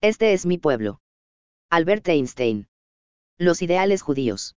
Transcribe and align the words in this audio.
Este 0.00 0.32
es 0.32 0.46
mi 0.46 0.58
pueblo. 0.58 1.00
Albert 1.70 2.06
Einstein. 2.06 2.68
Los 3.36 3.62
ideales 3.62 4.00
judíos. 4.00 4.54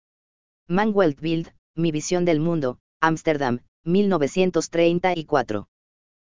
Manuel 0.68 1.16
Bild, 1.18 1.54
Mi 1.74 1.92
visión 1.92 2.26
del 2.26 2.40
mundo, 2.40 2.78
Ámsterdam, 3.00 3.60
1934. 3.84 5.66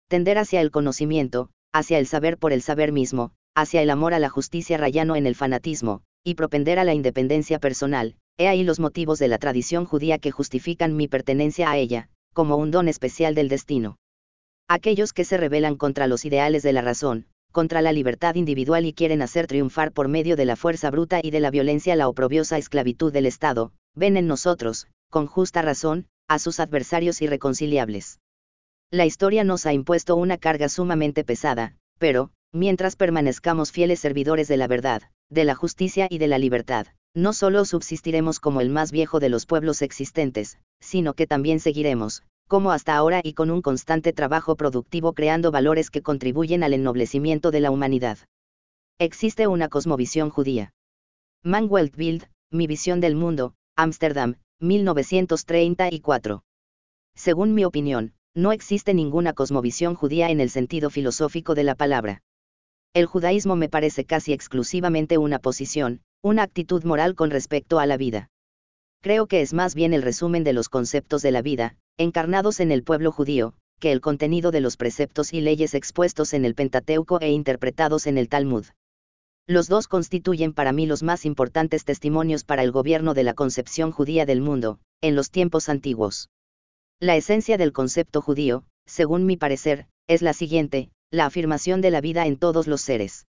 Tender 0.09 0.37
hacia 0.37 0.61
el 0.61 0.71
conocimiento, 0.71 1.49
hacia 1.73 1.99
el 1.99 2.07
saber 2.07 2.37
por 2.37 2.53
el 2.53 2.61
saber 2.61 2.93
mismo, 2.93 3.33
hacia 3.55 3.81
el 3.81 3.89
amor 3.89 4.13
a 4.13 4.19
la 4.19 4.29
justicia 4.29 4.77
rayano 4.77 5.17
en 5.17 5.27
el 5.27 5.35
fanatismo, 5.35 6.03
y 6.23 6.35
propender 6.35 6.79
a 6.79 6.85
la 6.85 6.93
independencia 6.93 7.59
personal, 7.59 8.15
he 8.37 8.47
ahí 8.47 8.63
los 8.63 8.79
motivos 8.79 9.19
de 9.19 9.29
la 9.29 9.39
tradición 9.39 9.87
judía 9.87 10.19
que 10.19 10.33
justifican 10.33 10.97
mi 10.97 11.09
pertenencia 11.09 11.71
a 11.71 11.79
ella, 11.79 12.11
como 12.35 12.57
un 12.57 12.71
don 12.71 12.89
especial 12.89 13.35
del 13.35 13.49
destino. 13.49 13.97
Aquellos 14.69 15.15
que 15.15 15.25
se 15.25 15.39
rebelan 15.39 15.77
contra 15.77 16.09
los 16.09 16.27
ideales 16.27 16.63
de 16.63 16.75
la 16.75 16.83
razón, 16.83 17.27
contra 17.53 17.83
la 17.83 17.93
libertad 17.93 18.35
individual 18.35 18.85
y 18.85 18.93
quieren 18.93 19.23
hacer 19.23 19.47
triunfar 19.47 19.93
por 19.93 20.09
medio 20.09 20.37
de 20.37 20.45
la 20.45 20.57
fuerza 20.57 20.91
bruta 20.91 21.21
y 21.23 21.31
de 21.31 21.41
la 21.41 21.51
violencia 21.51 21.97
la 21.97 22.09
oprobiosa 22.09 22.59
esclavitud 22.59 23.13
del 23.13 23.27
Estado, 23.27 23.73
ven 23.95 24.17
en 24.17 24.27
nosotros, 24.27 24.89
con 25.11 25.27
justa 25.27 25.63
razón, 25.63 26.07
a 26.29 26.39
sus 26.39 26.61
adversarios 26.61 27.23
irreconciliables. 27.23 28.21
La 28.91 29.07
historia 29.07 29.45
nos 29.45 29.67
ha 29.67 29.73
impuesto 29.73 30.17
una 30.17 30.39
carga 30.39 30.69
sumamente 30.69 31.25
pesada, 31.25 31.77
pero, 31.99 32.31
mientras 32.53 32.97
permanezcamos 32.97 33.73
fieles 33.73 34.01
servidores 34.01 34.49
de 34.49 34.57
la 34.57 34.67
verdad, 34.67 35.03
de 35.31 35.45
la 35.45 35.55
justicia 35.55 36.07
y 36.11 36.19
de 36.19 36.29
la 36.29 36.39
libertad, 36.39 36.87
no 37.15 37.33
solo 37.33 37.65
subsistiremos 37.65 38.41
como 38.41 38.61
el 38.61 38.71
más 38.71 38.93
viejo 38.93 39.21
de 39.21 39.29
los 39.29 39.47
pueblos 39.47 39.83
existentes, 39.83 40.59
sino 40.81 41.15
que 41.15 41.27
también 41.27 41.61
seguiremos, 41.61 42.23
como 42.49 42.73
hasta 42.73 42.97
ahora 42.97 43.21
y 43.23 43.35
con 43.35 43.51
un 43.51 43.63
constante 43.63 44.13
trabajo 44.13 44.57
productivo 44.57 45.13
creando 45.13 45.53
valores 45.53 45.91
que 45.91 46.03
contribuyen 46.03 46.65
al 46.65 46.73
ennoblecimiento 46.73 47.51
de 47.51 47.61
la 47.61 47.71
humanidad. 47.71 48.19
Existe 48.99 49.47
una 49.47 49.69
cosmovisión 49.69 50.31
judía. 50.31 50.73
Manuel 51.45 51.93
Bild, 51.95 52.25
Mi 52.51 52.67
visión 52.67 53.01
del 53.01 53.15
mundo, 53.15 53.55
Ámsterdam, 53.77 54.37
1934. 54.61 56.43
Según 57.15 57.55
mi 57.55 57.65
opinión, 57.65 58.15
no 58.35 58.53
existe 58.53 58.95
ninguna 58.95 59.35
cosmovisión 59.35 59.95
judía 59.95 60.31
en 60.31 60.41
el 60.41 60.51
sentido 60.51 60.91
filosófico 60.91 61.55
de 61.55 61.65
la 61.65 61.75
palabra. 61.75 62.23
El 62.95 63.07
judaísmo 63.07 63.55
me 63.55 63.69
parece 63.69 64.05
casi 64.05 64.33
exclusivamente 64.33 65.19
una 65.19 65.39
posición, 65.39 66.01
una 66.23 66.43
actitud 66.43 66.83
moral 66.85 67.15
con 67.15 67.31
respecto 67.31 67.79
a 67.79 67.87
la 67.87 67.97
vida. 67.97 68.31
Creo 69.01 69.27
que 69.27 69.41
es 69.41 69.55
más 69.55 69.75
bien 69.75 69.95
el 69.95 70.03
resumen 70.03 70.45
de 70.45 70.53
los 70.53 70.69
conceptos 70.69 71.23
de 71.23 71.31
la 71.31 71.43
vida, 71.43 71.77
encarnados 71.99 72.59
en 72.61 72.73
el 72.73 72.83
pueblo 72.83 73.13
judío, 73.13 73.55
que 73.79 73.93
el 73.93 74.01
contenido 74.01 74.51
de 74.51 74.61
los 74.61 74.77
preceptos 74.77 75.33
y 75.33 75.41
leyes 75.41 75.75
expuestos 75.75 76.35
en 76.35 76.45
el 76.45 76.55
Pentateuco 76.55 77.21
e 77.21 77.31
interpretados 77.31 78.07
en 78.07 78.19
el 78.19 78.29
Talmud. 78.29 78.67
Los 79.47 79.69
dos 79.69 79.87
constituyen 79.87 80.53
para 80.53 80.73
mí 80.73 80.85
los 80.85 81.03
más 81.03 81.25
importantes 81.25 81.85
testimonios 81.85 82.45
para 82.45 82.65
el 82.65 82.73
gobierno 82.73 83.15
de 83.15 83.23
la 83.23 83.35
concepción 83.35 83.93
judía 83.93 84.27
del 84.27 84.41
mundo, 84.41 84.81
en 85.01 85.15
los 85.15 85.31
tiempos 85.31 85.69
antiguos. 85.69 86.29
La 87.01 87.15
esencia 87.15 87.57
del 87.57 87.73
concepto 87.73 88.21
judío, 88.21 88.65
según 88.85 89.27
mi 89.27 89.37
parecer, 89.37 89.87
es 90.09 90.23
la 90.23 90.33
siguiente, 90.33 90.91
la 91.13 91.27
afirmación 91.27 91.81
de 91.81 91.93
la 91.93 92.01
vida 92.01 92.27
en 92.27 92.37
todos 92.37 92.67
los 92.67 92.81
seres. 92.81 93.28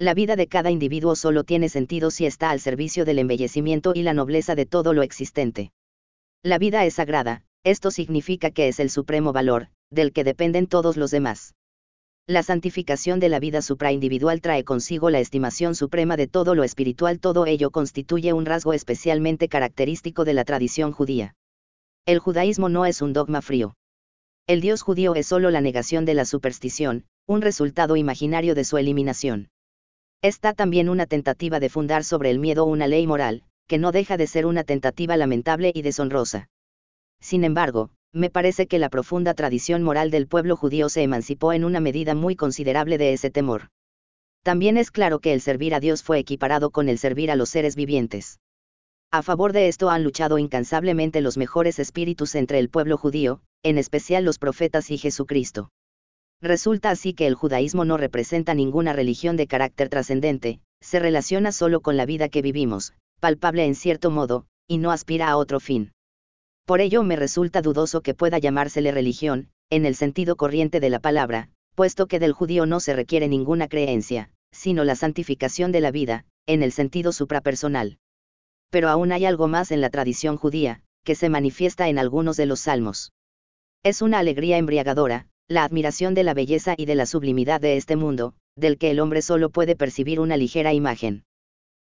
La 0.00 0.14
vida 0.14 0.36
de 0.36 0.46
cada 0.46 0.70
individuo 0.70 1.16
solo 1.16 1.42
tiene 1.42 1.68
sentido 1.68 2.12
si 2.12 2.24
está 2.24 2.50
al 2.50 2.60
servicio 2.60 3.04
del 3.04 3.18
embellecimiento 3.18 3.92
y 3.96 4.02
la 4.02 4.14
nobleza 4.14 4.54
de 4.54 4.64
todo 4.64 4.92
lo 4.92 5.02
existente. 5.02 5.72
La 6.44 6.58
vida 6.58 6.84
es 6.84 6.94
sagrada, 6.94 7.42
esto 7.64 7.90
significa 7.90 8.52
que 8.52 8.68
es 8.68 8.78
el 8.78 8.90
supremo 8.90 9.32
valor, 9.32 9.70
del 9.90 10.12
que 10.12 10.22
dependen 10.22 10.68
todos 10.68 10.96
los 10.96 11.10
demás. 11.10 11.56
La 12.28 12.44
santificación 12.44 13.18
de 13.18 13.28
la 13.28 13.40
vida 13.40 13.60
supraindividual 13.60 14.40
trae 14.40 14.62
consigo 14.62 15.10
la 15.10 15.18
estimación 15.18 15.74
suprema 15.74 16.16
de 16.16 16.28
todo 16.28 16.54
lo 16.54 16.62
espiritual, 16.62 17.18
todo 17.18 17.44
ello 17.46 17.72
constituye 17.72 18.32
un 18.32 18.46
rasgo 18.46 18.74
especialmente 18.74 19.48
característico 19.48 20.24
de 20.24 20.34
la 20.34 20.44
tradición 20.44 20.92
judía. 20.92 21.34
El 22.06 22.20
judaísmo 22.20 22.68
no 22.68 22.86
es 22.86 23.02
un 23.02 23.12
dogma 23.12 23.42
frío. 23.42 23.74
El 24.46 24.60
Dios 24.60 24.82
judío 24.82 25.16
es 25.16 25.26
solo 25.26 25.50
la 25.50 25.60
negación 25.60 26.04
de 26.04 26.14
la 26.14 26.24
superstición, 26.24 27.04
un 27.26 27.42
resultado 27.42 27.96
imaginario 27.96 28.54
de 28.54 28.62
su 28.62 28.78
eliminación. 28.78 29.48
Está 30.22 30.52
también 30.52 30.88
una 30.88 31.06
tentativa 31.06 31.60
de 31.60 31.68
fundar 31.68 32.02
sobre 32.02 32.30
el 32.30 32.40
miedo 32.40 32.64
una 32.64 32.88
ley 32.88 33.06
moral, 33.06 33.44
que 33.68 33.78
no 33.78 33.92
deja 33.92 34.16
de 34.16 34.26
ser 34.26 34.46
una 34.46 34.64
tentativa 34.64 35.16
lamentable 35.16 35.70
y 35.72 35.82
deshonrosa. 35.82 36.48
Sin 37.20 37.44
embargo, 37.44 37.90
me 38.12 38.28
parece 38.28 38.66
que 38.66 38.80
la 38.80 38.88
profunda 38.88 39.34
tradición 39.34 39.84
moral 39.84 40.10
del 40.10 40.26
pueblo 40.26 40.56
judío 40.56 40.88
se 40.88 41.02
emancipó 41.02 41.52
en 41.52 41.64
una 41.64 41.78
medida 41.78 42.16
muy 42.16 42.34
considerable 42.34 42.98
de 42.98 43.12
ese 43.12 43.30
temor. 43.30 43.68
También 44.42 44.76
es 44.76 44.90
claro 44.90 45.20
que 45.20 45.32
el 45.32 45.40
servir 45.40 45.72
a 45.72 45.80
Dios 45.80 46.02
fue 46.02 46.18
equiparado 46.18 46.70
con 46.70 46.88
el 46.88 46.98
servir 46.98 47.30
a 47.30 47.36
los 47.36 47.50
seres 47.50 47.76
vivientes. 47.76 48.40
A 49.12 49.22
favor 49.22 49.52
de 49.52 49.68
esto 49.68 49.88
han 49.88 50.02
luchado 50.02 50.38
incansablemente 50.38 51.20
los 51.20 51.36
mejores 51.36 51.78
espíritus 51.78 52.34
entre 52.34 52.58
el 52.58 52.70
pueblo 52.70 52.96
judío, 52.96 53.40
en 53.62 53.78
especial 53.78 54.24
los 54.24 54.38
profetas 54.38 54.90
y 54.90 54.98
Jesucristo. 54.98 55.70
Resulta 56.40 56.90
así 56.90 57.14
que 57.14 57.26
el 57.26 57.34
judaísmo 57.34 57.84
no 57.84 57.96
representa 57.96 58.54
ninguna 58.54 58.92
religión 58.92 59.36
de 59.36 59.46
carácter 59.46 59.88
trascendente, 59.88 60.60
se 60.80 61.00
relaciona 61.00 61.52
solo 61.52 61.80
con 61.80 61.96
la 61.96 62.06
vida 62.06 62.28
que 62.28 62.42
vivimos, 62.42 62.92
palpable 63.20 63.64
en 63.64 63.74
cierto 63.74 64.10
modo, 64.10 64.46
y 64.66 64.78
no 64.78 64.92
aspira 64.92 65.28
a 65.28 65.36
otro 65.36 65.58
fin. 65.60 65.92
Por 66.64 66.80
ello 66.80 67.02
me 67.02 67.16
resulta 67.16 67.62
dudoso 67.62 68.02
que 68.02 68.14
pueda 68.14 68.38
llamársele 68.38 68.92
religión, 68.92 69.48
en 69.70 69.86
el 69.86 69.94
sentido 69.94 70.36
corriente 70.36 70.80
de 70.80 70.90
la 70.90 71.00
palabra, 71.00 71.50
puesto 71.74 72.06
que 72.06 72.18
del 72.18 72.32
judío 72.32 72.66
no 72.66 72.80
se 72.80 72.94
requiere 72.94 73.28
ninguna 73.28 73.68
creencia, 73.68 74.30
sino 74.52 74.84
la 74.84 74.94
santificación 74.94 75.72
de 75.72 75.80
la 75.80 75.90
vida, 75.90 76.24
en 76.46 76.62
el 76.62 76.72
sentido 76.72 77.12
suprapersonal 77.12 77.98
pero 78.70 78.88
aún 78.88 79.12
hay 79.12 79.24
algo 79.24 79.48
más 79.48 79.70
en 79.70 79.80
la 79.80 79.90
tradición 79.90 80.36
judía, 80.36 80.82
que 81.04 81.14
se 81.14 81.28
manifiesta 81.28 81.88
en 81.88 81.98
algunos 81.98 82.36
de 82.36 82.46
los 82.46 82.60
salmos. 82.60 83.12
Es 83.82 84.02
una 84.02 84.18
alegría 84.18 84.58
embriagadora, 84.58 85.26
la 85.48 85.64
admiración 85.64 86.12
de 86.12 86.24
la 86.24 86.34
belleza 86.34 86.74
y 86.76 86.84
de 86.84 86.94
la 86.94 87.06
sublimidad 87.06 87.58
de 87.58 87.78
este 87.78 87.96
mundo, 87.96 88.34
del 88.54 88.76
que 88.76 88.90
el 88.90 89.00
hombre 89.00 89.22
solo 89.22 89.48
puede 89.48 89.76
percibir 89.76 90.20
una 90.20 90.36
ligera 90.36 90.74
imagen. 90.74 91.24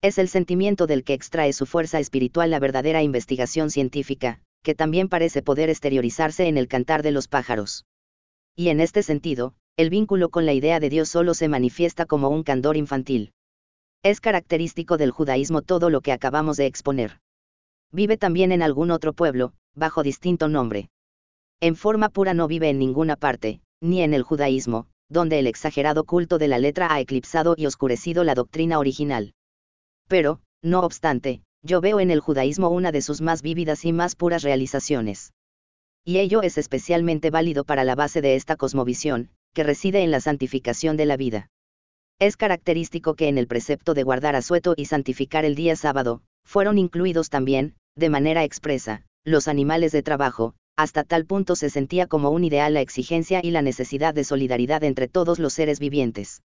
Es 0.03 0.19
el 0.19 0.29
sentimiento 0.29 0.89
del 0.89 1.05
que 1.05 1.15
extrae 1.15 1.53
su 1.53 1.65
fuerza 1.65 2.01
espiritual 2.01 2.51
la 2.51 2.59
verdadera 2.59 3.03
investigación 3.05 3.71
científica, 3.71 4.41
que 4.65 4.75
también 4.75 5.09
parece 5.09 5.41
poder 5.41 5.71
exteriorizarse 5.71 6.49
en 6.49 6.59
el 6.59 6.67
cantar 6.67 7.05
de 7.05 7.13
los 7.13 7.29
pájaros. 7.29 7.85
Y 8.57 8.71
en 8.71 8.81
este 8.81 9.05
sentido, 9.05 9.55
el 9.77 9.89
vínculo 9.89 10.31
con 10.31 10.47
la 10.47 10.53
idea 10.53 10.81
de 10.81 10.91
Dios 10.91 11.09
solo 11.09 11.33
se 11.33 11.49
manifiesta 11.49 12.07
como 12.07 12.31
un 12.31 12.43
candor 12.43 12.77
infantil. 12.77 13.33
Es 14.03 14.21
característico 14.21 14.97
del 14.97 15.13
judaísmo 15.13 15.63
todo 15.63 15.91
lo 15.91 16.01
que 16.01 16.13
acabamos 16.13 16.57
de 16.57 16.67
exponer. 16.67 17.21
Vive 17.93 18.17
también 18.17 18.51
en 18.51 18.63
algún 18.63 18.91
otro 18.91 19.13
pueblo, 19.13 19.53
bajo 19.75 20.03
distinto 20.03 20.49
nombre. 20.49 20.89
En 21.65 21.77
forma 21.77 22.11
pura 22.11 22.35
no 22.35 22.47
vive 22.47 22.69
en 22.69 22.79
ninguna 22.79 23.17
parte, 23.17 23.63
ni 23.81 24.03
en 24.03 24.13
el 24.13 24.23
judaísmo, 24.23 24.87
donde 25.09 25.39
el 25.39 25.47
exagerado 25.47 26.05
culto 26.05 26.37
de 26.37 26.47
la 26.47 26.59
letra 26.59 26.93
ha 26.93 27.01
eclipsado 27.01 27.55
y 27.57 27.65
oscurecido 27.65 28.23
la 28.23 28.35
doctrina 28.35 28.79
original. 28.79 29.33
Pero, 30.07 30.41
no 30.61 30.81
obstante, 30.81 31.41
yo 31.63 31.81
veo 31.81 32.01
en 32.01 32.11
el 32.11 32.21
judaísmo 32.21 32.69
una 32.69 32.93
de 32.93 33.01
sus 33.01 33.23
más 33.23 33.41
vívidas 33.41 33.87
y 33.87 33.95
más 33.95 34.15
puras 34.15 34.43
realizaciones. 34.43 35.33
Y 36.05 36.19
ello 36.19 36.43
es 36.43 36.59
especialmente 36.59 37.31
válido 37.31 37.65
para 37.65 37.85
la 37.85 37.95
base 37.95 38.21
de 38.21 38.35
esta 38.35 38.57
cosmovisión, 38.57 39.31
que 39.55 39.65
reside 39.65 40.03
en 40.03 40.11
la 40.11 40.21
santificación 40.21 40.99
de 40.99 41.07
la 41.07 41.17
vida. 41.17 41.49
Es 42.19 42.37
característico 42.37 43.15
que 43.15 43.29
en 43.29 43.39
el 43.39 43.47
precepto 43.47 43.95
de 43.95 44.03
guardar 44.03 44.37
asueto 44.37 44.75
y 44.77 44.85
santificar 44.85 45.47
el 45.47 45.55
día 45.55 45.77
sábado, 45.77 46.21
fueron 46.45 46.77
incluidos 46.77 47.31
también, 47.31 47.75
de 47.97 48.11
manera 48.11 48.45
expresa, 48.45 49.07
los 49.25 49.49
animales 49.49 49.93
de 49.93 50.03
trabajo, 50.03 50.55
hasta 50.77 51.05
tal 51.05 51.25
punto 51.25 51.57
se 51.57 51.71
sentía 51.71 52.07
como 52.07 52.31
un 52.31 52.45
ideal 52.45 52.75
la 52.75 52.81
exigencia 52.81 53.41
y 53.43 53.51
la 53.51 53.63
necesidad 53.63 54.15
de 54.15 54.25
solidaridad 54.25 54.83
entre 54.85 55.09
todos 55.09 55.39
los 55.39 55.53
seres 55.53 55.79
vivientes. 55.79 56.43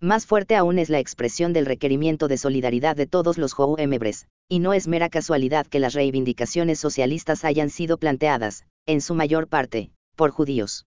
Más 0.00 0.24
fuerte 0.24 0.56
aún 0.56 0.78
es 0.78 0.88
la 0.88 0.98
expresión 0.98 1.52
del 1.52 1.66
requerimiento 1.66 2.26
de 2.26 2.38
solidaridad 2.38 2.96
de 2.96 3.06
todos 3.06 3.36
los 3.36 3.54
Emebres, 3.76 4.26
y 4.48 4.58
no 4.58 4.72
es 4.72 4.88
mera 4.88 5.10
casualidad 5.10 5.66
que 5.66 5.78
las 5.78 5.92
reivindicaciones 5.92 6.78
socialistas 6.78 7.44
hayan 7.44 7.68
sido 7.68 7.98
planteadas, 7.98 8.64
en 8.86 9.02
su 9.02 9.14
mayor 9.14 9.46
parte, 9.46 9.90
por 10.16 10.30
judíos. 10.30 10.86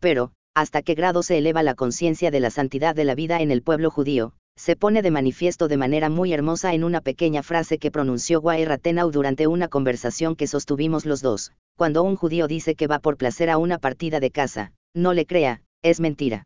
Pero, 0.00 0.32
hasta 0.54 0.80
qué 0.80 0.94
grado 0.94 1.22
se 1.22 1.36
eleva 1.36 1.62
la 1.62 1.74
conciencia 1.74 2.30
de 2.30 2.40
la 2.40 2.50
santidad 2.50 2.94
de 2.94 3.04
la 3.04 3.14
vida 3.14 3.42
en 3.42 3.50
el 3.50 3.62
pueblo 3.62 3.90
judío, 3.90 4.32
se 4.56 4.76
pone 4.76 5.02
de 5.02 5.10
manifiesto 5.10 5.68
de 5.68 5.76
manera 5.76 6.08
muy 6.08 6.32
hermosa 6.32 6.74
en 6.74 6.84
una 6.84 7.00
pequeña 7.00 7.42
frase 7.42 7.78
que 7.78 7.90
pronunció 7.90 8.40
Guay 8.40 8.64
Ratenau 8.64 9.10
durante 9.10 9.46
una 9.46 9.68
conversación 9.68 10.36
que 10.36 10.46
sostuvimos 10.46 11.06
los 11.06 11.22
dos, 11.22 11.52
cuando 11.76 12.02
un 12.02 12.16
judío 12.16 12.46
dice 12.46 12.74
que 12.74 12.86
va 12.86 12.98
por 12.98 13.16
placer 13.16 13.48
a 13.50 13.58
una 13.58 13.78
partida 13.78 14.20
de 14.20 14.30
casa, 14.30 14.72
no 14.94 15.14
le 15.14 15.24
crea, 15.26 15.62
es 15.82 16.00
mentira. 16.00 16.44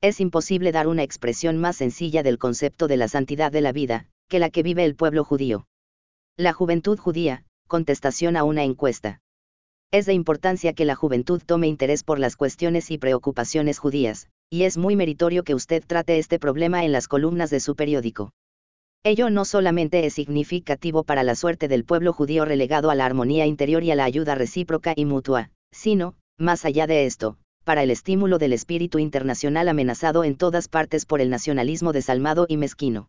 Es 0.00 0.20
imposible 0.20 0.72
dar 0.72 0.86
una 0.86 1.02
expresión 1.02 1.58
más 1.58 1.76
sencilla 1.76 2.22
del 2.22 2.38
concepto 2.38 2.88
de 2.88 2.96
la 2.96 3.08
santidad 3.08 3.52
de 3.52 3.60
la 3.60 3.72
vida, 3.72 4.06
que 4.28 4.38
la 4.38 4.50
que 4.50 4.62
vive 4.62 4.84
el 4.84 4.96
pueblo 4.96 5.24
judío. 5.24 5.66
La 6.36 6.52
juventud 6.52 6.98
judía, 6.98 7.44
contestación 7.68 8.36
a 8.36 8.44
una 8.44 8.64
encuesta. 8.64 9.20
Es 9.90 10.06
de 10.06 10.12
importancia 10.12 10.72
que 10.72 10.84
la 10.84 10.94
juventud 10.94 11.40
tome 11.44 11.68
interés 11.68 12.02
por 12.02 12.18
las 12.18 12.36
cuestiones 12.36 12.90
y 12.90 12.98
preocupaciones 12.98 13.78
judías, 13.78 14.28
y 14.50 14.64
es 14.64 14.76
muy 14.76 14.96
meritorio 14.96 15.44
que 15.44 15.54
usted 15.54 15.82
trate 15.86 16.18
este 16.18 16.38
problema 16.38 16.84
en 16.84 16.92
las 16.92 17.08
columnas 17.08 17.50
de 17.50 17.60
su 17.60 17.76
periódico. 17.76 18.32
Ello 19.02 19.28
no 19.28 19.44
solamente 19.44 20.06
es 20.06 20.14
significativo 20.14 21.04
para 21.04 21.22
la 21.22 21.34
suerte 21.34 21.68
del 21.68 21.84
pueblo 21.84 22.12
judío 22.12 22.44
relegado 22.44 22.90
a 22.90 22.94
la 22.94 23.04
armonía 23.04 23.44
interior 23.44 23.84
y 23.84 23.90
a 23.90 23.96
la 23.96 24.04
ayuda 24.04 24.34
recíproca 24.34 24.94
y 24.96 25.04
mutua, 25.04 25.50
sino, 25.72 26.14
más 26.38 26.64
allá 26.64 26.86
de 26.86 27.04
esto, 27.04 27.36
para 27.64 27.82
el 27.82 27.90
estímulo 27.90 28.38
del 28.38 28.52
espíritu 28.52 28.98
internacional 28.98 29.68
amenazado 29.68 30.24
en 30.24 30.36
todas 30.36 30.68
partes 30.68 31.04
por 31.04 31.20
el 31.20 31.30
nacionalismo 31.30 31.92
desalmado 31.92 32.46
y 32.48 32.56
mezquino. 32.56 33.08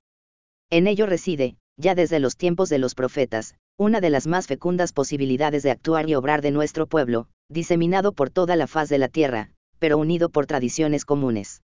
En 0.69 0.87
ello 0.87 1.05
reside, 1.05 1.55
ya 1.77 1.95
desde 1.95 2.19
los 2.19 2.37
tiempos 2.37 2.69
de 2.69 2.79
los 2.79 2.95
profetas, 2.95 3.55
una 3.77 4.01
de 4.01 4.09
las 4.09 4.27
más 4.27 4.47
fecundas 4.47 4.93
posibilidades 4.93 5.63
de 5.63 5.71
actuar 5.71 6.09
y 6.09 6.15
obrar 6.15 6.41
de 6.41 6.51
nuestro 6.51 6.87
pueblo, 6.87 7.27
diseminado 7.49 8.13
por 8.13 8.29
toda 8.29 8.55
la 8.55 8.67
faz 8.67 8.89
de 8.89 8.97
la 8.97 9.09
tierra, 9.09 9.51
pero 9.79 9.97
unido 9.97 10.29
por 10.29 10.45
tradiciones 10.45 11.05
comunes. 11.05 11.61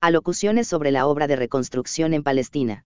Alocuciones 0.00 0.66
sobre 0.66 0.90
la 0.90 1.06
obra 1.06 1.26
de 1.26 1.36
reconstrucción 1.36 2.14
en 2.14 2.22
Palestina. 2.22 2.84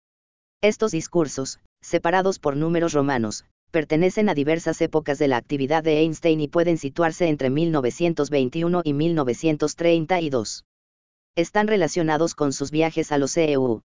Estos 0.61 0.93
discursos, 0.93 1.61
separados 1.81 2.39
por 2.39 2.57
números 2.57 2.93
romanos, 2.93 3.45
pertenecen 3.71 4.29
a 4.29 4.35
diversas 4.35 4.81
épocas 4.81 5.19
de 5.19 5.29
la 5.29 5.37
actividad 5.37 5.83
de 5.83 6.01
Einstein 6.01 6.41
y 6.41 6.49
pueden 6.49 6.79
situarse 6.79 7.29
entre 7.29 7.51
1921 7.51 8.83
y 8.85 8.93
1932. 8.93 10.65
Están 11.37 11.69
relacionados 11.69 12.35
con 12.35 12.53
sus 12.53 12.71
viajes 12.71 13.13
a 13.13 13.19
los 13.19 13.33
CEU. 13.33 13.83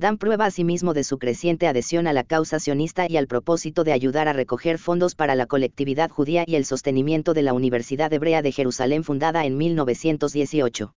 Dan 0.00 0.16
prueba 0.16 0.46
asimismo 0.46 0.94
de 0.94 1.04
su 1.04 1.18
creciente 1.18 1.68
adhesión 1.68 2.06
a 2.06 2.14
la 2.14 2.24
causa 2.24 2.58
sionista 2.58 3.06
y 3.06 3.18
al 3.18 3.26
propósito 3.26 3.84
de 3.84 3.92
ayudar 3.92 4.28
a 4.28 4.32
recoger 4.32 4.78
fondos 4.78 5.14
para 5.14 5.34
la 5.34 5.44
colectividad 5.44 6.08
judía 6.08 6.42
y 6.46 6.54
el 6.54 6.64
sostenimiento 6.64 7.34
de 7.34 7.42
la 7.42 7.52
Universidad 7.52 8.10
Hebrea 8.10 8.40
de 8.40 8.50
Jerusalén 8.50 9.04
fundada 9.04 9.44
en 9.44 9.58
1918. 9.58 10.94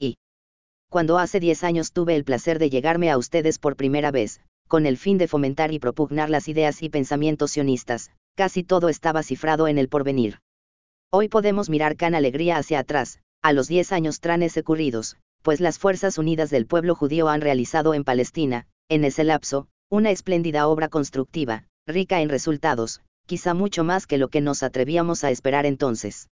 Y, 0.00 0.16
cuando 0.90 1.18
hace 1.18 1.38
10 1.38 1.62
años 1.62 1.92
tuve 1.92 2.16
el 2.16 2.24
placer 2.24 2.58
de 2.58 2.70
llegarme 2.70 3.08
a 3.08 3.18
ustedes 3.18 3.60
por 3.60 3.76
primera 3.76 4.10
vez, 4.10 4.40
con 4.66 4.84
el 4.86 4.96
fin 4.96 5.16
de 5.16 5.28
fomentar 5.28 5.72
y 5.72 5.78
propugnar 5.78 6.28
las 6.28 6.48
ideas 6.48 6.82
y 6.82 6.88
pensamientos 6.88 7.52
sionistas, 7.52 8.10
casi 8.34 8.64
todo 8.64 8.88
estaba 8.88 9.22
cifrado 9.22 9.68
en 9.68 9.78
el 9.78 9.88
porvenir. 9.88 10.40
Hoy 11.12 11.28
podemos 11.28 11.70
mirar 11.70 11.96
con 11.96 12.16
alegría 12.16 12.56
hacia 12.56 12.80
atrás, 12.80 13.20
a 13.42 13.52
los 13.52 13.68
10 13.68 13.92
años 13.92 14.18
tranes 14.18 14.56
ocurridos, 14.56 15.18
pues 15.44 15.60
las 15.60 15.78
Fuerzas 15.78 16.18
Unidas 16.18 16.50
del 16.50 16.66
pueblo 16.66 16.96
judío 16.96 17.28
han 17.28 17.40
realizado 17.40 17.94
en 17.94 18.02
Palestina, 18.02 18.66
en 18.88 19.04
ese 19.04 19.22
lapso, 19.22 19.68
una 19.88 20.10
espléndida 20.10 20.66
obra 20.66 20.88
constructiva, 20.88 21.68
rica 21.86 22.20
en 22.20 22.28
resultados, 22.30 23.02
quizá 23.26 23.54
mucho 23.54 23.84
más 23.84 24.08
que 24.08 24.18
lo 24.18 24.28
que 24.28 24.40
nos 24.40 24.64
atrevíamos 24.64 25.22
a 25.22 25.30
esperar 25.30 25.66
entonces 25.66 26.28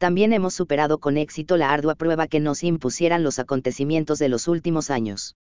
también 0.00 0.32
hemos 0.32 0.54
superado 0.54 0.98
con 0.98 1.18
éxito 1.18 1.58
la 1.58 1.70
ardua 1.70 1.94
prueba 1.94 2.26
que 2.26 2.40
nos 2.40 2.64
impusieran 2.64 3.22
los 3.22 3.38
acontecimientos 3.38 4.18
de 4.18 4.30
los 4.30 4.48
últimos 4.48 4.88
años. 4.88 5.36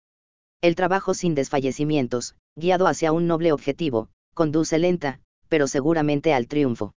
El 0.61 0.75
trabajo 0.75 1.13
sin 1.13 1.35
desfallecimientos, 1.35 2.35
guiado 2.55 2.87
hacia 2.87 3.11
un 3.11 3.27
noble 3.27 3.51
objetivo, 3.51 4.07
conduce 4.33 4.79
lenta, 4.79 5.19
pero 5.49 5.67
seguramente 5.67 6.33
al 6.33 6.47
triunfo. 6.47 6.93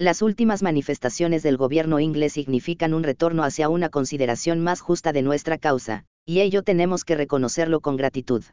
Las 0.00 0.22
últimas 0.22 0.62
manifestaciones 0.62 1.42
del 1.42 1.56
gobierno 1.56 1.98
inglés 1.98 2.34
significan 2.34 2.94
un 2.94 3.02
retorno 3.02 3.42
hacia 3.42 3.68
una 3.68 3.88
consideración 3.88 4.60
más 4.60 4.80
justa 4.80 5.12
de 5.12 5.22
nuestra 5.22 5.58
causa, 5.58 6.04
y 6.24 6.38
ello 6.38 6.62
tenemos 6.62 7.04
que 7.04 7.16
reconocerlo 7.16 7.80
con 7.80 7.96
gratitud. 7.96 8.44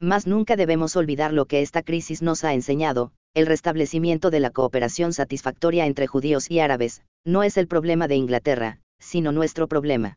Mas 0.00 0.26
nunca 0.26 0.56
debemos 0.56 0.96
olvidar 0.96 1.34
lo 1.34 1.44
que 1.44 1.60
esta 1.60 1.82
crisis 1.82 2.22
nos 2.22 2.42
ha 2.42 2.54
enseñado, 2.54 3.12
el 3.34 3.44
restablecimiento 3.44 4.30
de 4.30 4.40
la 4.40 4.48
cooperación 4.48 5.12
satisfactoria 5.12 5.84
entre 5.84 6.06
judíos 6.06 6.50
y 6.50 6.60
árabes, 6.60 7.02
no 7.22 7.42
es 7.42 7.58
el 7.58 7.68
problema 7.68 8.08
de 8.08 8.16
Inglaterra, 8.16 8.78
sino 8.98 9.30
nuestro 9.30 9.68
problema. 9.68 10.16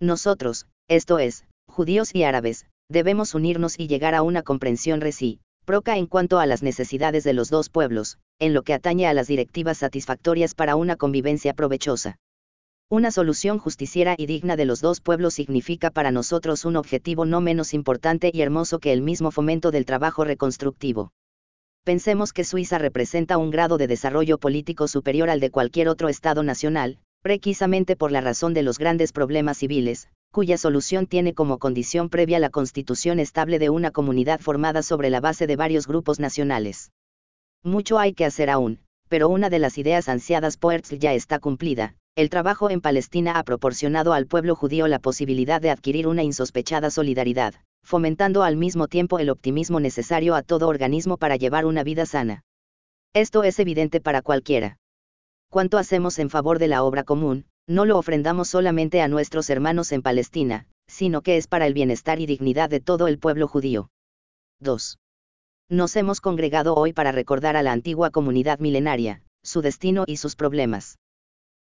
Nosotros, 0.00 0.66
esto 0.88 1.18
es, 1.18 1.44
judíos 1.68 2.14
y 2.14 2.22
árabes, 2.22 2.64
debemos 2.88 3.34
unirnos 3.34 3.78
y 3.78 3.86
llegar 3.86 4.14
a 4.14 4.22
una 4.22 4.42
comprensión 4.42 5.02
recíproca 5.64 5.96
en 5.96 6.06
cuanto 6.06 6.40
a 6.40 6.46
las 6.46 6.62
necesidades 6.62 7.24
de 7.24 7.32
los 7.32 7.48
dos 7.48 7.70
pueblos, 7.70 8.18
en 8.38 8.52
lo 8.52 8.64
que 8.64 8.74
atañe 8.74 9.06
a 9.06 9.14
las 9.14 9.28
directivas 9.28 9.78
satisfactorias 9.78 10.54
para 10.54 10.76
una 10.76 10.96
convivencia 10.96 11.54
provechosa. 11.54 12.18
Una 12.90 13.10
solución 13.10 13.58
justiciera 13.58 14.14
y 14.18 14.26
digna 14.26 14.56
de 14.56 14.66
los 14.66 14.82
dos 14.82 15.00
pueblos 15.00 15.32
significa 15.32 15.90
para 15.90 16.10
nosotros 16.10 16.66
un 16.66 16.76
objetivo 16.76 17.24
no 17.24 17.40
menos 17.40 17.72
importante 17.72 18.30
y 18.30 18.42
hermoso 18.42 18.78
que 18.78 18.92
el 18.92 19.00
mismo 19.00 19.30
fomento 19.30 19.70
del 19.70 19.86
trabajo 19.86 20.24
reconstructivo 20.24 21.12
pensemos 21.82 22.32
que 22.32 22.44
Suiza 22.44 22.78
representa 22.78 23.38
un 23.38 23.50
grado 23.50 23.78
de 23.78 23.86
desarrollo 23.86 24.38
político 24.38 24.86
superior 24.86 25.30
al 25.30 25.40
de 25.40 25.50
cualquier 25.50 25.88
otro 25.88 26.08
Estado 26.08 26.42
nacional, 26.42 26.98
precisamente 27.22 27.94
por 27.94 28.10
la 28.10 28.22
razón 28.22 28.52
de 28.54 28.62
los 28.62 28.78
grandes 28.78 29.12
problemas 29.12 29.58
civiles, 29.58 30.08
cuya 30.34 30.58
solución 30.58 31.06
tiene 31.06 31.32
como 31.32 31.60
condición 31.60 32.08
previa 32.08 32.40
la 32.40 32.50
constitución 32.50 33.20
estable 33.20 33.60
de 33.60 33.70
una 33.70 33.92
comunidad 33.92 34.40
formada 34.40 34.82
sobre 34.82 35.08
la 35.08 35.20
base 35.20 35.46
de 35.46 35.54
varios 35.54 35.86
grupos 35.86 36.18
nacionales. 36.18 36.90
Mucho 37.62 38.00
hay 38.00 38.14
que 38.14 38.24
hacer 38.24 38.50
aún, 38.50 38.80
pero 39.08 39.28
una 39.28 39.48
de 39.48 39.60
las 39.60 39.78
ideas 39.78 40.08
ansiadas 40.08 40.56
por 40.56 40.74
Herzl 40.74 40.98
ya 40.98 41.12
está 41.14 41.38
cumplida. 41.38 41.94
El 42.16 42.30
trabajo 42.30 42.68
en 42.68 42.80
Palestina 42.80 43.38
ha 43.38 43.44
proporcionado 43.44 44.12
al 44.12 44.26
pueblo 44.26 44.56
judío 44.56 44.88
la 44.88 44.98
posibilidad 44.98 45.60
de 45.60 45.70
adquirir 45.70 46.08
una 46.08 46.24
insospechada 46.24 46.90
solidaridad, 46.90 47.54
fomentando 47.84 48.42
al 48.42 48.56
mismo 48.56 48.88
tiempo 48.88 49.20
el 49.20 49.30
optimismo 49.30 49.78
necesario 49.78 50.34
a 50.34 50.42
todo 50.42 50.66
organismo 50.66 51.16
para 51.16 51.36
llevar 51.36 51.64
una 51.64 51.84
vida 51.84 52.06
sana. 52.06 52.42
Esto 53.12 53.44
es 53.44 53.60
evidente 53.60 54.00
para 54.00 54.20
cualquiera. 54.20 54.78
Cuanto 55.48 55.78
hacemos 55.78 56.18
en 56.18 56.28
favor 56.28 56.58
de 56.58 56.66
la 56.66 56.82
obra 56.82 57.04
común, 57.04 57.46
no 57.66 57.84
lo 57.86 57.98
ofrendamos 57.98 58.48
solamente 58.48 59.00
a 59.00 59.08
nuestros 59.08 59.48
hermanos 59.50 59.92
en 59.92 60.02
Palestina, 60.02 60.66
sino 60.86 61.22
que 61.22 61.36
es 61.36 61.46
para 61.46 61.66
el 61.66 61.74
bienestar 61.74 62.20
y 62.20 62.26
dignidad 62.26 62.68
de 62.68 62.80
todo 62.80 63.08
el 63.08 63.18
pueblo 63.18 63.48
judío. 63.48 63.90
2. 64.60 64.98
Nos 65.70 65.96
hemos 65.96 66.20
congregado 66.20 66.74
hoy 66.74 66.92
para 66.92 67.10
recordar 67.10 67.56
a 67.56 67.62
la 67.62 67.72
antigua 67.72 68.10
comunidad 68.10 68.58
milenaria, 68.58 69.22
su 69.42 69.62
destino 69.62 70.04
y 70.06 70.18
sus 70.18 70.36
problemas. 70.36 70.98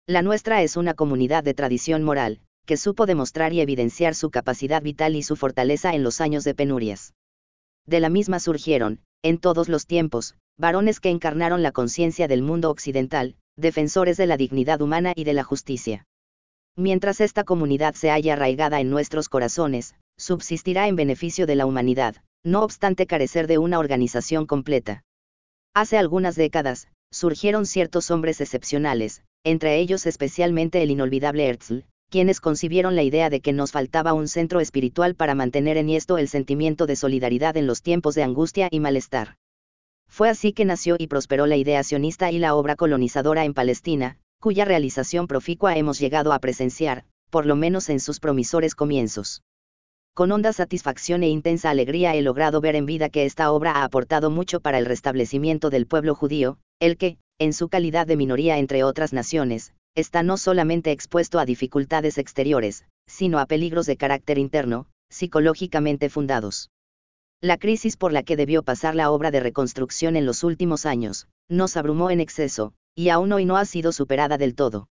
La 0.06 0.22
nuestra 0.22 0.62
es 0.62 0.76
una 0.76 0.94
comunidad 0.94 1.44
de 1.44 1.54
tradición 1.54 2.02
moral, 2.02 2.40
que 2.64 2.76
supo 2.76 3.04
demostrar 3.04 3.52
y 3.52 3.60
evidenciar 3.60 4.14
su 4.14 4.30
capacidad 4.30 4.82
vital 4.82 5.16
y 5.16 5.22
su 5.22 5.36
fortaleza 5.36 5.94
en 5.94 6.02
los 6.02 6.20
años 6.20 6.44
de 6.44 6.54
penurias. 6.54 7.14
De 7.86 8.00
la 8.00 8.08
misma 8.08 8.40
surgieron, 8.40 9.00
en 9.22 9.38
todos 9.38 9.68
los 9.68 9.86
tiempos, 9.86 10.34
varones 10.56 11.00
que 11.00 11.10
encarnaron 11.10 11.62
la 11.62 11.72
conciencia 11.72 12.28
del 12.28 12.42
mundo 12.42 12.70
occidental, 12.70 13.36
defensores 13.56 14.16
de 14.16 14.26
la 14.26 14.36
dignidad 14.36 14.80
humana 14.80 15.12
y 15.14 15.24
de 15.24 15.32
la 15.32 15.44
justicia. 15.44 16.06
Mientras 16.76 17.20
esta 17.20 17.44
comunidad 17.44 17.94
se 17.94 18.10
haya 18.10 18.34
arraigada 18.34 18.80
en 18.80 18.90
nuestros 18.90 19.28
corazones, 19.28 19.94
subsistirá 20.16 20.88
en 20.88 20.96
beneficio 20.96 21.46
de 21.46 21.56
la 21.56 21.66
humanidad, 21.66 22.16
no 22.44 22.62
obstante 22.62 23.06
carecer 23.06 23.46
de 23.46 23.58
una 23.58 23.78
organización 23.78 24.46
completa. 24.46 25.02
Hace 25.74 25.98
algunas 25.98 26.36
décadas, 26.36 26.88
surgieron 27.10 27.66
ciertos 27.66 28.10
hombres 28.10 28.40
excepcionales, 28.40 29.22
entre 29.44 29.78
ellos 29.78 30.06
especialmente 30.06 30.82
el 30.82 30.90
inolvidable 30.90 31.48
Herzl, 31.48 31.84
quienes 32.10 32.40
concibieron 32.40 32.96
la 32.96 33.02
idea 33.02 33.30
de 33.30 33.40
que 33.40 33.52
nos 33.52 33.72
faltaba 33.72 34.12
un 34.12 34.28
centro 34.28 34.60
espiritual 34.60 35.14
para 35.14 35.34
mantener 35.34 35.76
en 35.76 35.90
esto 35.90 36.18
el 36.18 36.28
sentimiento 36.28 36.86
de 36.86 36.96
solidaridad 36.96 37.56
en 37.56 37.66
los 37.66 37.82
tiempos 37.82 38.14
de 38.14 38.24
angustia 38.24 38.68
y 38.70 38.80
malestar. 38.80 39.36
Fue 40.10 40.28
así 40.28 40.52
que 40.52 40.64
nació 40.64 40.96
y 40.98 41.06
prosperó 41.06 41.46
la 41.46 41.56
idea 41.56 41.82
sionista 41.82 42.30
y 42.30 42.38
la 42.38 42.54
obra 42.54 42.76
colonizadora 42.76 43.44
en 43.44 43.54
Palestina, 43.54 44.18
cuya 44.40 44.64
realización 44.64 45.26
proficua 45.26 45.76
hemos 45.76 45.98
llegado 45.98 46.32
a 46.32 46.38
presenciar, 46.40 47.04
por 47.30 47.46
lo 47.46 47.56
menos 47.56 47.88
en 47.88 48.00
sus 48.00 48.20
promisores 48.20 48.74
comienzos. 48.74 49.42
Con 50.14 50.32
honda 50.32 50.52
satisfacción 50.52 51.22
e 51.22 51.28
intensa 51.28 51.70
alegría 51.70 52.14
he 52.16 52.22
logrado 52.22 52.60
ver 52.60 52.74
en 52.74 52.84
vida 52.84 53.08
que 53.08 53.24
esta 53.24 53.52
obra 53.52 53.72
ha 53.72 53.84
aportado 53.84 54.28
mucho 54.30 54.60
para 54.60 54.78
el 54.78 54.86
restablecimiento 54.86 55.70
del 55.70 55.86
pueblo 55.86 56.14
judío, 56.14 56.58
el 56.80 56.96
que, 56.96 57.16
en 57.38 57.52
su 57.52 57.68
calidad 57.68 58.06
de 58.06 58.16
minoría 58.16 58.58
entre 58.58 58.82
otras 58.82 59.12
naciones, 59.12 59.72
está 59.94 60.22
no 60.22 60.36
solamente 60.36 60.90
expuesto 60.90 61.38
a 61.38 61.44
dificultades 61.44 62.18
exteriores, 62.18 62.84
sino 63.06 63.38
a 63.38 63.46
peligros 63.46 63.86
de 63.86 63.96
carácter 63.96 64.38
interno, 64.38 64.86
psicológicamente 65.08 66.10
fundados. 66.10 66.70
La 67.42 67.56
crisis 67.56 67.96
por 67.96 68.12
la 68.12 68.22
que 68.22 68.36
debió 68.36 68.62
pasar 68.62 68.94
la 68.94 69.10
obra 69.10 69.30
de 69.30 69.40
reconstrucción 69.40 70.14
en 70.14 70.26
los 70.26 70.44
últimos 70.44 70.84
años, 70.84 71.26
nos 71.48 71.78
abrumó 71.78 72.10
en 72.10 72.20
exceso, 72.20 72.74
y 72.94 73.08
aún 73.08 73.32
hoy 73.32 73.46
no 73.46 73.56
ha 73.56 73.64
sido 73.64 73.92
superada 73.92 74.36
del 74.36 74.54
todo. 74.54 74.90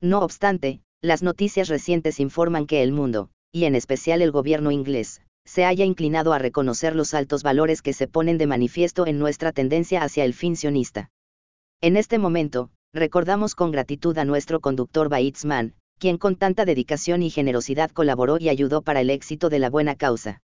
No 0.00 0.20
obstante, 0.20 0.80
las 1.00 1.24
noticias 1.24 1.68
recientes 1.68 2.20
informan 2.20 2.66
que 2.66 2.84
el 2.84 2.92
mundo, 2.92 3.30
y 3.50 3.64
en 3.64 3.74
especial 3.74 4.22
el 4.22 4.30
gobierno 4.30 4.70
inglés, 4.70 5.22
se 5.44 5.64
haya 5.64 5.84
inclinado 5.84 6.32
a 6.32 6.38
reconocer 6.38 6.94
los 6.94 7.14
altos 7.14 7.42
valores 7.42 7.82
que 7.82 7.92
se 7.92 8.06
ponen 8.06 8.38
de 8.38 8.46
manifiesto 8.46 9.04
en 9.08 9.18
nuestra 9.18 9.50
tendencia 9.50 10.04
hacia 10.04 10.24
el 10.24 10.34
fin 10.34 10.54
sionista. 10.54 11.10
En 11.80 11.96
este 11.96 12.18
momento, 12.18 12.70
recordamos 12.94 13.56
con 13.56 13.72
gratitud 13.72 14.16
a 14.18 14.24
nuestro 14.24 14.60
conductor 14.60 15.08
Baitzman, 15.08 15.74
quien 15.98 16.16
con 16.16 16.36
tanta 16.36 16.64
dedicación 16.64 17.24
y 17.24 17.30
generosidad 17.30 17.90
colaboró 17.90 18.38
y 18.38 18.50
ayudó 18.50 18.82
para 18.82 19.00
el 19.00 19.10
éxito 19.10 19.48
de 19.48 19.58
la 19.58 19.68
buena 19.68 19.96
causa. 19.96 20.42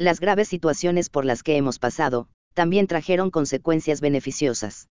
Las 0.00 0.20
graves 0.20 0.46
situaciones 0.46 1.10
por 1.10 1.24
las 1.24 1.42
que 1.42 1.56
hemos 1.56 1.80
pasado, 1.80 2.28
también 2.54 2.86
trajeron 2.86 3.32
consecuencias 3.32 4.00
beneficiosas. 4.00 4.88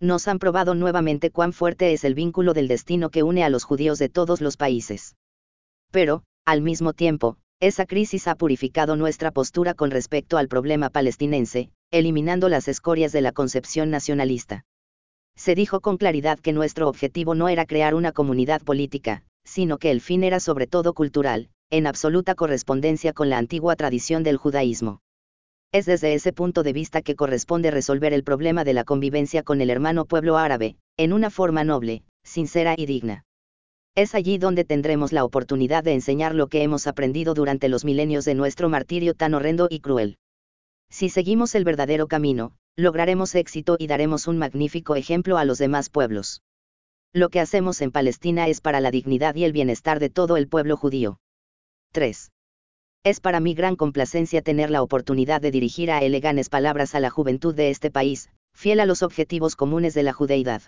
Nos 0.00 0.28
han 0.28 0.38
probado 0.38 0.76
nuevamente 0.76 1.32
cuán 1.32 1.52
fuerte 1.52 1.92
es 1.92 2.04
el 2.04 2.14
vínculo 2.14 2.54
del 2.54 2.68
destino 2.68 3.10
que 3.10 3.24
une 3.24 3.42
a 3.42 3.48
los 3.48 3.64
judíos 3.64 3.98
de 3.98 4.08
todos 4.08 4.40
los 4.40 4.56
países. 4.56 5.16
Pero, 5.90 6.22
al 6.44 6.62
mismo 6.62 6.92
tiempo, 6.92 7.36
esa 7.58 7.84
crisis 7.84 8.28
ha 8.28 8.36
purificado 8.36 8.94
nuestra 8.94 9.32
postura 9.32 9.74
con 9.74 9.90
respecto 9.90 10.38
al 10.38 10.46
problema 10.46 10.88
palestinense, 10.88 11.70
eliminando 11.90 12.48
las 12.48 12.68
escorias 12.68 13.10
de 13.10 13.22
la 13.22 13.32
concepción 13.32 13.90
nacionalista. 13.90 14.64
Se 15.34 15.56
dijo 15.56 15.80
con 15.80 15.96
claridad 15.96 16.38
que 16.38 16.52
nuestro 16.52 16.88
objetivo 16.88 17.34
no 17.34 17.48
era 17.48 17.66
crear 17.66 17.96
una 17.96 18.12
comunidad 18.12 18.62
política, 18.62 19.24
sino 19.44 19.78
que 19.78 19.90
el 19.90 20.00
fin 20.00 20.22
era 20.22 20.38
sobre 20.38 20.68
todo 20.68 20.94
cultural, 20.94 21.50
en 21.70 21.86
absoluta 21.86 22.34
correspondencia 22.34 23.12
con 23.12 23.28
la 23.28 23.38
antigua 23.38 23.76
tradición 23.76 24.22
del 24.22 24.36
judaísmo. 24.36 25.00
Es 25.70 25.84
desde 25.84 26.14
ese 26.14 26.32
punto 26.32 26.62
de 26.62 26.72
vista 26.72 27.02
que 27.02 27.14
corresponde 27.14 27.70
resolver 27.70 28.14
el 28.14 28.24
problema 28.24 28.64
de 28.64 28.72
la 28.72 28.84
convivencia 28.84 29.42
con 29.42 29.60
el 29.60 29.68
hermano 29.68 30.06
pueblo 30.06 30.38
árabe, 30.38 30.76
en 30.96 31.12
una 31.12 31.28
forma 31.28 31.64
noble, 31.64 32.04
sincera 32.24 32.74
y 32.76 32.86
digna. 32.86 33.24
Es 33.94 34.14
allí 34.14 34.38
donde 34.38 34.64
tendremos 34.64 35.12
la 35.12 35.24
oportunidad 35.24 35.84
de 35.84 35.92
enseñar 35.92 36.34
lo 36.34 36.46
que 36.46 36.62
hemos 36.62 36.86
aprendido 36.86 37.34
durante 37.34 37.68
los 37.68 37.84
milenios 37.84 38.24
de 38.24 38.34
nuestro 38.34 38.70
martirio 38.70 39.12
tan 39.12 39.34
horrendo 39.34 39.66
y 39.70 39.80
cruel. 39.80 40.16
Si 40.88 41.10
seguimos 41.10 41.54
el 41.54 41.64
verdadero 41.64 42.06
camino, 42.06 42.52
lograremos 42.76 43.34
éxito 43.34 43.76
y 43.78 43.88
daremos 43.88 44.26
un 44.26 44.38
magnífico 44.38 44.96
ejemplo 44.96 45.36
a 45.36 45.44
los 45.44 45.58
demás 45.58 45.90
pueblos. 45.90 46.40
Lo 47.12 47.28
que 47.28 47.40
hacemos 47.40 47.82
en 47.82 47.90
Palestina 47.90 48.48
es 48.48 48.62
para 48.62 48.80
la 48.80 48.90
dignidad 48.90 49.34
y 49.34 49.44
el 49.44 49.52
bienestar 49.52 49.98
de 50.00 50.08
todo 50.08 50.36
el 50.36 50.48
pueblo 50.48 50.76
judío. 50.76 51.18
3. 51.92 52.30
Es 53.04 53.20
para 53.20 53.40
mí 53.40 53.54
gran 53.54 53.76
complacencia 53.76 54.42
tener 54.42 54.70
la 54.70 54.82
oportunidad 54.82 55.40
de 55.40 55.50
dirigir 55.50 55.90
a 55.90 56.00
eleganes 56.00 56.50
palabras 56.50 56.94
a 56.94 57.00
la 57.00 57.08
juventud 57.08 57.54
de 57.54 57.70
este 57.70 57.90
país, 57.90 58.28
fiel 58.54 58.80
a 58.80 58.86
los 58.86 59.02
objetivos 59.02 59.56
comunes 59.56 59.94
de 59.94 60.02
la 60.02 60.12
judeidad. 60.12 60.62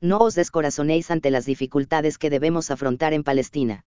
No 0.00 0.18
os 0.18 0.34
descorazonéis 0.34 1.10
ante 1.10 1.30
las 1.30 1.46
dificultades 1.46 2.18
que 2.18 2.30
debemos 2.30 2.70
afrontar 2.70 3.12
en 3.12 3.24
Palestina. 3.24 3.84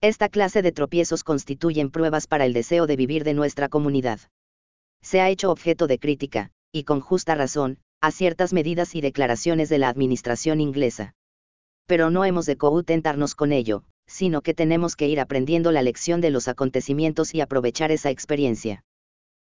Esta 0.00 0.28
clase 0.28 0.62
de 0.62 0.72
tropiezos 0.72 1.24
constituyen 1.24 1.90
pruebas 1.90 2.26
para 2.26 2.46
el 2.46 2.54
deseo 2.54 2.86
de 2.86 2.96
vivir 2.96 3.24
de 3.24 3.34
nuestra 3.34 3.68
comunidad. 3.68 4.20
Se 5.02 5.20
ha 5.20 5.28
hecho 5.28 5.50
objeto 5.50 5.86
de 5.86 5.98
crítica, 5.98 6.52
y 6.72 6.84
con 6.84 7.00
justa 7.00 7.34
razón, 7.34 7.78
a 8.00 8.12
ciertas 8.12 8.52
medidas 8.52 8.94
y 8.94 9.00
declaraciones 9.00 9.68
de 9.68 9.78
la 9.78 9.88
administración 9.88 10.60
inglesa. 10.60 11.14
Pero 11.86 12.10
no 12.10 12.24
hemos 12.24 12.46
de 12.46 12.56
contentarnos 12.56 13.34
con 13.34 13.52
ello, 13.52 13.84
sino 14.06 14.42
que 14.42 14.54
tenemos 14.54 14.96
que 14.96 15.08
ir 15.08 15.20
aprendiendo 15.20 15.72
la 15.72 15.82
lección 15.82 16.20
de 16.20 16.30
los 16.30 16.48
acontecimientos 16.48 17.34
y 17.34 17.40
aprovechar 17.40 17.90
esa 17.90 18.10
experiencia. 18.10 18.84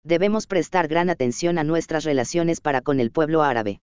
Debemos 0.04 0.46
prestar 0.46 0.88
gran 0.88 1.10
atención 1.10 1.58
a 1.58 1.64
nuestras 1.64 2.04
relaciones 2.04 2.60
para 2.60 2.80
con 2.80 3.00
el 3.00 3.10
pueblo 3.10 3.42
árabe 3.42 3.80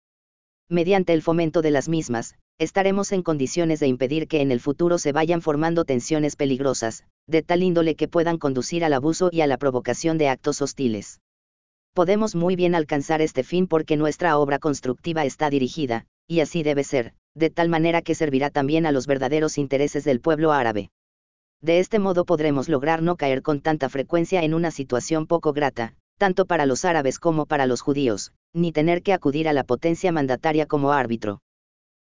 mediante 0.69 1.13
el 1.13 1.23
fomento 1.23 1.61
de 1.61 1.71
las 1.71 1.89
mismas, 1.89 2.35
estaremos 2.59 3.11
en 3.11 3.23
condiciones 3.23 3.79
de 3.79 3.87
impedir 3.87 4.27
que 4.27 4.41
en 4.41 4.51
el 4.51 4.59
futuro 4.59 4.99
se 4.99 5.11
vayan 5.11 5.41
formando 5.41 5.83
tensiones 5.83 6.35
peligrosas, 6.35 7.03
de 7.27 7.41
tal 7.41 7.63
índole 7.63 7.95
que 7.95 8.07
puedan 8.07 8.37
conducir 8.37 8.85
al 8.85 8.93
abuso 8.93 9.29
y 9.31 9.41
a 9.41 9.47
la 9.47 9.57
provocación 9.57 10.17
de 10.17 10.29
actos 10.29 10.61
hostiles. 10.61 11.19
Podemos 11.93 12.35
muy 12.35 12.55
bien 12.55 12.75
alcanzar 12.75 13.21
este 13.21 13.43
fin 13.43 13.67
porque 13.67 13.97
nuestra 13.97 14.37
obra 14.37 14.59
constructiva 14.59 15.25
está 15.25 15.49
dirigida, 15.49 16.05
y 16.27 16.41
así 16.41 16.61
debe 16.61 16.83
ser, 16.83 17.13
de 17.35 17.49
tal 17.49 17.69
manera 17.69 18.01
que 18.01 18.15
servirá 18.15 18.49
también 18.49 18.85
a 18.85 18.91
los 18.91 19.07
verdaderos 19.07 19.57
intereses 19.57 20.03
del 20.03 20.19
pueblo 20.19 20.51
árabe. 20.51 20.89
De 21.61 21.79
este 21.79 21.99
modo 21.99 22.25
podremos 22.25 22.69
lograr 22.69 23.01
no 23.01 23.17
caer 23.17 23.41
con 23.41 23.61
tanta 23.61 23.89
frecuencia 23.89 24.43
en 24.43 24.53
una 24.53 24.71
situación 24.71 25.27
poco 25.27 25.51
grata, 25.53 25.93
tanto 26.17 26.45
para 26.45 26.65
los 26.65 26.85
árabes 26.85 27.19
como 27.19 27.45
para 27.45 27.65
los 27.65 27.81
judíos, 27.81 28.31
ni 28.53 28.71
tener 28.71 29.03
que 29.03 29.13
acudir 29.13 29.47
a 29.47 29.53
la 29.53 29.63
potencia 29.63 30.11
mandataria 30.11 30.65
como 30.65 30.91
árbitro. 30.91 31.41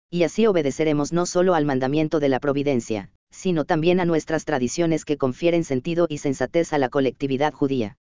Y 0.09 0.23
así 0.23 0.47
obedeceremos 0.47 1.11
no 1.11 1.25
solo 1.25 1.53
al 1.53 1.65
mandamiento 1.65 2.19
de 2.19 2.29
la 2.29 2.39
providencia, 2.39 3.11
sino 3.31 3.65
también 3.65 3.99
a 3.99 4.05
nuestras 4.05 4.45
tradiciones 4.45 5.05
que 5.05 5.17
confieren 5.17 5.63
sentido 5.63 6.07
y 6.09 6.19
sensatez 6.19 6.71
a 6.71 6.77
la 6.77 6.89
colectividad 6.89 7.53
judía. 7.53 7.97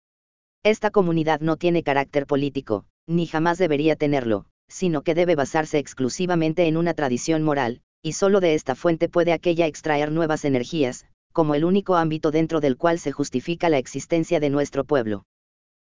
Esta 0.63 0.91
comunidad 0.91 1.39
no 1.39 1.57
tiene 1.57 1.83
carácter 1.83 2.25
político, 2.25 2.85
ni 3.07 3.25
jamás 3.27 3.57
debería 3.57 3.95
tenerlo, 3.95 4.45
sino 4.73 5.03
que 5.03 5.13
debe 5.13 5.35
basarse 5.35 5.77
exclusivamente 5.77 6.67
en 6.67 6.77
una 6.77 6.95
tradición 6.95 7.43
moral, 7.43 7.81
y 8.01 8.13
solo 8.13 8.39
de 8.39 8.55
esta 8.55 8.73
fuente 8.73 9.07
puede 9.07 9.31
aquella 9.31 9.67
extraer 9.67 10.11
nuevas 10.11 10.45
energías, 10.45 11.05
como 11.31 11.53
el 11.53 11.63
único 11.63 11.95
ámbito 11.95 12.31
dentro 12.31 12.59
del 12.59 12.75
cual 12.75 12.97
se 12.97 13.11
justifica 13.11 13.69
la 13.69 13.77
existencia 13.77 14.39
de 14.39 14.49
nuestro 14.49 14.83
pueblo. 14.83 15.25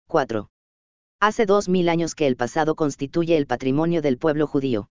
4. 0.09 0.49
Hace 1.21 1.45
dos 1.45 1.69
mil 1.69 1.87
años 1.87 2.13
que 2.13 2.27
el 2.27 2.35
pasado 2.35 2.75
constituye 2.75 3.37
el 3.37 3.47
patrimonio 3.47 4.01
del 4.01 4.17
pueblo 4.17 4.47
judío. 4.47 4.89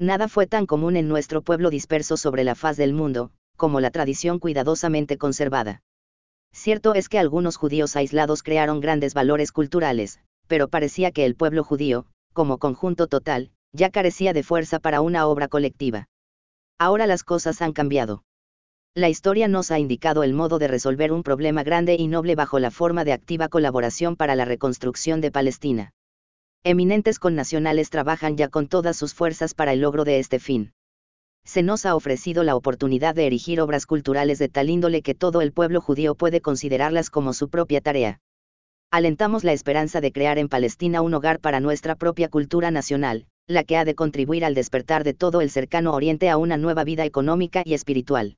Nada 0.00 0.26
fue 0.26 0.48
tan 0.48 0.66
común 0.66 0.96
en 0.96 1.06
nuestro 1.06 1.42
pueblo 1.42 1.70
disperso 1.70 2.16
sobre 2.16 2.42
la 2.42 2.56
faz 2.56 2.76
del 2.76 2.92
mundo, 2.92 3.30
como 3.56 3.78
la 3.78 3.92
tradición 3.92 4.40
cuidadosamente 4.40 5.16
conservada. 5.16 5.82
Cierto 6.52 6.94
es 6.94 7.08
que 7.08 7.20
algunos 7.20 7.56
judíos 7.56 7.94
aislados 7.94 8.42
crearon 8.42 8.80
grandes 8.80 9.14
valores 9.14 9.52
culturales, 9.52 10.18
pero 10.48 10.66
parecía 10.66 11.12
que 11.12 11.24
el 11.24 11.36
pueblo 11.36 11.62
judío, 11.62 12.06
como 12.32 12.58
conjunto 12.58 13.06
total, 13.06 13.50
ya 13.72 13.90
carecía 13.90 14.32
de 14.32 14.42
fuerza 14.42 14.78
para 14.78 15.00
una 15.00 15.26
obra 15.26 15.48
colectiva. 15.48 16.08
Ahora 16.78 17.06
las 17.06 17.24
cosas 17.24 17.62
han 17.62 17.72
cambiado. 17.72 18.24
La 18.94 19.08
historia 19.08 19.48
nos 19.48 19.70
ha 19.70 19.78
indicado 19.78 20.22
el 20.22 20.34
modo 20.34 20.58
de 20.58 20.68
resolver 20.68 21.12
un 21.12 21.22
problema 21.22 21.62
grande 21.62 21.96
y 21.98 22.08
noble 22.08 22.34
bajo 22.34 22.58
la 22.58 22.70
forma 22.70 23.04
de 23.04 23.12
activa 23.12 23.48
colaboración 23.48 24.16
para 24.16 24.36
la 24.36 24.44
reconstrucción 24.44 25.20
de 25.22 25.30
Palestina. 25.30 25.92
Eminentes 26.62 27.18
connacionales 27.18 27.88
trabajan 27.88 28.36
ya 28.36 28.48
con 28.48 28.68
todas 28.68 28.96
sus 28.96 29.14
fuerzas 29.14 29.54
para 29.54 29.72
el 29.72 29.80
logro 29.80 30.04
de 30.04 30.18
este 30.18 30.38
fin. 30.38 30.72
Se 31.44 31.62
nos 31.62 31.86
ha 31.86 31.96
ofrecido 31.96 32.44
la 32.44 32.54
oportunidad 32.54 33.14
de 33.14 33.26
erigir 33.26 33.60
obras 33.60 33.86
culturales 33.86 34.38
de 34.38 34.48
tal 34.48 34.70
índole 34.70 35.02
que 35.02 35.14
todo 35.14 35.40
el 35.40 35.52
pueblo 35.52 35.80
judío 35.80 36.14
puede 36.14 36.40
considerarlas 36.40 37.10
como 37.10 37.32
su 37.32 37.48
propia 37.48 37.80
tarea. 37.80 38.20
Alentamos 38.94 39.42
la 39.42 39.54
esperanza 39.54 40.02
de 40.02 40.12
crear 40.12 40.38
en 40.38 40.50
Palestina 40.50 41.00
un 41.00 41.14
hogar 41.14 41.40
para 41.40 41.60
nuestra 41.60 41.94
propia 41.94 42.28
cultura 42.28 42.70
nacional, 42.70 43.24
la 43.46 43.64
que 43.64 43.78
ha 43.78 43.86
de 43.86 43.94
contribuir 43.94 44.44
al 44.44 44.52
despertar 44.54 45.02
de 45.02 45.14
todo 45.14 45.40
el 45.40 45.48
cercano 45.48 45.94
oriente 45.94 46.28
a 46.28 46.36
una 46.36 46.58
nueva 46.58 46.84
vida 46.84 47.06
económica 47.06 47.62
y 47.64 47.72
espiritual. 47.72 48.36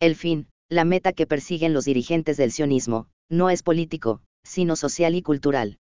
El 0.00 0.16
fin, 0.16 0.48
la 0.70 0.86
meta 0.86 1.12
que 1.12 1.26
persiguen 1.26 1.74
los 1.74 1.84
dirigentes 1.84 2.38
del 2.38 2.50
sionismo, 2.50 3.08
no 3.28 3.50
es 3.50 3.62
político, 3.62 4.22
sino 4.42 4.74
social 4.74 5.14
y 5.14 5.20
cultural. 5.20 5.76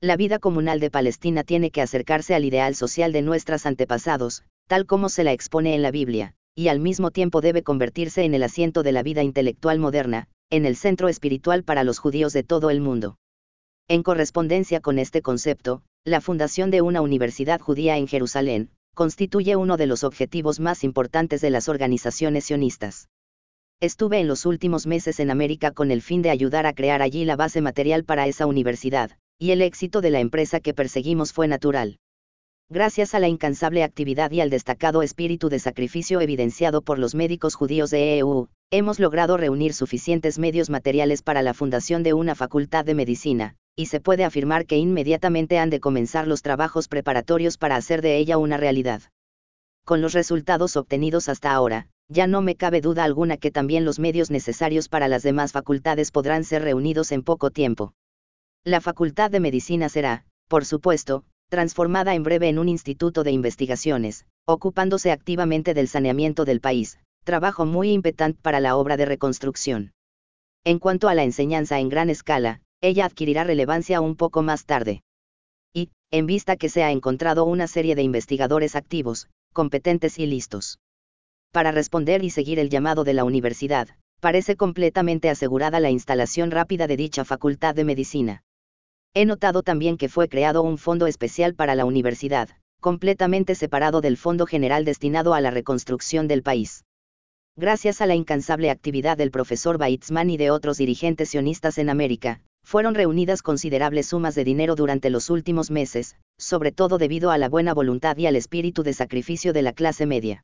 La 0.00 0.16
vida 0.16 0.38
comunal 0.38 0.80
de 0.80 0.90
Palestina 0.90 1.44
tiene 1.44 1.70
que 1.70 1.82
acercarse 1.82 2.34
al 2.34 2.46
ideal 2.46 2.74
social 2.74 3.12
de 3.12 3.20
nuestros 3.20 3.66
antepasados, 3.66 4.44
tal 4.66 4.86
como 4.86 5.10
se 5.10 5.24
la 5.24 5.32
expone 5.32 5.74
en 5.74 5.82
la 5.82 5.90
Biblia, 5.90 6.34
y 6.54 6.68
al 6.68 6.80
mismo 6.80 7.10
tiempo 7.10 7.42
debe 7.42 7.62
convertirse 7.62 8.24
en 8.24 8.32
el 8.32 8.44
asiento 8.44 8.82
de 8.82 8.92
la 8.92 9.02
vida 9.02 9.22
intelectual 9.22 9.78
moderna, 9.78 10.26
en 10.48 10.64
el 10.64 10.74
centro 10.74 11.10
espiritual 11.10 11.64
para 11.64 11.84
los 11.84 11.98
judíos 11.98 12.32
de 12.32 12.42
todo 12.42 12.70
el 12.70 12.80
mundo. 12.80 13.18
En 13.88 14.02
correspondencia 14.02 14.80
con 14.80 14.98
este 14.98 15.22
concepto, 15.22 15.80
la 16.04 16.20
fundación 16.20 16.72
de 16.72 16.82
una 16.82 17.02
universidad 17.02 17.60
judía 17.60 17.96
en 17.98 18.08
Jerusalén, 18.08 18.70
constituye 18.94 19.54
uno 19.54 19.76
de 19.76 19.86
los 19.86 20.02
objetivos 20.02 20.58
más 20.58 20.82
importantes 20.82 21.40
de 21.40 21.50
las 21.50 21.68
organizaciones 21.68 22.46
sionistas. 22.46 23.08
Estuve 23.78 24.18
en 24.18 24.26
los 24.26 24.44
últimos 24.44 24.88
meses 24.88 25.20
en 25.20 25.30
América 25.30 25.70
con 25.70 25.92
el 25.92 26.02
fin 26.02 26.20
de 26.20 26.30
ayudar 26.30 26.66
a 26.66 26.72
crear 26.72 27.00
allí 27.00 27.24
la 27.24 27.36
base 27.36 27.60
material 27.60 28.02
para 28.02 28.26
esa 28.26 28.46
universidad, 28.46 29.12
y 29.38 29.52
el 29.52 29.62
éxito 29.62 30.00
de 30.00 30.10
la 30.10 30.18
empresa 30.18 30.58
que 30.58 30.74
perseguimos 30.74 31.32
fue 31.32 31.46
natural. 31.46 32.00
Gracias 32.68 33.14
a 33.14 33.20
la 33.20 33.28
incansable 33.28 33.84
actividad 33.84 34.32
y 34.32 34.40
al 34.40 34.50
destacado 34.50 35.02
espíritu 35.02 35.48
de 35.48 35.60
sacrificio 35.60 36.20
evidenciado 36.20 36.82
por 36.82 36.98
los 36.98 37.14
médicos 37.14 37.54
judíos 37.54 37.90
de 37.90 38.18
EU, 38.18 38.48
hemos 38.72 38.98
logrado 38.98 39.36
reunir 39.36 39.74
suficientes 39.74 40.40
medios 40.40 40.70
materiales 40.70 41.22
para 41.22 41.42
la 41.42 41.54
fundación 41.54 42.02
de 42.02 42.14
una 42.14 42.34
facultad 42.34 42.84
de 42.84 42.96
medicina, 42.96 43.54
y 43.76 43.86
se 43.86 44.00
puede 44.00 44.24
afirmar 44.24 44.64
que 44.64 44.78
inmediatamente 44.78 45.58
han 45.58 45.70
de 45.70 45.80
comenzar 45.80 46.26
los 46.26 46.40
trabajos 46.40 46.88
preparatorios 46.88 47.58
para 47.58 47.76
hacer 47.76 48.00
de 48.00 48.16
ella 48.16 48.38
una 48.38 48.56
realidad. 48.56 49.02
Con 49.84 50.00
los 50.00 50.14
resultados 50.14 50.76
obtenidos 50.76 51.28
hasta 51.28 51.52
ahora, 51.52 51.86
ya 52.08 52.26
no 52.26 52.40
me 52.40 52.56
cabe 52.56 52.80
duda 52.80 53.04
alguna 53.04 53.36
que 53.36 53.50
también 53.50 53.84
los 53.84 53.98
medios 53.98 54.30
necesarios 54.30 54.88
para 54.88 55.08
las 55.08 55.22
demás 55.22 55.52
facultades 55.52 56.10
podrán 56.10 56.42
ser 56.42 56.62
reunidos 56.62 57.12
en 57.12 57.22
poco 57.22 57.50
tiempo. 57.50 57.92
La 58.64 58.80
Facultad 58.80 59.30
de 59.30 59.40
Medicina 59.40 59.88
será, 59.88 60.24
por 60.48 60.64
supuesto, 60.64 61.24
transformada 61.48 62.14
en 62.14 62.22
breve 62.22 62.48
en 62.48 62.58
un 62.58 62.68
instituto 62.68 63.22
de 63.24 63.30
investigaciones, 63.30 64.24
ocupándose 64.46 65.12
activamente 65.12 65.74
del 65.74 65.86
saneamiento 65.86 66.44
del 66.44 66.60
país, 66.60 66.98
trabajo 67.24 67.66
muy 67.66 67.92
impetante 67.92 68.38
para 68.40 68.58
la 68.60 68.76
obra 68.76 68.96
de 68.96 69.04
reconstrucción. 69.04 69.92
En 70.64 70.78
cuanto 70.78 71.08
a 71.08 71.14
la 71.14 71.22
enseñanza 71.22 71.78
en 71.78 71.88
gran 71.88 72.10
escala, 72.10 72.60
ella 72.80 73.06
adquirirá 73.06 73.44
relevancia 73.44 74.00
un 74.00 74.16
poco 74.16 74.42
más 74.42 74.64
tarde. 74.64 75.02
Y, 75.72 75.90
en 76.10 76.26
vista 76.26 76.56
que 76.56 76.68
se 76.68 76.82
ha 76.82 76.90
encontrado 76.90 77.44
una 77.44 77.66
serie 77.66 77.94
de 77.94 78.02
investigadores 78.02 78.76
activos, 78.76 79.28
competentes 79.52 80.18
y 80.18 80.26
listos 80.26 80.78
para 81.52 81.72
responder 81.72 82.22
y 82.22 82.28
seguir 82.28 82.58
el 82.58 82.68
llamado 82.68 83.02
de 83.02 83.14
la 83.14 83.24
universidad, 83.24 83.88
parece 84.20 84.56
completamente 84.56 85.30
asegurada 85.30 85.80
la 85.80 85.90
instalación 85.90 86.50
rápida 86.50 86.86
de 86.86 86.98
dicha 86.98 87.24
facultad 87.24 87.74
de 87.74 87.84
medicina. 87.84 88.42
He 89.14 89.24
notado 89.24 89.62
también 89.62 89.96
que 89.96 90.10
fue 90.10 90.28
creado 90.28 90.62
un 90.62 90.76
fondo 90.76 91.06
especial 91.06 91.54
para 91.54 91.74
la 91.74 91.86
universidad, 91.86 92.50
completamente 92.80 93.54
separado 93.54 94.02
del 94.02 94.18
Fondo 94.18 94.44
General 94.44 94.84
destinado 94.84 95.32
a 95.32 95.40
la 95.40 95.50
reconstrucción 95.50 96.28
del 96.28 96.42
país. 96.42 96.84
gracias 97.56 98.02
a 98.02 98.06
la 98.06 98.14
incansable 98.14 98.70
actividad 98.70 99.16
del 99.16 99.30
profesor 99.30 99.78
Weitzman 99.80 100.28
y 100.28 100.36
de 100.36 100.50
otros 100.50 100.76
dirigentes 100.76 101.30
sionistas 101.30 101.78
en 101.78 101.88
América, 101.88 102.42
fueron 102.66 102.96
reunidas 102.96 103.42
considerables 103.42 104.08
sumas 104.08 104.34
de 104.34 104.42
dinero 104.42 104.74
durante 104.74 105.08
los 105.08 105.30
últimos 105.30 105.70
meses, 105.70 106.16
sobre 106.36 106.72
todo 106.72 106.98
debido 106.98 107.30
a 107.30 107.38
la 107.38 107.48
buena 107.48 107.72
voluntad 107.72 108.16
y 108.16 108.26
al 108.26 108.34
espíritu 108.34 108.82
de 108.82 108.92
sacrificio 108.92 109.52
de 109.52 109.62
la 109.62 109.72
clase 109.72 110.04
media. 110.04 110.42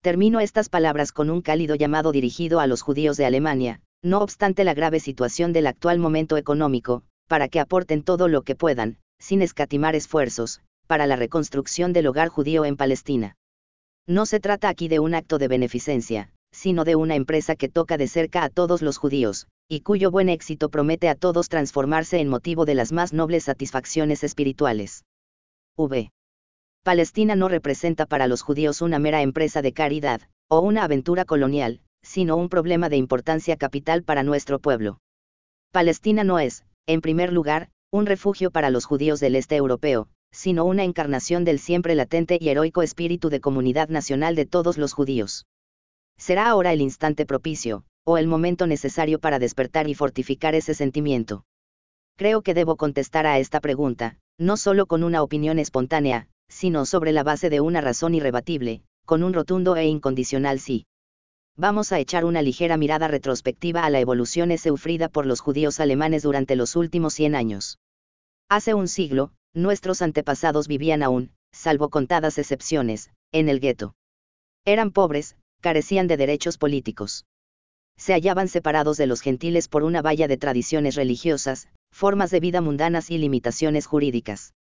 Termino 0.00 0.40
estas 0.40 0.70
palabras 0.70 1.12
con 1.12 1.28
un 1.28 1.42
cálido 1.42 1.74
llamado 1.74 2.10
dirigido 2.10 2.58
a 2.58 2.66
los 2.66 2.80
judíos 2.80 3.18
de 3.18 3.26
Alemania, 3.26 3.80
no 4.02 4.20
obstante 4.20 4.64
la 4.64 4.72
grave 4.72 4.98
situación 4.98 5.52
del 5.52 5.66
actual 5.66 5.98
momento 5.98 6.38
económico, 6.38 7.02
para 7.28 7.48
que 7.48 7.60
aporten 7.60 8.02
todo 8.02 8.28
lo 8.28 8.40
que 8.40 8.54
puedan, 8.54 8.96
sin 9.18 9.42
escatimar 9.42 9.94
esfuerzos, 9.94 10.62
para 10.86 11.06
la 11.06 11.16
reconstrucción 11.16 11.92
del 11.92 12.06
hogar 12.06 12.28
judío 12.28 12.64
en 12.64 12.78
Palestina. 12.78 13.36
No 14.06 14.24
se 14.24 14.40
trata 14.40 14.70
aquí 14.70 14.88
de 14.88 15.00
un 15.00 15.14
acto 15.14 15.36
de 15.36 15.48
beneficencia, 15.48 16.30
sino 16.52 16.84
de 16.84 16.96
una 16.96 17.16
empresa 17.16 17.56
que 17.56 17.68
toca 17.68 17.96
de 17.96 18.06
cerca 18.06 18.44
a 18.44 18.50
todos 18.50 18.82
los 18.82 18.98
judíos, 18.98 19.48
y 19.68 19.80
cuyo 19.80 20.10
buen 20.10 20.28
éxito 20.28 20.68
promete 20.68 21.08
a 21.08 21.14
todos 21.14 21.48
transformarse 21.48 22.20
en 22.20 22.28
motivo 22.28 22.64
de 22.64 22.74
las 22.74 22.92
más 22.92 23.12
nobles 23.12 23.44
satisfacciones 23.44 24.22
espirituales. 24.22 25.04
V. 25.76 26.10
Palestina 26.84 27.36
no 27.36 27.48
representa 27.48 28.06
para 28.06 28.26
los 28.26 28.42
judíos 28.42 28.82
una 28.82 28.98
mera 28.98 29.22
empresa 29.22 29.62
de 29.62 29.72
caridad, 29.72 30.20
o 30.48 30.60
una 30.60 30.84
aventura 30.84 31.24
colonial, 31.24 31.80
sino 32.02 32.36
un 32.36 32.48
problema 32.48 32.88
de 32.88 32.96
importancia 32.96 33.56
capital 33.56 34.02
para 34.02 34.22
nuestro 34.22 34.58
pueblo. 34.58 34.98
Palestina 35.72 36.24
no 36.24 36.38
es, 36.38 36.64
en 36.86 37.00
primer 37.00 37.32
lugar, 37.32 37.70
un 37.90 38.06
refugio 38.06 38.50
para 38.50 38.70
los 38.70 38.84
judíos 38.84 39.20
del 39.20 39.36
este 39.36 39.56
europeo, 39.56 40.08
sino 40.32 40.64
una 40.64 40.84
encarnación 40.84 41.44
del 41.44 41.58
siempre 41.58 41.94
latente 41.94 42.38
y 42.40 42.48
heroico 42.48 42.82
espíritu 42.82 43.30
de 43.30 43.40
comunidad 43.40 43.88
nacional 43.88 44.34
de 44.34 44.46
todos 44.46 44.76
los 44.76 44.92
judíos. 44.92 45.46
Será 46.22 46.46
ahora 46.46 46.72
el 46.72 46.80
instante 46.80 47.26
propicio, 47.26 47.82
o 48.04 48.16
el 48.16 48.28
momento 48.28 48.68
necesario 48.68 49.18
para 49.18 49.40
despertar 49.40 49.88
y 49.88 49.94
fortificar 49.96 50.54
ese 50.54 50.72
sentimiento. 50.72 51.44
Creo 52.16 52.42
que 52.42 52.54
debo 52.54 52.76
contestar 52.76 53.26
a 53.26 53.40
esta 53.40 53.58
pregunta, 53.58 54.18
no 54.38 54.56
solo 54.56 54.86
con 54.86 55.02
una 55.02 55.24
opinión 55.24 55.58
espontánea, 55.58 56.28
sino 56.48 56.86
sobre 56.86 57.10
la 57.10 57.24
base 57.24 57.50
de 57.50 57.60
una 57.60 57.80
razón 57.80 58.14
irrebatible, 58.14 58.82
con 59.04 59.24
un 59.24 59.34
rotundo 59.34 59.74
e 59.74 59.86
incondicional 59.86 60.60
sí. 60.60 60.86
Vamos 61.56 61.90
a 61.90 61.98
echar 61.98 62.24
una 62.24 62.40
ligera 62.40 62.76
mirada 62.76 63.08
retrospectiva 63.08 63.84
a 63.84 63.90
la 63.90 63.98
evolución 63.98 64.56
sufrida 64.58 65.08
por 65.08 65.26
los 65.26 65.40
judíos 65.40 65.80
alemanes 65.80 66.22
durante 66.22 66.54
los 66.54 66.76
últimos 66.76 67.14
100 67.14 67.34
años. 67.34 67.80
Hace 68.48 68.74
un 68.74 68.86
siglo, 68.86 69.32
nuestros 69.54 70.02
antepasados 70.02 70.68
vivían 70.68 71.02
aún, 71.02 71.32
salvo 71.50 71.90
contadas 71.90 72.38
excepciones, 72.38 73.10
en 73.32 73.48
el 73.48 73.58
gueto. 73.58 73.96
Eran 74.64 74.92
pobres, 74.92 75.34
carecían 75.62 76.08
de 76.08 76.18
derechos 76.18 76.58
políticos. 76.58 77.24
Se 77.96 78.12
hallaban 78.12 78.48
separados 78.48 78.98
de 78.98 79.06
los 79.06 79.22
gentiles 79.22 79.68
por 79.68 79.84
una 79.84 80.02
valla 80.02 80.28
de 80.28 80.36
tradiciones 80.36 80.96
religiosas, 80.96 81.68
formas 81.90 82.30
de 82.30 82.40
vida 82.40 82.60
mundanas 82.60 83.10
y 83.10 83.16
limitaciones 83.16 83.86
jurídicas. 83.86 84.54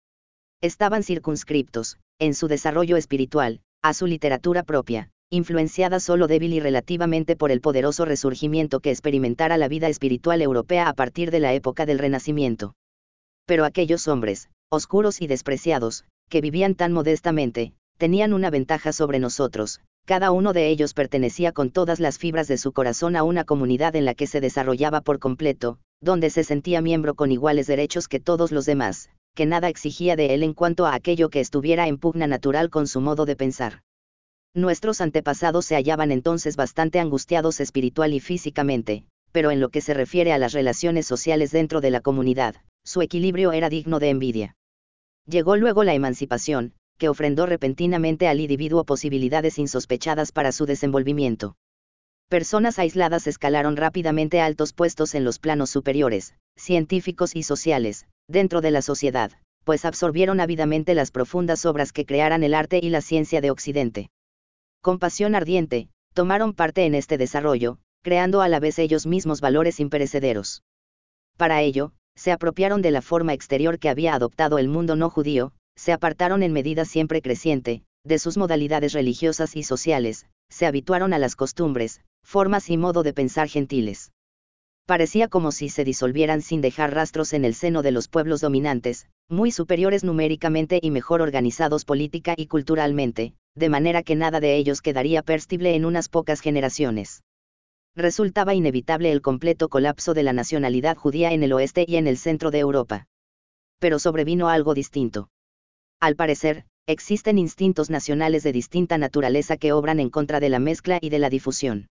Estaban 0.60 1.04
circunscriptos, 1.04 1.98
en 2.18 2.34
su 2.34 2.48
desarrollo 2.48 2.96
espiritual, 2.96 3.60
a 3.80 3.94
su 3.94 4.06
literatura 4.06 4.64
propia, 4.64 5.10
influenciada 5.30 6.00
solo 6.00 6.26
débil 6.26 6.54
y 6.54 6.60
relativamente 6.60 7.36
por 7.36 7.52
el 7.52 7.60
poderoso 7.60 8.04
resurgimiento 8.04 8.80
que 8.80 8.90
experimentara 8.90 9.56
la 9.56 9.68
vida 9.68 9.88
espiritual 9.88 10.42
europea 10.42 10.88
a 10.88 10.94
partir 10.94 11.30
de 11.30 11.38
la 11.38 11.54
época 11.54 11.86
del 11.86 11.98
Renacimiento. 11.98 12.74
Pero 13.46 13.64
aquellos 13.64 14.08
hombres, 14.08 14.48
oscuros 14.68 15.20
y 15.20 15.26
despreciados, 15.28 16.04
que 16.28 16.40
vivían 16.40 16.74
tan 16.74 16.92
modestamente, 16.92 17.72
tenían 17.98 18.32
una 18.32 18.50
ventaja 18.50 18.92
sobre 18.92 19.18
nosotros, 19.18 19.80
cada 20.08 20.30
uno 20.30 20.54
de 20.54 20.70
ellos 20.70 20.94
pertenecía 20.94 21.52
con 21.52 21.68
todas 21.68 22.00
las 22.00 22.16
fibras 22.16 22.48
de 22.48 22.56
su 22.56 22.72
corazón 22.72 23.14
a 23.14 23.24
una 23.24 23.44
comunidad 23.44 23.94
en 23.94 24.06
la 24.06 24.14
que 24.14 24.26
se 24.26 24.40
desarrollaba 24.40 25.02
por 25.02 25.18
completo, 25.18 25.80
donde 26.00 26.30
se 26.30 26.44
sentía 26.44 26.80
miembro 26.80 27.14
con 27.14 27.30
iguales 27.30 27.66
derechos 27.66 28.08
que 28.08 28.18
todos 28.18 28.50
los 28.50 28.64
demás, 28.64 29.10
que 29.34 29.44
nada 29.44 29.68
exigía 29.68 30.16
de 30.16 30.32
él 30.32 30.44
en 30.44 30.54
cuanto 30.54 30.86
a 30.86 30.94
aquello 30.94 31.28
que 31.28 31.40
estuviera 31.40 31.88
en 31.88 31.98
pugna 31.98 32.26
natural 32.26 32.70
con 32.70 32.86
su 32.86 33.02
modo 33.02 33.26
de 33.26 33.36
pensar. 33.36 33.82
Nuestros 34.54 35.02
antepasados 35.02 35.66
se 35.66 35.74
hallaban 35.74 36.10
entonces 36.10 36.56
bastante 36.56 37.00
angustiados 37.00 37.60
espiritual 37.60 38.14
y 38.14 38.20
físicamente, 38.20 39.04
pero 39.30 39.50
en 39.50 39.60
lo 39.60 39.68
que 39.68 39.82
se 39.82 39.92
refiere 39.92 40.32
a 40.32 40.38
las 40.38 40.54
relaciones 40.54 41.04
sociales 41.04 41.50
dentro 41.50 41.82
de 41.82 41.90
la 41.90 42.00
comunidad, 42.00 42.54
su 42.82 43.02
equilibrio 43.02 43.52
era 43.52 43.68
digno 43.68 43.98
de 43.98 44.08
envidia. 44.08 44.56
Llegó 45.26 45.56
luego 45.56 45.84
la 45.84 45.92
emancipación, 45.92 46.72
que 46.98 47.08
ofrendó 47.08 47.46
repentinamente 47.46 48.28
al 48.28 48.40
individuo 48.40 48.84
posibilidades 48.84 49.58
insospechadas 49.58 50.32
para 50.32 50.52
su 50.52 50.66
desenvolvimiento. 50.66 51.56
Personas 52.28 52.78
aisladas 52.78 53.26
escalaron 53.26 53.76
rápidamente 53.76 54.40
altos 54.40 54.74
puestos 54.74 55.14
en 55.14 55.24
los 55.24 55.38
planos 55.38 55.70
superiores, 55.70 56.34
científicos 56.56 57.34
y 57.34 57.42
sociales, 57.42 58.06
dentro 58.28 58.60
de 58.60 58.70
la 58.70 58.82
sociedad, 58.82 59.32
pues 59.64 59.84
absorbieron 59.84 60.40
ávidamente 60.40 60.94
las 60.94 61.10
profundas 61.10 61.64
obras 61.64 61.92
que 61.92 62.04
crearan 62.04 62.42
el 62.42 62.52
arte 62.52 62.80
y 62.82 62.90
la 62.90 63.00
ciencia 63.00 63.40
de 63.40 63.50
Occidente 63.50 64.10
con 64.80 64.98
pasión 64.98 65.34
ardiente, 65.34 65.88
tomaron 66.14 66.54
parte 66.54 66.86
en 66.86 66.94
este 66.94 67.18
desarrollo, 67.18 67.78
creando 68.02 68.40
a 68.40 68.48
la 68.48 68.60
vez 68.60 68.78
ellos 68.78 69.06
mismos 69.06 69.40
valores 69.40 69.80
imperecederos. 69.80 70.62
Para 71.36 71.62
ello, 71.62 71.92
se 72.14 72.32
apropiaron 72.32 72.82
de 72.82 72.90
la 72.90 73.02
forma 73.02 73.32
exterior 73.32 73.78
que 73.78 73.88
había 73.88 74.14
adoptado 74.14 74.58
el 74.58 74.68
mundo 74.68 74.96
no 74.96 75.10
judío, 75.10 75.52
se 75.78 75.92
apartaron 75.92 76.42
en 76.42 76.52
medida 76.52 76.84
siempre 76.84 77.22
creciente, 77.22 77.82
de 78.02 78.18
sus 78.18 78.36
modalidades 78.36 78.92
religiosas 78.92 79.54
y 79.54 79.62
sociales, 79.62 80.26
se 80.50 80.66
habituaron 80.66 81.12
a 81.12 81.18
las 81.18 81.36
costumbres, 81.36 82.00
formas 82.24 82.68
y 82.68 82.76
modo 82.76 83.04
de 83.04 83.12
pensar 83.12 83.48
gentiles. 83.48 84.10
Parecía 84.86 85.28
como 85.28 85.52
si 85.52 85.68
se 85.68 85.84
disolvieran 85.84 86.42
sin 86.42 86.62
dejar 86.62 86.94
rastros 86.94 87.32
en 87.32 87.44
el 87.44 87.54
seno 87.54 87.82
de 87.82 87.92
los 87.92 88.08
pueblos 88.08 88.40
dominantes, 88.40 89.06
muy 89.28 89.52
superiores 89.52 90.02
numéricamente 90.02 90.80
y 90.82 90.90
mejor 90.90 91.20
organizados 91.20 91.84
política 91.84 92.34
y 92.36 92.46
culturalmente, 92.46 93.34
de 93.54 93.68
manera 93.68 94.02
que 94.02 94.16
nada 94.16 94.40
de 94.40 94.56
ellos 94.56 94.82
quedaría 94.82 95.22
perstible 95.22 95.76
en 95.76 95.84
unas 95.84 96.08
pocas 96.08 96.40
generaciones. 96.40 97.22
Resultaba 97.94 98.54
inevitable 98.54 99.12
el 99.12 99.22
completo 99.22 99.68
colapso 99.68 100.12
de 100.12 100.24
la 100.24 100.32
nacionalidad 100.32 100.96
judía 100.96 101.32
en 101.32 101.44
el 101.44 101.52
oeste 101.52 101.84
y 101.86 101.96
en 101.96 102.08
el 102.08 102.16
centro 102.16 102.50
de 102.50 102.58
Europa. 102.58 103.06
Pero 103.78 104.00
sobrevino 104.00 104.48
algo 104.48 104.74
distinto. 104.74 105.28
Al 106.00 106.14
parecer, 106.14 106.64
existen 106.86 107.38
instintos 107.38 107.90
nacionales 107.90 108.44
de 108.44 108.52
distinta 108.52 108.98
naturaleza 108.98 109.56
que 109.56 109.72
obran 109.72 109.98
en 109.98 110.10
contra 110.10 110.38
de 110.38 110.48
la 110.48 110.60
mezcla 110.60 110.98
y 111.00 111.10
de 111.10 111.18
la 111.18 111.28
difusión. 111.28 111.88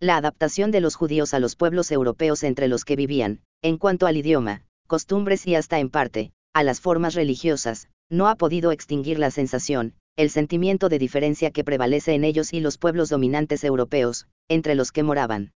La 0.00 0.16
adaptación 0.16 0.70
de 0.70 0.80
los 0.80 0.96
judíos 0.96 1.34
a 1.34 1.38
los 1.38 1.54
pueblos 1.54 1.92
europeos 1.92 2.42
entre 2.42 2.66
los 2.66 2.84
que 2.84 2.96
vivían, 2.96 3.40
en 3.62 3.78
cuanto 3.78 4.06
al 4.06 4.16
idioma, 4.16 4.62
costumbres 4.86 5.46
y 5.46 5.54
hasta 5.54 5.78
en 5.78 5.88
parte, 5.88 6.32
a 6.52 6.62
las 6.64 6.80
formas 6.80 7.14
religiosas, 7.14 7.88
no 8.10 8.26
ha 8.26 8.34
podido 8.34 8.72
extinguir 8.72 9.18
la 9.18 9.30
sensación, 9.30 9.94
el 10.16 10.30
sentimiento 10.30 10.88
de 10.88 10.98
diferencia 10.98 11.52
que 11.52 11.62
prevalece 11.62 12.14
en 12.14 12.24
ellos 12.24 12.52
y 12.52 12.60
los 12.60 12.76
pueblos 12.76 13.08
dominantes 13.08 13.62
europeos, 13.62 14.26
entre 14.48 14.74
los 14.74 14.90
que 14.90 15.04
moraban. 15.04 15.52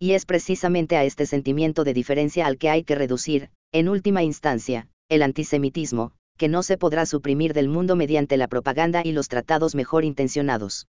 Y 0.00 0.12
es 0.12 0.26
precisamente 0.26 0.96
a 0.96 1.04
este 1.04 1.26
sentimiento 1.26 1.84
de 1.84 1.94
diferencia 1.94 2.46
al 2.46 2.58
que 2.58 2.70
hay 2.70 2.82
que 2.82 2.96
reducir, 2.96 3.50
en 3.70 3.88
última 3.88 4.24
instancia, 4.24 4.88
el 5.08 5.22
antisemitismo, 5.22 6.12
que 6.36 6.48
no 6.48 6.62
se 6.62 6.76
podrá 6.76 7.06
suprimir 7.06 7.52
del 7.52 7.68
mundo 7.68 7.96
mediante 7.96 8.36
la 8.36 8.48
propaganda 8.48 9.02
y 9.04 9.12
los 9.12 9.28
tratados 9.28 9.74
mejor 9.74 10.04
intencionados. 10.04 10.86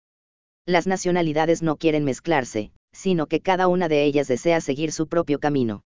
Las 0.65 0.87
nacionalidades 0.87 1.61
no 1.63 1.77
quieren 1.77 2.03
mezclarse, 2.03 2.71
sino 2.93 3.27
que 3.27 3.39
cada 3.39 3.67
una 3.67 3.87
de 3.87 4.03
ellas 4.03 4.27
desea 4.27 4.61
seguir 4.61 4.91
su 4.91 5.07
propio 5.07 5.39
camino. 5.39 5.81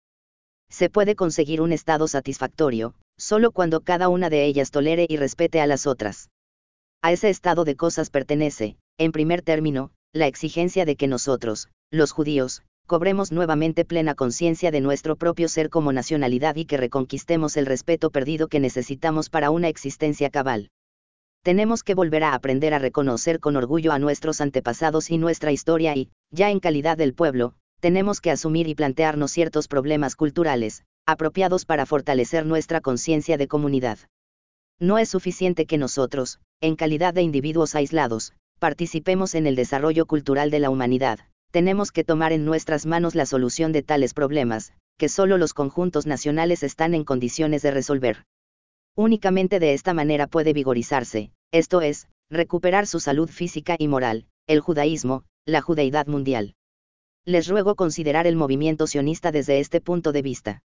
Se 0.69 0.89
puede 0.89 1.15
conseguir 1.15 1.61
un 1.61 1.71
estado 1.71 2.07
satisfactorio, 2.07 2.95
solo 3.17 3.51
cuando 3.51 3.81
cada 3.81 4.09
una 4.09 4.29
de 4.29 4.45
ellas 4.45 4.71
tolere 4.71 5.05
y 5.07 5.17
respete 5.17 5.61
a 5.61 5.67
las 5.67 5.87
otras. 5.87 6.29
A 7.01 7.11
ese 7.11 7.29
estado 7.29 7.63
de 7.63 7.75
cosas 7.75 8.09
pertenece, 8.09 8.77
en 8.97 9.11
primer 9.11 9.41
término, 9.41 9.91
la 10.11 10.27
exigencia 10.27 10.85
de 10.85 10.95
que 10.95 11.07
nosotros, 11.07 11.69
los 11.91 12.11
judíos, 12.11 12.63
cobremos 12.85 13.31
nuevamente 13.31 13.85
plena 13.85 14.15
conciencia 14.15 14.71
de 14.71 14.81
nuestro 14.81 15.15
propio 15.15 15.47
ser 15.47 15.69
como 15.69 15.91
nacionalidad 15.91 16.55
y 16.55 16.65
que 16.65 16.77
reconquistemos 16.77 17.57
el 17.57 17.65
respeto 17.65 18.11
perdido 18.11 18.47
que 18.47 18.59
necesitamos 18.59 19.29
para 19.29 19.49
una 19.49 19.67
existencia 19.67 20.29
cabal. 20.29 20.69
Tenemos 21.43 21.83
que 21.83 21.95
volver 21.95 22.23
a 22.23 22.33
aprender 22.33 22.73
a 22.73 22.79
reconocer 22.79 23.39
con 23.39 23.55
orgullo 23.55 23.91
a 23.91 23.99
nuestros 23.99 24.41
antepasados 24.41 25.11
y 25.11 25.17
nuestra 25.17 25.51
historia 25.51 25.95
y, 25.95 26.09
ya 26.31 26.49
en 26.49 26.59
calidad 26.59 26.97
del 26.97 27.13
pueblo, 27.13 27.53
tenemos 27.79 28.21
que 28.21 28.31
asumir 28.31 28.67
y 28.67 28.75
plantearnos 28.75 29.31
ciertos 29.31 29.67
problemas 29.67 30.15
culturales, 30.15 30.83
apropiados 31.05 31.65
para 31.65 31.85
fortalecer 31.85 32.45
nuestra 32.45 32.81
conciencia 32.81 33.37
de 33.37 33.47
comunidad. 33.47 33.99
No 34.79 34.97
es 34.97 35.09
suficiente 35.09 35.65
que 35.67 35.77
nosotros, 35.77 36.39
en 36.61 36.75
calidad 36.75 37.13
de 37.13 37.21
individuos 37.21 37.75
aislados, 37.75 38.33
participemos 38.59 39.35
en 39.35 39.45
el 39.45 39.55
desarrollo 39.55 40.05
cultural 40.05 40.49
de 40.49 40.59
la 40.59 40.69
humanidad, 40.69 41.19
tenemos 41.55 41.93
que 41.93 42.03
tomar 42.03 42.33
en 42.33 42.43
nuestras 42.43 42.85
manos 42.85 43.15
la 43.15 43.25
solución 43.25 43.71
de 43.71 43.81
tales 43.81 44.13
problemas, 44.13 44.73
que 44.97 45.07
solo 45.07 45.37
los 45.37 45.53
conjuntos 45.53 46.05
nacionales 46.05 46.63
están 46.63 46.93
en 46.93 47.05
condiciones 47.05 47.61
de 47.61 47.71
resolver. 47.71 48.25
Únicamente 48.93 49.59
de 49.59 49.73
esta 49.73 49.93
manera 49.93 50.27
puede 50.27 50.51
vigorizarse, 50.51 51.31
esto 51.53 51.79
es, 51.79 52.09
recuperar 52.29 52.87
su 52.87 52.99
salud 52.99 53.29
física 53.29 53.77
y 53.79 53.87
moral, 53.87 54.25
el 54.47 54.59
judaísmo, 54.59 55.23
la 55.45 55.61
judeidad 55.61 56.07
mundial. 56.07 56.55
Les 57.23 57.47
ruego 57.47 57.75
considerar 57.75 58.27
el 58.27 58.35
movimiento 58.35 58.85
sionista 58.85 59.31
desde 59.31 59.61
este 59.61 59.79
punto 59.79 60.11
de 60.11 60.23
vista. 60.23 60.61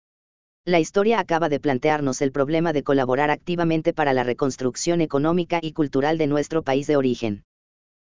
La 0.63 0.79
historia 0.79 1.19
acaba 1.19 1.49
de 1.49 1.59
plantearnos 1.59 2.21
el 2.21 2.31
problema 2.31 2.71
de 2.71 2.83
colaborar 2.83 3.29
activamente 3.29 3.91
para 3.91 4.13
la 4.13 4.23
reconstrucción 4.23 5.01
económica 5.01 5.59
y 5.61 5.73
cultural 5.73 6.17
de 6.17 6.27
nuestro 6.27 6.63
país 6.63 6.87
de 6.87 6.95
origen. 6.95 7.43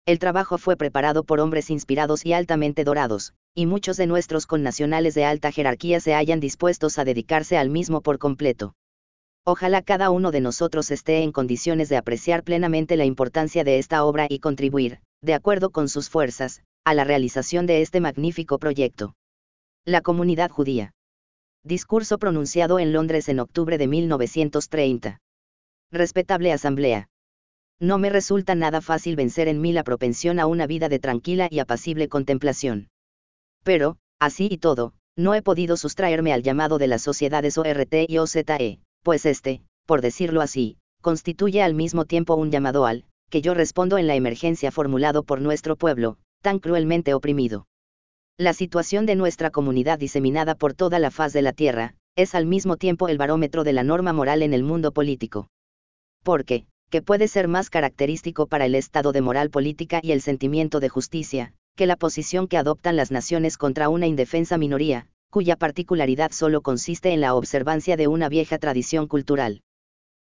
El 0.07 0.19
trabajo 0.19 0.57
fue 0.57 0.77
preparado 0.77 1.25
por 1.25 1.41
hombres 1.41 1.69
inspirados 1.69 2.25
y 2.25 2.31
altamente 2.31 2.85
dorados, 2.85 3.33
y 3.53 3.65
muchos 3.65 3.97
de 3.97 4.07
nuestros 4.07 4.47
connacionales 4.47 5.15
de 5.15 5.25
alta 5.25 5.51
jerarquía 5.51 5.99
se 5.99 6.15
hayan 6.15 6.39
dispuestos 6.39 6.97
a 6.97 7.03
dedicarse 7.03 7.57
al 7.57 7.69
mismo 7.69 7.99
por 7.99 8.17
completo. 8.17 8.73
Ojalá 9.45 9.81
cada 9.81 10.09
uno 10.09 10.31
de 10.31 10.39
nosotros 10.39 10.91
esté 10.91 11.23
en 11.23 11.33
condiciones 11.33 11.89
de 11.89 11.97
apreciar 11.97 12.43
plenamente 12.43 12.95
la 12.95 13.03
importancia 13.03 13.65
de 13.65 13.79
esta 13.79 14.05
obra 14.05 14.27
y 14.29 14.39
contribuir, 14.39 14.99
de 15.21 15.33
acuerdo 15.33 15.71
con 15.71 15.89
sus 15.89 16.09
fuerzas, 16.09 16.63
a 16.85 16.93
la 16.93 17.03
realización 17.03 17.65
de 17.65 17.81
este 17.81 17.99
magnífico 17.99 18.59
proyecto. 18.59 19.13
La 19.83 19.99
comunidad 19.99 20.51
judía. 20.51 20.93
Discurso 21.65 22.17
pronunciado 22.17 22.79
en 22.79 22.93
Londres 22.93 23.27
en 23.27 23.41
octubre 23.41 23.77
de 23.77 23.87
1930. 23.87 25.19
Respetable 25.91 26.53
Asamblea. 26.53 27.09
No 27.79 27.99
me 27.99 28.09
resulta 28.09 28.55
nada 28.55 28.81
fácil 28.81 29.15
vencer 29.15 29.47
en 29.47 29.61
mí 29.61 29.71
la 29.71 29.83
propensión 29.83 30.39
a 30.39 30.47
una 30.47 30.65
vida 30.65 30.89
de 30.89 30.99
tranquila 30.99 31.47
y 31.51 31.59
apacible 31.59 32.09
contemplación. 32.09 32.89
Pero, 33.63 33.97
así 34.19 34.47
y 34.49 34.57
todo, 34.57 34.93
no 35.15 35.35
he 35.35 35.41
podido 35.41 35.77
sustraerme 35.77 36.33
al 36.33 36.41
llamado 36.41 36.79
de 36.79 36.87
las 36.87 37.03
sociedades 37.03 37.57
ORT 37.57 37.93
y 38.07 38.17
OZE, 38.17 38.79
pues 39.03 39.25
este, 39.25 39.61
por 39.85 40.01
decirlo 40.01 40.41
así, 40.41 40.77
constituye 41.01 41.61
al 41.61 41.75
mismo 41.75 42.05
tiempo 42.05 42.35
un 42.35 42.51
llamado 42.51 42.85
al, 42.85 43.05
que 43.29 43.41
yo 43.41 43.53
respondo 43.53 43.97
en 43.97 44.07
la 44.07 44.15
emergencia 44.15 44.71
formulado 44.71 45.23
por 45.23 45.41
nuestro 45.41 45.75
pueblo, 45.75 46.17
tan 46.41 46.59
cruelmente 46.59 47.13
oprimido. 47.13 47.67
La 48.37 48.53
situación 48.53 49.05
de 49.05 49.15
nuestra 49.15 49.49
comunidad 49.49 49.99
diseminada 49.99 50.55
por 50.55 50.73
toda 50.73 50.99
la 50.99 51.11
faz 51.11 51.33
de 51.33 51.41
la 51.41 51.53
Tierra, 51.53 51.95
es 52.15 52.35
al 52.35 52.45
mismo 52.45 52.77
tiempo 52.77 53.07
el 53.07 53.17
barómetro 53.17 53.63
de 53.63 53.73
la 53.73 53.83
norma 53.83 54.13
moral 54.13 54.41
en 54.41 54.53
el 54.53 54.63
mundo 54.63 54.91
político. 54.91 55.47
Porque, 56.23 56.67
¿qué 56.89 57.01
puede 57.01 57.27
ser 57.27 57.47
más 57.47 57.69
característico 57.69 58.47
para 58.47 58.65
el 58.65 58.75
estado 58.75 59.11
de 59.11 59.21
moral 59.21 59.49
política 59.49 59.99
y 60.01 60.13
el 60.13 60.21
sentimiento 60.21 60.79
de 60.79 60.89
justicia, 60.89 61.53
que 61.75 61.85
la 61.85 61.97
posición 61.97 62.47
que 62.47 62.57
adoptan 62.57 62.95
las 62.95 63.11
naciones 63.11 63.57
contra 63.57 63.89
una 63.89 64.07
indefensa 64.07 64.57
minoría, 64.57 65.07
cuya 65.29 65.57
particularidad 65.57 66.31
solo 66.31 66.61
consiste 66.61 67.11
en 67.11 67.21
la 67.21 67.35
observancia 67.35 67.97
de 67.97 68.07
una 68.07 68.29
vieja 68.29 68.57
tradición 68.57 69.07
cultural? 69.07 69.61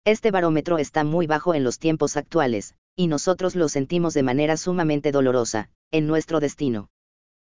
Este 0.04 0.30
barómetro 0.30 0.78
está 0.78 1.04
muy 1.04 1.26
bajo 1.26 1.54
en 1.54 1.62
los 1.62 1.78
tiempos 1.78 2.16
actuales, 2.16 2.74
y 2.96 3.06
nosotros 3.06 3.54
lo 3.54 3.68
sentimos 3.68 4.14
de 4.14 4.24
manera 4.24 4.56
sumamente 4.56 5.12
dolorosa, 5.12 5.70
en 5.92 6.06
nuestro 6.06 6.40
destino 6.40 6.88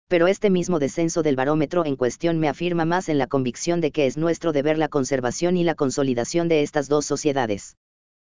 pero 0.06 0.28
este 0.28 0.50
mismo 0.50 0.78
descenso 0.78 1.22
del 1.22 1.34
barómetro 1.34 1.84
en 1.84 1.96
cuestión 1.96 2.38
me 2.38 2.48
afirma 2.48 2.84
más 2.84 3.08
en 3.08 3.18
la 3.18 3.26
convicción 3.26 3.80
de 3.80 3.90
que 3.90 4.06
es 4.06 4.16
nuestro 4.16 4.52
deber 4.52 4.78
la 4.78 4.88
conservación 4.88 5.56
y 5.56 5.64
la 5.64 5.74
consolidación 5.74 6.46
de 6.46 6.62
estas 6.62 6.88
dos 6.88 7.06
sociedades. 7.06 7.76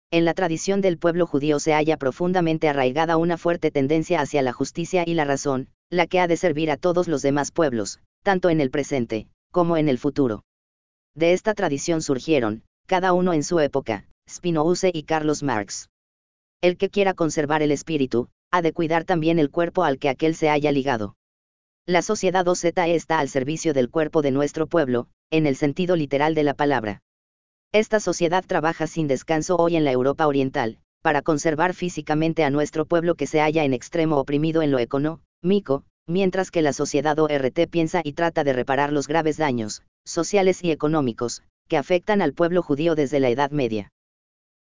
En 0.09 0.23
la 0.23 0.33
tradición 0.33 0.79
del 0.79 0.97
pueblo 0.97 1.27
judío 1.27 1.59
se 1.59 1.73
halla 1.73 1.97
profundamente 1.97 2.69
arraigada 2.69 3.17
una 3.17 3.37
fuerte 3.37 3.71
tendencia 3.71 4.21
hacia 4.21 4.41
la 4.41 4.53
justicia 4.53 5.03
y 5.05 5.15
la 5.15 5.25
razón, 5.25 5.67
la 5.89 6.07
que 6.07 6.21
ha 6.21 6.27
de 6.27 6.37
servir 6.37 6.71
a 6.71 6.77
todos 6.77 7.09
los 7.09 7.21
demás 7.21 7.51
pueblos, 7.51 7.99
tanto 8.23 8.49
en 8.49 8.61
el 8.61 8.71
presente, 8.71 9.27
como 9.51 9.75
en 9.75 9.89
el 9.89 9.97
futuro. 9.97 10.45
De 11.13 11.33
esta 11.33 11.53
tradición 11.53 12.01
surgieron, 12.01 12.63
cada 12.85 13.11
uno 13.11 13.33
en 13.33 13.43
su 13.43 13.59
época, 13.59 14.05
Spinoza 14.29 14.87
y 14.93 15.03
Carlos 15.03 15.43
Marx. 15.43 15.89
El 16.61 16.77
que 16.77 16.89
quiera 16.89 17.13
conservar 17.13 17.61
el 17.61 17.71
espíritu, 17.71 18.29
ha 18.49 18.61
de 18.61 18.71
cuidar 18.71 19.03
también 19.03 19.39
el 19.39 19.51
cuerpo 19.51 19.83
al 19.83 19.99
que 19.99 20.07
aquel 20.07 20.35
se 20.35 20.49
haya 20.49 20.71
ligado. 20.71 21.17
La 21.85 22.01
sociedad 22.01 22.47
OZ 22.47 22.63
está 22.63 23.19
al 23.19 23.27
servicio 23.27 23.73
del 23.73 23.89
cuerpo 23.89 24.21
de 24.21 24.31
nuestro 24.31 24.67
pueblo, 24.67 25.07
en 25.31 25.45
el 25.45 25.57
sentido 25.57 25.97
literal 25.97 26.33
de 26.33 26.43
la 26.43 26.53
palabra. 26.53 27.01
Esta 27.73 27.99
sociedad 27.99 28.45
trabaja 28.47 28.87
sin 28.87 29.07
descanso 29.07 29.57
hoy 29.57 29.75
en 29.75 29.83
la 29.83 29.91
Europa 29.91 30.25
Oriental, 30.25 30.79
para 31.01 31.21
conservar 31.21 31.73
físicamente 31.73 32.43
a 32.43 32.49
nuestro 32.49 32.85
pueblo 32.85 33.15
que 33.15 33.27
se 33.27 33.39
halla 33.39 33.65
en 33.65 33.73
extremo 33.73 34.17
oprimido 34.17 34.61
en 34.61 34.71
lo 34.71 34.79
económico, 34.79 35.83
mientras 36.07 36.49
que 36.49 36.61
la 36.61 36.71
sociedad 36.71 37.19
ORT 37.19 37.67
piensa 37.69 38.01
y 38.03 38.13
trata 38.13 38.43
de 38.43 38.53
reparar 38.53 38.93
los 38.93 39.07
graves 39.07 39.37
daños, 39.37 39.83
sociales 40.05 40.63
y 40.63 40.71
económicos, 40.71 41.43
que 41.67 41.77
afectan 41.77 42.21
al 42.21 42.33
pueblo 42.33 42.63
judío 42.63 42.95
desde 42.95 43.19
la 43.19 43.29
Edad 43.29 43.51
Media. 43.51 43.91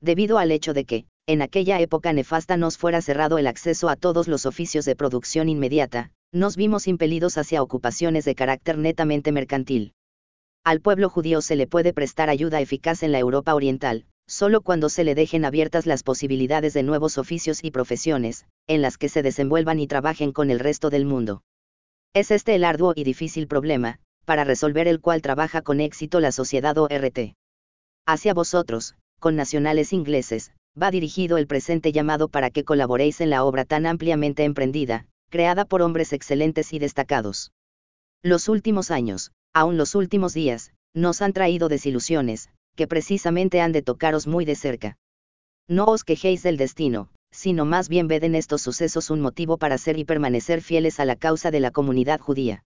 Debido 0.01 0.39
al 0.39 0.51
hecho 0.51 0.75
de 0.75 0.85
que, 0.85 1.07
en 1.27 1.43
aquella 1.43 1.81
época 1.81 2.13
nefasta 2.13 2.57
nos 2.57 2.77
fuera 2.77 3.01
cerrado 3.01 3.39
el 3.39 3.47
acceso 3.47 3.89
a 3.89 3.97
todos 3.97 4.27
los 4.27 4.47
oficios 4.47 4.85
de 4.85 4.97
producción 4.97 5.49
inmediata, 5.49 6.11
nos 6.33 6.57
vimos 6.57 6.89
impelidos 6.89 7.39
hacia 7.39 7.63
ocupaciones 7.63 8.25
de 8.25 8.35
carácter 8.35 8.79
netamente 8.79 9.31
mercantil. 9.31 9.95
Al 10.67 10.81
pueblo 10.81 11.09
judío 11.09 11.43
se 11.43 11.55
le 11.55 11.69
puede 11.69 11.93
prestar 11.93 12.29
ayuda 12.29 12.61
eficaz 12.61 13.05
en 13.05 13.13
la 13.13 13.21
Europa 13.21 13.55
Oriental, 13.55 14.05
solo 14.27 14.63
cuando 14.63 14.89
se 14.89 15.05
le 15.05 15.15
dejen 15.15 15.45
abiertas 15.45 15.87
las 15.87 16.03
posibilidades 16.03 16.75
de 16.75 16.83
nuevos 16.83 17.19
oficios 17.19 17.63
y 17.63 17.71
profesiones, 17.71 18.47
en 18.67 18.83
las 18.83 18.99
que 18.99 19.09
se 19.09 19.23
desenvuelvan 19.23 19.79
y 19.79 19.87
trabajen 19.87 20.33
con 20.33 20.51
el 20.51 20.59
resto 20.59 20.91
del 20.91 21.05
mundo. 21.05 21.45
Es 22.15 22.33
este 22.33 22.57
el 22.57 22.65
arduo 22.65 22.95
y 22.97 23.05
difícil 23.05 23.47
problema, 23.47 24.01
para 24.25 24.43
resolver 24.43 24.89
el 24.89 25.01
cual 25.01 25.23
trabaja 25.23 25.63
con 25.63 25.81
éxito 25.81 26.19
la 26.19 26.33
sociedad 26.33 26.77
ORT. 26.77 27.37
Hacia 28.05 28.35
vosotros, 28.35 28.97
con 29.21 29.37
nacionales 29.37 29.93
ingleses, 29.93 30.51
va 30.77 30.91
dirigido 30.91 31.39
el 31.39 31.47
presente 31.47 31.93
llamado 31.93 32.29
para 32.29 32.51
que 32.51 32.65
colaboréis 32.65 33.21
en 33.21 33.31
la 33.31 33.45
obra 33.45 33.67
tan 33.67 33.87
ampliamente 33.87 34.43
emprendida, 34.43 35.07
creada 35.31 35.65
por 35.65 35.81
hombres 35.81 36.13
excelentes 36.13 36.73
y 36.73 36.81
destacados. 36.81 37.53
Los 38.21 38.49
últimos 38.49 38.91
años, 38.91 39.31
aún 39.57 39.79
los 39.79 39.95
últimos 39.95 40.35
días, 40.35 40.71
nos 40.93 41.23
han 41.23 41.33
traído 41.33 41.71
desilusiones, 41.71 42.51
que 42.77 42.87
precisamente 42.87 43.63
han 43.63 43.73
de 43.73 43.81
tocaros 43.81 44.27
muy 44.27 44.45
de 44.45 44.55
cerca. 44.55 44.99
No 45.67 45.87
os 45.87 46.05
quejéis 46.05 46.43
del 46.43 46.59
destino, 46.59 47.09
sino 47.33 47.65
más 47.65 47.89
bien 47.89 48.07
ved 48.07 48.25
en 48.25 48.35
estos 48.35 48.61
sucesos 48.61 49.09
un 49.09 49.23
motivo 49.23 49.57
para 49.57 49.79
ser 49.79 49.99
y 49.99 50.05
permanecer 50.05 50.61
fieles 50.61 51.01
a 51.01 51.07
la 51.07 51.17
causa 51.17 51.51
de 51.51 51.61
la 51.61 51.71
comunidad 51.71 52.21
judía. 52.21 52.65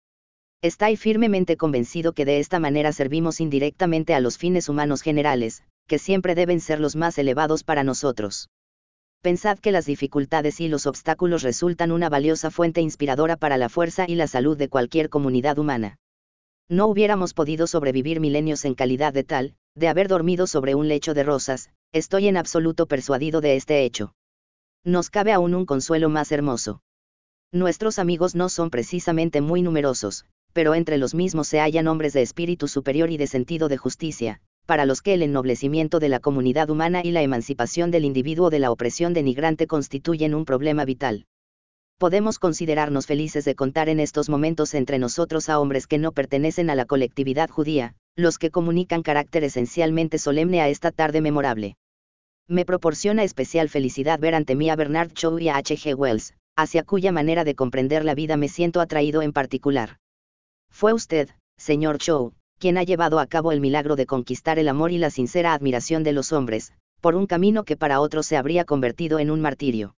Estáis 0.62 1.00
firmemente 1.00 1.56
convencido 1.56 2.12
que 2.12 2.26
de 2.26 2.39
esta 2.39 2.60
manera 2.60 2.91
servimos 2.91 3.39
indirectamente 3.39 4.13
a 4.13 4.19
los 4.19 4.38
fines 4.38 4.67
humanos 4.67 5.02
generales, 5.04 5.63
que 5.88 6.00
siempre 6.00 6.36
deben 6.36 6.60
ser 6.60 6.82
los 6.82 6.98
más 6.98 7.17
elevados 7.17 7.63
para 7.63 7.86
nosotros 7.86 8.50
pensad 9.22 9.58
que 9.58 9.72
las 9.72 9.86
dificultades 9.86 10.60
y 10.60 10.67
los 10.67 10.86
obstáculos 10.86 11.43
resultan 11.43 11.93
una 11.93 12.10
valiosa 12.10 12.52
fuente 12.52 12.82
inspiradora 12.82 13.38
para 13.38 13.58
la 13.58 13.69
fuerza 13.69 14.04
y 14.06 14.15
la 14.15 14.28
salud 14.28 14.58
de 14.58 14.67
cualquier 14.67 15.08
comunidad 15.08 15.58
humana. 15.60 15.96
No 16.69 16.88
hubiéramos 16.88 17.34
podido 17.34 17.67
sobrevivir 17.67 18.19
milenios 18.19 18.65
en 18.65 18.73
calidad 18.73 19.13
de 19.13 19.23
tal, 19.23 19.56
de 19.76 19.88
haber 19.88 20.08
dormido 20.08 20.47
sobre 20.47 20.76
un 20.76 20.88
lecho 20.88 21.13
de 21.13 21.23
rosas, 21.23 21.69
estoy 21.91 22.28
en 22.28 22.38
absoluto 22.38 22.88
persuadido 22.88 23.41
de 23.41 23.56
este 23.56 23.84
hecho. 23.84 24.13
Nos 24.84 25.10
cabe 25.10 25.32
aún 25.32 25.56
un 25.56 25.65
consuelo 25.65 26.10
más 26.10 26.32
hermoso. 26.32 26.82
Nuestros 27.52 27.99
amigos 27.99 28.36
no 28.36 28.49
son 28.49 28.69
precisamente 28.69 29.41
muy 29.41 29.62
numerosos, 29.62 30.26
pero 30.54 30.76
entre 30.76 30.97
los 30.97 31.13
mismos 31.13 31.47
se 31.47 31.60
hallan 31.60 31.88
hombres 31.88 32.13
de 32.13 32.21
espíritu 32.21 32.67
superior 32.67 33.12
y 33.12 33.17
de 33.17 33.28
sentido 33.28 33.69
de 33.69 33.78
justicia, 33.78 34.41
para 34.65 34.86
los 34.86 35.02
que 35.02 35.13
el 35.13 35.23
ennoblecimiento 35.23 35.99
de 35.99 36.10
la 36.10 36.19
comunidad 36.19 36.69
humana 36.69 37.02
y 37.04 37.12
la 37.12 37.21
emancipación 37.21 37.91
del 37.91 38.06
individuo 38.06 38.49
de 38.49 38.60
la 38.60 38.71
opresión 38.71 39.13
denigrante 39.13 39.67
constituyen 39.67 40.34
un 40.34 40.45
problema 40.45 40.86
vital. 40.86 41.26
Podemos 42.04 42.38
considerarnos 42.38 43.08
felices 43.08 43.46
de 43.46 43.56
contar 43.56 43.88
en 43.88 44.02
estos 44.02 44.28
momentos 44.28 44.74
entre 44.74 45.00
nosotros 45.00 45.48
a 45.48 45.58
hombres 45.58 45.88
que 45.88 45.98
no 45.98 46.12
pertenecen 46.12 46.70
a 46.70 46.76
la 46.76 46.84
colectividad 46.84 47.50
judía, 47.50 47.96
los 48.18 48.38
que 48.38 48.52
comunican 48.52 49.04
carácter 49.04 49.46
esencialmente 49.46 50.18
solemne 50.18 50.60
a 50.60 50.68
esta 50.68 50.92
tarde 50.92 51.22
memorable. 51.22 51.78
Me 52.50 52.66
proporciona 52.66 53.24
especial 53.24 53.70
felicidad 53.70 54.20
ver 54.20 54.36
ante 54.36 54.54
mí 54.54 54.70
a 54.70 54.76
Bernard 54.76 55.13
Shaw 55.13 55.39
y 55.39 55.48
a 55.48 55.56
H. 55.56 55.78
G. 55.78 55.96
Wells, 55.96 56.34
hacia 56.58 56.84
cuya 56.84 57.13
manera 57.13 57.46
de 57.46 57.56
comprender 57.56 58.04
la 58.04 58.16
vida 58.16 58.36
me 58.36 58.50
siento 58.50 58.82
atraído 58.82 59.22
en 59.22 59.32
particular. 59.32 60.00
Fue 60.70 60.92
usted, 60.92 61.30
señor 61.56 62.00
Shaw, 62.00 62.34
quien 62.60 62.78
ha 62.78 62.84
llevado 62.84 63.18
a 63.18 63.28
cabo 63.28 63.54
el 63.54 63.62
milagro 63.62 63.96
de 63.96 64.08
conquistar 64.08 64.60
el 64.60 64.68
amor 64.68 64.92
y 64.92 64.98
la 64.98 65.10
sincera 65.10 65.54
admiración 65.54 66.04
de 66.04 66.12
los 66.12 66.34
hombres, 66.34 66.74
por 67.00 67.16
un 67.16 67.28
camino 67.28 67.63
que 67.63 67.78
para 67.78 68.02
otros 68.02 68.26
se 68.26 68.36
habría 68.36 68.66
convertido 68.66 69.20
en 69.20 69.32
un 69.32 69.39
martirio. 69.39 69.96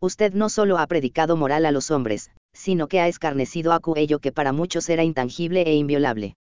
Usted 0.00 0.32
no 0.32 0.48
solo 0.48 0.78
ha 0.78 0.86
predicado 0.86 1.36
moral 1.36 1.66
a 1.66 1.72
los 1.72 1.90
hombres, 1.90 2.30
sino 2.52 2.88
que 2.88 3.00
ha 3.00 3.08
escarnecido 3.08 3.72
a 3.72 3.80
ello 3.96 4.20
que 4.20 4.32
para 4.32 4.52
muchos 4.52 4.88
era 4.88 5.04
intangible 5.04 5.62
e 5.62 5.74
inviolable. 5.74 6.36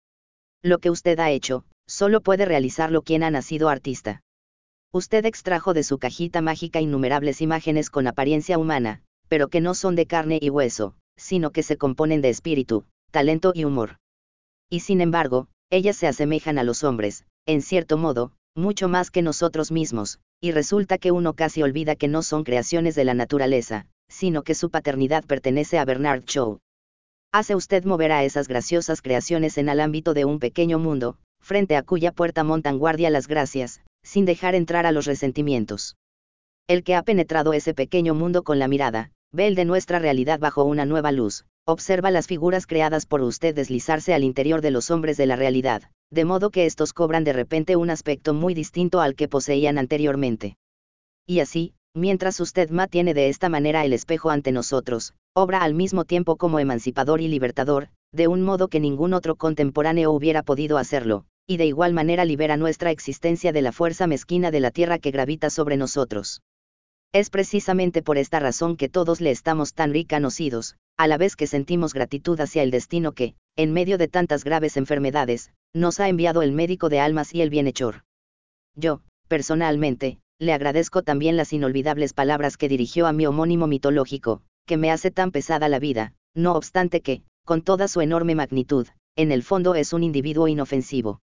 Lo 0.63 0.79
que 0.79 0.91
usted 0.91 1.19
ha 1.21 1.31
hecho, 1.31 1.65
solo 1.87 2.21
puede 2.21 2.47
realizarlo 2.47 3.03
quien 3.03 3.23
ha 3.23 3.31
nacido 3.31 3.69
artista. 3.69 4.23
Usted 4.93 5.25
extrajo 5.27 5.75
de 5.75 5.83
su 5.83 5.99
cajita 5.99 6.41
mágica 6.41 6.81
innumerables 6.81 7.41
imágenes 7.41 7.91
con 7.91 8.07
apariencia 8.07 8.59
humana, 8.59 9.03
pero 9.29 9.49
que 9.49 9.61
no 9.61 9.75
son 9.75 9.97
de 9.97 10.07
carne 10.07 10.39
y 10.41 10.51
hueso, 10.51 10.95
sino 11.17 11.51
que 11.51 11.63
se 11.63 11.77
componen 11.77 12.23
de 12.23 12.31
espíritu, 12.31 12.85
talento 13.11 13.53
y 13.55 13.65
humor 13.65 13.99
y 14.75 14.81
sin 14.81 15.01
embargo, 15.01 15.47
ellas 15.71 15.97
se 15.97 16.09
asemejan 16.09 16.59
a 16.59 16.65
los 16.65 16.83
hombres, 16.83 17.25
en 17.47 17.63
cierto 17.63 17.97
modo, 17.97 18.33
mucho 18.57 18.89
más 18.89 19.11
que 19.11 19.23
nosotros 19.23 19.73
mismos, 19.73 20.21
y 20.41 20.53
resulta 20.53 20.99
que 20.99 21.11
uno 21.11 21.35
casi 21.35 21.63
olvida 21.63 21.97
que 21.97 22.07
no 22.07 22.23
son 22.23 22.45
creaciones 22.45 22.95
de 22.95 23.05
la 23.05 23.15
naturaleza, 23.15 23.87
sino 24.09 24.43
que 24.43 24.55
su 24.55 24.71
paternidad 24.71 25.25
pertenece 25.25 25.79
a 25.79 25.85
Bernard 25.85 26.25
Shaw. 26.25 26.59
Hace 27.33 27.57
usted 27.57 27.85
mover 27.85 28.13
a 28.13 28.23
esas 28.23 28.47
graciosas 28.47 29.03
creaciones 29.03 29.59
en 29.59 29.69
el 29.69 29.81
ámbito 29.81 30.15
de 30.15 30.25
un 30.25 30.39
pequeño 30.39 30.79
mundo, 30.79 31.17
frente 31.41 31.77
a 31.77 31.83
cuya 31.83 32.13
puerta 32.13 32.45
montan 32.45 32.79
guardia 32.79 33.11
las 33.11 33.27
gracias, 33.27 33.81
sin 34.05 34.25
dejar 34.25 34.55
entrar 34.55 34.87
a 34.87 34.93
los 34.93 35.07
resentimientos. 35.07 35.97
El 36.69 36.85
que 36.85 36.95
ha 36.95 37.03
penetrado 37.03 37.55
ese 37.55 37.75
pequeño 37.75 38.15
mundo 38.15 38.45
con 38.45 38.61
la 38.61 38.69
mirada, 38.69 39.11
ve 39.33 39.49
el 39.49 39.57
de 39.57 39.65
nuestra 39.65 39.99
realidad 39.99 40.39
bajo 40.39 40.63
una 40.63 40.87
nueva 40.87 41.11
luz, 41.11 41.45
observa 41.67 42.13
las 42.13 42.29
figuras 42.29 42.67
creadas 42.69 43.05
por 43.05 43.21
usted 43.21 43.53
deslizarse 43.53 44.15
al 44.15 44.23
interior 44.23 44.61
de 44.61 44.71
los 44.71 44.93
hombres 44.93 45.17
de 45.17 45.27
la 45.27 45.35
realidad, 45.35 45.83
de 46.11 46.25
modo 46.25 46.51
que 46.51 46.67
estos 46.67 46.93
cobran 46.93 47.25
de 47.25 47.33
repente 47.33 47.77
un 47.77 47.91
aspecto 47.91 48.35
muy 48.35 48.55
distinto 48.55 49.01
al 49.01 49.15
que 49.15 49.29
poseían 49.29 49.79
anteriormente. 49.79 50.57
Y 51.27 51.41
así, 51.41 51.75
mientras 51.95 52.41
usted 52.41 52.71
tiene 52.91 53.15
de 53.15 53.29
esta 53.29 53.49
manera 53.49 53.85
el 53.85 53.93
espejo 53.93 54.31
ante 54.31 54.53
nosotros, 54.53 55.15
obra 55.35 55.63
al 55.63 55.75
mismo 55.75 56.05
tiempo 56.05 56.37
como 56.37 56.59
emancipador 56.59 57.21
y 57.21 57.29
libertador, 57.29 57.89
de 58.13 58.29
un 58.29 58.43
modo 58.43 58.69
que 58.69 58.81
ningún 58.81 59.15
otro 59.15 59.37
contemporáneo 59.37 60.13
hubiera 60.13 60.43
podido 60.43 60.79
hacerlo, 60.79 61.25
y 61.47 61.57
de 61.57 61.67
igual 61.67 61.93
manera 61.93 62.25
libera 62.25 62.57
nuestra 62.57 62.91
existencia 62.91 63.53
de 63.53 63.63
la 63.63 63.73
fuerza 63.73 64.07
mezquina 64.07 64.51
de 64.51 64.61
la 64.61 64.71
tierra 64.71 64.99
que 64.99 65.11
gravita 65.11 65.51
sobre 65.51 65.77
nosotros. 65.77 66.41
Es 67.13 67.31
precisamente 67.31 68.03
por 68.03 68.19
esta 68.19 68.41
razón 68.41 68.77
que 68.77 68.89
todos 68.89 69.21
le 69.21 69.31
estamos 69.31 69.75
tan 69.75 69.93
ricanocidos, 69.93 70.77
a 70.97 71.07
la 71.07 71.17
vez 71.17 71.37
que 71.37 71.47
sentimos 71.47 71.95
gratitud 71.95 72.41
hacia 72.41 72.63
el 72.63 72.71
destino 72.71 73.13
que, 73.13 73.35
en 73.57 73.73
medio 73.73 73.99
de 73.99 74.09
tantas 74.09 74.45
graves 74.45 74.77
enfermedades, 74.77 75.53
nos 75.73 76.01
ha 76.01 76.09
enviado 76.09 76.43
el 76.43 76.53
médico 76.53 76.89
de 76.89 77.01
almas 77.01 77.35
y 77.35 77.43
el 77.43 77.51
bienhechor. 77.51 78.03
Yo, 78.75 79.03
personalmente, 79.29 80.19
le 80.39 80.53
agradezco 80.53 81.03
también 81.03 81.37
las 81.37 81.53
inolvidables 81.53 82.13
palabras 82.13 82.57
que 82.57 82.69
dirigió 82.69 83.07
a 83.07 83.13
mi 83.13 83.27
homónimo 83.27 83.67
mitológico, 83.67 84.43
que 84.67 84.77
me 84.77 84.91
hace 84.91 85.11
tan 85.11 85.31
pesada 85.31 85.69
la 85.69 85.79
vida, 85.79 86.13
no 86.35 86.55
obstante 86.55 87.01
que, 87.01 87.23
con 87.45 87.63
toda 87.63 87.89
su 87.89 88.01
enorme 88.01 88.35
magnitud, 88.35 88.89
en 89.17 89.31
el 89.31 89.43
fondo 89.43 89.75
es 89.75 89.93
un 89.93 90.03
individuo 90.03 90.49
inofensivo. 90.49 91.21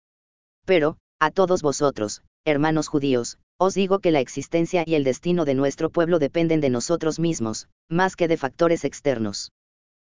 Pero, 0.65 0.97
a 1.19 1.31
todos 1.31 1.61
vosotros, 1.61 2.23
hermanos 2.45 2.87
judíos, 2.87 3.37
os 3.57 3.73
digo 3.73 3.99
que 3.99 4.11
la 4.11 4.19
existencia 4.19 4.83
y 4.85 4.95
el 4.95 5.03
destino 5.03 5.45
de 5.45 5.53
nuestro 5.53 5.89
pueblo 5.89 6.19
dependen 6.19 6.61
de 6.61 6.69
nosotros 6.69 7.19
mismos, 7.19 7.69
más 7.89 8.15
que 8.15 8.27
de 8.27 8.37
factores 8.37 8.83
externos. 8.83 9.51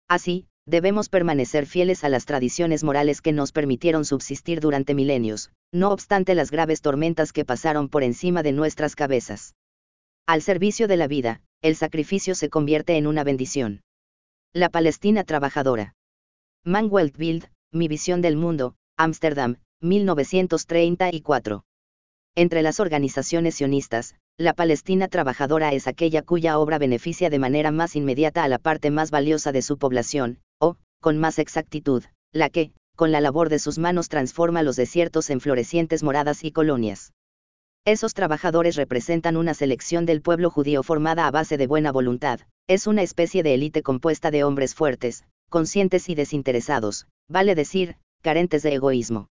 Así, 0.08 0.46
debemos 0.66 1.08
permanecer 1.08 1.66
fieles 1.66 2.04
a 2.04 2.08
las 2.08 2.26
tradiciones 2.26 2.84
morales 2.84 3.20
que 3.22 3.32
nos 3.32 3.52
permitieron 3.52 4.04
subsistir 4.04 4.60
durante 4.60 4.94
milenios, 4.94 5.50
no 5.72 5.90
obstante 5.90 6.34
las 6.34 6.50
graves 6.50 6.80
tormentas 6.80 7.32
que 7.32 7.44
pasaron 7.44 7.88
por 7.88 8.02
encima 8.02 8.42
de 8.42 8.52
nuestras 8.52 8.94
cabezas. 8.94 9.54
Al 10.26 10.42
servicio 10.42 10.86
de 10.86 10.96
la 10.96 11.08
vida, 11.08 11.40
el 11.62 11.76
sacrificio 11.76 12.34
se 12.34 12.48
convierte 12.48 12.96
en 12.96 13.06
una 13.06 13.24
bendición. 13.24 13.82
La 14.52 14.68
Palestina 14.68 15.24
trabajadora. 15.24 15.94
Manuel 16.64 17.12
Bild, 17.16 17.46
Mi 17.72 17.88
visión 17.88 18.20
del 18.20 18.36
mundo, 18.36 18.74
Ámsterdam, 18.96 19.56
1934. 19.80 21.64
Entre 22.34 22.62
las 22.62 22.80
organizaciones 22.80 23.54
sionistas, 23.56 24.14
la 24.36 24.54
Palestina 24.54 25.08
trabajadora 25.08 25.72
es 25.72 25.86
aquella 25.86 26.22
cuya 26.22 26.58
obra 26.58 26.78
beneficia 26.78 27.28
de 27.30 27.38
manera 27.38 27.70
más 27.70 27.96
inmediata 27.96 28.44
a 28.44 28.48
la 28.48 28.58
parte 28.58 28.90
más 28.90 29.10
valiosa 29.10 29.52
de 29.52 29.62
su 29.62 29.78
población, 29.78 30.38
con 31.00 31.18
más 31.18 31.38
exactitud, 31.38 32.04
la 32.32 32.50
que, 32.50 32.72
con 32.94 33.12
la 33.12 33.20
labor 33.20 33.48
de 33.48 33.58
sus 33.58 33.78
manos 33.78 34.08
transforma 34.08 34.62
los 34.62 34.76
desiertos 34.76 35.30
en 35.30 35.40
florecientes 35.40 36.02
moradas 36.02 36.44
y 36.44 36.52
colonias. 36.52 37.12
Esos 37.86 38.12
trabajadores 38.12 38.76
representan 38.76 39.38
una 39.38 39.54
selección 39.54 40.04
del 40.04 40.20
pueblo 40.20 40.50
judío 40.50 40.82
formada 40.82 41.26
a 41.26 41.30
base 41.30 41.56
de 41.56 41.66
buena 41.66 41.92
voluntad, 41.92 42.40
es 42.68 42.86
una 42.86 43.02
especie 43.02 43.42
de 43.42 43.54
élite 43.54 43.82
compuesta 43.82 44.30
de 44.30 44.44
hombres 44.44 44.74
fuertes, 44.74 45.24
conscientes 45.48 46.10
y 46.10 46.14
desinteresados, 46.14 47.06
vale 47.28 47.54
decir, 47.54 47.96
carentes 48.22 48.62
de 48.62 48.74
egoísmo. 48.74 49.28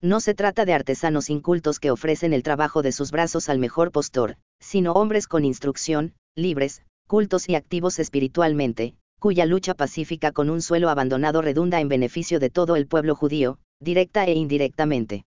No 0.00 0.20
se 0.20 0.34
trata 0.34 0.64
de 0.64 0.74
artesanos 0.74 1.28
incultos 1.28 1.80
que 1.80 1.90
ofrecen 1.90 2.32
el 2.32 2.44
trabajo 2.44 2.82
de 2.82 2.92
sus 2.92 3.10
brazos 3.10 3.48
al 3.48 3.58
mejor 3.58 3.90
postor, 3.90 4.36
sino 4.60 4.92
hombres 4.92 5.26
con 5.26 5.44
instrucción, 5.44 6.14
libres, 6.36 6.82
cultos 7.08 7.48
y 7.48 7.56
activos 7.56 7.98
espiritualmente, 7.98 8.94
cuya 9.22 9.46
lucha 9.46 9.74
pacífica 9.74 10.32
con 10.32 10.50
un 10.50 10.60
suelo 10.60 10.88
abandonado 10.88 11.42
redunda 11.42 11.78
en 11.78 11.86
beneficio 11.88 12.40
de 12.40 12.50
todo 12.50 12.74
el 12.74 12.88
pueblo 12.88 13.14
judío, 13.14 13.60
directa 13.78 14.24
e 14.24 14.32
indirectamente. 14.32 15.24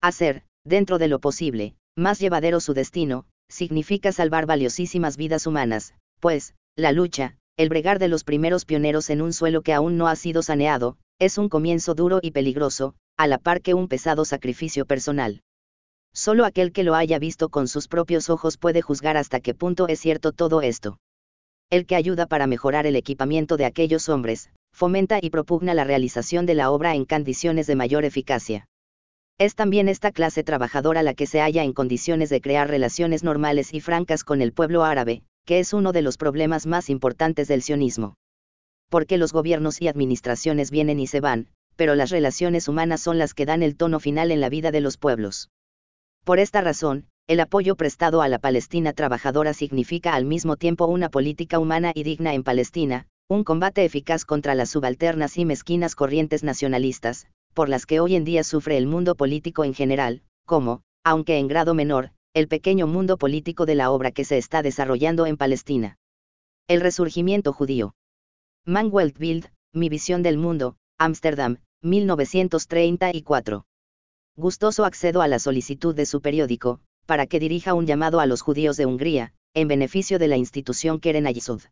Hacer, 0.00 0.44
dentro 0.64 0.96
de 0.96 1.08
lo 1.08 1.18
posible, 1.18 1.74
más 1.94 2.20
llevadero 2.20 2.58
su 2.58 2.72
destino, 2.72 3.26
significa 3.50 4.12
salvar 4.12 4.46
valiosísimas 4.46 5.18
vidas 5.18 5.46
humanas, 5.46 5.92
pues, 6.20 6.54
la 6.74 6.90
lucha, 6.90 7.36
el 7.58 7.68
bregar 7.68 7.98
de 7.98 8.08
los 8.08 8.24
primeros 8.24 8.64
pioneros 8.64 9.10
en 9.10 9.20
un 9.20 9.34
suelo 9.34 9.60
que 9.60 9.74
aún 9.74 9.98
no 9.98 10.08
ha 10.08 10.16
sido 10.16 10.40
saneado, 10.40 10.96
es 11.18 11.36
un 11.36 11.50
comienzo 11.50 11.94
duro 11.94 12.20
y 12.22 12.30
peligroso, 12.30 12.94
a 13.18 13.26
la 13.26 13.36
par 13.36 13.60
que 13.60 13.74
un 13.74 13.88
pesado 13.88 14.24
sacrificio 14.24 14.86
personal. 14.86 15.42
Solo 16.14 16.46
aquel 16.46 16.72
que 16.72 16.82
lo 16.82 16.94
haya 16.94 17.18
visto 17.18 17.50
con 17.50 17.68
sus 17.68 17.88
propios 17.88 18.30
ojos 18.30 18.56
puede 18.56 18.80
juzgar 18.80 19.18
hasta 19.18 19.40
qué 19.40 19.52
punto 19.52 19.86
es 19.86 20.00
cierto 20.00 20.32
todo 20.32 20.62
esto. 20.62 20.96
El 21.70 21.84
que 21.84 21.96
ayuda 21.96 22.26
para 22.26 22.46
mejorar 22.46 22.86
el 22.86 22.96
equipamiento 22.96 23.58
de 23.58 23.66
aquellos 23.66 24.08
hombres, 24.08 24.50
fomenta 24.72 25.18
y 25.20 25.28
propugna 25.28 25.74
la 25.74 25.84
realización 25.84 26.46
de 26.46 26.54
la 26.54 26.70
obra 26.70 26.94
en 26.94 27.04
condiciones 27.04 27.66
de 27.66 27.74
mayor 27.74 28.06
eficacia. 28.06 28.66
Es 29.36 29.54
también 29.54 29.88
esta 29.88 30.10
clase 30.10 30.42
trabajadora 30.42 31.02
la 31.02 31.12
que 31.12 31.26
se 31.26 31.40
halla 31.40 31.64
en 31.64 31.74
condiciones 31.74 32.30
de 32.30 32.40
crear 32.40 32.68
relaciones 32.68 33.22
normales 33.22 33.74
y 33.74 33.80
francas 33.80 34.24
con 34.24 34.40
el 34.40 34.52
pueblo 34.52 34.82
árabe, 34.82 35.22
que 35.44 35.58
es 35.58 35.74
uno 35.74 35.92
de 35.92 36.00
los 36.00 36.16
problemas 36.16 36.66
más 36.66 36.88
importantes 36.88 37.48
del 37.48 37.62
sionismo. 37.62 38.14
Porque 38.88 39.18
los 39.18 39.34
gobiernos 39.34 39.82
y 39.82 39.88
administraciones 39.88 40.70
vienen 40.70 40.98
y 40.98 41.06
se 41.06 41.20
van, 41.20 41.48
pero 41.76 41.94
las 41.94 42.10
relaciones 42.10 42.66
humanas 42.66 43.02
son 43.02 43.18
las 43.18 43.34
que 43.34 43.44
dan 43.44 43.62
el 43.62 43.76
tono 43.76 44.00
final 44.00 44.32
en 44.32 44.40
la 44.40 44.48
vida 44.48 44.70
de 44.70 44.80
los 44.80 44.96
pueblos. 44.96 45.50
Por 46.24 46.38
esta 46.38 46.62
razón, 46.62 47.08
el 47.28 47.40
apoyo 47.40 47.76
prestado 47.76 48.22
a 48.22 48.28
la 48.28 48.38
Palestina 48.38 48.94
trabajadora 48.94 49.52
significa 49.52 50.14
al 50.14 50.24
mismo 50.24 50.56
tiempo 50.56 50.86
una 50.86 51.10
política 51.10 51.58
humana 51.58 51.92
y 51.94 52.02
digna 52.02 52.32
en 52.32 52.42
Palestina, 52.42 53.06
un 53.28 53.44
combate 53.44 53.84
eficaz 53.84 54.24
contra 54.24 54.54
las 54.54 54.70
subalternas 54.70 55.36
y 55.36 55.44
mezquinas 55.44 55.94
corrientes 55.94 56.42
nacionalistas, 56.42 57.26
por 57.52 57.68
las 57.68 57.84
que 57.84 58.00
hoy 58.00 58.16
en 58.16 58.24
día 58.24 58.44
sufre 58.44 58.78
el 58.78 58.86
mundo 58.86 59.14
político 59.14 59.64
en 59.64 59.74
general, 59.74 60.22
como, 60.46 60.80
aunque 61.04 61.36
en 61.36 61.48
grado 61.48 61.74
menor, 61.74 62.12
el 62.32 62.48
pequeño 62.48 62.86
mundo 62.86 63.18
político 63.18 63.66
de 63.66 63.74
la 63.74 63.90
obra 63.90 64.10
que 64.10 64.24
se 64.24 64.38
está 64.38 64.62
desarrollando 64.62 65.26
en 65.26 65.36
Palestina. 65.36 65.98
El 66.66 66.80
resurgimiento 66.80 67.52
judío. 67.52 67.94
Manuel 68.64 69.12
Bild, 69.12 69.50
Mi 69.74 69.90
visión 69.90 70.22
del 70.22 70.38
mundo, 70.38 70.76
Ámsterdam, 70.96 71.58
1934. 71.82 73.66
Gustoso 74.34 74.86
accedo 74.86 75.20
a 75.20 75.28
la 75.28 75.38
solicitud 75.38 75.94
de 75.94 76.06
su 76.06 76.22
periódico, 76.22 76.80
para 77.08 77.26
que 77.26 77.40
dirija 77.40 77.72
un 77.72 77.86
llamado 77.86 78.20
a 78.20 78.26
los 78.26 78.42
judíos 78.42 78.76
de 78.76 78.84
Hungría, 78.84 79.32
en 79.54 79.66
beneficio 79.66 80.18
de 80.18 80.28
la 80.28 80.36
institución 80.36 81.00
Keren 81.00 81.26
Ayesud. 81.26 81.62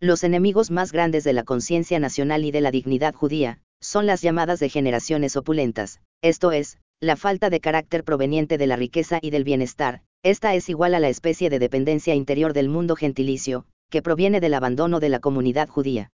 Los 0.00 0.24
enemigos 0.24 0.72
más 0.72 0.90
grandes 0.90 1.22
de 1.22 1.32
la 1.32 1.44
conciencia 1.44 2.00
nacional 2.00 2.44
y 2.44 2.50
de 2.50 2.60
la 2.60 2.72
dignidad 2.72 3.14
judía, 3.14 3.60
son 3.80 4.06
las 4.06 4.22
llamadas 4.22 4.58
de 4.58 4.68
generaciones 4.68 5.36
opulentas, 5.36 6.00
esto 6.20 6.50
es, 6.50 6.78
la 6.98 7.14
falta 7.14 7.48
de 7.48 7.60
carácter 7.60 8.02
proveniente 8.02 8.58
de 8.58 8.66
la 8.66 8.74
riqueza 8.74 9.20
y 9.22 9.30
del 9.30 9.44
bienestar, 9.44 10.02
esta 10.24 10.52
es 10.56 10.68
igual 10.68 10.96
a 10.96 11.00
la 11.00 11.10
especie 11.10 11.48
de 11.48 11.60
dependencia 11.60 12.16
interior 12.16 12.52
del 12.52 12.68
mundo 12.68 12.96
gentilicio, 12.96 13.66
que 13.88 14.02
proviene 14.02 14.40
del 14.40 14.54
abandono 14.54 14.98
de 14.98 15.10
la 15.10 15.20
comunidad 15.20 15.68
judía. 15.68 16.10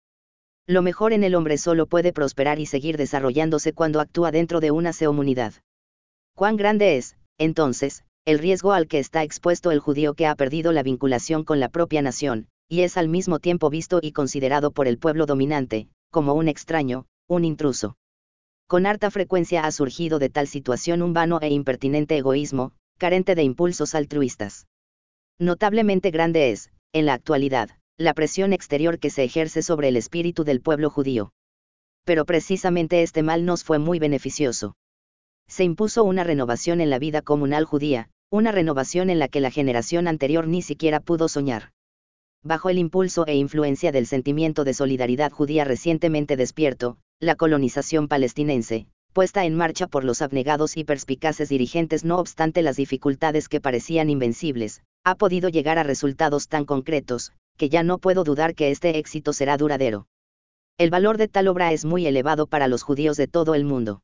Lo 0.68 0.82
mejor 0.82 1.14
en 1.14 1.24
el 1.24 1.36
hombre 1.36 1.58
solo 1.58 1.86
puede 1.86 2.12
prosperar 2.12 2.60
y 2.60 2.66
seguir 2.66 2.98
desarrollándose 2.98 3.72
cuando 3.72 4.02
actúa 4.02 4.30
dentro 4.32 4.60
de 4.60 4.72
una 4.72 4.92
seomunidad. 4.92 5.54
¿Cuán 6.36 6.58
grande 6.58 6.98
es, 6.98 7.16
entonces, 7.38 8.04
el 8.26 8.38
riesgo 8.38 8.72
al 8.72 8.88
que 8.88 9.00
está 9.00 9.24
expuesto 9.24 9.72
el 9.72 9.80
judío 9.80 10.14
que 10.14 10.28
ha 10.28 10.36
perdido 10.36 10.72
la 10.72 10.84
vinculación 10.84 11.44
con 11.44 11.60
la 11.60 11.70
propia 11.70 12.02
nación, 12.02 12.48
y 12.68 12.82
es 12.82 12.96
al 12.96 13.10
mismo 13.10 13.40
tiempo 13.40 13.70
visto 13.70 14.00
y 14.02 14.12
considerado 14.12 14.72
por 14.72 14.88
el 14.88 15.00
pueblo 15.00 15.26
dominante, 15.26 15.90
como 16.12 16.34
un 16.34 16.48
extraño, 16.48 17.08
un 17.28 17.46
intruso? 17.46 17.98
Con 18.68 18.86
harta 18.86 19.10
frecuencia 19.12 19.66
ha 19.66 19.72
surgido 19.72 20.20
de 20.20 20.30
tal 20.30 20.48
situación 20.48 21.02
un 21.02 21.14
vano 21.14 21.40
e 21.42 21.50
impertinente 21.50 22.16
egoísmo, 22.16 22.74
carente 22.98 23.34
de 23.36 23.44
impulsos 23.44 23.96
altruistas. 23.96 24.68
Notablemente 25.40 26.12
grande 26.12 26.52
es, 26.52 26.72
en 26.94 27.08
la 27.08 27.14
actualidad, 27.14 27.72
la 27.98 28.14
presión 28.14 28.54
exterior 28.54 29.00
que 29.00 29.10
se 29.10 29.24
ejerce 29.24 29.64
sobre 29.64 29.88
el 29.88 29.98
espíritu 29.98 30.44
del 30.44 30.62
pueblo 30.62 30.90
judío. 30.90 31.32
Pero 32.06 32.26
precisamente 32.26 33.02
este 33.02 33.24
mal 33.24 33.46
nos 33.46 33.64
fue 33.64 33.80
muy 33.80 34.00
beneficioso. 34.00 34.76
Se 35.52 35.66
impuso 35.66 36.06
una 36.06 36.24
renovación 36.24 36.80
en 36.80 36.90
la 36.90 36.98
vida 36.98 37.22
comunal 37.22 37.66
judía, 37.66 38.08
una 38.30 38.54
renovación 38.54 39.10
en 39.10 39.20
la 39.20 39.28
que 39.28 39.42
la 39.42 39.52
generación 39.52 40.08
anterior 40.08 40.48
ni 40.48 40.62
siquiera 40.62 41.02
pudo 41.02 41.28
soñar. 41.28 41.74
Bajo 42.42 42.70
el 42.70 42.78
impulso 42.78 43.28
e 43.28 43.36
influencia 43.36 43.92
del 43.92 44.08
sentimiento 44.08 44.64
de 44.64 44.74
solidaridad 44.74 45.30
judía 45.30 45.66
recientemente 45.66 46.38
despierto, 46.38 47.00
la 47.20 47.36
colonización 47.36 48.08
palestinense, 48.08 48.88
puesta 49.12 49.44
en 49.44 49.56
marcha 49.56 49.88
por 49.88 50.06
los 50.06 50.22
abnegados 50.22 50.78
y 50.78 50.86
perspicaces 50.86 51.50
dirigentes 51.50 52.06
no 52.06 52.18
obstante 52.18 52.62
las 52.62 52.78
dificultades 52.78 53.50
que 53.50 53.60
parecían 53.60 54.10
invencibles, 54.10 54.84
ha 55.04 55.16
podido 55.16 55.50
llegar 55.50 55.78
a 55.78 55.84
resultados 55.84 56.48
tan 56.48 56.64
concretos, 56.64 57.34
que 57.58 57.68
ya 57.68 57.84
no 57.84 57.98
puedo 57.98 58.24
dudar 58.24 58.56
que 58.56 58.72
este 58.72 58.98
éxito 58.98 59.34
será 59.34 59.58
duradero. 59.58 60.08
El 60.78 60.92
valor 60.92 61.18
de 61.18 61.28
tal 61.28 61.50
obra 61.50 61.74
es 61.74 61.84
muy 61.84 62.08
elevado 62.08 62.48
para 62.48 62.70
los 62.70 62.84
judíos 62.84 63.18
de 63.18 63.28
todo 63.28 63.54
el 63.54 63.66
mundo. 63.66 64.02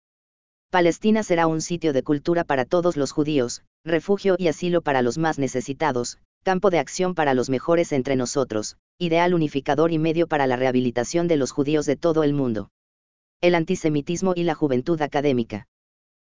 Palestina 0.70 1.24
será 1.24 1.48
un 1.48 1.62
sitio 1.62 1.94
de 1.94 2.04
cultura 2.04 2.44
para 2.44 2.66
todos 2.66 2.98
los 2.98 3.14
judíos, 3.14 3.64
refugio 3.86 4.36
y 4.38 4.50
asilo 4.50 4.82
para 4.82 5.02
los 5.02 5.18
más 5.18 5.40
necesitados, 5.40 6.18
campo 6.44 6.70
de 6.70 6.80
acción 6.80 7.16
para 7.16 7.34
los 7.34 7.50
mejores 7.50 7.94
entre 7.94 8.18
nosotros, 8.18 8.78
ideal 9.00 9.34
unificador 9.34 9.94
y 9.94 9.98
medio 9.98 10.28
para 10.28 10.46
la 10.46 10.58
rehabilitación 10.58 11.30
de 11.30 11.38
los 11.38 11.52
judíos 11.52 11.86
de 11.86 11.96
todo 11.96 12.24
el 12.24 12.34
mundo. 12.34 12.70
El 13.42 13.56
antisemitismo 13.56 14.34
y 14.36 14.44
la 14.44 14.56
juventud 14.56 15.02
académica. 15.02 15.68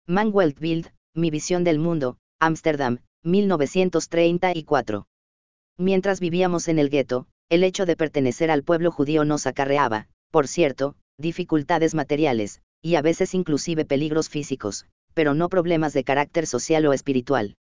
Manuel 0.06 0.54
Bild, 0.58 0.92
Mi 1.14 1.30
visión 1.30 1.64
del 1.64 1.78
mundo, 1.78 2.18
Ámsterdam, 2.38 2.98
1934. 3.22 5.06
Mientras 5.78 6.20
vivíamos 6.20 6.68
en 6.68 6.78
el 6.78 6.90
gueto, 6.90 7.26
el 7.48 7.64
hecho 7.64 7.86
de 7.86 7.96
pertenecer 7.96 8.50
al 8.50 8.64
pueblo 8.64 8.90
judío 8.90 9.24
nos 9.24 9.46
acarreaba, 9.46 10.08
por 10.30 10.46
cierto, 10.46 10.94
dificultades 11.16 11.94
materiales, 11.94 12.60
y 12.86 12.94
a 12.94 13.02
veces 13.02 13.34
inclusive 13.34 13.84
peligros 13.84 14.28
físicos, 14.28 14.86
pero 15.12 15.34
no 15.34 15.48
problemas 15.48 15.92
de 15.92 16.04
carácter 16.04 16.46
social 16.46 16.86
o 16.86 16.92
espiritual. 16.92 17.56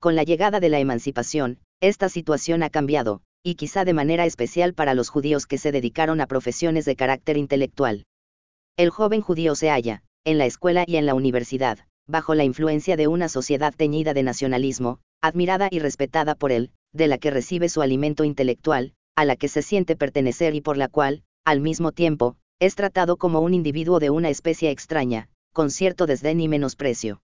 Con 0.00 0.16
la 0.16 0.24
llegada 0.24 0.58
de 0.58 0.68
la 0.68 0.80
emancipación, 0.80 1.60
esta 1.80 2.08
situación 2.08 2.64
ha 2.64 2.68
cambiado, 2.68 3.20
y 3.44 3.54
quizá 3.54 3.84
de 3.84 3.92
manera 3.92 4.26
especial 4.26 4.74
para 4.74 4.94
los 4.94 5.10
judíos 5.10 5.46
que 5.46 5.58
se 5.58 5.70
dedicaron 5.70 6.20
a 6.20 6.26
profesiones 6.26 6.86
de 6.86 6.96
carácter 6.96 7.36
intelectual. 7.36 8.04
El 8.76 8.90
joven 8.90 9.20
judío 9.20 9.54
se 9.54 9.70
halla, 9.70 10.02
en 10.24 10.38
la 10.38 10.46
escuela 10.46 10.82
y 10.88 10.96
en 10.96 11.06
la 11.06 11.14
universidad, 11.14 11.78
bajo 12.08 12.34
la 12.34 12.42
influencia 12.42 12.96
de 12.96 13.06
una 13.06 13.28
sociedad 13.28 13.72
teñida 13.72 14.12
de 14.12 14.24
nacionalismo, 14.24 14.98
admirada 15.22 15.68
y 15.70 15.78
respetada 15.78 16.34
por 16.34 16.50
él, 16.50 16.72
de 16.92 17.06
la 17.06 17.18
que 17.18 17.30
recibe 17.30 17.68
su 17.68 17.80
alimento 17.80 18.24
intelectual, 18.24 18.92
a 19.14 19.24
la 19.24 19.36
que 19.36 19.46
se 19.46 19.62
siente 19.62 19.94
pertenecer 19.94 20.56
y 20.56 20.62
por 20.62 20.76
la 20.76 20.88
cual, 20.88 21.22
al 21.44 21.60
mismo 21.60 21.92
tiempo, 21.92 22.36
es 22.60 22.74
tratado 22.74 23.16
como 23.16 23.40
un 23.40 23.54
individuo 23.54 24.00
de 24.00 24.10
una 24.10 24.30
especie 24.30 24.70
extraña, 24.70 25.28
con 25.52 25.70
cierto 25.70 26.06
desdén 26.06 26.40
y 26.40 26.48
menosprecio. 26.48 27.20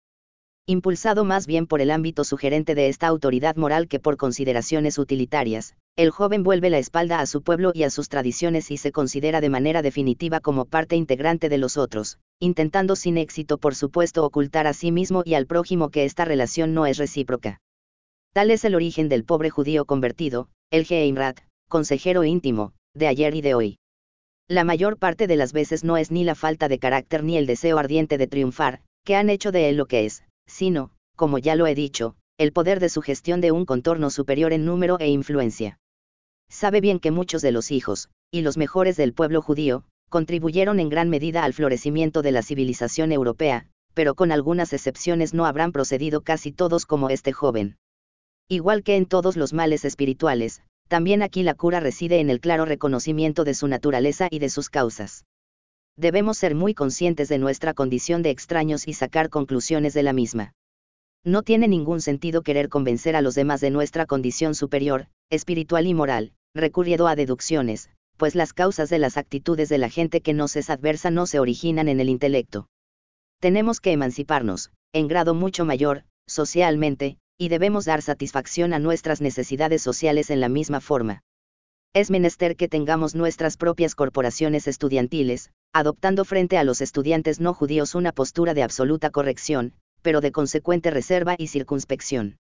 Impulsado 0.66 1.24
más 1.24 1.46
bien 1.46 1.66
por 1.66 1.80
el 1.80 1.90
ámbito 1.90 2.22
sugerente 2.22 2.74
de 2.74 2.88
esta 2.88 3.08
autoridad 3.08 3.56
moral 3.56 3.88
que 3.88 3.98
por 3.98 4.16
consideraciones 4.16 4.98
utilitarias, 4.98 5.74
el 5.96 6.10
joven 6.10 6.42
vuelve 6.44 6.70
la 6.70 6.78
espalda 6.78 7.20
a 7.20 7.26
su 7.26 7.42
pueblo 7.42 7.72
y 7.74 7.82
a 7.82 7.90
sus 7.90 8.08
tradiciones 8.08 8.70
y 8.70 8.76
se 8.76 8.92
considera 8.92 9.40
de 9.40 9.48
manera 9.48 9.82
definitiva 9.82 10.40
como 10.40 10.66
parte 10.66 10.96
integrante 10.96 11.48
de 11.48 11.58
los 11.58 11.76
otros, 11.76 12.18
intentando 12.38 12.94
sin 12.94 13.18
éxito 13.18 13.58
por 13.58 13.74
supuesto 13.74 14.24
ocultar 14.24 14.66
a 14.66 14.72
sí 14.72 14.92
mismo 14.92 15.22
y 15.24 15.34
al 15.34 15.46
prójimo 15.46 15.90
que 15.90 16.04
esta 16.04 16.24
relación 16.24 16.74
no 16.74 16.86
es 16.86 16.98
recíproca. 16.98 17.60
Tal 18.32 18.50
es 18.50 18.64
el 18.64 18.74
origen 18.74 19.08
del 19.08 19.24
pobre 19.24 19.50
judío 19.50 19.84
convertido, 19.84 20.48
el 20.70 20.84
Geimrat, 20.84 21.40
consejero 21.68 22.22
íntimo, 22.22 22.72
de 22.94 23.08
ayer 23.08 23.34
y 23.34 23.40
de 23.40 23.54
hoy. 23.54 23.78
La 24.48 24.64
mayor 24.64 24.98
parte 24.98 25.26
de 25.26 25.36
las 25.36 25.52
veces 25.52 25.84
no 25.84 25.96
es 25.96 26.10
ni 26.10 26.24
la 26.24 26.34
falta 26.34 26.68
de 26.68 26.78
carácter 26.78 27.24
ni 27.24 27.36
el 27.36 27.46
deseo 27.46 27.78
ardiente 27.78 28.18
de 28.18 28.26
triunfar, 28.26 28.80
que 29.04 29.16
han 29.16 29.30
hecho 29.30 29.52
de 29.52 29.68
él 29.68 29.76
lo 29.76 29.86
que 29.86 30.04
es, 30.04 30.24
sino, 30.46 30.90
como 31.16 31.38
ya 31.38 31.56
lo 31.56 31.66
he 31.66 31.74
dicho, 31.74 32.16
el 32.38 32.52
poder 32.52 32.80
de 32.80 32.88
su 32.88 33.02
gestión 33.02 33.40
de 33.40 33.52
un 33.52 33.64
contorno 33.64 34.10
superior 34.10 34.52
en 34.52 34.64
número 34.64 34.98
e 34.98 35.08
influencia. 35.08 35.78
Sabe 36.48 36.80
bien 36.80 36.98
que 36.98 37.10
muchos 37.10 37.40
de 37.42 37.52
los 37.52 37.70
hijos, 37.70 38.08
y 38.30 38.42
los 38.42 38.56
mejores 38.56 38.96
del 38.96 39.14
pueblo 39.14 39.42
judío, 39.42 39.84
contribuyeron 40.08 40.80
en 40.80 40.88
gran 40.88 41.08
medida 41.08 41.44
al 41.44 41.54
florecimiento 41.54 42.20
de 42.20 42.32
la 42.32 42.42
civilización 42.42 43.12
europea, 43.12 43.66
pero 43.94 44.14
con 44.14 44.32
algunas 44.32 44.72
excepciones 44.72 45.34
no 45.34 45.46
habrán 45.46 45.72
procedido 45.72 46.22
casi 46.22 46.52
todos 46.52 46.84
como 46.86 47.10
este 47.10 47.32
joven. 47.32 47.76
Igual 48.48 48.82
que 48.82 48.96
en 48.96 49.06
todos 49.06 49.36
los 49.36 49.52
males 49.52 49.84
espirituales, 49.84 50.62
también 50.92 51.22
aquí 51.22 51.42
la 51.42 51.54
cura 51.54 51.80
reside 51.80 52.20
en 52.20 52.28
el 52.28 52.38
claro 52.38 52.66
reconocimiento 52.66 53.44
de 53.44 53.54
su 53.54 53.66
naturaleza 53.66 54.28
y 54.30 54.40
de 54.40 54.50
sus 54.50 54.68
causas 54.68 55.24
debemos 55.96 56.36
ser 56.36 56.54
muy 56.54 56.74
conscientes 56.74 57.30
de 57.30 57.38
nuestra 57.38 57.72
condición 57.72 58.22
de 58.22 58.28
extraños 58.28 58.86
y 58.86 58.92
sacar 58.92 59.30
conclusiones 59.30 59.94
de 59.94 60.02
la 60.02 60.12
misma. 60.12 60.52
No 61.24 61.42
tiene 61.42 61.66
ningún 61.66 62.02
sentido 62.02 62.42
querer 62.42 62.68
convencer 62.68 63.16
a 63.16 63.22
los 63.22 63.34
demás 63.34 63.62
de 63.62 63.70
nuestra 63.70 64.04
condición 64.04 64.54
superior, 64.54 65.06
espiritual 65.30 65.86
y 65.86 65.94
moral, 65.94 66.32
recurriendo 66.54 67.06
a 67.08 67.16
deducciones, 67.16 67.88
pues 68.18 68.34
las 68.34 68.52
causas 68.52 68.90
de 68.90 68.98
las 68.98 69.16
actitudes 69.16 69.70
de 69.70 69.78
la 69.78 69.88
gente 69.88 70.20
que 70.20 70.34
nos 70.34 70.56
es 70.56 70.68
adversa 70.68 71.10
no 71.10 71.26
se 71.26 71.38
originan 71.38 71.88
en 71.88 72.00
el 72.00 72.10
intelecto. 72.10 72.66
Tenemos 73.40 73.80
que 73.80 73.92
emanciparnos, 73.92 74.72
en 74.92 75.08
grado 75.08 75.32
mucho 75.32 75.64
mayor, 75.64 76.04
socialmente, 76.26 77.16
y 77.38 77.48
debemos 77.48 77.84
dar 77.84 78.02
satisfacción 78.02 78.72
a 78.72 78.78
nuestras 78.78 79.20
necesidades 79.20 79.82
sociales 79.82 80.30
en 80.30 80.40
la 80.40 80.48
misma 80.48 80.80
forma 80.80 81.22
es 81.94 82.10
menester 82.10 82.56
que 82.56 82.68
tengamos 82.68 83.14
nuestras 83.14 83.58
propias 83.58 83.94
corporaciones 83.94 84.66
estudiantiles, 84.66 85.50
adoptando 85.74 86.24
frente 86.24 86.56
a 86.56 86.64
los 86.64 86.80
estudiantes 86.80 87.38
no 87.38 87.52
judíos 87.52 87.94
una 87.94 88.12
postura 88.12 88.54
de 88.54 88.62
absoluta 88.62 89.10
corrección, 89.10 89.74
pero 90.00 90.22
de 90.22 90.32
consecuente 90.32 90.90
reserva 90.90 91.34
y 91.36 91.48
circunspección. 91.48 92.38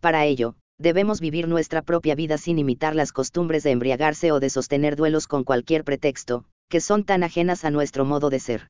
Para 0.00 0.24
ello, 0.24 0.54
debemos 0.78 1.20
vivir 1.20 1.46
nuestra 1.46 1.82
propia 1.82 2.14
vida 2.14 2.38
sin 2.38 2.58
imitar 2.58 2.94
las 2.94 3.12
costumbres 3.12 3.64
de 3.64 3.72
embriagarse 3.72 4.32
o 4.32 4.40
de 4.40 4.48
sostener 4.48 4.96
duelos 4.96 5.26
con 5.26 5.44
cualquier 5.44 5.84
pretexto, 5.84 6.46
que 6.70 6.80
son 6.80 7.04
tan 7.04 7.22
ajenas 7.22 7.66
a 7.66 7.70
nuestro 7.70 8.06
modo 8.06 8.30
de 8.30 8.40
ser. 8.40 8.68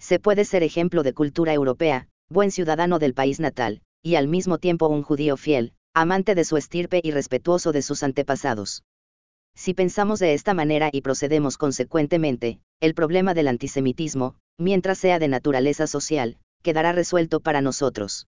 Se 0.00 0.18
puede 0.18 0.44
ser 0.44 0.64
ejemplo 0.64 1.04
de 1.04 1.14
cultura 1.14 1.52
europea, 1.52 2.08
buen 2.28 2.50
ciudadano 2.50 2.98
del 2.98 3.14
país 3.14 3.38
natal, 3.38 3.82
y 4.02 4.14
al 4.14 4.28
mismo 4.28 4.58
tiempo 4.58 4.88
un 4.88 5.02
judío 5.02 5.36
fiel, 5.36 5.72
amante 5.94 6.34
de 6.34 6.44
su 6.44 6.56
estirpe 6.56 7.00
y 7.02 7.10
respetuoso 7.10 7.72
de 7.72 7.82
sus 7.82 8.02
antepasados. 8.02 8.82
Si 9.54 9.74
pensamos 9.74 10.20
de 10.20 10.34
esta 10.34 10.54
manera 10.54 10.88
y 10.92 11.00
procedemos 11.00 11.58
consecuentemente, 11.58 12.60
el 12.80 12.94
problema 12.94 13.34
del 13.34 13.48
antisemitismo, 13.48 14.36
mientras 14.56 14.98
sea 14.98 15.18
de 15.18 15.28
naturaleza 15.28 15.86
social, 15.86 16.38
quedará 16.62 16.92
resuelto 16.92 17.40
para 17.40 17.60
nosotros. 17.60 18.28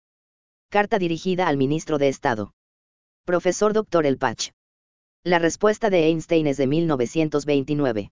Carta 0.69 0.97
dirigida 0.97 1.47
al 1.47 1.57
ministro 1.57 1.97
de 1.97 2.07
Estado. 2.07 2.53
Profesor 3.25 3.73
Dr. 3.73 4.05
Elpach. 4.05 4.51
La 5.23 5.37
respuesta 5.37 5.89
de 5.89 6.07
Einstein 6.07 6.47
es 6.47 6.57
de 6.57 6.65
1929. 6.65 8.11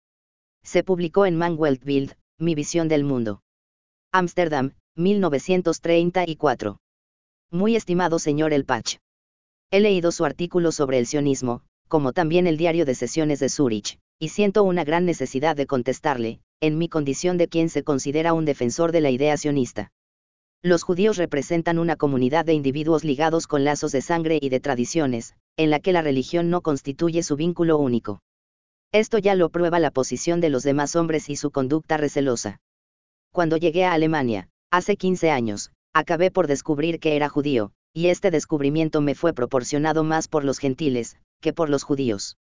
Se 0.63 0.85
publicó 0.85 1.27
en 1.27 1.37
Manuel 1.37 1.81
Bild, 1.83 2.15
Mi 2.39 2.55
visión 2.55 2.89
del 2.89 3.05
mundo. 3.05 3.43
Ámsterdam, 4.13 4.75
1934. 4.97 6.79
Muy 7.53 7.75
estimado 7.75 8.21
señor 8.21 8.53
Elpach. 8.53 8.99
He 9.73 9.81
leído 9.81 10.13
su 10.13 10.25
artículo 10.25 10.71
sobre 10.71 10.99
el 10.99 11.07
sionismo, 11.07 11.63
como 11.89 12.13
también 12.13 12.47
el 12.47 12.57
diario 12.57 12.85
de 12.85 12.95
sesiones 12.95 13.41
de 13.41 13.49
Zurich, 13.49 13.99
y 14.21 14.29
siento 14.29 14.63
una 14.63 14.85
gran 14.85 15.05
necesidad 15.05 15.57
de 15.57 15.67
contestarle, 15.67 16.41
en 16.61 16.79
mi 16.79 16.89
condición 16.89 17.39
de 17.39 17.49
quien 17.49 17.69
se 17.69 17.83
considera 17.83 18.35
un 18.35 18.45
defensor 18.45 18.93
de 18.93 19.01
la 19.01 19.11
idea 19.11 19.37
sionista. 19.37 19.91
Los 20.63 20.85
judíos 20.85 21.17
representan 21.17 21.81
una 21.81 21.97
comunidad 21.97 22.45
de 22.45 22.55
individuos 22.55 23.03
ligados 23.03 23.49
con 23.49 23.65
lazos 23.65 23.91
de 23.91 24.03
sangre 24.03 24.39
y 24.41 24.49
de 24.49 24.61
tradiciones, 24.61 25.35
en 25.57 25.71
la 25.71 25.81
que 25.81 25.93
la 25.93 26.03
religión 26.03 26.51
no 26.51 26.61
constituye 26.61 27.25
su 27.25 27.35
vínculo 27.35 27.79
único. 27.79 28.21
Esto 28.93 29.19
ya 29.19 29.35
lo 29.35 29.49
prueba 29.49 29.81
la 29.81 29.91
posición 29.91 30.41
de 30.41 30.51
los 30.51 30.63
demás 30.63 30.95
hombres 30.95 31.29
y 31.29 31.35
su 31.35 31.51
conducta 31.51 31.97
recelosa. 31.97 32.61
Cuando 33.33 33.57
llegué 33.57 33.85
a 33.87 33.93
Alemania, 33.93 34.49
hace 34.71 34.97
15 34.97 35.33
años, 35.33 35.73
acabé 35.93 36.31
por 36.31 36.47
descubrir 36.47 37.01
que 37.01 37.17
era 37.17 37.29
judío, 37.29 37.73
y 37.93 38.09
este 38.09 38.31
descubrimiento 38.31 39.01
me 39.01 39.15
fue 39.15 39.33
proporcionado 39.33 40.05
más 40.05 40.29
por 40.29 40.45
los 40.45 40.59
gentiles, 40.59 41.17
que 41.41 41.53
por 41.53 41.71
los 41.71 41.83
judíos. 41.83 42.37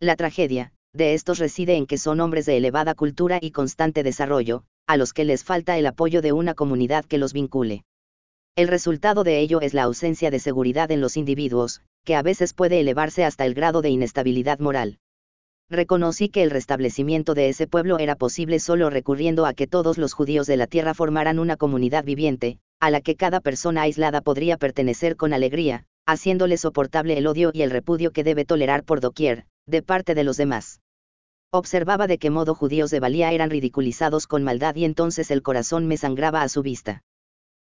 La 0.00 0.16
tragedia, 0.16 0.72
de 0.92 1.14
estos 1.14 1.38
reside 1.38 1.76
en 1.76 1.86
que 1.86 1.98
son 1.98 2.20
hombres 2.20 2.44
de 2.46 2.56
elevada 2.56 2.94
cultura 2.94 3.38
y 3.40 3.50
constante 3.50 4.02
desarrollo, 4.02 4.64
a 4.86 4.96
los 4.96 5.12
que 5.12 5.24
les 5.24 5.44
falta 5.44 5.78
el 5.78 5.86
apoyo 5.86 6.22
de 6.22 6.32
una 6.32 6.54
comunidad 6.54 7.04
que 7.04 7.18
los 7.18 7.32
vincule. 7.32 7.84
El 8.56 8.68
resultado 8.68 9.24
de 9.24 9.38
ello 9.38 9.60
es 9.60 9.72
la 9.72 9.84
ausencia 9.84 10.30
de 10.30 10.38
seguridad 10.38 10.90
en 10.90 11.00
los 11.00 11.16
individuos, 11.16 11.80
que 12.04 12.16
a 12.16 12.22
veces 12.22 12.52
puede 12.52 12.80
elevarse 12.80 13.24
hasta 13.24 13.46
el 13.46 13.54
grado 13.54 13.80
de 13.80 13.90
inestabilidad 13.90 14.58
moral. 14.58 14.98
Reconocí 15.72 16.28
que 16.28 16.42
el 16.42 16.50
restablecimiento 16.50 17.32
de 17.32 17.48
ese 17.48 17.66
pueblo 17.66 17.98
era 17.98 18.14
posible 18.14 18.60
solo 18.60 18.90
recurriendo 18.90 19.46
a 19.46 19.54
que 19.54 19.66
todos 19.66 19.96
los 19.96 20.12
judíos 20.12 20.46
de 20.46 20.58
la 20.58 20.66
tierra 20.66 20.92
formaran 20.92 21.38
una 21.38 21.56
comunidad 21.56 22.04
viviente, 22.04 22.58
a 22.78 22.90
la 22.90 23.00
que 23.00 23.16
cada 23.16 23.40
persona 23.40 23.80
aislada 23.80 24.20
podría 24.20 24.58
pertenecer 24.58 25.16
con 25.16 25.32
alegría, 25.32 25.86
haciéndole 26.04 26.58
soportable 26.58 27.16
el 27.16 27.26
odio 27.26 27.52
y 27.54 27.62
el 27.62 27.70
repudio 27.70 28.10
que 28.10 28.22
debe 28.22 28.44
tolerar 28.44 28.84
por 28.84 29.00
doquier, 29.00 29.46
de 29.64 29.80
parte 29.80 30.14
de 30.14 30.24
los 30.24 30.36
demás. 30.36 30.82
Observaba 31.50 32.06
de 32.06 32.18
qué 32.18 32.28
modo 32.28 32.54
judíos 32.54 32.90
de 32.90 33.00
valía 33.00 33.32
eran 33.32 33.48
ridiculizados 33.48 34.26
con 34.26 34.42
maldad 34.42 34.76
y 34.76 34.84
entonces 34.84 35.30
el 35.30 35.40
corazón 35.40 35.86
me 35.86 35.96
sangraba 35.96 36.42
a 36.42 36.50
su 36.50 36.60
vista. 36.60 37.02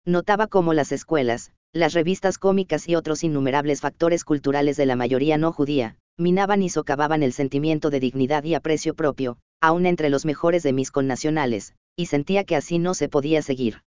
Notaba 0.04 0.46
cómo 0.46 0.74
las 0.74 0.92
escuelas, 0.92 1.52
las 1.72 1.94
revistas 1.94 2.36
cómicas 2.36 2.86
y 2.86 2.96
otros 2.96 3.24
innumerables 3.24 3.80
factores 3.80 4.24
culturales 4.24 4.76
de 4.76 4.84
la 4.84 4.94
mayoría 4.94 5.38
no 5.38 5.52
judía, 5.52 5.96
minaban 6.16 6.62
y 6.62 6.68
socavaban 6.68 7.22
el 7.22 7.32
sentimiento 7.32 7.90
de 7.90 8.00
dignidad 8.00 8.44
y 8.44 8.54
aprecio 8.54 8.94
propio, 8.94 9.38
aun 9.60 9.86
entre 9.86 10.10
los 10.10 10.24
mejores 10.24 10.62
de 10.62 10.72
mis 10.72 10.90
connacionales, 10.90 11.74
y 11.96 12.06
sentía 12.06 12.44
que 12.44 12.56
así 12.56 12.78
no 12.78 12.94
se 12.94 13.08
podía 13.08 13.42
seguir. 13.42 13.82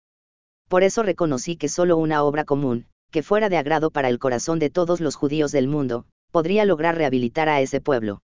Por 0.68 0.82
eso 0.82 1.02
reconocí 1.02 1.56
que 1.56 1.68
solo 1.68 1.96
una 1.96 2.22
obra 2.22 2.44
común, 2.44 2.86
que 3.10 3.22
fuera 3.22 3.48
de 3.48 3.56
agrado 3.58 3.90
para 3.90 4.08
el 4.08 4.18
corazón 4.18 4.58
de 4.58 4.70
todos 4.70 5.00
los 5.00 5.14
judíos 5.14 5.52
del 5.52 5.68
mundo, 5.68 6.06
podría 6.30 6.64
lograr 6.64 6.96
rehabilitar 6.96 7.48
a 7.48 7.60
ese 7.60 7.80
pueblo. 7.80 8.22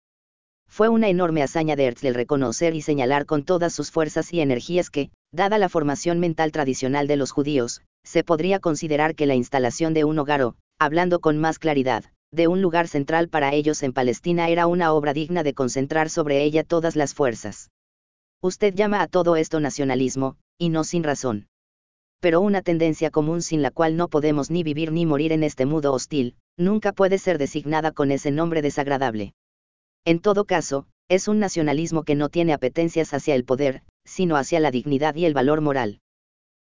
Fue 0.67 0.87
una 0.87 1.09
enorme 1.09 1.43
hazaña 1.43 1.75
de 1.75 1.85
Herzl 1.85 2.13
reconocer 2.13 2.75
y 2.75 2.81
señalar 2.81 3.25
con 3.25 3.43
todas 3.43 3.73
sus 3.73 3.91
fuerzas 3.91 4.31
y 4.33 4.39
energías 4.39 4.89
que, 4.89 5.11
dada 5.31 5.57
la 5.57 5.69
formación 5.69 6.19
mental 6.19 6.51
tradicional 6.51 7.07
de 7.07 7.17
los 7.17 7.31
judíos, 7.31 7.81
se 8.03 8.23
podría 8.23 8.59
considerar 8.59 9.15
que 9.15 9.25
la 9.25 9.35
instalación 9.35 9.93
de 9.93 10.03
un 10.05 10.19
hogar 10.19 10.41
o, 10.43 10.55
hablando 10.79 11.19
con 11.19 11.37
más 11.37 11.59
claridad, 11.59 12.05
de 12.31 12.47
un 12.47 12.61
lugar 12.61 12.87
central 12.87 13.29
para 13.29 13.53
ellos 13.53 13.81
en 13.83 13.93
Palestina 13.93 14.49
era 14.49 14.67
una 14.67 14.93
obra 14.93 15.13
digna 15.13 15.43
de 15.43 15.53
concentrar 15.53 16.09
sobre 16.09 16.43
ella 16.43 16.63
todas 16.63 16.95
las 16.95 17.13
fuerzas. 17.13 17.71
Usted 18.41 18.73
llama 18.73 19.01
a 19.01 19.07
todo 19.07 19.35
esto 19.35 19.59
nacionalismo, 19.59 20.37
y 20.57 20.69
no 20.69 20.83
sin 20.83 21.03
razón. 21.03 21.47
Pero 22.19 22.41
una 22.41 22.61
tendencia 22.61 23.11
común 23.11 23.41
sin 23.41 23.61
la 23.61 23.71
cual 23.71 23.97
no 23.97 24.09
podemos 24.09 24.51
ni 24.51 24.63
vivir 24.63 24.91
ni 24.91 25.05
morir 25.05 25.31
en 25.31 25.43
este 25.43 25.65
mudo 25.65 25.93
hostil, 25.93 26.35
nunca 26.57 26.91
puede 26.91 27.17
ser 27.17 27.37
designada 27.37 27.91
con 27.91 28.11
ese 28.11 28.31
nombre 28.31 28.61
desagradable. 28.61 29.33
En 30.05 30.19
todo 30.19 30.45
caso, 30.45 30.85
es 31.07 31.27
un 31.27 31.39
nacionalismo 31.39 32.03
que 32.03 32.15
no 32.15 32.29
tiene 32.29 32.53
apetencias 32.53 33.13
hacia 33.13 33.35
el 33.35 33.43
poder, 33.43 33.81
sino 34.05 34.35
hacia 34.35 34.59
la 34.59 34.71
dignidad 34.71 35.15
y 35.15 35.25
el 35.25 35.33
valor 35.33 35.61
moral. 35.61 35.99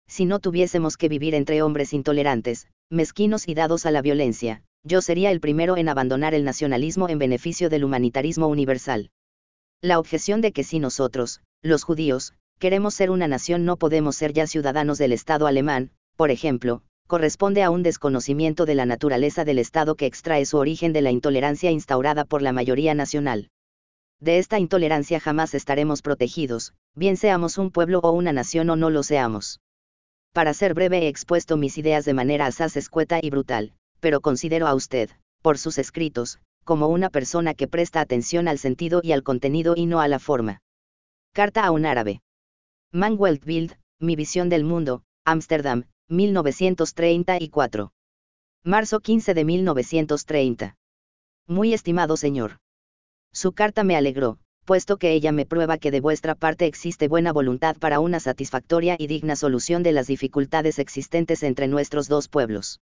Si 0.08 0.26
no 0.26 0.40
tuviésemos 0.40 0.98
que 0.98 1.10
vivir 1.10 1.34
entre 1.34 1.62
hombres 1.62 1.94
intolerantes, 1.94 2.68
mezquinos 2.92 3.48
y 3.48 3.56
dados 3.56 3.86
a 3.86 3.92
la 3.92 4.02
violencia, 4.02 4.64
yo 4.86 5.02
sería 5.02 5.32
el 5.32 5.40
primero 5.40 5.78
en 5.78 5.90
abandonar 5.90 6.36
el 6.36 6.44
nacionalismo 6.44 7.10
en 7.10 7.18
beneficio 7.18 7.70
del 7.70 7.84
humanitarismo 7.84 8.48
universal. 8.48 9.10
La 9.82 9.98
objeción 9.98 10.42
de 10.42 10.52
que 10.52 10.64
si 10.64 10.80
nosotros, 10.80 11.42
los 11.64 11.84
judíos, 11.84 12.34
queremos 12.60 12.94
ser 12.94 13.10
una 13.10 13.28
nación 13.28 13.66
no 13.66 13.78
podemos 13.78 14.16
ser 14.16 14.32
ya 14.32 14.46
ciudadanos 14.46 15.00
del 15.00 15.12
Estado 15.12 15.48
alemán, 15.48 15.90
por 16.16 16.30
ejemplo, 16.30 16.84
corresponde 17.08 17.64
a 17.64 17.72
un 17.72 17.82
desconocimiento 17.82 18.66
de 18.68 18.76
la 18.76 18.86
naturaleza 18.86 19.44
del 19.44 19.58
Estado 19.58 19.96
que 19.96 20.06
extrae 20.06 20.46
su 20.46 20.58
origen 20.58 20.94
de 20.94 21.02
la 21.02 21.12
intolerancia 21.12 21.72
instaurada 21.72 22.24
por 22.24 22.44
la 22.44 22.54
mayoría 22.54 22.94
nacional. 22.94 23.50
De 24.20 24.38
esta 24.38 24.60
intolerancia 24.60 25.20
jamás 25.20 25.56
estaremos 25.56 26.04
protegidos, 26.04 26.74
bien 26.96 27.18
seamos 27.18 27.58
un 27.58 27.72
pueblo 27.72 28.00
o 28.00 28.12
una 28.12 28.34
nación 28.34 28.70
o 28.70 28.76
no 28.76 28.92
lo 28.92 29.02
seamos. 29.02 29.60
Para 30.32 30.54
ser 30.54 30.74
breve 30.76 31.00
he 31.00 31.08
expuesto 31.08 31.58
mis 31.58 31.78
ideas 31.78 32.06
de 32.06 32.14
manera 32.14 32.46
asaz 32.46 32.78
escueta 32.78 33.20
y 33.22 33.30
brutal, 33.30 33.74
pero 34.06 34.22
considero 34.22 34.68
a 34.68 34.76
usted, 34.76 35.10
por 35.42 35.58
sus 35.58 35.80
escritos, 35.80 36.38
como 36.64 36.90
una 36.90 37.10
persona 37.10 37.56
que 37.56 37.68
presta 37.68 38.02
atención 38.02 38.48
al 38.48 38.60
sentido 38.60 39.02
y 39.02 39.14
al 39.14 39.24
contenido 39.24 39.74
y 39.76 39.88
no 39.88 40.00
a 40.00 40.08
la 40.08 40.20
forma. 40.20 40.62
Carta 41.34 41.66
a 41.66 41.72
un 41.72 41.88
árabe. 41.88 42.22
Manuel 42.92 43.42
Bild, 43.44 43.80
Mi 44.00 44.16
visión 44.16 44.48
del 44.48 44.64
mundo, 44.64 45.02
Ámsterdam, 45.26 45.86
1934. 46.10 47.94
Marzo 48.64 49.00
15 49.00 49.34
de 49.34 49.44
1930. 49.44 50.76
Muy 51.48 51.74
estimado 51.74 52.16
señor. 52.16 52.58
Su 53.34 53.54
carta 53.54 53.84
me 53.84 53.96
alegró, 53.96 54.38
puesto 54.66 54.98
que 54.98 55.14
ella 55.14 55.32
me 55.32 55.48
prueba 55.48 55.80
que 55.80 55.90
de 55.90 56.02
vuestra 56.02 56.36
parte 56.36 56.68
existe 56.68 57.08
buena 57.08 57.34
voluntad 57.34 57.76
para 57.78 58.00
una 58.00 58.20
satisfactoria 58.20 58.98
y 59.00 59.08
digna 59.08 59.36
solución 59.36 59.82
de 59.82 59.94
las 59.94 60.06
dificultades 60.06 60.78
existentes 60.78 61.42
entre 61.42 61.68
nuestros 61.68 62.08
dos 62.08 62.28
pueblos. 62.28 62.82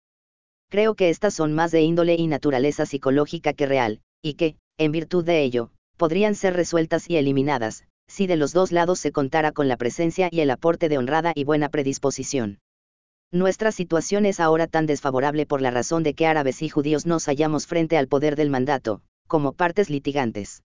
Creo 0.73 0.95
que 0.95 1.11
estas 1.11 1.35
son 1.35 1.53
más 1.53 1.70
de 1.70 1.83
índole 1.83 2.14
y 2.14 2.27
naturaleza 2.27 2.87
psicológica 2.87 3.53
que 3.53 3.66
real, 3.66 4.01
y 4.23 4.35
que, 4.35 4.57
en 4.79 4.91
virtud 4.91 5.23
de 5.23 5.43
ello, 5.43 5.70
podrían 5.99 6.35
ser 6.35 6.55
resueltas 6.55 7.11
y 7.11 7.18
eliminadas, 7.18 7.85
si 8.09 8.27
de 8.27 8.37
los 8.37 8.55
dos 8.55 8.73
lados 8.73 8.99
se 8.99 9.12
contara 9.12 9.53
con 9.53 9.68
la 9.68 9.77
presencia 9.77 10.31
y 10.33 10.41
el 10.41 10.51
aporte 10.51 10.89
de 10.89 10.97
honrada 10.97 11.33
y 11.35 11.45
buena 11.45 11.68
predisposición. 11.68 12.59
Nuestra 13.31 13.70
situación 13.70 14.25
es 14.25 14.41
ahora 14.41 14.66
tan 14.66 14.87
desfavorable 14.87 15.45
por 15.45 15.61
la 15.61 15.70
razón 15.70 16.05
de 16.05 16.14
que 16.14 16.27
árabes 16.27 16.62
y 16.62 16.70
judíos 16.70 17.05
nos 17.05 17.27
hallamos 17.27 17.66
frente 17.66 17.99
al 17.99 18.09
poder 18.09 18.35
del 18.35 18.49
mandato, 18.49 19.03
como 19.29 19.53
partes 19.53 19.91
litigantes. 19.91 20.62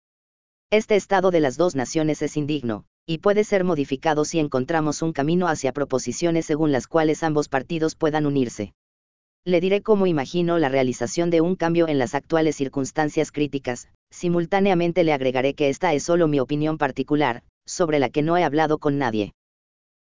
Este 0.71 0.95
estado 0.95 1.31
de 1.31 1.41
las 1.41 1.57
dos 1.57 1.75
naciones 1.75 2.21
es 2.21 2.37
indigno, 2.37 2.85
y 3.05 3.17
puede 3.17 3.43
ser 3.43 3.65
modificado 3.65 4.23
si 4.23 4.39
encontramos 4.39 5.01
un 5.01 5.11
camino 5.11 5.49
hacia 5.49 5.73
proposiciones 5.73 6.45
según 6.45 6.71
las 6.71 6.87
cuales 6.87 7.23
ambos 7.23 7.49
partidos 7.49 7.95
puedan 7.95 8.25
unirse. 8.25 8.71
Le 9.47 9.61
diré 9.61 9.81
cómo 9.81 10.07
imagino 10.07 10.59
la 10.59 10.67
realización 10.67 11.29
de 11.29 11.39
un 11.39 11.55
cambio 11.55 11.87
en 11.87 11.97
las 11.97 12.15
actuales 12.15 12.57
circunstancias 12.57 13.31
críticas, 13.31 13.87
simultáneamente 14.11 15.05
le 15.05 15.13
agregaré 15.13 15.53
que 15.53 15.69
esta 15.69 15.93
es 15.93 16.03
solo 16.03 16.27
mi 16.27 16.41
opinión 16.41 16.77
particular, 16.77 17.43
sobre 17.65 17.99
la 17.99 18.09
que 18.09 18.23
no 18.23 18.35
he 18.35 18.43
hablado 18.43 18.77
con 18.77 18.97
nadie. 18.97 19.31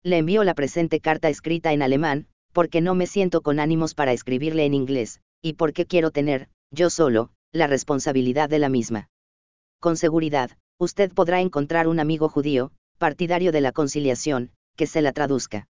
Le 0.03 0.19
envío 0.19 0.43
la 0.43 0.55
presente 0.55 0.99
carta 0.99 1.29
escrita 1.29 1.73
en 1.73 1.83
alemán, 1.83 2.27
porque 2.53 2.81
no 2.81 2.97
me 2.97 3.07
siento 3.07 3.41
con 3.41 3.61
ánimos 3.61 3.95
para 3.95 4.13
escribirle 4.13 4.65
en 4.65 4.75
inglés, 4.75 5.21
y 5.41 5.53
porque 5.53 5.87
quiero 5.87 6.11
tener, 6.11 6.49
yo 6.73 6.91
solo, 6.91 7.31
la 7.53 7.69
responsabilidad 7.69 8.49
de 8.49 8.59
la 8.59 8.69
misma. 8.69 9.11
Con 9.79 9.97
seguridad, 9.97 10.51
usted 10.77 11.13
podrá 11.13 11.41
encontrar 11.41 11.87
un 11.87 12.01
amigo 12.01 12.29
judío, 12.29 12.73
partidario 12.99 13.53
de 13.53 13.61
la 13.61 13.71
conciliación, 13.71 14.51
que 14.75 14.89
se 14.89 15.03
la 15.03 15.13
traduzca. 15.13 15.69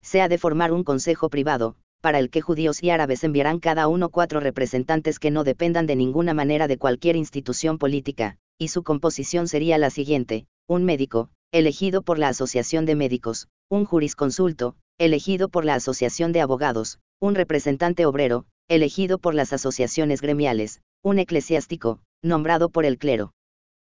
Se 0.00 0.20
ha 0.20 0.28
de 0.28 0.38
formar 0.38 0.70
un 0.70 0.84
consejo 0.84 1.28
privado, 1.28 1.76
para 2.00 2.18
el 2.18 2.30
que 2.30 2.40
judíos 2.40 2.82
y 2.82 2.90
árabes 2.90 3.24
enviarán 3.24 3.60
cada 3.60 3.88
uno 3.88 4.08
cuatro 4.08 4.40
representantes 4.40 5.18
que 5.18 5.30
no 5.30 5.44
dependan 5.44 5.86
de 5.86 5.96
ninguna 5.96 6.34
manera 6.34 6.66
de 6.66 6.78
cualquier 6.78 7.16
institución 7.16 7.78
política, 7.78 8.36
y 8.58 8.68
su 8.68 8.82
composición 8.82 9.48
sería 9.48 9.78
la 9.78 9.90
siguiente, 9.90 10.46
un 10.66 10.84
médico, 10.84 11.30
elegido 11.52 12.02
por 12.02 12.18
la 12.18 12.28
Asociación 12.28 12.86
de 12.86 12.94
Médicos, 12.94 13.48
un 13.68 13.84
jurisconsulto, 13.84 14.76
elegido 14.98 15.48
por 15.48 15.64
la 15.64 15.74
Asociación 15.74 16.32
de 16.32 16.40
Abogados, 16.40 16.98
un 17.20 17.34
representante 17.34 18.06
obrero, 18.06 18.46
elegido 18.68 19.18
por 19.18 19.34
las 19.34 19.52
asociaciones 19.52 20.20
gremiales, 20.20 20.80
un 21.02 21.18
eclesiástico, 21.18 22.00
nombrado 22.22 22.68
por 22.68 22.84
el 22.84 22.98
clero. 22.98 23.32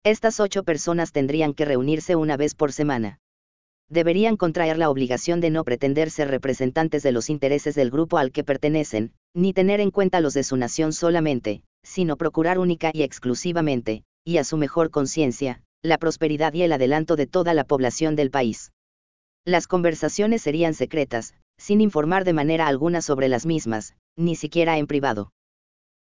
Estas 0.04 0.40
ocho 0.40 0.62
personas 0.62 1.12
tendrían 1.12 1.54
que 1.54 1.64
reunirse 1.64 2.16
una 2.16 2.36
vez 2.36 2.54
por 2.54 2.72
semana. 2.72 3.18
Deberían 3.90 4.36
contraer 4.36 4.78
la 4.78 4.88
obligación 4.88 5.40
de 5.40 5.50
no 5.50 5.64
pretender 5.64 6.10
ser 6.10 6.28
representantes 6.28 7.02
de 7.02 7.10
los 7.10 7.28
intereses 7.28 7.74
del 7.74 7.90
grupo 7.90 8.18
al 8.18 8.30
que 8.30 8.44
pertenecen, 8.44 9.12
ni 9.34 9.52
tener 9.52 9.80
en 9.80 9.90
cuenta 9.90 10.20
los 10.20 10.32
de 10.32 10.44
su 10.44 10.56
nación 10.56 10.92
solamente, 10.92 11.62
sino 11.82 12.16
procurar 12.16 12.60
única 12.60 12.92
y 12.94 13.02
exclusivamente, 13.02 14.04
y 14.24 14.36
a 14.36 14.44
su 14.44 14.56
mejor 14.56 14.90
conciencia, 14.90 15.62
la 15.82 15.98
prosperidad 15.98 16.54
y 16.54 16.62
el 16.62 16.72
adelanto 16.72 17.16
de 17.16 17.26
toda 17.26 17.52
la 17.52 17.64
población 17.64 18.14
del 18.14 18.30
país. 18.30 18.70
Las 19.44 19.66
conversaciones 19.66 20.42
serían 20.42 20.74
secretas, 20.74 21.34
sin 21.58 21.80
informar 21.80 22.24
de 22.24 22.32
manera 22.32 22.68
alguna 22.68 23.02
sobre 23.02 23.28
las 23.28 23.44
mismas, 23.44 23.96
ni 24.16 24.36
siquiera 24.36 24.78
en 24.78 24.86
privado. 24.86 25.32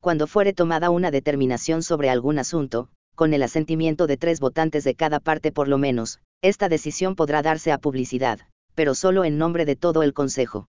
Cuando 0.02 0.28
fuere 0.28 0.52
tomada 0.52 0.90
una 0.90 1.10
determinación 1.10 1.84
sobre 1.84 2.10
algún 2.10 2.38
asunto, 2.38 2.90
con 3.18 3.34
el 3.34 3.44
asentimiento 3.44 4.08
de 4.08 4.16
tres 4.16 4.40
votantes 4.40 4.86
de 4.86 4.96
cada 4.96 5.20
parte 5.20 5.52
por 5.52 5.68
lo 5.68 5.78
menos, 5.78 6.22
esta 6.42 6.70
decisión 6.70 7.18
podrá 7.18 7.42
darse 7.42 7.74
a 7.74 7.80
publicidad, 7.80 8.40
pero 8.76 8.96
solo 8.96 9.26
en 9.26 9.38
nombre 9.38 9.66
de 9.66 9.76
todo 9.76 10.04
el 10.04 10.14
Consejo. 10.14 10.68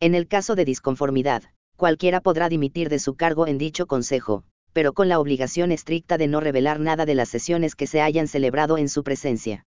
En 0.00 0.14
el 0.14 0.28
caso 0.28 0.56
de 0.56 0.66
disconformidad, 0.66 1.44
cualquiera 1.76 2.20
podrá 2.20 2.50
dimitir 2.50 2.90
de 2.90 2.98
su 2.98 3.14
cargo 3.14 3.46
en 3.46 3.56
dicho 3.56 3.86
Consejo, 3.86 4.44
pero 4.74 4.92
con 4.92 5.08
la 5.08 5.18
obligación 5.18 5.72
estricta 5.72 6.18
de 6.18 6.26
no 6.26 6.40
revelar 6.40 6.80
nada 6.80 7.06
de 7.06 7.14
las 7.14 7.30
sesiones 7.30 7.74
que 7.74 7.86
se 7.86 8.02
hayan 8.02 8.28
celebrado 8.28 8.76
en 8.76 8.90
su 8.90 9.02
presencia 9.02 9.64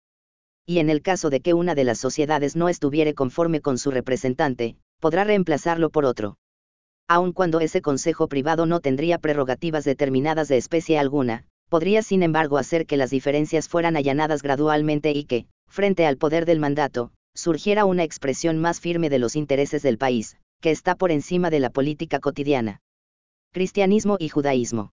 y 0.70 0.78
en 0.78 0.91
el 0.91 1.01
caso 1.01 1.32
de 1.32 1.39
que 1.39 1.55
una 1.55 1.74
de 1.74 1.84
las 1.84 1.97
sociedades 1.97 2.55
no 2.55 2.70
estuviere 2.70 3.16
conforme 3.16 3.60
con 3.60 3.80
su 3.80 3.89
representante, 3.89 4.76
podrá 4.99 5.24
reemplazarlo 5.24 5.89
por 5.89 6.05
otro. 6.05 6.38
Aun 7.07 7.34
cuando 7.34 7.60
ese 7.60 7.82
consejo 7.82 8.28
privado 8.28 8.68
no 8.68 8.80
tendría 8.80 9.18
prerrogativas 9.18 9.84
determinadas 9.84 10.47
de 10.47 10.57
especie 10.57 10.99
alguna, 10.99 11.47
podría 11.70 12.01
sin 12.01 12.24
embargo 12.24 12.57
hacer 12.57 12.86
que 12.86 12.97
las 12.97 13.11
diferencias 13.11 13.70
fueran 13.70 13.95
allanadas 13.95 14.41
gradualmente 14.41 15.11
y 15.11 15.24
que, 15.24 15.45
frente 15.70 16.05
al 16.05 16.17
poder 16.17 16.45
del 16.45 16.59
mandato, 16.59 17.11
surgiera 17.36 17.86
una 17.86 18.03
expresión 18.03 18.57
más 18.57 18.80
firme 18.80 19.09
de 19.09 19.20
los 19.20 19.36
intereses 19.36 19.82
del 19.82 19.97
país, 19.97 20.38
que 20.61 20.72
está 20.72 20.95
por 20.95 21.11
encima 21.11 21.49
de 21.49 21.59
la 21.59 21.70
política 21.70 22.20
cotidiana. 22.20 22.82
Cristianismo 23.53 24.17
y 24.20 24.30
judaísmo. 24.30 24.91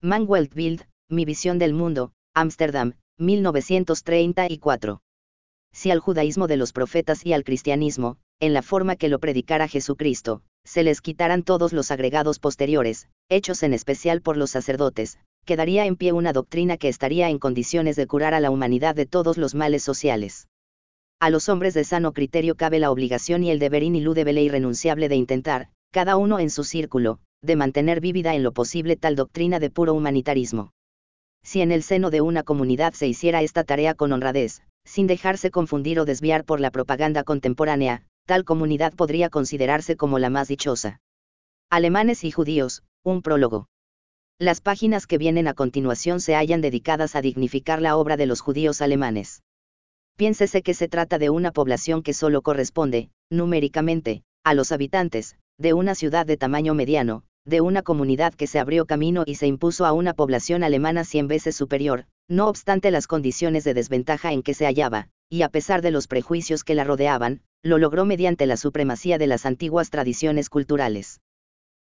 Manuel 0.00 0.50
Bild, 0.52 0.82
Mi 1.10 1.24
visión 1.24 1.58
del 1.58 1.72
mundo, 1.72 2.12
Ámsterdam, 2.34 2.94
1934. 3.18 5.00
Si 5.72 5.90
al 5.90 6.00
judaísmo 6.00 6.46
de 6.46 6.56
los 6.56 6.72
profetas 6.72 7.24
y 7.24 7.32
al 7.32 7.44
cristianismo, 7.44 8.16
en 8.40 8.52
la 8.52 8.62
forma 8.62 8.96
que 8.96 9.08
lo 9.08 9.18
predicara 9.18 9.68
Jesucristo, 9.68 10.42
se 10.64 10.82
les 10.82 11.00
quitaran 11.00 11.42
todos 11.42 11.72
los 11.72 11.90
agregados 11.90 12.38
posteriores, 12.38 13.08
hechos 13.28 13.62
en 13.62 13.72
especial 13.72 14.20
por 14.20 14.36
los 14.36 14.50
sacerdotes, 14.50 15.18
quedaría 15.48 15.86
en 15.86 15.96
pie 15.96 16.12
una 16.12 16.32
doctrina 16.32 16.76
que 16.76 16.86
estaría 16.86 17.28
en 17.28 17.40
condiciones 17.40 17.96
de 17.96 18.06
curar 18.06 18.34
a 18.34 18.40
la 18.40 18.52
humanidad 18.52 18.94
de 18.94 19.06
todos 19.06 19.36
los 19.36 19.56
males 19.56 19.82
sociales. 19.82 20.46
A 21.18 21.30
los 21.30 21.48
hombres 21.48 21.74
de 21.74 21.82
sano 21.82 22.12
criterio 22.12 22.54
cabe 22.54 22.78
la 22.78 22.92
obligación 22.92 23.42
y 23.42 23.50
el 23.50 23.58
deber 23.58 23.82
iniludable 23.82 24.38
e 24.38 24.44
irrenunciable 24.44 25.08
de 25.08 25.16
intentar, 25.16 25.70
cada 25.90 26.16
uno 26.16 26.38
en 26.38 26.50
su 26.50 26.62
círculo, 26.62 27.18
de 27.42 27.56
mantener 27.56 28.00
vívida 28.00 28.36
en 28.36 28.44
lo 28.44 28.52
posible 28.52 28.94
tal 28.94 29.16
doctrina 29.16 29.58
de 29.58 29.70
puro 29.70 29.94
humanitarismo 29.94 30.70
si 31.48 31.62
en 31.62 31.72
el 31.72 31.82
seno 31.82 32.10
de 32.10 32.20
una 32.20 32.42
comunidad 32.42 32.92
se 32.92 33.06
hiciera 33.06 33.40
esta 33.40 33.64
tarea 33.64 33.94
con 33.94 34.12
honradez, 34.12 34.60
sin 34.84 35.06
dejarse 35.06 35.50
confundir 35.50 35.98
o 35.98 36.04
desviar 36.04 36.44
por 36.44 36.60
la 36.60 36.70
propaganda 36.70 37.24
contemporánea, 37.24 38.02
tal 38.26 38.44
comunidad 38.44 38.92
podría 38.92 39.30
considerarse 39.30 39.96
como 39.96 40.18
la 40.18 40.28
más 40.28 40.48
dichosa. 40.48 41.00
Alemanes 41.70 42.22
y 42.24 42.30
judíos, 42.30 42.82
un 43.02 43.22
prólogo. 43.22 43.66
Las 44.40 44.60
páginas 44.60 45.08
que 45.08 45.18
vienen 45.18 45.48
a 45.48 45.54
continuación 45.54 46.20
se 46.20 46.36
hallan 46.36 46.60
dedicadas 46.60 47.16
a 47.16 47.20
dignificar 47.20 47.82
la 47.82 47.96
obra 47.96 48.16
de 48.16 48.26
los 48.26 48.40
judíos 48.40 48.80
alemanes. 48.80 49.42
Piénsese 50.16 50.62
que 50.62 50.74
se 50.74 50.86
trata 50.86 51.18
de 51.18 51.28
una 51.28 51.50
población 51.50 52.04
que 52.04 52.14
solo 52.14 52.40
corresponde, 52.40 53.10
numéricamente, 53.30 54.22
a 54.44 54.54
los 54.54 54.70
habitantes, 54.70 55.36
de 55.58 55.72
una 55.72 55.96
ciudad 55.96 56.24
de 56.24 56.36
tamaño 56.36 56.74
mediano, 56.74 57.24
de 57.44 57.60
una 57.60 57.82
comunidad 57.82 58.32
que 58.32 58.46
se 58.46 58.60
abrió 58.60 58.86
camino 58.86 59.24
y 59.26 59.34
se 59.34 59.48
impuso 59.48 59.86
a 59.86 59.92
una 59.92 60.14
población 60.14 60.62
alemana 60.62 61.02
cien 61.02 61.26
veces 61.26 61.56
superior, 61.56 62.04
no 62.28 62.46
obstante 62.46 62.92
las 62.92 63.08
condiciones 63.08 63.64
de 63.64 63.74
desventaja 63.74 64.32
en 64.32 64.44
que 64.44 64.54
se 64.54 64.66
hallaba, 64.66 65.08
y 65.28 65.42
a 65.42 65.48
pesar 65.48 65.82
de 65.82 65.90
los 65.90 66.06
prejuicios 66.06 66.62
que 66.62 66.76
la 66.76 66.84
rodeaban, 66.84 67.40
lo 67.64 67.78
logró 67.78 68.04
mediante 68.04 68.46
la 68.46 68.56
supremacía 68.56 69.18
de 69.18 69.26
las 69.26 69.46
antiguas 69.46 69.90
tradiciones 69.90 70.48
culturales. 70.48 71.20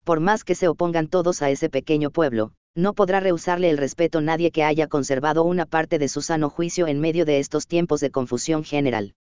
Por 0.07 0.21
más 0.21 0.45
que 0.45 0.55
se 0.55 0.69
opongan 0.69 1.09
todos 1.09 1.43
a 1.43 1.51
ese 1.51 1.69
pequeño 1.69 2.13
pueblo, 2.13 2.53
no 2.77 2.95
podrá 2.95 3.19
rehusarle 3.19 3.71
el 3.71 3.77
respeto 3.77 4.21
nadie 4.21 4.53
que 4.53 4.63
haya 4.63 4.87
conservado 4.87 5.43
una 5.43 5.67
parte 5.67 5.99
de 5.99 6.07
su 6.07 6.23
sano 6.23 6.49
juicio 6.49 6.87
en 6.87 7.01
medio 7.01 7.25
de 7.25 7.41
estos 7.41 7.67
tiempos 7.67 7.99
de 7.99 8.13
confusión 8.13 8.63
general. 8.63 9.15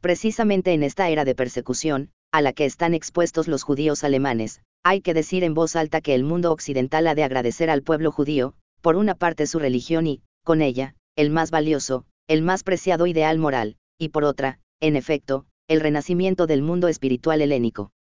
Precisamente 0.00 0.72
en 0.72 0.82
esta 0.82 1.08
era 1.08 1.24
de 1.24 1.36
persecución, 1.36 2.10
a 2.32 2.42
la 2.42 2.52
que 2.52 2.64
están 2.64 2.94
expuestos 2.94 3.46
los 3.46 3.62
judíos 3.62 4.02
alemanes, 4.02 4.60
hay 4.82 5.02
que 5.02 5.14
decir 5.14 5.44
en 5.44 5.54
voz 5.54 5.76
alta 5.76 6.00
que 6.00 6.16
el 6.16 6.24
mundo 6.24 6.50
occidental 6.50 7.06
ha 7.06 7.14
de 7.14 7.22
agradecer 7.22 7.70
al 7.70 7.84
pueblo 7.84 8.10
judío, 8.10 8.54
por 8.80 8.96
una 8.96 9.14
parte 9.14 9.46
su 9.46 9.60
religión 9.60 10.08
y, 10.08 10.22
con 10.42 10.62
ella, 10.62 10.96
el 11.14 11.30
más 11.30 11.52
valioso, 11.52 12.06
el 12.26 12.42
más 12.42 12.64
preciado 12.64 13.06
ideal 13.06 13.38
moral, 13.38 13.76
y 13.98 14.08
por 14.08 14.24
otra, 14.24 14.58
en 14.80 14.96
efecto, 14.96 15.46
el 15.68 15.78
renacimiento 15.78 16.48
del 16.48 16.62
mundo 16.62 16.88
espiritual 16.88 17.40
helénico. 17.40 17.92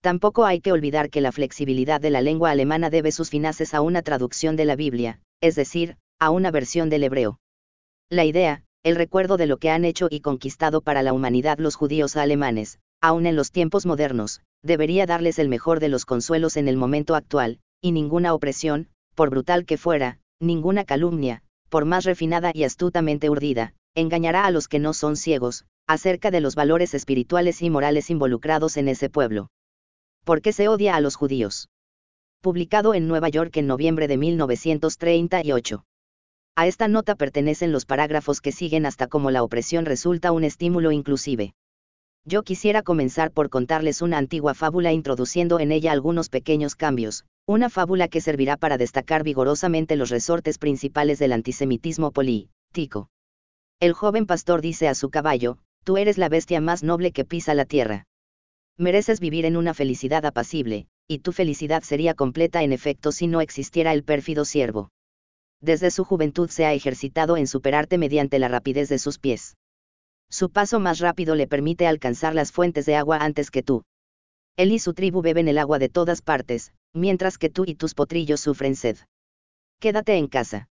Tampoco 0.00 0.44
hay 0.44 0.60
que 0.60 0.72
olvidar 0.72 1.10
que 1.10 1.20
la 1.20 1.32
flexibilidad 1.32 2.00
de 2.00 2.10
la 2.10 2.20
lengua 2.20 2.50
alemana 2.50 2.90
debe 2.90 3.12
sus 3.12 3.30
finaces 3.30 3.74
a 3.74 3.80
una 3.80 4.02
traducción 4.02 4.56
de 4.56 4.64
la 4.64 4.76
Biblia, 4.76 5.20
es 5.40 5.54
decir, 5.54 5.96
a 6.18 6.30
una 6.30 6.50
versión 6.50 6.90
del 6.90 7.04
hebreo. 7.04 7.38
La 8.10 8.24
idea, 8.24 8.62
el 8.84 8.94
recuerdo 8.94 9.36
de 9.36 9.46
lo 9.46 9.56
que 9.56 9.70
han 9.70 9.84
hecho 9.84 10.06
y 10.08 10.20
conquistado 10.20 10.80
para 10.80 11.02
la 11.02 11.12
humanidad 11.12 11.58
los 11.58 11.74
judíos 11.74 12.16
alemanes, 12.16 12.78
aun 13.00 13.26
en 13.26 13.34
los 13.34 13.50
tiempos 13.50 13.84
modernos, 13.84 14.42
debería 14.62 15.06
darles 15.06 15.38
el 15.38 15.48
mejor 15.48 15.80
de 15.80 15.88
los 15.88 16.04
consuelos 16.04 16.56
en 16.56 16.68
el 16.68 16.76
momento 16.76 17.14
actual, 17.14 17.58
y 17.80 17.92
ninguna 17.92 18.32
opresión, 18.32 18.88
por 19.14 19.30
brutal 19.30 19.64
que 19.64 19.76
fuera, 19.76 20.18
ninguna 20.40 20.84
calumnia, 20.84 21.42
por 21.68 21.84
más 21.84 22.04
refinada 22.04 22.52
y 22.54 22.64
astutamente 22.64 23.28
urdida, 23.28 23.74
engañará 23.94 24.46
a 24.46 24.50
los 24.50 24.68
que 24.68 24.78
no 24.78 24.92
son 24.92 25.16
ciegos, 25.16 25.64
acerca 25.86 26.30
de 26.30 26.40
los 26.40 26.54
valores 26.54 26.94
espirituales 26.94 27.62
y 27.62 27.70
morales 27.70 28.10
involucrados 28.10 28.76
en 28.76 28.88
ese 28.88 29.08
pueblo. 29.10 29.48
¿Por 30.26 30.42
qué 30.42 30.52
se 30.52 30.66
odia 30.66 30.96
a 30.96 31.00
los 31.00 31.14
judíos? 31.14 31.68
Publicado 32.40 32.94
en 32.94 33.06
Nueva 33.06 33.28
York 33.28 33.56
en 33.58 33.68
noviembre 33.68 34.08
de 34.08 34.16
1938. 34.16 35.84
A 36.56 36.66
esta 36.66 36.88
nota 36.88 37.14
pertenecen 37.14 37.70
los 37.70 37.86
parágrafos 37.86 38.40
que 38.40 38.50
siguen 38.50 38.86
hasta 38.86 39.06
cómo 39.06 39.30
la 39.30 39.44
opresión 39.44 39.84
resulta 39.84 40.32
un 40.32 40.42
estímulo 40.42 40.90
inclusive. 40.90 41.54
Yo 42.24 42.42
quisiera 42.42 42.82
comenzar 42.82 43.30
por 43.30 43.50
contarles 43.50 44.02
una 44.02 44.18
antigua 44.18 44.54
fábula 44.54 44.92
introduciendo 44.92 45.60
en 45.60 45.70
ella 45.70 45.92
algunos 45.92 46.28
pequeños 46.28 46.74
cambios, 46.74 47.24
una 47.46 47.70
fábula 47.70 48.08
que 48.08 48.20
servirá 48.20 48.56
para 48.56 48.78
destacar 48.78 49.22
vigorosamente 49.22 49.94
los 49.94 50.10
resortes 50.10 50.58
principales 50.58 51.20
del 51.20 51.34
antisemitismo 51.34 52.10
político. 52.10 53.10
El 53.78 53.92
joven 53.92 54.26
pastor 54.26 54.60
dice 54.60 54.88
a 54.88 54.96
su 54.96 55.08
caballo, 55.08 55.58
tú 55.84 55.98
eres 55.98 56.18
la 56.18 56.28
bestia 56.28 56.60
más 56.60 56.82
noble 56.82 57.12
que 57.12 57.24
pisa 57.24 57.54
la 57.54 57.64
tierra. 57.64 58.06
Mereces 58.78 59.20
vivir 59.20 59.46
en 59.46 59.56
una 59.56 59.72
felicidad 59.72 60.26
apacible, 60.26 60.86
y 61.08 61.20
tu 61.20 61.32
felicidad 61.32 61.82
sería 61.82 62.14
completa 62.14 62.62
en 62.62 62.72
efecto 62.72 63.10
si 63.10 63.26
no 63.26 63.40
existiera 63.40 63.92
el 63.92 64.04
pérfido 64.04 64.44
siervo. 64.44 64.90
Desde 65.62 65.90
su 65.90 66.04
juventud 66.04 66.50
se 66.50 66.66
ha 66.66 66.74
ejercitado 66.74 67.38
en 67.38 67.46
superarte 67.46 67.96
mediante 67.96 68.38
la 68.38 68.48
rapidez 68.48 68.90
de 68.90 68.98
sus 68.98 69.18
pies. 69.18 69.56
Su 70.28 70.50
paso 70.50 70.78
más 70.78 70.98
rápido 70.98 71.34
le 71.34 71.46
permite 71.46 71.86
alcanzar 71.86 72.34
las 72.34 72.52
fuentes 72.52 72.84
de 72.84 72.96
agua 72.96 73.18
antes 73.18 73.50
que 73.50 73.62
tú. 73.62 73.82
Él 74.56 74.72
y 74.72 74.78
su 74.78 74.92
tribu 74.92 75.22
beben 75.22 75.48
el 75.48 75.58
agua 75.58 75.78
de 75.78 75.88
todas 75.88 76.20
partes, 76.20 76.72
mientras 76.92 77.38
que 77.38 77.48
tú 77.48 77.64
y 77.66 77.74
tus 77.74 77.94
potrillos 77.94 78.40
sufren 78.40 78.76
sed. 78.76 78.98
Quédate 79.80 80.16
en 80.16 80.26
casa. 80.26 80.68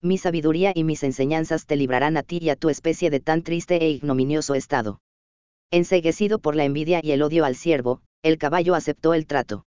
Mi 0.00 0.18
sabiduría 0.18 0.72
y 0.74 0.84
mis 0.84 1.02
enseñanzas 1.02 1.66
te 1.66 1.76
librarán 1.76 2.16
a 2.16 2.22
ti 2.22 2.38
y 2.40 2.50
a 2.50 2.56
tu 2.56 2.68
especie 2.68 3.10
de 3.10 3.20
tan 3.20 3.42
triste 3.42 3.76
e 3.76 3.90
ignominioso 3.90 4.54
estado. 4.54 5.00
Enseguecido 5.70 6.38
por 6.38 6.56
la 6.56 6.64
envidia 6.64 7.00
y 7.02 7.12
el 7.12 7.22
odio 7.22 7.44
al 7.44 7.54
siervo, 7.54 8.00
el 8.22 8.38
caballo 8.38 8.74
aceptó 8.74 9.12
el 9.12 9.26
trato. 9.26 9.66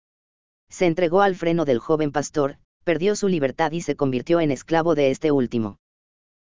Se 0.70 0.88
entregó 0.88 1.22
al 1.22 1.36
freno 1.36 1.64
del 1.64 1.80
joven 1.80 2.12
pastor, 2.12 2.58
perdió 2.84 3.16
su 3.16 3.28
libertad 3.28 3.72
y 3.72 3.82
se 3.82 3.95
convirtió 3.95 4.39
en 4.39 4.49
esclavo 4.52 4.95
de 4.95 5.12
este 5.12 5.32
último. 5.32 5.78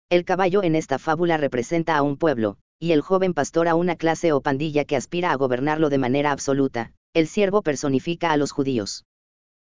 El 0.09 0.25
caballo 0.25 0.63
en 0.63 0.75
esta 0.75 0.97
fábula 0.97 1.37
representa 1.37 1.95
a 1.95 2.01
un 2.01 2.17
pueblo, 2.17 2.57
y 2.79 2.93
el 2.93 3.01
joven 3.01 3.33
pastor 3.35 3.67
a 3.67 3.75
una 3.75 3.95
clase 3.95 4.33
o 4.33 4.41
pandilla 4.41 4.83
que 4.85 4.95
aspira 4.95 5.31
a 5.31 5.35
gobernarlo 5.35 5.89
de 5.89 5.99
manera 5.99 6.31
absoluta, 6.31 6.93
el 7.13 7.27
siervo 7.27 7.61
personifica 7.61 8.31
a 8.31 8.37
los 8.37 8.51
judíos. 8.51 9.05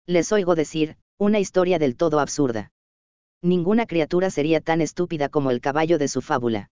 Les 0.07 0.32
oigo 0.32 0.55
decir, 0.55 0.97
una 1.18 1.38
historia 1.38 1.78
del 1.78 1.97
todo 1.97 2.18
absurda. 2.18 2.72
Ninguna 3.43 3.86
criatura 3.86 4.30
sería 4.30 4.61
tan 4.61 4.80
estúpida 4.80 5.28
como 5.28 5.51
el 5.51 5.61
caballo 5.61 5.99
de 5.99 6.09
su 6.09 6.22
fábula. 6.22 6.70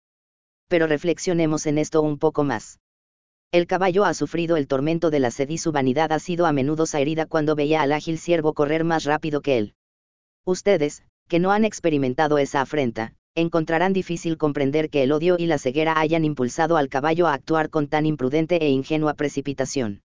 Pero 0.68 0.86
reflexionemos 0.86 1.66
en 1.66 1.78
esto 1.78 2.00
un 2.00 2.18
poco 2.18 2.44
más. 2.44 2.78
El 3.50 3.66
caballo 3.66 4.04
ha 4.04 4.12
sufrido 4.12 4.58
el 4.58 4.66
tormento 4.66 5.08
de 5.08 5.20
la 5.20 5.30
sed 5.30 5.48
y 5.48 5.56
su 5.56 5.72
vanidad 5.72 6.12
ha 6.12 6.18
sido 6.18 6.44
a 6.44 6.52
menudo 6.52 6.84
herida 6.92 7.24
cuando 7.24 7.54
veía 7.54 7.80
al 7.80 7.92
ágil 7.92 8.18
siervo 8.18 8.52
correr 8.52 8.84
más 8.84 9.04
rápido 9.04 9.40
que 9.40 9.56
él. 9.56 9.74
Ustedes, 10.44 11.02
que 11.28 11.38
no 11.38 11.50
han 11.50 11.64
experimentado 11.64 12.36
esa 12.36 12.60
afrenta, 12.60 13.14
encontrarán 13.34 13.94
difícil 13.94 14.36
comprender 14.36 14.90
que 14.90 15.02
el 15.02 15.12
odio 15.12 15.36
y 15.38 15.46
la 15.46 15.56
ceguera 15.56 15.98
hayan 15.98 16.26
impulsado 16.26 16.76
al 16.76 16.90
caballo 16.90 17.26
a 17.26 17.32
actuar 17.32 17.70
con 17.70 17.88
tan 17.88 18.04
imprudente 18.04 18.62
e 18.62 18.68
ingenua 18.68 19.14
precipitación. 19.14 20.02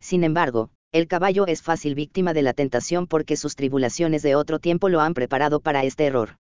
Sin 0.00 0.24
embargo, 0.24 0.70
el 0.90 1.06
caballo 1.06 1.46
es 1.46 1.62
fácil 1.62 1.94
víctima 1.94 2.34
de 2.34 2.42
la 2.42 2.54
tentación 2.54 3.06
porque 3.06 3.36
sus 3.36 3.54
tribulaciones 3.54 4.22
de 4.22 4.34
otro 4.34 4.58
tiempo 4.58 4.88
lo 4.88 5.00
han 5.00 5.14
preparado 5.14 5.60
para 5.60 5.84
este 5.84 6.06
error. 6.06 6.38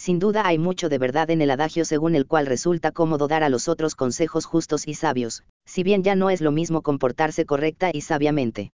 Sin 0.00 0.18
duda 0.18 0.46
hay 0.46 0.56
mucho 0.56 0.88
de 0.88 0.96
verdad 0.96 1.28
en 1.28 1.42
el 1.42 1.50
adagio 1.50 1.84
según 1.84 2.14
el 2.14 2.26
cual 2.26 2.46
resulta 2.46 2.90
cómodo 2.90 3.28
dar 3.28 3.42
a 3.42 3.50
los 3.50 3.68
otros 3.68 3.94
consejos 3.94 4.46
justos 4.46 4.88
y 4.88 4.94
sabios, 4.94 5.44
si 5.66 5.82
bien 5.82 6.02
ya 6.02 6.14
no 6.14 6.30
es 6.30 6.40
lo 6.40 6.52
mismo 6.52 6.80
comportarse 6.80 7.44
correcta 7.44 7.90
y 7.92 8.00
sabiamente. 8.00 8.72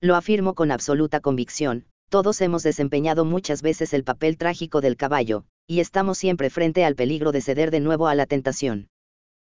Lo 0.00 0.16
afirmo 0.16 0.54
con 0.54 0.72
absoluta 0.72 1.20
convicción, 1.20 1.84
todos 2.08 2.40
hemos 2.40 2.64
desempeñado 2.64 3.24
muchas 3.24 3.62
veces 3.62 3.94
el 3.94 4.02
papel 4.02 4.36
trágico 4.36 4.80
del 4.80 4.96
caballo, 4.96 5.44
y 5.68 5.78
estamos 5.78 6.18
siempre 6.18 6.50
frente 6.50 6.84
al 6.84 6.96
peligro 6.96 7.30
de 7.30 7.40
ceder 7.40 7.70
de 7.70 7.78
nuevo 7.78 8.08
a 8.08 8.16
la 8.16 8.26
tentación. 8.26 8.88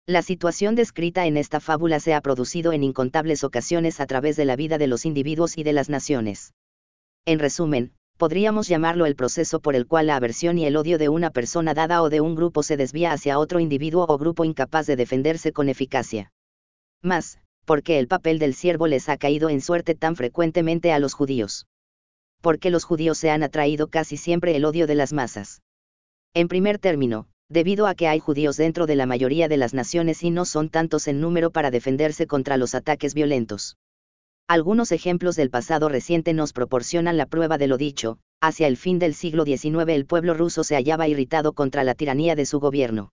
La 0.07 0.23
situación 0.23 0.75
descrita 0.75 1.27
en 1.27 1.37
esta 1.37 1.61
fábula 1.61 2.01
se 2.01 2.15
ha 2.15 2.23
producido 2.23 2.73
en 2.73 2.83
incontables 2.83 3.45
ocasiones 3.45 4.01
a 4.01 4.07
través 4.07 4.37
de 4.37 4.47
la 4.47 4.57
vida 4.57 4.79
de 4.79 4.87
los 4.87 5.05
individuos 5.05 5.59
y 5.59 5.65
de 5.65 5.75
las 5.75 5.91
naciones. 5.91 6.55
En 7.27 7.41
resumen, 7.41 7.93
podríamos 8.17 8.69
llamarlo 8.69 9.07
el 9.07 9.17
proceso 9.17 9.61
por 9.61 9.75
el 9.75 9.87
cual 9.87 10.07
la 10.07 10.17
aversión 10.17 10.59
y 10.59 10.67
el 10.67 10.77
odio 10.77 10.99
de 10.99 11.09
una 11.09 11.31
persona 11.31 11.75
dada 11.75 12.03
o 12.03 12.11
de 12.11 12.21
un 12.21 12.35
grupo 12.35 12.63
se 12.63 12.77
desvía 12.77 13.13
hacia 13.13 13.39
otro 13.39 13.61
individuo 13.61 14.07
o 14.09 14.19
grupo 14.19 14.45
incapaz 14.45 14.87
de 14.87 14.97
defenderse 14.97 15.53
con 15.53 15.69
eficacia. 15.69 16.33
Más, 17.03 17.39
porque 17.65 17.99
el 17.99 18.09
papel 18.09 18.39
del 18.39 18.55
siervo 18.55 18.87
les 18.87 19.09
ha 19.09 19.17
caído 19.17 19.49
en 19.49 19.61
suerte 19.61 19.95
tan 19.95 20.17
frecuentemente 20.17 20.93
a 20.93 20.99
los 20.99 21.15
judíos. 21.15 21.67
Porque 22.41 22.71
los 22.71 22.85
judíos 22.85 23.19
se 23.19 23.31
han 23.31 23.43
atraído 23.43 23.89
casi 23.89 24.17
siempre 24.17 24.55
el 24.55 24.65
odio 24.65 24.87
de 24.87 24.95
las 24.95 25.13
masas. 25.13 25.63
En 26.35 26.49
primer 26.49 26.79
término, 26.79 27.27
debido 27.49 27.87
a 27.87 27.95
que 27.95 28.09
hay 28.09 28.21
judíos 28.21 28.57
dentro 28.57 28.87
de 28.87 28.97
la 28.97 29.07
mayoría 29.07 29.49
de 29.49 29.57
las 29.57 29.75
naciones 29.75 30.23
y 30.23 30.31
no 30.31 30.45
son 30.45 30.69
tantos 30.69 31.09
en 31.09 31.21
número 31.21 31.51
para 31.51 31.71
defenderse 31.71 32.27
contra 32.27 32.57
los 32.57 32.75
ataques 32.75 33.15
violentos. 33.15 33.77
Algunos 34.47 34.93
ejemplos 34.93 35.37
del 35.37 35.49
pasado 35.49 35.89
reciente 35.89 36.35
nos 36.35 36.53
proporcionan 36.53 37.17
la 37.17 37.25
prueba 37.25 37.57
de 37.57 37.67
lo 37.67 37.79
dicho, 37.79 38.19
hacia 38.43 38.67
el 38.67 38.77
fin 38.77 38.99
del 38.99 39.15
siglo 39.15 39.45
XIX 39.45 39.89
el 39.89 40.05
pueblo 40.05 40.35
ruso 40.35 40.65
se 40.65 40.75
hallaba 40.75 41.09
irritado 41.09 41.55
contra 41.55 41.83
la 41.83 41.95
tiranía 41.95 42.37
de 42.37 42.45
su 42.45 42.61
gobierno. 42.61 43.11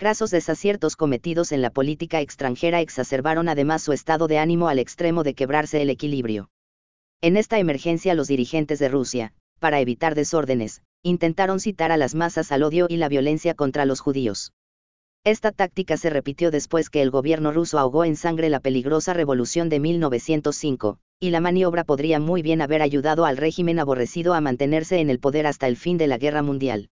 Grasos 0.00 0.32
desaciertos 0.32 0.96
cometidos 0.96 1.52
en 1.52 1.62
la 1.62 1.70
política 1.70 2.20
extranjera 2.20 2.80
exacerbaron 2.80 3.48
además 3.48 3.82
su 3.82 3.92
estado 3.92 4.26
de 4.26 4.38
ánimo 4.38 4.68
al 4.68 4.80
extremo 4.80 5.22
de 5.22 5.34
quebrarse 5.34 5.80
el 5.80 5.90
equilibrio. 5.90 6.50
En 7.20 7.36
esta 7.36 7.60
emergencia 7.60 8.14
los 8.14 8.26
dirigentes 8.26 8.80
de 8.80 8.88
Rusia, 8.88 9.32
para 9.60 9.78
evitar 9.78 10.16
desórdenes, 10.16 10.82
intentaron 11.02 11.60
citar 11.60 11.92
a 11.92 11.96
las 11.96 12.16
masas 12.16 12.50
al 12.50 12.64
odio 12.64 12.86
y 12.88 12.96
la 12.96 13.08
violencia 13.08 13.54
contra 13.54 13.84
los 13.84 14.00
judíos. 14.00 14.52
Esta 15.24 15.52
táctica 15.52 15.96
se 15.96 16.10
repitió 16.10 16.50
después 16.50 16.90
que 16.90 17.02
el 17.02 17.10
gobierno 17.10 17.52
ruso 17.52 17.78
ahogó 17.78 18.04
en 18.04 18.16
sangre 18.16 18.48
la 18.48 18.60
peligrosa 18.60 19.12
revolución 19.12 19.68
de 19.68 19.80
1905, 19.80 20.98
y 21.20 21.30
la 21.30 21.40
maniobra 21.40 21.84
podría 21.84 22.20
muy 22.20 22.42
bien 22.42 22.62
haber 22.62 22.82
ayudado 22.82 23.24
al 23.24 23.36
régimen 23.36 23.78
aborrecido 23.78 24.34
a 24.34 24.40
mantenerse 24.40 25.00
en 25.00 25.10
el 25.10 25.18
poder 25.18 25.46
hasta 25.46 25.66
el 25.66 25.76
fin 25.76 25.98
de 25.98 26.06
la 26.06 26.18
guerra 26.18 26.42
mundial. 26.42 26.88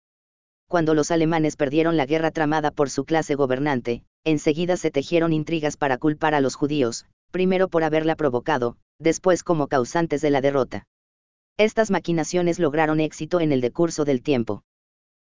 Cuando 0.69 0.95
los 0.95 1.11
alemanes 1.11 1.57
perdieron 1.57 1.97
la 1.97 2.07
guerra 2.07 2.31
tramada 2.31 2.71
por 2.71 2.91
su 2.91 3.05
clase 3.05 3.35
gobernante, 3.35 4.03
enseguida 4.25 4.77
se 4.77 4.91
tejieron 4.91 5.33
intrigas 5.33 5.77
para 5.77 5.99
culpar 5.99 6.35
a 6.35 6.41
los 6.41 6.55
judíos, 6.55 7.07
primero 7.31 7.69
por 7.69 7.85
haberla 7.85 8.17
provocado, 8.17 8.77
después 8.99 9.43
como 9.43 9.69
causantes 9.69 10.23
de 10.23 10.31
la 10.31 10.41
derrota. 10.41 10.87
Estas 11.59 11.91
maquinaciones 11.91 12.59
lograron 12.59 12.99
éxito 12.99 13.41
en 13.41 13.53
el 13.53 13.61
decurso 13.61 14.05
del 14.05 14.23
tiempo. 14.23 14.63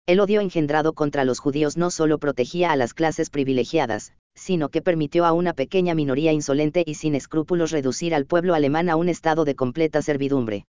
El 0.06 0.20
odio 0.20 0.40
engendrado 0.40 0.92
contra 0.92 1.24
los 1.24 1.40
judíos 1.40 1.76
no 1.76 1.90
solo 1.90 2.18
protegía 2.18 2.70
a 2.70 2.76
las 2.76 2.94
clases 2.94 3.28
privilegiadas, 3.28 4.12
sino 4.36 4.68
que 4.68 4.80
permitió 4.80 5.24
a 5.24 5.32
una 5.32 5.52
pequeña 5.52 5.96
minoría 5.96 6.32
insolente 6.32 6.84
y 6.86 6.94
sin 6.94 7.16
escrúpulos 7.16 7.72
reducir 7.72 8.14
al 8.14 8.24
pueblo 8.24 8.54
alemán 8.54 8.88
a 8.88 8.94
un 8.94 9.08
estado 9.08 9.44
de 9.44 9.56
completa 9.56 10.02
servidumbre. 10.02 10.64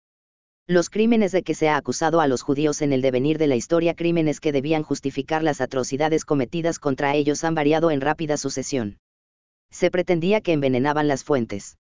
Los 0.66 0.88
crímenes 0.88 1.32
de 1.32 1.42
que 1.42 1.54
se 1.54 1.68
ha 1.68 1.76
acusado 1.76 2.22
a 2.22 2.28
los 2.28 2.40
judíos 2.40 2.80
en 2.80 2.94
el 2.94 3.02
devenir 3.02 3.36
de 3.36 3.46
la 3.46 3.56
historia, 3.56 3.94
crímenes 3.94 4.40
que 4.40 4.52
debían 4.52 4.82
justificar 4.82 5.42
las 5.42 5.60
atrocidades 5.60 6.24
cometidas 6.24 6.78
contra 6.78 7.14
ellos, 7.14 7.44
han 7.44 7.54
variado 7.54 7.90
en 7.90 8.00
rápida 8.00 8.38
sucesión. 8.38 8.96
Se 9.70 9.90
pretendía 9.90 10.40
que 10.40 10.54
envenenaban 10.54 11.08
las 11.08 11.24
fuentes. 11.24 11.76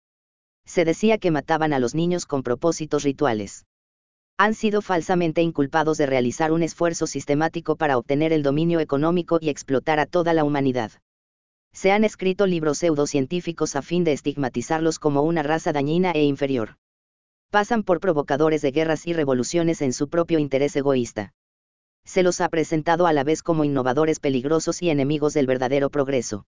Se 0.66 0.86
decía 0.86 1.18
que 1.18 1.32
mataban 1.32 1.74
a 1.74 1.80
los 1.80 1.96
niños 1.96 2.26
con 2.26 2.44
propósitos 2.44 3.04
rituales. 3.04 3.66
Han 4.44 4.56
sido 4.56 4.82
falsamente 4.82 5.44
inculpados 5.44 6.00
de 6.00 6.08
realizar 6.08 6.52
un 6.52 6.64
esfuerzo 6.64 7.06
sistemático 7.06 7.76
para 7.76 8.00
obtener 8.00 8.34
el 8.34 8.42
dominio 8.42 8.80
económico 8.80 9.38
y 9.40 9.50
explotar 9.50 10.00
a 10.00 10.08
toda 10.08 10.34
la 10.34 10.44
humanidad. 10.44 10.92
Se 11.74 11.92
han 11.92 12.04
escrito 12.04 12.48
libros 12.48 12.80
pseudocientíficos 12.80 13.76
a 13.76 13.84
fin 13.84 14.04
de 14.04 14.14
estigmatizarlos 14.14 14.98
como 14.98 15.22
una 15.22 15.44
raza 15.44 15.74
dañina 15.74 16.12
e 16.12 16.24
inferior 16.24 16.78
pasan 17.52 17.84
por 17.84 18.00
provocadores 18.00 18.62
de 18.62 18.72
guerras 18.72 19.06
y 19.06 19.14
revoluciones 19.14 19.82
en 19.82 19.92
su 19.94 20.08
propio 20.08 20.40
interés 20.40 20.76
egoísta. 20.76 21.34
Se 22.06 22.24
los 22.24 22.42
ha 22.42 22.50
presentado 22.50 23.06
a 23.06 23.14
la 23.14 23.24
vez 23.24 23.44
como 23.44 23.66
innovadores 23.66 24.20
peligrosos 24.20 24.82
y 24.82 24.90
enemigos 24.90 25.34
del 25.34 25.48
verdadero 25.48 25.90
progreso. 25.90 26.46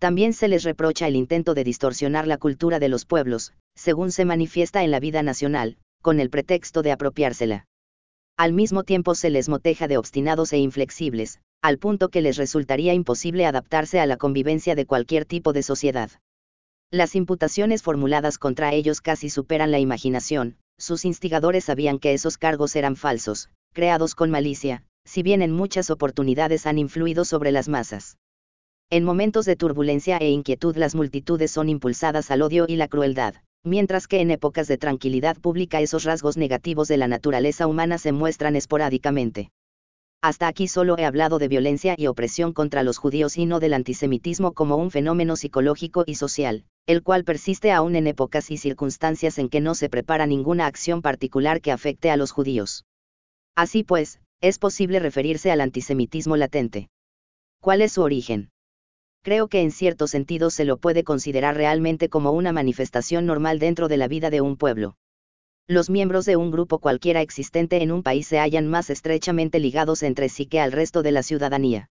También 0.00 0.32
se 0.32 0.48
les 0.48 0.64
reprocha 0.64 1.06
el 1.06 1.16
intento 1.16 1.54
de 1.54 1.64
distorsionar 1.64 2.26
la 2.26 2.38
cultura 2.38 2.80
de 2.80 2.88
los 2.88 3.04
pueblos, 3.04 3.52
según 3.76 4.10
se 4.10 4.24
manifiesta 4.24 4.82
en 4.82 4.90
la 4.90 4.98
vida 4.98 5.22
nacional, 5.22 5.76
con 6.02 6.20
el 6.20 6.28
pretexto 6.28 6.82
de 6.82 6.92
apropiársela. 6.92 7.66
Al 8.36 8.52
mismo 8.52 8.82
tiempo 8.82 9.14
se 9.14 9.30
les 9.30 9.48
moteja 9.48 9.88
de 9.88 9.96
obstinados 9.96 10.52
e 10.52 10.58
inflexibles, 10.58 11.40
al 11.62 11.78
punto 11.78 12.08
que 12.08 12.22
les 12.22 12.36
resultaría 12.36 12.92
imposible 12.92 13.46
adaptarse 13.46 14.00
a 14.00 14.06
la 14.06 14.16
convivencia 14.16 14.74
de 14.74 14.84
cualquier 14.84 15.24
tipo 15.24 15.52
de 15.52 15.62
sociedad. 15.62 16.10
Las 16.90 17.14
imputaciones 17.14 17.82
formuladas 17.82 18.36
contra 18.36 18.74
ellos 18.74 19.00
casi 19.00 19.30
superan 19.30 19.70
la 19.70 19.78
imaginación, 19.78 20.56
sus 20.76 21.04
instigadores 21.04 21.64
sabían 21.64 21.98
que 21.98 22.12
esos 22.12 22.36
cargos 22.36 22.74
eran 22.76 22.96
falsos, 22.96 23.48
creados 23.72 24.14
con 24.14 24.30
malicia, 24.30 24.82
si 25.04 25.22
bien 25.22 25.40
en 25.40 25.52
muchas 25.52 25.90
oportunidades 25.90 26.66
han 26.66 26.78
influido 26.78 27.24
sobre 27.24 27.52
las 27.52 27.68
masas. 27.68 28.18
En 28.90 29.04
momentos 29.04 29.46
de 29.46 29.56
turbulencia 29.56 30.18
e 30.18 30.30
inquietud 30.30 30.76
las 30.76 30.94
multitudes 30.94 31.50
son 31.50 31.68
impulsadas 31.68 32.30
al 32.30 32.42
odio 32.42 32.66
y 32.68 32.76
la 32.76 32.88
crueldad, 32.88 33.36
mientras 33.64 34.06
que 34.06 34.20
en 34.20 34.30
épocas 34.30 34.68
de 34.68 34.78
tranquilidad 34.78 35.36
pública 35.36 35.80
esos 35.80 36.04
rasgos 36.04 36.36
negativos 36.36 36.88
de 36.88 36.96
la 36.96 37.08
naturaleza 37.08 37.66
humana 37.66 37.98
se 37.98 38.12
muestran 38.12 38.56
esporádicamente. 38.56 39.50
Hasta 40.22 40.46
aquí 40.46 40.68
solo 40.68 40.96
he 40.98 41.04
hablado 41.04 41.40
de 41.40 41.48
violencia 41.48 41.96
y 41.98 42.06
opresión 42.06 42.52
contra 42.52 42.84
los 42.84 42.98
judíos 42.98 43.36
y 43.36 43.44
no 43.44 43.58
del 43.58 43.74
antisemitismo 43.74 44.52
como 44.52 44.76
un 44.76 44.92
fenómeno 44.92 45.34
psicológico 45.34 46.04
y 46.06 46.14
social, 46.14 46.64
el 46.86 47.02
cual 47.02 47.24
persiste 47.24 47.72
aún 47.72 47.96
en 47.96 48.06
épocas 48.06 48.52
y 48.52 48.56
circunstancias 48.56 49.38
en 49.38 49.48
que 49.48 49.60
no 49.60 49.74
se 49.74 49.88
prepara 49.88 50.26
ninguna 50.26 50.66
acción 50.66 51.02
particular 51.02 51.60
que 51.60 51.72
afecte 51.72 52.08
a 52.12 52.16
los 52.16 52.30
judíos. 52.30 52.84
Así 53.56 53.82
pues, 53.82 54.20
es 54.40 54.60
posible 54.60 55.00
referirse 55.00 55.50
al 55.50 55.60
antisemitismo 55.60 56.36
latente. 56.36 56.88
¿Cuál 57.60 57.82
es 57.82 57.92
su 57.92 58.02
origen? 58.02 58.51
Creo 59.22 59.48
que 59.48 59.60
en 59.60 59.70
cierto 59.70 60.06
sentido 60.06 60.50
se 60.50 60.64
lo 60.64 60.76
puede 60.76 61.04
considerar 61.04 61.56
realmente 61.56 62.08
como 62.08 62.32
una 62.32 62.52
manifestación 62.52 63.26
normal 63.26 63.58
dentro 63.58 63.88
de 63.88 63.96
la 63.96 64.08
vida 64.08 64.30
de 64.30 64.40
un 64.40 64.56
pueblo 64.56 64.96
los 65.68 65.90
miembros 65.90 66.24
de 66.26 66.36
un 66.36 66.50
grupo 66.50 66.78
cualquiera 66.78 67.20
existente 67.20 67.82
en 67.82 67.92
un 67.92 68.02
país 68.02 68.26
se 68.26 68.38
hallan 68.38 68.68
más 68.68 68.90
estrechamente 68.90 69.60
ligados 69.60 70.02
entre 70.02 70.28
sí 70.28 70.46
que 70.46 70.60
al 70.60 70.72
resto 70.72 71.02
de 71.02 71.12
la 71.12 71.22
ciudadanía. 71.22 71.88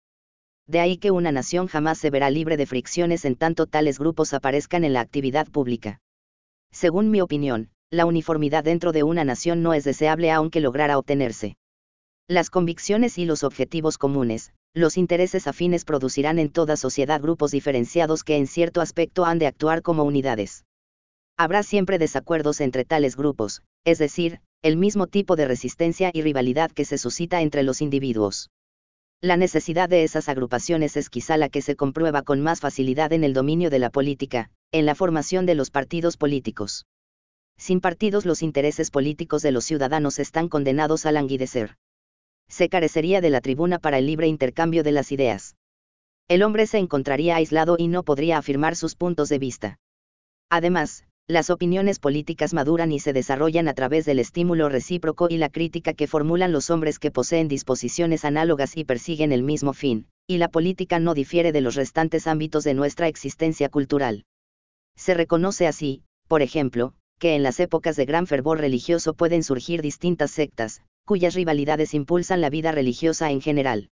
De 0.66 0.81
ahí 0.81 0.99
que 0.99 1.11
una 1.11 1.33
nación 1.33 1.66
jamás 1.66 1.99
se 1.99 2.11
verá 2.11 2.31
libre 2.31 2.57
de 2.57 2.66
fricciones 2.66 3.24
en 3.24 3.37
tanto 3.37 3.66
tales 3.66 3.99
grupos 3.99 4.35
aparezcan 4.35 4.85
en 4.85 4.93
la 4.93 5.01
actividad 5.01 5.49
pública. 5.49 6.01
Según 6.70 7.11
mi 7.11 7.20
opinión, 7.20 7.70
la 7.91 8.07
uniformidad 8.07 8.62
dentro 8.64 8.93
de 8.93 9.03
una 9.03 9.24
nación 9.24 9.62
no 9.62 9.72
es 9.74 9.85
deseable 9.85 10.31
aunque 10.31 10.61
lograra 10.61 10.99
obtenerse. 10.99 11.57
Las 12.28 12.51
convicciones 12.51 13.18
y 13.18 13.24
los 13.24 13.43
objetivos 13.43 13.99
comunes, 13.99 14.53
los 14.75 14.97
intereses 14.97 15.47
afines 15.47 15.85
producirán 15.85 16.39
en 16.39 16.51
toda 16.51 16.77
sociedad 16.77 17.21
grupos 17.21 17.51
diferenciados 17.51 18.25
que 18.25 18.37
en 18.37 18.47
cierto 18.47 18.81
aspecto 18.81 19.25
han 19.25 19.39
de 19.39 19.47
actuar 19.47 19.83
como 19.83 20.05
unidades 20.05 20.64
habrá 21.41 21.62
siempre 21.62 21.97
desacuerdos 21.97 22.61
entre 22.61 22.85
tales 22.85 23.16
grupos, 23.16 23.62
es 23.87 23.97
decir, 23.97 24.41
el 24.61 24.77
mismo 24.77 25.07
tipo 25.07 25.37
de 25.37 25.47
resistencia 25.47 26.11
y 26.12 26.21
rivalidad 26.21 26.71
que 26.71 26.85
se 26.85 26.99
suscita 26.99 27.41
entre 27.41 27.62
los 27.62 27.81
individuos. 27.81 28.51
La 29.23 29.39
necesidad 29.39 29.89
de 29.89 30.05
esas 30.05 30.29
agrupaciones 30.29 30.99
es 30.99 31.09
quizá 31.09 31.39
la 31.39 31.49
que 31.49 31.62
se 31.62 31.77
comprueba 31.77 32.21
con 32.21 32.43
más 32.43 32.61
facilidad 32.61 33.14
en 33.14 33.25
el 33.25 33.33
dominio 33.33 33.71
de 33.71 33.79
la 33.79 33.89
política, 33.89 34.51
en 34.71 34.85
la 34.85 34.95
formación 34.95 35.47
de 35.47 35.55
los 35.55 35.71
partidos 35.71 36.18
políticos. 36.18 36.85
Sin 37.57 37.81
partidos 37.81 38.27
los 38.27 38.43
intereses 38.43 38.91
políticos 38.91 39.41
de 39.41 39.53
los 39.53 39.64
ciudadanos 39.64 40.18
están 40.18 40.51
condenados 40.51 41.07
a 41.07 41.12
languidecer. 41.12 41.77
Se 42.51 42.69
carecería 42.69 43.21
de 43.21 43.31
la 43.31 43.41
tribuna 43.41 43.79
para 43.79 43.99
el 43.99 44.07
libre 44.07 44.27
intercambio 44.27 44.83
de 44.83 44.93
las 44.93 45.13
ideas. 45.13 45.57
El 46.29 46.43
hombre 46.43 46.67
se 46.67 46.79
encontraría 46.79 47.37
aislado 47.37 47.77
y 47.79 47.89
no 47.89 48.03
podría 48.03 48.39
afirmar 48.39 48.77
sus 48.77 48.97
puntos 48.97 49.29
de 49.29 49.39
vista. 49.39 49.79
Además, 50.51 51.05
las 51.29 51.49
opiniones 51.49 52.01
políticas 52.01 52.53
maduran 52.53 52.91
y 52.91 52.99
se 52.99 53.13
desarrollan 53.13 53.69
a 53.69 53.75
través 53.75 54.05
del 54.05 54.19
estímulo 54.19 54.69
recíproco 54.69 55.29
y 55.31 55.37
la 55.37 55.49
crítica 55.49 55.95
que 55.95 56.09
formulan 56.09 56.51
los 56.51 56.71
hombres 56.71 56.99
que 56.99 57.13
poseen 57.13 57.47
disposiciones 57.47 58.25
análogas 58.25 58.77
y 58.77 58.85
persiguen 58.85 59.31
el 59.31 59.45
mismo 59.45 59.73
fin, 59.73 60.09
y 60.27 60.39
la 60.39 60.49
política 60.49 60.99
no 60.99 61.15
difiere 61.15 61.53
de 61.53 61.61
los 61.61 61.77
restantes 61.77 62.27
ámbitos 62.27 62.65
de 62.65 62.75
nuestra 62.75 63.07
existencia 63.07 63.69
cultural. 63.69 64.25
Se 64.97 65.15
reconoce 65.15 65.69
así, 65.69 66.03
por 66.27 66.43
ejemplo, 66.43 66.95
que 67.21 67.37
en 67.37 67.43
las 67.45 67.61
épocas 67.61 67.97
de 67.97 68.07
gran 68.07 68.27
fervor 68.27 68.59
religioso 68.59 69.12
pueden 69.14 69.45
surgir 69.45 69.83
distintas 69.83 70.31
sectas, 70.31 70.81
cuyas 71.05 71.35
rivalidades 71.35 71.93
impulsan 71.93 72.41
la 72.41 72.49
vida 72.49 72.73
religiosa 72.73 73.31
en 73.31 73.43
general. 73.43 73.91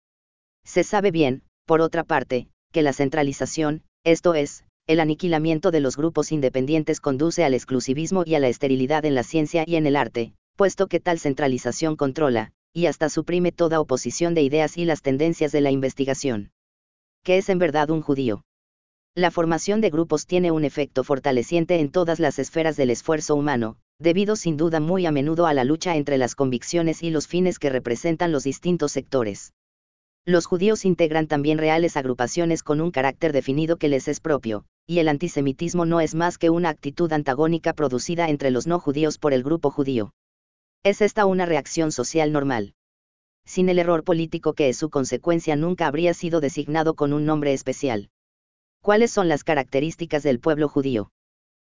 Se 0.62 0.84
sabe 0.84 1.10
bien, 1.10 1.42
por 1.64 1.80
otra 1.80 2.04
parte, 2.04 2.48
que 2.70 2.82
la 2.82 2.92
centralización, 2.92 3.82
esto 4.04 4.34
es, 4.34 4.64
el 4.86 5.00
aniquilamiento 5.00 5.70
de 5.70 5.80
los 5.80 5.96
grupos 5.96 6.32
independientes 6.32 7.00
conduce 7.00 7.44
al 7.44 7.54
exclusivismo 7.54 8.24
y 8.26 8.34
a 8.34 8.40
la 8.40 8.48
esterilidad 8.48 9.06
en 9.06 9.14
la 9.14 9.22
ciencia 9.22 9.64
y 9.66 9.76
en 9.76 9.86
el 9.86 9.96
arte, 9.96 10.34
puesto 10.56 10.86
que 10.86 11.00
tal 11.00 11.18
centralización 11.18 11.96
controla, 11.96 12.52
y 12.74 12.86
hasta 12.86 13.08
suprime 13.08 13.52
toda 13.52 13.80
oposición 13.80 14.34
de 14.34 14.42
ideas 14.42 14.76
y 14.76 14.84
las 14.84 15.00
tendencias 15.00 15.50
de 15.50 15.62
la 15.62 15.70
investigación. 15.70 16.50
¿Qué 17.22 17.38
es 17.38 17.48
en 17.48 17.58
verdad 17.58 17.88
un 17.88 18.02
judío? 18.02 18.44
La 19.16 19.30
formación 19.30 19.80
de 19.80 19.90
grupos 19.90 20.26
tiene 20.26 20.50
un 20.50 20.64
efecto 20.64 21.04
fortaleciente 21.04 21.78
en 21.78 21.92
todas 21.92 22.18
las 22.18 22.40
esferas 22.40 22.76
del 22.76 22.90
esfuerzo 22.90 23.36
humano, 23.36 23.76
debido 24.00 24.34
sin 24.34 24.56
duda 24.56 24.80
muy 24.80 25.06
a 25.06 25.12
menudo 25.12 25.46
a 25.46 25.54
la 25.54 25.62
lucha 25.62 25.94
entre 25.94 26.18
las 26.18 26.34
convicciones 26.34 27.00
y 27.04 27.10
los 27.10 27.28
fines 27.28 27.60
que 27.60 27.70
representan 27.70 28.32
los 28.32 28.42
distintos 28.42 28.90
sectores. 28.90 29.52
Los 30.24 30.46
judíos 30.46 30.84
integran 30.84 31.28
también 31.28 31.58
reales 31.58 31.96
agrupaciones 31.96 32.64
con 32.64 32.80
un 32.80 32.90
carácter 32.90 33.32
definido 33.32 33.76
que 33.76 33.88
les 33.88 34.08
es 34.08 34.18
propio, 34.18 34.64
y 34.84 34.98
el 34.98 35.06
antisemitismo 35.06 35.86
no 35.86 36.00
es 36.00 36.16
más 36.16 36.36
que 36.36 36.50
una 36.50 36.70
actitud 36.70 37.12
antagónica 37.12 37.72
producida 37.72 38.28
entre 38.30 38.50
los 38.50 38.66
no 38.66 38.80
judíos 38.80 39.18
por 39.18 39.32
el 39.32 39.44
grupo 39.44 39.70
judío. 39.70 40.12
Es 40.82 41.00
esta 41.00 41.24
una 41.24 41.46
reacción 41.46 41.92
social 41.92 42.32
normal. 42.32 42.74
Sin 43.46 43.68
el 43.68 43.78
error 43.78 44.02
político 44.02 44.54
que 44.54 44.70
es 44.70 44.76
su 44.76 44.90
consecuencia 44.90 45.54
nunca 45.54 45.86
habría 45.86 46.14
sido 46.14 46.40
designado 46.40 46.94
con 46.94 47.12
un 47.12 47.26
nombre 47.26 47.52
especial. 47.52 48.08
¿Cuáles 48.84 49.10
son 49.10 49.30
las 49.30 49.44
características 49.44 50.22
del 50.22 50.40
pueblo 50.40 50.68
judío? 50.68 51.10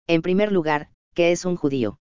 En 0.06 0.22
primer 0.22 0.52
lugar, 0.52 0.90
¿qué 1.12 1.32
es 1.32 1.44
un 1.44 1.56
judío? 1.56 1.98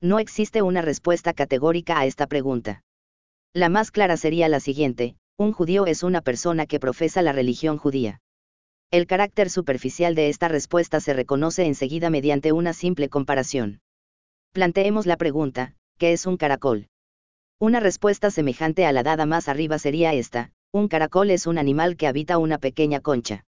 No 0.00 0.18
existe 0.18 0.62
una 0.62 0.82
respuesta 0.82 1.32
categórica 1.32 2.00
a 2.00 2.06
esta 2.06 2.26
pregunta. 2.26 2.82
La 3.54 3.68
más 3.68 3.92
clara 3.92 4.16
sería 4.16 4.48
la 4.48 4.58
siguiente, 4.58 5.14
un 5.38 5.52
judío 5.52 5.86
es 5.86 6.02
una 6.02 6.22
persona 6.22 6.66
que 6.66 6.80
profesa 6.80 7.22
la 7.22 7.30
religión 7.30 7.78
judía. 7.78 8.20
El 8.90 9.06
carácter 9.06 9.48
superficial 9.48 10.16
de 10.16 10.28
esta 10.28 10.48
respuesta 10.48 10.98
se 10.98 11.14
reconoce 11.14 11.64
enseguida 11.64 12.10
mediante 12.10 12.50
una 12.50 12.72
simple 12.72 13.08
comparación. 13.08 13.80
Planteemos 14.52 15.06
la 15.06 15.16
pregunta, 15.16 15.76
¿qué 15.98 16.12
es 16.12 16.26
un 16.26 16.36
caracol? 16.36 16.88
Una 17.60 17.78
respuesta 17.78 18.32
semejante 18.32 18.86
a 18.86 18.92
la 18.92 19.04
dada 19.04 19.24
más 19.24 19.48
arriba 19.48 19.78
sería 19.78 20.12
esta, 20.14 20.50
un 20.72 20.88
caracol 20.88 21.30
es 21.30 21.46
un 21.46 21.58
animal 21.58 21.96
que 21.96 22.08
habita 22.08 22.38
una 22.38 22.58
pequeña 22.58 22.98
concha. 22.98 23.44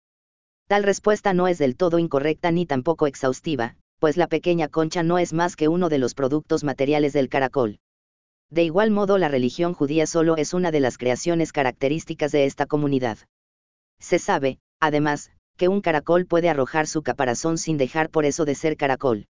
Tal 0.73 0.85
respuesta 0.85 1.35
no 1.35 1.49
es 1.49 1.59
del 1.59 1.77
todo 1.77 1.99
incorrecta 1.99 2.51
ni 2.51 2.65
tampoco 2.65 3.07
exhaustiva, 3.07 3.77
pues 3.99 4.17
la 4.17 4.27
pequeña 4.27 4.69
concha 4.69 5.03
no 5.03 5.19
es 5.19 5.35
más 5.35 5.55
que 5.55 5.69
uno 5.69 5.91
de 5.91 5.99
los 5.99 6.15
productos 6.15 6.65
materiales 6.65 7.13
del 7.13 7.29
caracol. 7.29 7.79
De 8.49 8.65
igual 8.65 8.91
modo 8.91 9.19
la 9.19 9.29
religión 9.29 9.75
judía 9.75 10.07
solo 10.07 10.39
es 10.39 10.55
una 10.55 10.71
de 10.71 10.81
las 10.81 10.97
creaciones 10.97 11.53
características 11.53 12.33
de 12.33 12.47
esta 12.47 12.65
comunidad. 12.65 13.19
Se 14.01 14.19
sabe, 14.19 14.61
además, 14.81 15.31
que 15.59 15.69
un 15.69 15.83
caracol 15.83 16.25
puede 16.25 16.49
arrojar 16.49 16.87
su 16.87 17.03
caparazón 17.03 17.59
sin 17.59 17.77
dejar 17.77 18.09
por 18.09 18.25
eso 18.25 18.47
de 18.47 18.55
ser 18.55 18.79
caracol. 18.79 19.27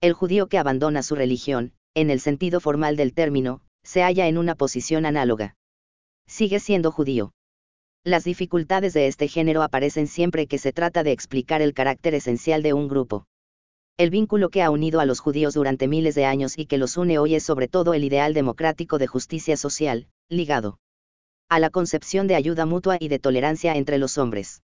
El 0.00 0.12
judío 0.12 0.48
que 0.48 0.58
abandona 0.58 1.04
su 1.04 1.14
religión, 1.14 1.72
en 1.94 2.10
el 2.10 2.18
sentido 2.18 2.58
formal 2.58 2.96
del 2.96 3.14
término, 3.14 3.60
se 3.84 4.02
halla 4.02 4.26
en 4.26 4.38
una 4.38 4.56
posición 4.56 5.06
análoga. 5.06 5.54
Sigue 6.26 6.58
siendo 6.58 6.90
judío. 6.90 7.30
Las 8.06 8.24
dificultades 8.24 8.92
de 8.92 9.06
este 9.06 9.28
género 9.28 9.62
aparecen 9.62 10.06
siempre 10.08 10.46
que 10.46 10.58
se 10.58 10.74
trata 10.74 11.02
de 11.02 11.12
explicar 11.12 11.62
el 11.62 11.72
carácter 11.72 12.14
esencial 12.14 12.62
de 12.62 12.74
un 12.74 12.86
grupo. 12.86 13.26
El 13.96 14.10
vínculo 14.10 14.50
que 14.50 14.62
ha 14.62 14.70
unido 14.70 15.00
a 15.00 15.06
los 15.06 15.20
judíos 15.20 15.54
durante 15.54 15.88
miles 15.88 16.14
de 16.14 16.26
años 16.26 16.58
y 16.58 16.66
que 16.66 16.76
los 16.76 16.98
une 16.98 17.18
hoy 17.18 17.34
es 17.34 17.44
sobre 17.44 17.66
todo 17.66 17.94
el 17.94 18.04
ideal 18.04 18.34
democrático 18.34 18.98
de 18.98 19.06
justicia 19.06 19.56
social, 19.56 20.06
ligado 20.28 20.78
a 21.48 21.58
la 21.58 21.70
concepción 21.70 22.26
de 22.26 22.34
ayuda 22.34 22.66
mutua 22.66 22.98
y 23.00 23.08
de 23.08 23.18
tolerancia 23.18 23.74
entre 23.74 23.96
los 23.96 24.18
hombres. 24.18 24.62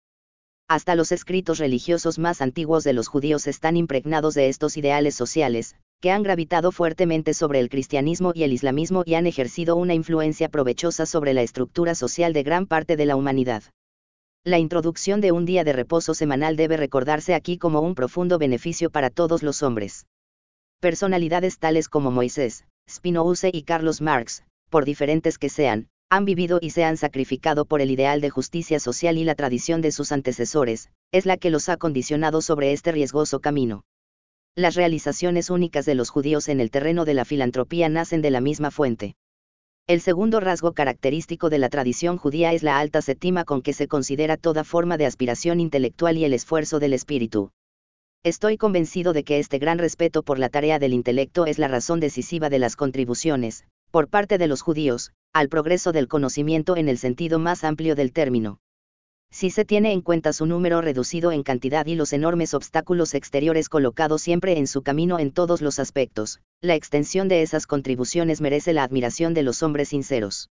Hasta 0.67 0.97
los 0.97 1.13
escritos 1.13 1.59
religiosos 1.59 2.19
más 2.19 2.41
antiguos 2.43 2.83
de 2.83 2.93
los 2.93 3.07
judíos 3.07 3.47
están 3.47 3.77
impregnados 3.77 4.35
de 4.35 4.49
estos 4.49 4.77
ideales 4.77 5.15
sociales, 5.15 5.77
que 6.01 6.11
han 6.13 6.23
gravitado 6.23 6.71
fuertemente 6.71 7.35
sobre 7.35 7.59
el 7.59 7.69
cristianismo 7.69 8.33
y 8.35 8.45
el 8.45 8.53
islamismo 8.53 9.03
y 9.05 9.15
han 9.15 9.27
ejercido 9.27 9.75
una 9.75 9.95
influencia 9.95 10.49
provechosa 10.49 11.07
sobre 11.07 11.35
la 11.35 11.43
estructura 11.43 11.95
social 11.95 12.33
de 12.33 12.45
gran 12.45 12.67
parte 12.67 12.97
de 12.97 13.07
la 13.07 13.17
humanidad. 13.17 13.65
La 14.45 14.59
introducción 14.59 15.21
de 15.21 15.33
un 15.33 15.45
día 15.45 15.65
de 15.65 15.73
reposo 15.73 16.15
semanal 16.15 16.57
debe 16.57 16.77
recordarse 16.77 17.35
aquí 17.35 17.59
como 17.59 17.81
un 17.81 17.97
profundo 17.97 18.39
beneficio 18.39 18.91
para 18.91 19.11
todos 19.11 19.43
los 19.43 19.63
hombres. 19.65 20.07
Personalidades 20.81 21.59
tales 21.59 21.89
como 21.89 22.13
Moisés, 22.13 22.65
Spinoza 22.89 23.49
y 23.53 23.65
Carlos 23.65 24.01
Marx, 24.01 24.45
por 24.71 24.85
diferentes 24.85 25.39
que 25.39 25.49
sean, 25.49 25.89
han 26.11 26.25
vivido 26.25 26.61
y 26.63 26.71
se 26.71 26.85
han 26.85 26.97
sacrificado 26.97 27.65
por 27.65 27.81
el 27.81 27.91
ideal 27.91 28.21
de 28.21 28.31
justicia 28.31 28.79
social 28.79 29.19
y 29.19 29.25
la 29.25 29.35
tradición 29.35 29.83
de 29.83 29.91
sus 29.91 30.13
antecesores, 30.13 30.91
es 31.13 31.27
la 31.27 31.37
que 31.37 31.51
los 31.51 31.69
ha 31.69 31.77
condicionado 31.77 32.41
sobre 32.41 32.73
este 32.73 32.93
riesgoso 32.93 33.41
camino. 33.41 33.83
Las 34.59 34.75
realizaciones 34.75 35.51
únicas 35.51 35.87
de 35.87 35.95
los 35.95 36.11
judíos 36.11 36.49
en 36.49 36.59
el 36.59 36.73
terreno 36.73 37.05
de 37.05 37.15
la 37.15 37.25
filantropía 37.25 37.89
nacen 37.89 38.23
de 38.23 38.33
la 38.33 38.41
misma 38.41 38.73
fuente. 38.73 39.15
El 39.87 40.01
segundo 40.01 40.41
rasgo 40.41 40.73
característico 40.73 41.49
de 41.49 41.59
la 41.59 41.69
tradición 41.69 42.17
judía 42.17 42.53
es 42.53 42.65
la 42.65 42.81
alta 42.81 43.01
séptima 43.01 43.45
con 43.45 43.63
que 43.63 43.73
se 43.73 43.87
considera 43.87 44.37
toda 44.37 44.65
forma 44.65 44.97
de 44.97 45.07
aspiración 45.07 45.61
intelectual 45.61 46.19
y 46.19 46.25
el 46.25 46.33
esfuerzo 46.33 46.81
del 46.81 46.93
espíritu. 46.93 47.53
Estoy 48.25 48.57
convencido 48.57 49.13
de 49.13 49.23
que 49.23 49.39
este 49.39 49.61
gran 49.61 49.79
respeto 49.79 50.25
por 50.25 50.41
la 50.41 50.49
tarea 50.49 50.81
del 50.81 50.93
intelecto 50.93 51.47
es 51.47 51.61
la 51.61 51.69
razón 51.69 52.01
decisiva 52.01 52.51
de 52.51 52.59
las 52.59 52.75
contribuciones, 52.75 53.63
por 53.93 54.09
parte 54.09 54.39
de 54.39 54.49
los 54.49 54.63
judíos, 54.63 55.13
al 55.33 55.49
progreso 55.49 55.93
del 55.93 56.09
conocimiento 56.09 56.77
en 56.77 56.89
el 56.89 56.99
sentido 56.99 57.39
más 57.39 57.63
amplio 57.63 57.95
del 57.95 58.13
término 58.13 58.59
si 59.31 59.51
se 59.51 59.65
tiene 59.65 59.93
en 59.93 60.01
cuenta 60.01 60.33
su 60.33 60.47
número 60.47 60.81
reducido 60.81 61.33
en 61.33 61.43
cantidad 61.43 61.87
y 61.87 61.95
los 61.95 62.13
enormes 62.13 62.55
obstáculos 62.55 63.15
exteriores 63.15 63.69
colocados 63.69 64.23
siempre 64.23 64.59
en 64.59 64.67
su 64.67 64.83
camino 64.83 65.19
en 65.19 65.31
todos 65.33 65.63
los 65.63 65.79
aspectos, 65.79 66.41
la 66.61 66.75
extensión 66.75 67.29
de 67.29 67.43
esas 67.43 67.67
contribuciones 67.67 68.41
merece 68.41 68.73
la 68.73 68.83
admiración 68.83 69.35
de 69.35 69.43
los 69.43 69.63
hombres 69.63 69.91
sinceros. 69.91 70.51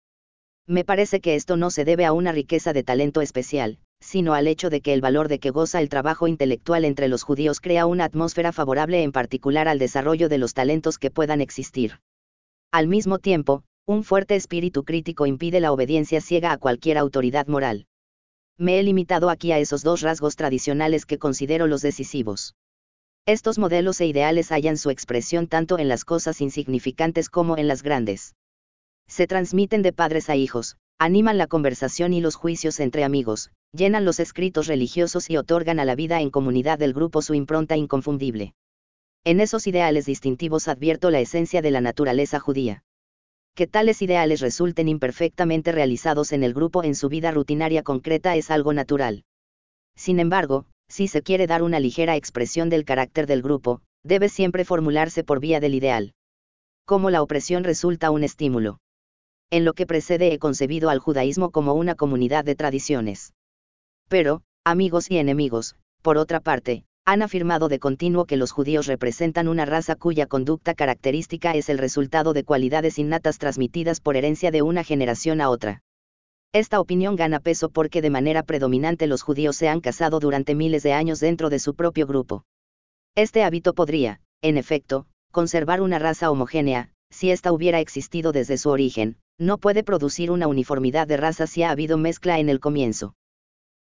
Me 0.66 0.85
parece 0.85 1.20
que 1.20 1.35
esto 1.35 1.57
no 1.57 1.70
se 1.70 1.85
debe 1.85 2.05
a 2.05 2.12
una 2.12 2.33
riqueza 2.33 2.72
de 2.72 2.83
talento 2.83 3.20
especial, 3.20 3.79
sino 4.01 4.35
al 4.35 4.49
hecho 4.49 4.70
de 4.70 4.81
que 4.81 4.93
el 4.93 5.01
valor 5.01 5.29
de 5.29 5.39
que 5.39 5.51
goza 5.51 5.81
el 5.81 5.89
trabajo 5.89 6.27
intelectual 6.27 6.85
entre 6.85 7.09
los 7.09 7.22
judíos 7.22 7.61
crea 7.61 7.87
una 7.87 8.05
atmósfera 8.05 8.53
favorable 8.53 9.03
en 9.03 9.12
particular 9.12 9.68
al 9.68 9.79
desarrollo 9.79 10.29
de 10.29 10.39
los 10.39 10.55
talentos 10.55 10.99
que 10.99 11.11
puedan 11.11 11.41
existir. 11.41 12.01
Al 12.72 12.89
mismo 12.89 13.18
tiempo, 13.18 13.62
un 13.87 14.05
fuerte 14.05 14.37
espíritu 14.37 14.85
crítico 14.85 15.27
impide 15.27 15.61
la 15.61 15.72
obediencia 15.72 16.20
ciega 16.20 16.53
a 16.53 16.59
cualquier 16.59 16.99
autoridad 16.99 17.47
moral. 17.47 17.87
Me 18.57 18.79
he 18.79 18.83
limitado 18.85 19.31
aquí 19.31 19.51
a 19.51 19.59
esos 19.59 19.83
dos 19.83 20.01
rasgos 20.01 20.37
tradicionales 20.37 21.07
que 21.07 21.19
considero 21.19 21.67
los 21.67 21.83
decisivos. 21.83 22.55
Estos 23.27 23.59
modelos 23.59 24.01
e 24.01 24.07
ideales 24.07 24.53
hallan 24.53 24.77
su 24.77 24.91
expresión 24.91 25.49
tanto 25.49 25.79
en 25.79 25.89
las 25.89 26.05
cosas 26.05 26.41
insignificantes 26.41 27.29
como 27.31 27.57
en 27.57 27.67
las 27.67 27.83
grandes. 27.83 28.35
Se 29.09 29.27
transmiten 29.27 29.83
de 29.83 29.93
padres 29.93 30.31
a 30.31 30.37
hijos, 30.37 30.77
animan 30.99 31.37
la 31.37 31.49
conversación 31.49 32.13
y 32.13 32.21
los 32.21 32.37
juicios 32.37 32.79
entre 32.79 33.03
amigos, 33.03 33.51
llenan 33.73 34.05
los 34.05 34.21
escritos 34.21 34.69
religiosos 34.69 35.31
y 35.31 35.37
otorgan 35.37 35.81
a 35.81 35.85
la 35.85 35.97
vida 35.97 36.21
en 36.21 36.31
comunidad 36.31 36.79
del 36.79 36.93
grupo 36.93 37.23
su 37.23 37.35
impronta 37.35 37.77
inconfundible. 37.77 38.55
En 39.25 39.41
esos 39.41 39.67
ideales 39.67 40.07
distintivos 40.07 40.69
advierto 40.69 41.11
la 41.11 41.21
esencia 41.21 41.61
de 41.61 41.71
la 41.73 41.81
naturaleza 41.81 42.39
judía 42.39 42.85
que 43.55 43.67
tales 43.67 44.03
ideales 44.03 44.41
resulten 44.41 44.89
imperfectamente 44.89 45.73
realizados 45.73 46.33
en 46.33 46.43
el 46.43 46.55
grupo 46.55 46.83
en 46.83 46.95
su 46.95 47.09
vida 47.09 47.31
rutinaria 47.31 47.83
concreta 47.83 48.35
es 48.37 48.51
algo 48.51 48.73
natural. 48.73 49.25
Sin 49.97 50.19
embargo, 50.19 50.67
si 50.89 51.09
se 51.09 51.23
quiere 51.23 51.47
dar 51.47 51.63
una 51.63 51.81
ligera 51.81 52.17
expresión 52.17 52.69
del 52.69 52.85
carácter 52.85 53.27
del 53.27 53.43
grupo, 53.43 53.81
debe 54.03 54.29
siempre 54.29 54.65
formularse 54.65 55.25
por 55.25 55.41
vía 55.41 55.61
del 55.61 55.75
ideal. 55.75 56.13
Como 56.85 57.11
la 57.11 57.23
opresión 57.23 57.65
resulta 57.65 58.11
un 58.11 58.25
estímulo. 58.25 58.79
En 59.51 59.65
lo 59.65 59.73
que 59.73 59.87
precede 59.87 60.33
he 60.33 60.39
concebido 60.39 60.91
al 60.91 60.99
judaísmo 60.99 61.51
como 61.51 61.75
una 61.75 61.95
comunidad 61.95 62.45
de 62.45 62.57
tradiciones. 62.57 63.33
Pero, 64.09 64.43
amigos 64.65 65.11
y 65.11 65.19
enemigos, 65.19 65.77
por 66.03 66.19
otra 66.19 66.41
parte, 66.41 66.85
han 67.07 67.21
afirmado 67.21 67.69
de 67.69 67.79
continuo 67.79 68.25
que 68.25 68.39
los 68.39 68.51
judíos 68.51 68.87
representan 68.87 69.47
una 69.49 69.67
raza 69.67 69.95
cuya 69.95 70.27
conducta 70.27 70.75
característica 70.75 71.53
es 71.53 71.69
el 71.69 71.79
resultado 71.79 72.33
de 72.33 72.45
cualidades 72.45 72.99
innatas 72.99 73.39
transmitidas 73.39 74.01
por 74.01 74.17
herencia 74.17 74.51
de 74.51 74.63
una 74.63 74.85
generación 74.85 75.43
a 75.43 75.51
otra. 75.51 75.83
Esta 76.53 76.81
opinión 76.81 77.17
gana 77.17 77.41
peso 77.41 77.69
porque 77.69 78.01
de 78.01 78.11
manera 78.11 78.43
predominante 78.43 79.07
los 79.07 79.23
judíos 79.23 79.57
se 79.57 79.69
han 79.69 79.81
casado 79.81 80.19
durante 80.19 80.55
miles 80.55 80.83
de 80.83 80.95
años 80.95 81.21
dentro 81.21 81.51
de 81.51 81.59
su 81.59 81.75
propio 81.75 82.07
grupo. 82.07 82.45
Este 83.15 83.43
hábito 83.43 83.75
podría, 83.75 84.21
en 84.41 84.57
efecto, 84.57 85.07
conservar 85.31 85.83
una 85.83 85.99
raza 85.99 86.31
homogénea, 86.31 86.91
si 87.11 87.31
ésta 87.31 87.53
hubiera 87.53 87.81
existido 87.81 88.33
desde 88.33 88.57
su 88.57 88.71
origen, 88.71 89.19
no 89.39 89.59
puede 89.59 89.83
producir 89.83 90.31
una 90.31 90.47
uniformidad 90.47 91.07
de 91.07 91.17
raza 91.17 91.47
si 91.47 91.65
ha 91.65 91.71
habido 91.71 91.99
mezcla 91.99 92.39
en 92.39 92.49
el 92.49 92.61
comienzo. 92.61 93.15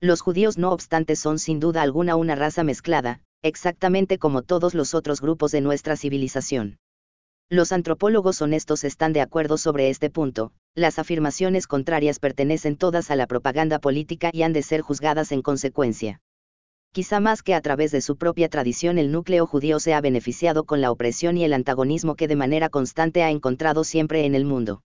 Los 0.02 0.22
judíos 0.22 0.58
no 0.58 0.72
obstante 0.72 1.18
son 1.18 1.40
sin 1.40 1.60
duda 1.60 1.82
alguna 1.82 2.16
una 2.16 2.36
raza 2.36 2.64
mezclada, 2.64 3.20
exactamente 3.42 4.18
como 4.18 4.44
todos 4.44 4.74
los 4.74 4.94
otros 4.94 5.20
grupos 5.20 5.52
de 5.52 5.60
nuestra 5.60 5.98
civilización. 5.98 6.78
Los 7.50 7.74
antropólogos 7.74 8.42
honestos 8.42 8.86
están 8.86 9.12
de 9.12 9.20
acuerdo 9.20 9.58
sobre 9.58 9.90
este 9.90 10.10
punto, 10.10 10.54
las 10.74 11.00
afirmaciones 11.00 11.68
contrarias 11.68 12.20
pertenecen 12.20 12.78
todas 12.78 13.12
a 13.12 13.18
la 13.18 13.28
propaganda 13.28 13.80
política 13.80 14.30
y 14.32 14.44
han 14.44 14.54
de 14.54 14.64
ser 14.64 14.82
juzgadas 14.82 15.34
en 15.34 15.42
consecuencia. 15.42 16.22
Quizá 16.94 17.20
más 17.20 17.44
que 17.44 17.54
a 17.54 17.62
través 17.62 17.92
de 17.92 18.02
su 18.02 18.16
propia 18.18 18.50
tradición 18.50 19.00
el 19.00 19.12
núcleo 19.12 19.46
judío 19.46 19.80
se 19.80 19.94
ha 19.94 20.02
beneficiado 20.02 20.64
con 20.64 20.80
la 20.80 20.92
opresión 20.92 21.38
y 21.38 21.44
el 21.44 21.54
antagonismo 21.54 22.16
que 22.16 22.28
de 22.28 22.38
manera 22.38 22.70
constante 22.70 23.22
ha 23.24 23.32
encontrado 23.32 23.84
siempre 23.84 24.26
en 24.26 24.34
el 24.34 24.46
mundo. 24.46 24.82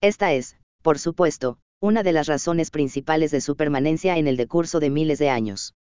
Esta 0.00 0.32
es, 0.32 0.56
por 0.82 0.98
supuesto, 0.98 1.58
una 1.80 2.02
de 2.02 2.12
las 2.12 2.26
razones 2.26 2.70
principales 2.70 3.30
de 3.30 3.42
su 3.42 3.54
permanencia 3.54 4.16
en 4.16 4.26
el 4.26 4.38
decurso 4.38 4.80
de 4.80 4.88
miles 4.88 5.18
de 5.18 5.28
años. 5.28 5.74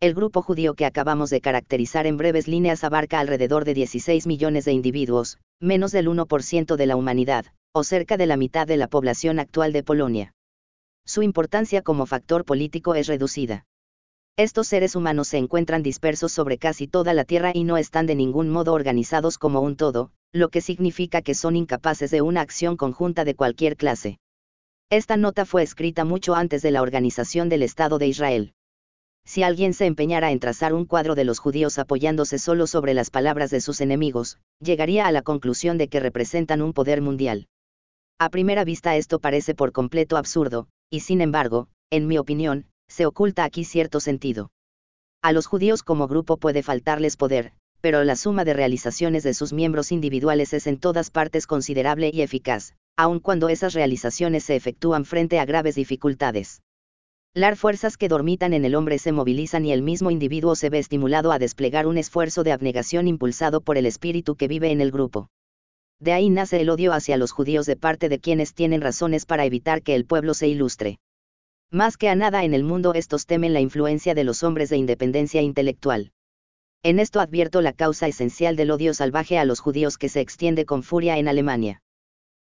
El 0.00 0.12
grupo 0.14 0.42
judío 0.42 0.74
que 0.74 0.86
acabamos 0.86 1.30
de 1.30 1.40
caracterizar 1.40 2.06
en 2.08 2.16
breves 2.16 2.48
líneas 2.48 2.82
abarca 2.82 3.20
alrededor 3.20 3.64
de 3.64 3.74
16 3.74 4.26
millones 4.26 4.64
de 4.64 4.72
individuos, 4.72 5.38
menos 5.60 5.92
del 5.92 6.08
1% 6.08 6.74
de 6.74 6.86
la 6.86 6.96
humanidad, 6.96 7.46
o 7.72 7.84
cerca 7.84 8.16
de 8.16 8.26
la 8.26 8.36
mitad 8.36 8.66
de 8.66 8.76
la 8.76 8.88
población 8.88 9.38
actual 9.38 9.72
de 9.72 9.84
Polonia. 9.84 10.32
Su 11.06 11.22
importancia 11.22 11.82
como 11.82 12.06
factor 12.06 12.44
político 12.44 12.96
es 12.96 13.06
reducida. 13.06 13.66
Estos 14.36 14.66
seres 14.66 14.96
humanos 14.96 15.28
se 15.28 15.38
encuentran 15.38 15.82
dispersos 15.82 16.32
sobre 16.32 16.58
casi 16.58 16.88
toda 16.88 17.14
la 17.14 17.24
Tierra 17.24 17.52
y 17.54 17.62
no 17.62 17.76
están 17.76 18.06
de 18.06 18.16
ningún 18.16 18.48
modo 18.48 18.72
organizados 18.72 19.38
como 19.38 19.60
un 19.60 19.76
todo, 19.76 20.10
lo 20.32 20.48
que 20.48 20.60
significa 20.60 21.22
que 21.22 21.34
son 21.34 21.54
incapaces 21.54 22.10
de 22.10 22.20
una 22.20 22.40
acción 22.40 22.76
conjunta 22.76 23.24
de 23.24 23.36
cualquier 23.36 23.76
clase. 23.76 24.18
Esta 24.92 25.16
nota 25.16 25.44
fue 25.46 25.62
escrita 25.62 26.04
mucho 26.04 26.34
antes 26.34 26.62
de 26.62 26.72
la 26.72 26.82
organización 26.82 27.48
del 27.48 27.62
Estado 27.62 27.98
de 27.98 28.08
Israel. 28.08 28.54
Si 29.24 29.44
alguien 29.44 29.72
se 29.72 29.86
empeñara 29.86 30.32
en 30.32 30.40
trazar 30.40 30.74
un 30.74 30.84
cuadro 30.84 31.14
de 31.14 31.22
los 31.22 31.38
judíos 31.38 31.78
apoyándose 31.78 32.40
solo 32.40 32.66
sobre 32.66 32.92
las 32.92 33.08
palabras 33.08 33.50
de 33.50 33.60
sus 33.60 33.80
enemigos, 33.80 34.38
llegaría 34.58 35.06
a 35.06 35.12
la 35.12 35.22
conclusión 35.22 35.78
de 35.78 35.86
que 35.86 36.00
representan 36.00 36.60
un 36.60 36.72
poder 36.72 37.02
mundial. 37.02 37.46
A 38.18 38.30
primera 38.30 38.64
vista 38.64 38.96
esto 38.96 39.20
parece 39.20 39.54
por 39.54 39.70
completo 39.70 40.16
absurdo, 40.16 40.66
y 40.90 41.00
sin 41.00 41.20
embargo, 41.20 41.68
en 41.90 42.08
mi 42.08 42.18
opinión, 42.18 42.66
se 42.88 43.06
oculta 43.06 43.44
aquí 43.44 43.62
cierto 43.62 44.00
sentido. 44.00 44.50
A 45.22 45.30
los 45.30 45.46
judíos 45.46 45.84
como 45.84 46.08
grupo 46.08 46.36
puede 46.36 46.64
faltarles 46.64 47.16
poder, 47.16 47.52
pero 47.80 48.02
la 48.02 48.16
suma 48.16 48.44
de 48.44 48.54
realizaciones 48.54 49.22
de 49.22 49.34
sus 49.34 49.52
miembros 49.52 49.92
individuales 49.92 50.52
es 50.52 50.66
en 50.66 50.78
todas 50.78 51.10
partes 51.10 51.46
considerable 51.46 52.10
y 52.12 52.22
eficaz, 52.22 52.74
aun 52.96 53.20
cuando 53.20 53.48
esas 53.48 53.74
realizaciones 53.74 54.44
se 54.44 54.56
efectúan 54.56 55.04
frente 55.04 55.38
a 55.38 55.44
graves 55.44 55.74
dificultades. 55.74 56.62
Las 57.32 57.58
fuerzas 57.58 57.96
que 57.96 58.08
dormitan 58.08 58.52
en 58.54 58.64
el 58.64 58.74
hombre 58.74 58.98
se 58.98 59.12
movilizan 59.12 59.64
y 59.64 59.72
el 59.72 59.82
mismo 59.82 60.10
individuo 60.10 60.56
se 60.56 60.68
ve 60.68 60.80
estimulado 60.80 61.30
a 61.30 61.38
desplegar 61.38 61.86
un 61.86 61.96
esfuerzo 61.96 62.42
de 62.42 62.50
abnegación 62.50 63.06
impulsado 63.06 63.60
por 63.60 63.78
el 63.78 63.86
espíritu 63.86 64.34
que 64.34 64.48
vive 64.48 64.72
en 64.72 64.80
el 64.80 64.90
grupo. 64.90 65.28
De 66.00 66.12
ahí 66.12 66.28
nace 66.28 66.60
el 66.60 66.70
odio 66.70 66.92
hacia 66.92 67.16
los 67.16 67.30
judíos 67.30 67.66
de 67.66 67.76
parte 67.76 68.08
de 68.08 68.18
quienes 68.18 68.54
tienen 68.54 68.80
razones 68.80 69.26
para 69.26 69.44
evitar 69.44 69.82
que 69.82 69.94
el 69.94 70.06
pueblo 70.06 70.34
se 70.34 70.48
ilustre. 70.48 70.98
Más 71.70 71.96
que 71.96 72.08
a 72.08 72.16
nada 72.16 72.42
en 72.42 72.52
el 72.52 72.64
mundo 72.64 72.94
estos 72.94 73.26
temen 73.26 73.52
la 73.52 73.60
influencia 73.60 74.14
de 74.14 74.24
los 74.24 74.42
hombres 74.42 74.70
de 74.70 74.78
independencia 74.78 75.40
intelectual. 75.40 76.10
En 76.82 76.98
esto 76.98 77.20
advierto 77.20 77.60
la 77.60 77.74
causa 77.74 78.08
esencial 78.08 78.56
del 78.56 78.72
odio 78.72 78.92
salvaje 78.92 79.38
a 79.38 79.44
los 79.44 79.60
judíos 79.60 79.98
que 79.98 80.08
se 80.08 80.20
extiende 80.20 80.64
con 80.64 80.82
furia 80.82 81.18
en 81.18 81.28
Alemania. 81.28 81.80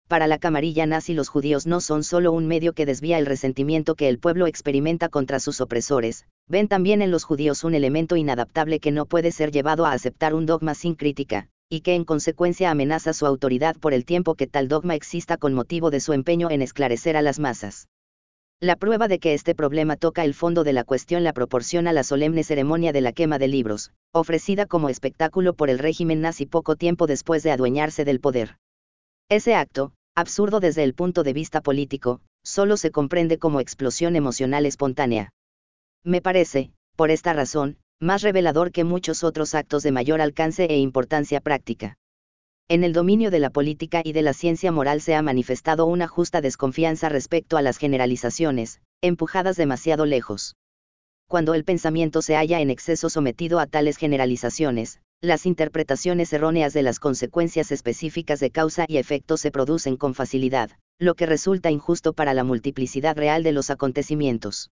Para 0.08 0.26
la 0.26 0.38
camarilla 0.38 0.84
nazi 0.86 1.14
los 1.14 1.28
judíos 1.28 1.66
no 1.66 1.80
son 1.80 2.04
solo 2.04 2.32
un 2.32 2.46
medio 2.46 2.74
que 2.74 2.86
desvía 2.86 3.18
el 3.18 3.26
resentimiento 3.26 3.94
que 3.94 4.08
el 4.08 4.18
pueblo 4.18 4.46
experimenta 4.46 5.08
contra 5.08 5.40
sus 5.40 5.60
opresores, 5.60 6.26
ven 6.48 6.68
también 6.68 7.00
en 7.02 7.10
los 7.10 7.24
judíos 7.24 7.64
un 7.64 7.74
elemento 7.74 8.16
inadaptable 8.16 8.78
que 8.78 8.90
no 8.90 9.06
puede 9.06 9.32
ser 9.32 9.52
llevado 9.52 9.86
a 9.86 9.92
aceptar 9.92 10.34
un 10.34 10.44
dogma 10.44 10.74
sin 10.74 10.94
crítica, 10.94 11.48
y 11.68 11.80
que 11.80 11.94
en 11.94 12.04
consecuencia 12.04 12.70
amenaza 12.70 13.14
su 13.14 13.24
autoridad 13.24 13.76
por 13.76 13.94
el 13.94 14.04
tiempo 14.04 14.34
que 14.34 14.46
tal 14.46 14.68
dogma 14.68 14.94
exista 14.94 15.38
con 15.38 15.54
motivo 15.54 15.90
de 15.90 16.00
su 16.00 16.12
empeño 16.12 16.50
en 16.50 16.60
esclarecer 16.60 17.16
a 17.16 17.22
las 17.22 17.38
masas. 17.38 17.88
La 18.60 18.76
prueba 18.76 19.08
de 19.08 19.18
que 19.18 19.32
este 19.32 19.54
problema 19.54 19.96
toca 19.96 20.22
el 20.24 20.34
fondo 20.34 20.62
de 20.62 20.72
la 20.72 20.84
cuestión 20.84 21.24
la 21.24 21.32
proporciona 21.32 21.92
la 21.92 22.04
solemne 22.04 22.44
ceremonia 22.44 22.92
de 22.92 23.00
la 23.00 23.12
quema 23.12 23.38
de 23.38 23.48
libros, 23.48 23.90
ofrecida 24.12 24.66
como 24.66 24.90
espectáculo 24.90 25.54
por 25.54 25.70
el 25.70 25.78
régimen 25.78 26.20
nazi 26.20 26.46
poco 26.46 26.76
tiempo 26.76 27.06
después 27.06 27.42
de 27.42 27.50
adueñarse 27.50 28.04
del 28.04 28.20
poder. 28.20 28.58
Ese 29.32 29.54
acto, 29.54 29.94
absurdo 30.14 30.60
desde 30.60 30.84
el 30.84 30.92
punto 30.92 31.22
de 31.22 31.32
vista 31.32 31.62
político, 31.62 32.20
solo 32.44 32.76
se 32.76 32.90
comprende 32.90 33.38
como 33.38 33.60
explosión 33.60 34.14
emocional 34.14 34.66
espontánea. 34.66 35.30
Me 36.04 36.20
parece, 36.20 36.70
por 36.96 37.10
esta 37.10 37.32
razón, 37.32 37.78
más 37.98 38.20
revelador 38.20 38.72
que 38.72 38.84
muchos 38.84 39.24
otros 39.24 39.54
actos 39.54 39.82
de 39.82 39.90
mayor 39.90 40.20
alcance 40.20 40.66
e 40.66 40.76
importancia 40.76 41.40
práctica. 41.40 41.96
En 42.68 42.84
el 42.84 42.92
dominio 42.92 43.30
de 43.30 43.38
la 43.38 43.48
política 43.48 44.02
y 44.04 44.12
de 44.12 44.20
la 44.20 44.34
ciencia 44.34 44.70
moral 44.70 45.00
se 45.00 45.14
ha 45.14 45.22
manifestado 45.22 45.86
una 45.86 46.08
justa 46.08 46.42
desconfianza 46.42 47.08
respecto 47.08 47.56
a 47.56 47.62
las 47.62 47.78
generalizaciones, 47.78 48.82
empujadas 49.00 49.56
demasiado 49.56 50.04
lejos. 50.04 50.56
Cuando 51.26 51.54
el 51.54 51.64
pensamiento 51.64 52.20
se 52.20 52.36
halla 52.36 52.60
en 52.60 52.68
exceso 52.68 53.08
sometido 53.08 53.60
a 53.60 53.66
tales 53.66 53.96
generalizaciones, 53.96 55.00
las 55.22 55.46
interpretaciones 55.46 56.32
erróneas 56.32 56.72
de 56.72 56.82
las 56.82 56.98
consecuencias 56.98 57.70
específicas 57.70 58.40
de 58.40 58.50
causa 58.50 58.86
y 58.88 58.96
efecto 58.96 59.36
se 59.36 59.52
producen 59.52 59.96
con 59.96 60.14
facilidad, 60.14 60.72
lo 60.98 61.14
que 61.14 61.26
resulta 61.26 61.70
injusto 61.70 62.12
para 62.12 62.34
la 62.34 62.42
multiplicidad 62.42 63.16
real 63.16 63.44
de 63.44 63.52
los 63.52 63.70
acontecimientos. 63.70 64.72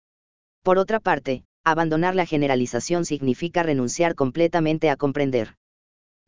Por 0.64 0.78
otra 0.78 0.98
parte, 0.98 1.44
abandonar 1.64 2.16
la 2.16 2.26
generalización 2.26 3.04
significa 3.04 3.62
renunciar 3.62 4.16
completamente 4.16 4.90
a 4.90 4.96
comprender. 4.96 5.54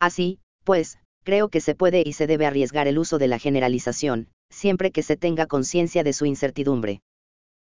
Así, 0.01 0.39
pues, 0.62 0.99
creo 1.25 1.49
que 1.49 1.61
se 1.61 1.75
puede 1.75 2.05
y 2.07 2.12
se 2.12 2.29
debe 2.29 2.47
arriesgar 2.47 2.87
el 2.87 2.99
uso 2.99 3.19
de 3.19 3.27
la 3.27 3.41
generalización, 3.41 4.29
siempre 4.49 4.93
que 4.93 5.03
se 5.03 5.17
tenga 5.17 5.47
conciencia 5.47 6.05
de 6.05 6.12
su 6.12 6.25
incertidumbre. 6.25 7.01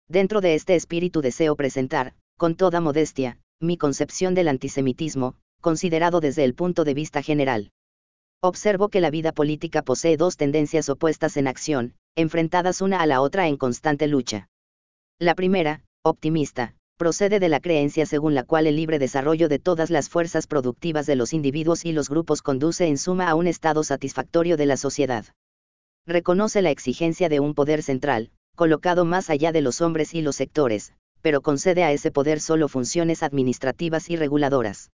Dentro 0.09 0.41
de 0.41 0.57
este 0.57 0.75
espíritu 0.75 1.21
deseo 1.21 1.55
presentar, 1.55 2.15
con 2.37 2.57
toda 2.57 2.81
modestia, 2.81 3.39
mi 3.61 3.77
concepción 3.77 4.35
del 4.35 4.49
antisemitismo, 4.49 5.37
considerado 5.61 6.21
desde 6.21 6.45
el 6.45 6.55
punto 6.55 6.85
de 6.85 6.95
vista 6.95 7.23
general. 7.23 7.71
Observo 8.43 8.89
que 8.89 9.01
la 9.01 9.11
vida 9.11 9.33
política 9.33 9.83
posee 9.83 10.17
dos 10.17 10.37
tendencias 10.37 10.89
opuestas 10.89 11.37
en 11.37 11.47
acción, 11.47 11.95
enfrentadas 12.17 12.81
una 12.81 13.01
a 13.01 13.07
la 13.07 13.21
otra 13.21 13.49
en 13.49 13.57
constante 13.57 14.07
lucha. 14.07 14.49
La 15.19 15.35
primera, 15.35 15.83
optimista, 16.03 16.75
procede 16.97 17.41
de 17.41 17.49
la 17.49 17.61
creencia 17.61 18.07
según 18.07 18.35
la 18.35 18.45
cual 18.45 18.67
el 18.67 18.77
libre 18.77 18.99
desarrollo 18.99 19.49
de 19.49 19.59
todas 19.59 19.91
las 19.91 20.09
fuerzas 20.09 20.47
productivas 20.47 21.07
de 21.07 21.17
los 21.17 21.33
individuos 21.33 21.85
y 21.85 21.93
los 21.93 22.09
grupos 22.09 22.43
conduce 22.43 22.87
en 22.87 22.99
suma 22.99 23.29
a 23.29 23.35
un 23.35 23.47
estado 23.47 23.85
satisfactorio 23.85 24.57
de 24.57 24.67
la 24.67 24.77
sociedad. 24.77 25.25
Reconoce 26.07 26.63
la 26.63 26.71
exigencia 26.71 27.29
de 27.29 27.41
un 27.41 27.55
poder 27.55 27.83
central, 27.83 28.31
colocado 28.57 29.05
más 29.05 29.31
allá 29.31 29.53
de 29.53 29.61
los 29.61 29.81
hombres 29.81 30.15
y 30.15 30.23
los 30.23 30.37
sectores, 30.37 30.93
pero 31.23 31.41
concede 31.41 31.85
a 31.85 31.93
ese 31.93 32.11
poder 32.11 32.41
solo 32.41 32.69
funciones 32.69 33.23
administrativas 33.23 34.11
y 34.11 34.17
reguladoras. 34.17 34.91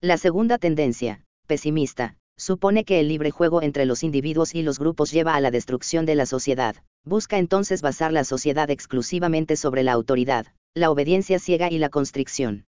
La 0.00 0.16
segunda 0.16 0.58
tendencia, 0.58 1.24
pesimista, 1.48 2.14
supone 2.36 2.84
que 2.84 3.00
el 3.00 3.08
libre 3.08 3.32
juego 3.32 3.62
entre 3.62 3.84
los 3.84 4.04
individuos 4.04 4.54
y 4.54 4.62
los 4.62 4.78
grupos 4.78 5.10
lleva 5.10 5.34
a 5.34 5.40
la 5.40 5.50
destrucción 5.50 6.06
de 6.06 6.14
la 6.14 6.24
sociedad, 6.24 6.76
busca 7.04 7.36
entonces 7.36 7.82
basar 7.82 8.12
la 8.12 8.22
sociedad 8.22 8.70
exclusivamente 8.70 9.56
sobre 9.56 9.82
la 9.82 9.90
autoridad, 9.90 10.46
la 10.72 10.92
obediencia 10.92 11.40
ciega 11.40 11.68
y 11.68 11.78
la 11.78 11.88
constricción. 11.88 12.64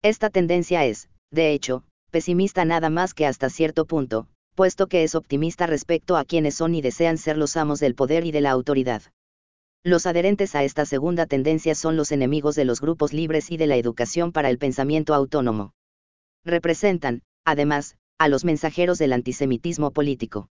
Esta 0.00 0.30
tendencia 0.30 0.86
es, 0.86 1.10
de 1.30 1.52
hecho, 1.52 1.84
pesimista 2.10 2.64
nada 2.64 2.88
más 2.88 3.12
que 3.12 3.26
hasta 3.26 3.50
cierto 3.50 3.84
punto, 3.84 4.26
puesto 4.54 4.86
que 4.86 5.04
es 5.04 5.14
optimista 5.14 5.66
respecto 5.66 6.16
a 6.16 6.24
quienes 6.24 6.54
son 6.54 6.74
y 6.74 6.80
desean 6.80 7.18
ser 7.18 7.36
los 7.36 7.58
amos 7.58 7.78
del 7.78 7.94
poder 7.94 8.24
y 8.24 8.32
de 8.32 8.40
la 8.40 8.52
autoridad. 8.52 9.02
Los 9.82 10.06
adherentes 10.06 10.54
a 10.54 10.64
esta 10.64 10.86
segunda 10.86 11.26
tendencia 11.26 11.74
son 11.74 11.98
los 11.98 12.10
enemigos 12.10 12.54
de 12.54 12.64
los 12.64 12.80
grupos 12.80 13.12
libres 13.12 13.50
y 13.50 13.58
de 13.58 13.66
la 13.66 13.76
educación 13.76 14.32
para 14.32 14.48
el 14.48 14.56
pensamiento 14.56 15.12
autónomo. 15.12 15.74
Representan, 16.44 17.22
además, 17.44 17.96
a 18.18 18.28
los 18.28 18.44
mensajeros 18.44 18.98
del 18.98 19.12
antisemitismo 19.12 19.90
político. 19.90 20.48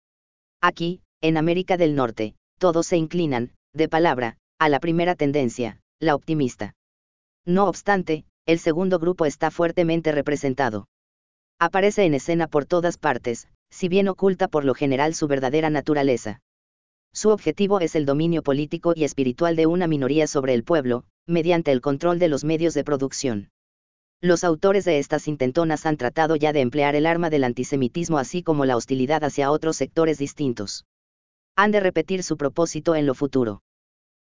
Aquí, 0.61 1.01
en 1.21 1.37
América 1.37 1.77
del 1.77 1.95
Norte, 1.95 2.35
todos 2.59 2.87
se 2.87 2.97
inclinan, 2.97 3.53
de 3.73 3.89
palabra, 3.89 4.37
a 4.59 4.69
la 4.69 4.81
primera 4.81 5.15
tendencia, 5.15 5.81
la 6.01 6.15
optimista. 6.15 6.75
No 7.45 7.69
obstante, 7.69 8.25
el 8.47 8.59
segundo 8.59 8.99
grupo 8.99 9.27
está 9.27 9.51
fuertemente 9.51 10.13
representado. 10.13 10.87
Aparece 11.59 12.05
en 12.05 12.15
escena 12.15 12.49
por 12.49 12.67
todas 12.67 12.99
partes, 12.99 13.49
si 13.71 13.89
bien 13.89 14.09
oculta 14.09 14.49
por 14.49 14.65
lo 14.65 14.75
general 14.75 15.15
su 15.15 15.27
verdadera 15.27 15.71
naturaleza. 15.71 16.41
Su 17.13 17.31
objetivo 17.31 17.81
es 17.81 17.95
el 17.95 18.05
dominio 18.05 18.43
político 18.43 18.93
y 18.95 19.05
espiritual 19.05 19.57
de 19.57 19.67
una 19.67 19.87
minoría 19.87 20.27
sobre 20.27 20.55
el 20.55 20.65
pueblo, 20.65 21.05
mediante 21.27 21.73
el 21.73 21.81
control 21.81 22.19
de 22.19 22.29
los 22.29 22.45
medios 22.45 22.75
de 22.75 22.85
producción. 22.85 23.49
Los 24.23 24.45
autores 24.45 24.87
de 24.87 24.99
estas 24.99 25.29
intentonas 25.29 25.85
han 25.85 25.99
tratado 25.99 26.37
ya 26.37 26.55
de 26.55 26.61
emplear 26.61 26.97
el 26.97 27.05
arma 27.05 27.29
del 27.29 27.45
antisemitismo 27.45 28.17
así 28.17 28.43
como 28.43 28.65
la 28.65 28.77
hostilidad 28.77 29.23
hacia 29.25 29.51
otros 29.51 29.77
sectores 29.77 30.17
distintos. 30.17 30.87
Han 31.55 31.71
de 31.71 31.81
repetir 31.81 32.23
su 32.23 32.39
propósito 32.39 32.95
en 32.95 33.05
lo 33.05 33.15
futuro. 33.15 33.63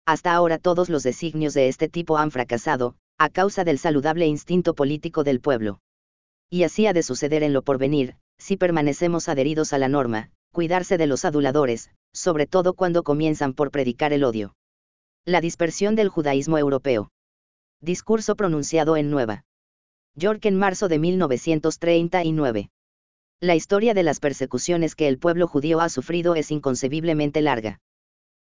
Hasta 0.05 0.33
ahora 0.33 0.59
todos 0.59 0.89
los 0.89 1.01
designios 1.01 1.55
de 1.55 1.67
este 1.67 1.89
tipo 1.89 2.17
han 2.17 2.29
fracasado, 2.29 2.95
a 3.17 3.29
causa 3.29 3.63
del 3.63 3.79
saludable 3.79 4.27
instinto 4.27 4.75
político 4.75 5.23
del 5.23 5.39
pueblo. 5.39 5.79
Y 6.51 6.63
así 6.63 6.85
ha 6.85 6.93
de 6.93 7.03
suceder 7.03 7.41
en 7.41 7.53
lo 7.53 7.63
porvenir, 7.63 8.15
si 8.37 8.57
permanecemos 8.57 9.27
adheridos 9.27 9.73
a 9.73 9.79
la 9.79 9.89
norma, 9.89 10.31
cuidarse 10.51 10.97
de 10.97 11.07
los 11.07 11.25
aduladores, 11.25 11.89
sobre 12.13 12.45
todo 12.45 12.73
cuando 12.73 13.03
comienzan 13.03 13.53
por 13.53 13.71
predicar 13.71 14.13
el 14.13 14.23
odio. 14.23 14.55
La 15.25 15.41
dispersión 15.41 15.95
del 15.95 16.09
judaísmo 16.09 16.57
europeo. 16.57 17.11
Discurso 17.81 18.35
pronunciado 18.35 18.95
en 18.95 19.09
Nueva 19.09 19.45
York 20.20 20.45
en 20.45 20.55
marzo 20.55 20.88
de 20.88 20.99
1939. 20.99 22.70
La 23.41 23.55
historia 23.55 23.95
de 23.95 24.03
las 24.03 24.20
persecuciones 24.20 24.93
que 24.95 25.07
el 25.07 25.17
pueblo 25.17 25.47
judío 25.47 25.82
ha 25.82 25.89
sufrido 25.89 26.36
es 26.36 26.51
inconcebiblemente 26.51 27.41
larga 27.41 27.80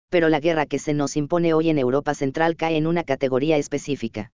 pero 0.09 0.29
la 0.29 0.41
guerra 0.41 0.66
que 0.66 0.79
se 0.79 0.95
nos 0.95 1.16
impone 1.16 1.55
hoy 1.55 1.68
en 1.68 1.79
Europa 1.79 2.14
Central 2.14 2.57
cae 2.57 2.77
en 2.77 2.87
una 2.87 3.05
categoría 3.05 3.57
específica. 3.57 4.33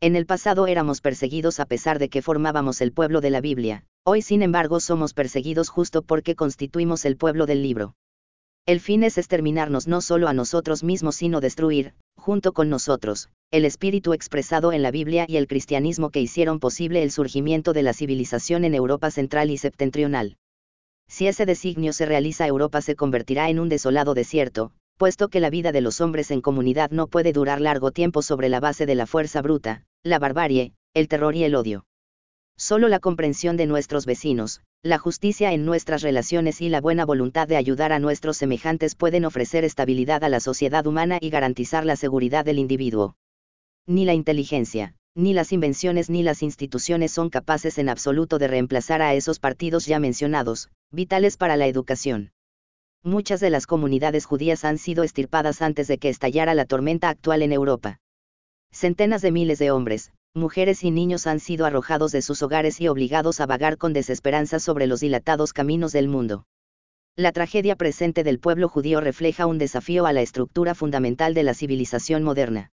En 0.00 0.16
el 0.16 0.26
pasado 0.26 0.66
éramos 0.66 1.00
perseguidos 1.00 1.60
a 1.60 1.66
pesar 1.66 1.98
de 1.98 2.08
que 2.08 2.22
formábamos 2.22 2.80
el 2.80 2.92
pueblo 2.92 3.20
de 3.20 3.30
la 3.30 3.40
Biblia, 3.40 3.84
hoy 4.04 4.22
sin 4.22 4.42
embargo 4.42 4.80
somos 4.80 5.14
perseguidos 5.14 5.68
justo 5.68 6.02
porque 6.02 6.34
constituimos 6.34 7.04
el 7.04 7.16
pueblo 7.16 7.46
del 7.46 7.62
libro. 7.62 7.94
El 8.66 8.80
fin 8.80 9.04
es 9.04 9.18
exterminarnos 9.18 9.86
no 9.86 10.00
solo 10.00 10.26
a 10.26 10.32
nosotros 10.32 10.82
mismos 10.82 11.16
sino 11.16 11.40
destruir, 11.40 11.94
junto 12.16 12.52
con 12.52 12.70
nosotros, 12.70 13.28
el 13.50 13.64
espíritu 13.64 14.12
expresado 14.12 14.72
en 14.72 14.82
la 14.82 14.90
Biblia 14.90 15.26
y 15.28 15.36
el 15.36 15.46
cristianismo 15.46 16.10
que 16.10 16.20
hicieron 16.20 16.58
posible 16.58 17.02
el 17.02 17.10
surgimiento 17.10 17.72
de 17.72 17.82
la 17.82 17.92
civilización 17.92 18.64
en 18.64 18.74
Europa 18.74 19.10
Central 19.10 19.50
y 19.50 19.58
Septentrional. 19.58 20.36
Si 21.08 21.26
ese 21.26 21.46
designio 21.46 21.92
se 21.92 22.06
realiza 22.06 22.46
Europa 22.46 22.80
se 22.80 22.96
convertirá 22.96 23.50
en 23.50 23.58
un 23.58 23.68
desolado 23.68 24.14
desierto, 24.14 24.72
puesto 24.96 25.28
que 25.28 25.40
la 25.40 25.50
vida 25.50 25.70
de 25.70 25.80
los 25.80 26.00
hombres 26.00 26.30
en 26.30 26.40
comunidad 26.40 26.90
no 26.90 27.06
puede 27.06 27.32
durar 27.32 27.60
largo 27.60 27.90
tiempo 27.90 28.22
sobre 28.22 28.48
la 28.48 28.60
base 28.60 28.86
de 28.86 28.94
la 28.94 29.06
fuerza 29.06 29.42
bruta, 29.42 29.84
la 30.02 30.18
barbarie, 30.18 30.72
el 30.94 31.08
terror 31.08 31.36
y 31.36 31.44
el 31.44 31.54
odio. 31.54 31.84
Solo 32.56 32.88
la 32.88 33.00
comprensión 33.00 33.56
de 33.56 33.66
nuestros 33.66 34.06
vecinos, 34.06 34.60
la 34.82 34.98
justicia 34.98 35.52
en 35.52 35.64
nuestras 35.64 36.02
relaciones 36.02 36.60
y 36.60 36.68
la 36.68 36.80
buena 36.80 37.04
voluntad 37.04 37.48
de 37.48 37.56
ayudar 37.56 37.92
a 37.92 37.98
nuestros 37.98 38.36
semejantes 38.36 38.94
pueden 38.94 39.24
ofrecer 39.24 39.64
estabilidad 39.64 40.24
a 40.24 40.28
la 40.28 40.40
sociedad 40.40 40.86
humana 40.86 41.18
y 41.20 41.30
garantizar 41.30 41.84
la 41.84 41.96
seguridad 41.96 42.44
del 42.44 42.58
individuo. 42.58 43.16
Ni 43.86 44.04
la 44.04 44.14
inteligencia, 44.14 44.94
ni 45.14 45.32
las 45.32 45.52
invenciones 45.52 46.10
ni 46.10 46.22
las 46.22 46.42
instituciones 46.42 47.12
son 47.12 47.30
capaces 47.30 47.78
en 47.78 47.88
absoluto 47.88 48.38
de 48.38 48.48
reemplazar 48.48 49.02
a 49.02 49.14
esos 49.14 49.38
partidos 49.38 49.86
ya 49.86 49.98
mencionados, 49.98 50.70
vitales 50.90 51.36
para 51.36 51.56
la 51.56 51.66
educación 51.66 52.30
muchas 53.04 53.38
de 53.38 53.50
las 53.50 53.66
comunidades 53.66 54.24
judías 54.24 54.64
han 54.64 54.78
sido 54.78 55.04
estirpadas 55.04 55.60
antes 55.60 55.86
de 55.86 55.98
que 55.98 56.08
estallara 56.08 56.54
la 56.54 56.64
tormenta 56.64 57.10
actual 57.10 57.42
en 57.42 57.52
Europa. 57.52 58.00
Centenas 58.72 59.20
de 59.20 59.30
miles 59.30 59.58
de 59.58 59.70
hombres, 59.70 60.10
mujeres 60.36 60.82
y 60.82 60.90
niños 60.90 61.28
han 61.28 61.38
sido 61.38 61.64
arrojados 61.64 62.10
de 62.10 62.20
sus 62.20 62.42
hogares 62.42 62.80
y 62.80 62.88
obligados 62.88 63.40
a 63.40 63.46
vagar 63.46 63.78
con 63.78 63.92
desesperanza 63.92 64.58
sobre 64.58 64.88
los 64.88 64.98
dilatados 64.98 65.52
caminos 65.52 65.92
del 65.92 66.08
mundo. 66.08 66.44
La 67.14 67.30
tragedia 67.30 67.76
presente 67.76 68.24
del 68.24 68.40
pueblo 68.40 68.68
judío 68.68 69.00
refleja 69.00 69.46
un 69.46 69.58
desafío 69.58 70.06
a 70.06 70.12
la 70.12 70.22
estructura 70.22 70.74
fundamental 70.74 71.34
de 71.34 71.44
la 71.44 71.54
civilización 71.54 72.24
moderna. 72.24 72.72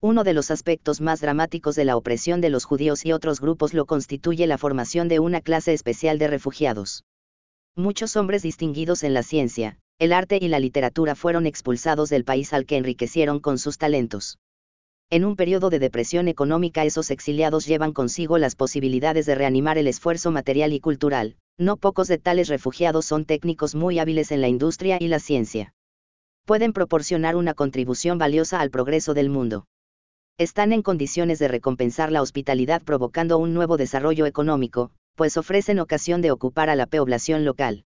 Uno 0.00 0.22
de 0.22 0.34
los 0.34 0.52
aspectos 0.52 1.00
más 1.00 1.20
dramáticos 1.20 1.74
de 1.74 1.84
la 1.84 1.96
opresión 1.96 2.40
de 2.40 2.50
los 2.50 2.64
judíos 2.64 3.04
y 3.04 3.10
otros 3.10 3.40
grupos 3.40 3.74
lo 3.74 3.86
constituye 3.86 4.46
la 4.46 4.58
formación 4.58 5.08
de 5.08 5.18
una 5.18 5.40
clase 5.40 5.72
especial 5.72 6.20
de 6.20 6.28
refugiados. 6.28 7.02
Muchos 7.74 8.14
hombres 8.14 8.42
distinguidos 8.42 9.02
en 9.02 9.14
la 9.14 9.24
ciencia, 9.24 9.78
el 9.98 10.12
arte 10.12 10.38
y 10.40 10.46
la 10.46 10.60
literatura 10.60 11.16
fueron 11.16 11.46
expulsados 11.46 12.08
del 12.08 12.24
país 12.24 12.52
al 12.52 12.66
que 12.66 12.76
enriquecieron 12.76 13.40
con 13.40 13.58
sus 13.58 13.78
talentos. 13.78 14.38
En 15.14 15.24
un 15.24 15.36
periodo 15.36 15.70
de 15.70 15.78
depresión 15.78 16.26
económica 16.26 16.84
esos 16.84 17.12
exiliados 17.12 17.66
llevan 17.66 17.92
consigo 17.92 18.36
las 18.36 18.56
posibilidades 18.56 19.26
de 19.26 19.36
reanimar 19.36 19.78
el 19.78 19.86
esfuerzo 19.86 20.32
material 20.32 20.72
y 20.72 20.80
cultural, 20.80 21.36
no 21.56 21.76
pocos 21.76 22.08
de 22.08 22.18
tales 22.18 22.48
refugiados 22.48 23.04
son 23.06 23.24
técnicos 23.24 23.76
muy 23.76 24.00
hábiles 24.00 24.32
en 24.32 24.40
la 24.40 24.48
industria 24.48 24.98
y 25.00 25.06
la 25.06 25.20
ciencia. 25.20 25.72
Pueden 26.44 26.72
proporcionar 26.72 27.36
una 27.36 27.54
contribución 27.54 28.18
valiosa 28.18 28.58
al 28.58 28.70
progreso 28.70 29.14
del 29.14 29.30
mundo 29.30 29.66
están 30.36 30.72
en 30.72 30.82
condiciones 30.82 31.38
de 31.38 31.46
recompensar 31.46 32.10
la 32.10 32.20
hospitalidad 32.20 32.82
provocando 32.82 33.38
un 33.38 33.54
nuevo 33.54 33.76
desarrollo 33.76 34.26
económico, 34.26 34.90
pues 35.14 35.36
ofrecen 35.36 35.78
ocasión 35.78 36.22
de 36.22 36.32
ocupar 36.32 36.70
a 36.70 36.74
la 36.74 36.86
población 36.86 37.44
local. 37.44 37.84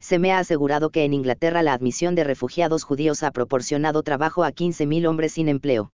Se 0.00 0.18
me 0.18 0.32
ha 0.32 0.40
asegurado 0.40 0.90
que 0.90 1.04
en 1.04 1.14
Inglaterra 1.14 1.62
la 1.62 1.74
admisión 1.74 2.16
de 2.16 2.24
refugiados 2.24 2.82
judíos 2.82 3.22
ha 3.22 3.30
proporcionado 3.30 4.02
trabajo 4.02 4.42
a 4.42 4.50
15.000 4.50 5.06
hombres 5.06 5.32
sin 5.34 5.48
empleo. 5.48 5.92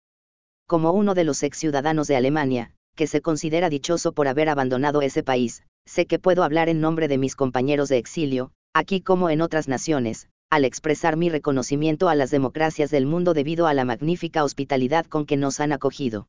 Como 0.66 0.92
uno 0.92 1.14
de 1.14 1.24
los 1.24 1.42
ex 1.42 1.58
ciudadanos 1.58 2.08
de 2.08 2.16
Alemania, 2.16 2.72
que 2.94 3.06
se 3.06 3.20
considera 3.20 3.68
dichoso 3.68 4.12
por 4.12 4.28
haber 4.28 4.48
abandonado 4.48 5.02
ese 5.02 5.22
país, 5.22 5.62
sé 5.86 6.06
que 6.06 6.18
puedo 6.18 6.44
hablar 6.44 6.68
en 6.68 6.80
nombre 6.80 7.08
de 7.08 7.18
mis 7.18 7.36
compañeros 7.36 7.88
de 7.88 7.98
exilio, 7.98 8.52
aquí 8.74 9.00
como 9.00 9.30
en 9.30 9.40
otras 9.40 9.68
naciones, 9.68 10.28
al 10.50 10.64
expresar 10.64 11.16
mi 11.16 11.30
reconocimiento 11.30 12.08
a 12.08 12.14
las 12.14 12.30
democracias 12.30 12.90
del 12.90 13.06
mundo 13.06 13.32
debido 13.32 13.66
a 13.66 13.74
la 13.74 13.84
magnífica 13.84 14.44
hospitalidad 14.44 15.06
con 15.06 15.24
que 15.24 15.36
nos 15.36 15.60
han 15.60 15.72
acogido. 15.72 16.28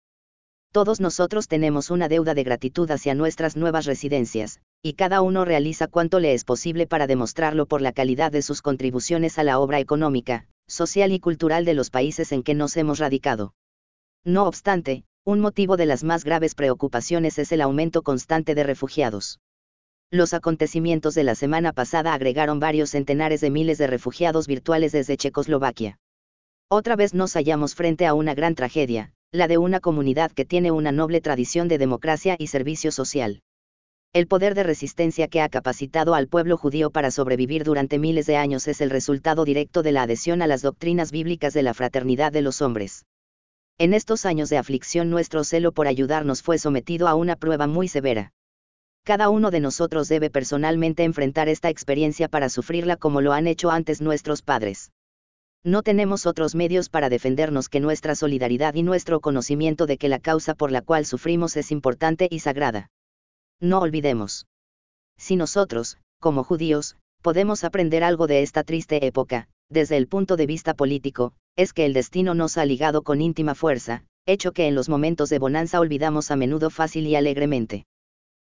Todos 0.71 0.99
nosotros 0.99 1.47
tenemos 1.47 1.91
una 1.91 2.09
deuda 2.09 2.33
de 2.33 2.43
gratitud 2.43 2.89
hacia 2.89 3.13
nuestras 3.13 3.55
nuevas 3.55 3.85
residencias, 3.85 4.59
y 4.81 4.93
cada 4.93 5.21
uno 5.21 5.45
realiza 5.45 5.87
cuanto 5.87 6.19
le 6.19 6.33
es 6.33 6.45
posible 6.45 6.87
para 6.87 7.05
demostrarlo 7.05 7.67
por 7.67 7.81
la 7.81 7.91
calidad 7.91 8.31
de 8.31 8.41
sus 8.41 8.61
contribuciones 8.61 9.37
a 9.37 9.43
la 9.43 9.59
obra 9.59 9.79
económica, 9.79 10.47
social 10.67 11.11
y 11.11 11.19
cultural 11.19 11.63
de 11.65 11.73
los 11.73 11.89
países 11.89 12.31
en 12.31 12.43
que 12.43 12.55
nos 12.55 12.75
hemos 12.75 12.99
radicado. 12.99 13.53
No 14.25 14.45
obstante, 14.45 15.03
un 15.25 15.41
motivo 15.41 15.75
de 15.75 15.85
las 15.85 16.03
más 16.03 16.23
graves 16.23 16.55
preocupaciones 16.55 17.37
es 17.39 17.51
el 17.51 17.59
aumento 17.59 18.03
constante 18.03 18.55
de 18.55 18.63
refugiados. 18.63 19.39
Los 20.11 20.33
acontecimientos 20.33 21.13
de 21.13 21.25
la 21.25 21.35
semana 21.35 21.73
pasada 21.73 22.13
agregaron 22.13 22.59
varios 22.59 22.91
centenares 22.91 23.41
de 23.41 23.49
miles 23.49 23.77
de 23.77 23.87
refugiados 23.87 24.47
virtuales 24.47 24.93
desde 24.93 25.17
Checoslovaquia. 25.17 25.97
Otra 26.69 26.95
vez 26.95 27.13
nos 27.13 27.33
hallamos 27.33 27.75
frente 27.75 28.05
a 28.05 28.13
una 28.13 28.33
gran 28.33 28.55
tragedia, 28.55 29.11
la 29.31 29.49
de 29.49 29.57
una 29.57 29.81
comunidad 29.81 30.31
que 30.31 30.45
tiene 30.45 30.71
una 30.71 30.91
noble 30.91 31.19
tradición 31.19 31.67
de 31.67 31.77
democracia 31.77 32.35
y 32.39 32.47
servicio 32.47 32.91
social. 32.91 33.41
El 34.13 34.27
poder 34.27 34.55
de 34.55 34.63
resistencia 34.63 35.27
que 35.27 35.41
ha 35.41 35.49
capacitado 35.49 36.15
al 36.15 36.27
pueblo 36.27 36.55
judío 36.55 36.91
para 36.91 37.11
sobrevivir 37.11 37.63
durante 37.63 37.99
miles 37.99 38.27
de 38.27 38.37
años 38.37 38.67
es 38.67 38.79
el 38.79 38.89
resultado 38.89 39.43
directo 39.43 39.83
de 39.83 39.91
la 39.91 40.03
adhesión 40.03 40.41
a 40.41 40.47
las 40.47 40.61
doctrinas 40.61 41.11
bíblicas 41.11 41.53
de 41.53 41.63
la 41.63 41.73
fraternidad 41.73 42.31
de 42.31 42.43
los 42.43 42.61
hombres. 42.61 43.05
En 43.77 43.93
estos 43.93 44.25
años 44.25 44.49
de 44.49 44.57
aflicción 44.57 45.09
nuestro 45.09 45.43
celo 45.43 45.71
por 45.71 45.87
ayudarnos 45.87 46.43
fue 46.43 46.57
sometido 46.57 47.07
a 47.07 47.15
una 47.15 47.35
prueba 47.35 47.67
muy 47.67 47.87
severa. 47.87 48.31
Cada 49.03 49.29
uno 49.29 49.51
de 49.51 49.59
nosotros 49.59 50.07
debe 50.07 50.29
personalmente 50.29 51.03
enfrentar 51.03 51.49
esta 51.49 51.69
experiencia 51.69 52.29
para 52.29 52.49
sufrirla 52.49 52.95
como 52.95 53.19
lo 53.19 53.33
han 53.33 53.47
hecho 53.47 53.71
antes 53.71 53.99
nuestros 53.99 54.41
padres. 54.41 54.91
No 55.65 55.81
tenemos 55.81 56.25
otros 56.25 56.55
medios 56.55 56.89
para 56.89 57.09
defendernos 57.09 57.67
que 57.67 57.79
nuestra 57.79 58.15
solidaridad 58.15 58.75
y 58.75 58.83
nuestro 58.83 59.21
conocimiento 59.21 59.85
de 59.85 59.97
que 59.97 60.09
la 60.09 60.19
causa 60.19 60.55
por 60.55 60.71
la 60.71 60.81
cual 60.81 61.05
sufrimos 61.05 61.57
es 61.57 61.71
importante 61.71 62.27
y 62.29 62.39
sagrada. 62.39 62.89
No 63.59 63.79
olvidemos. 63.79 64.45
Si 65.17 65.35
nosotros, 65.35 65.97
como 66.19 66.43
judíos, 66.43 66.97
podemos 67.21 67.63
aprender 67.63 68.03
algo 68.03 68.27
de 68.27 68.41
esta 68.41 68.63
triste 68.63 69.05
época, 69.05 69.47
desde 69.69 69.97
el 69.97 70.07
punto 70.07 70.35
de 70.35 70.45
vista 70.45 70.73
político, 70.73 71.33
es 71.55 71.73
que 71.73 71.85
el 71.85 71.93
destino 71.93 72.33
nos 72.33 72.57
ha 72.57 72.65
ligado 72.65 73.03
con 73.03 73.21
íntima 73.21 73.53
fuerza, 73.53 74.03
hecho 74.25 74.53
que 74.53 74.67
en 74.67 74.75
los 74.75 74.89
momentos 74.89 75.29
de 75.29 75.39
bonanza 75.39 75.79
olvidamos 75.79 76.31
a 76.31 76.35
menudo 76.35 76.69
fácil 76.69 77.05
y 77.05 77.15
alegremente. 77.15 77.85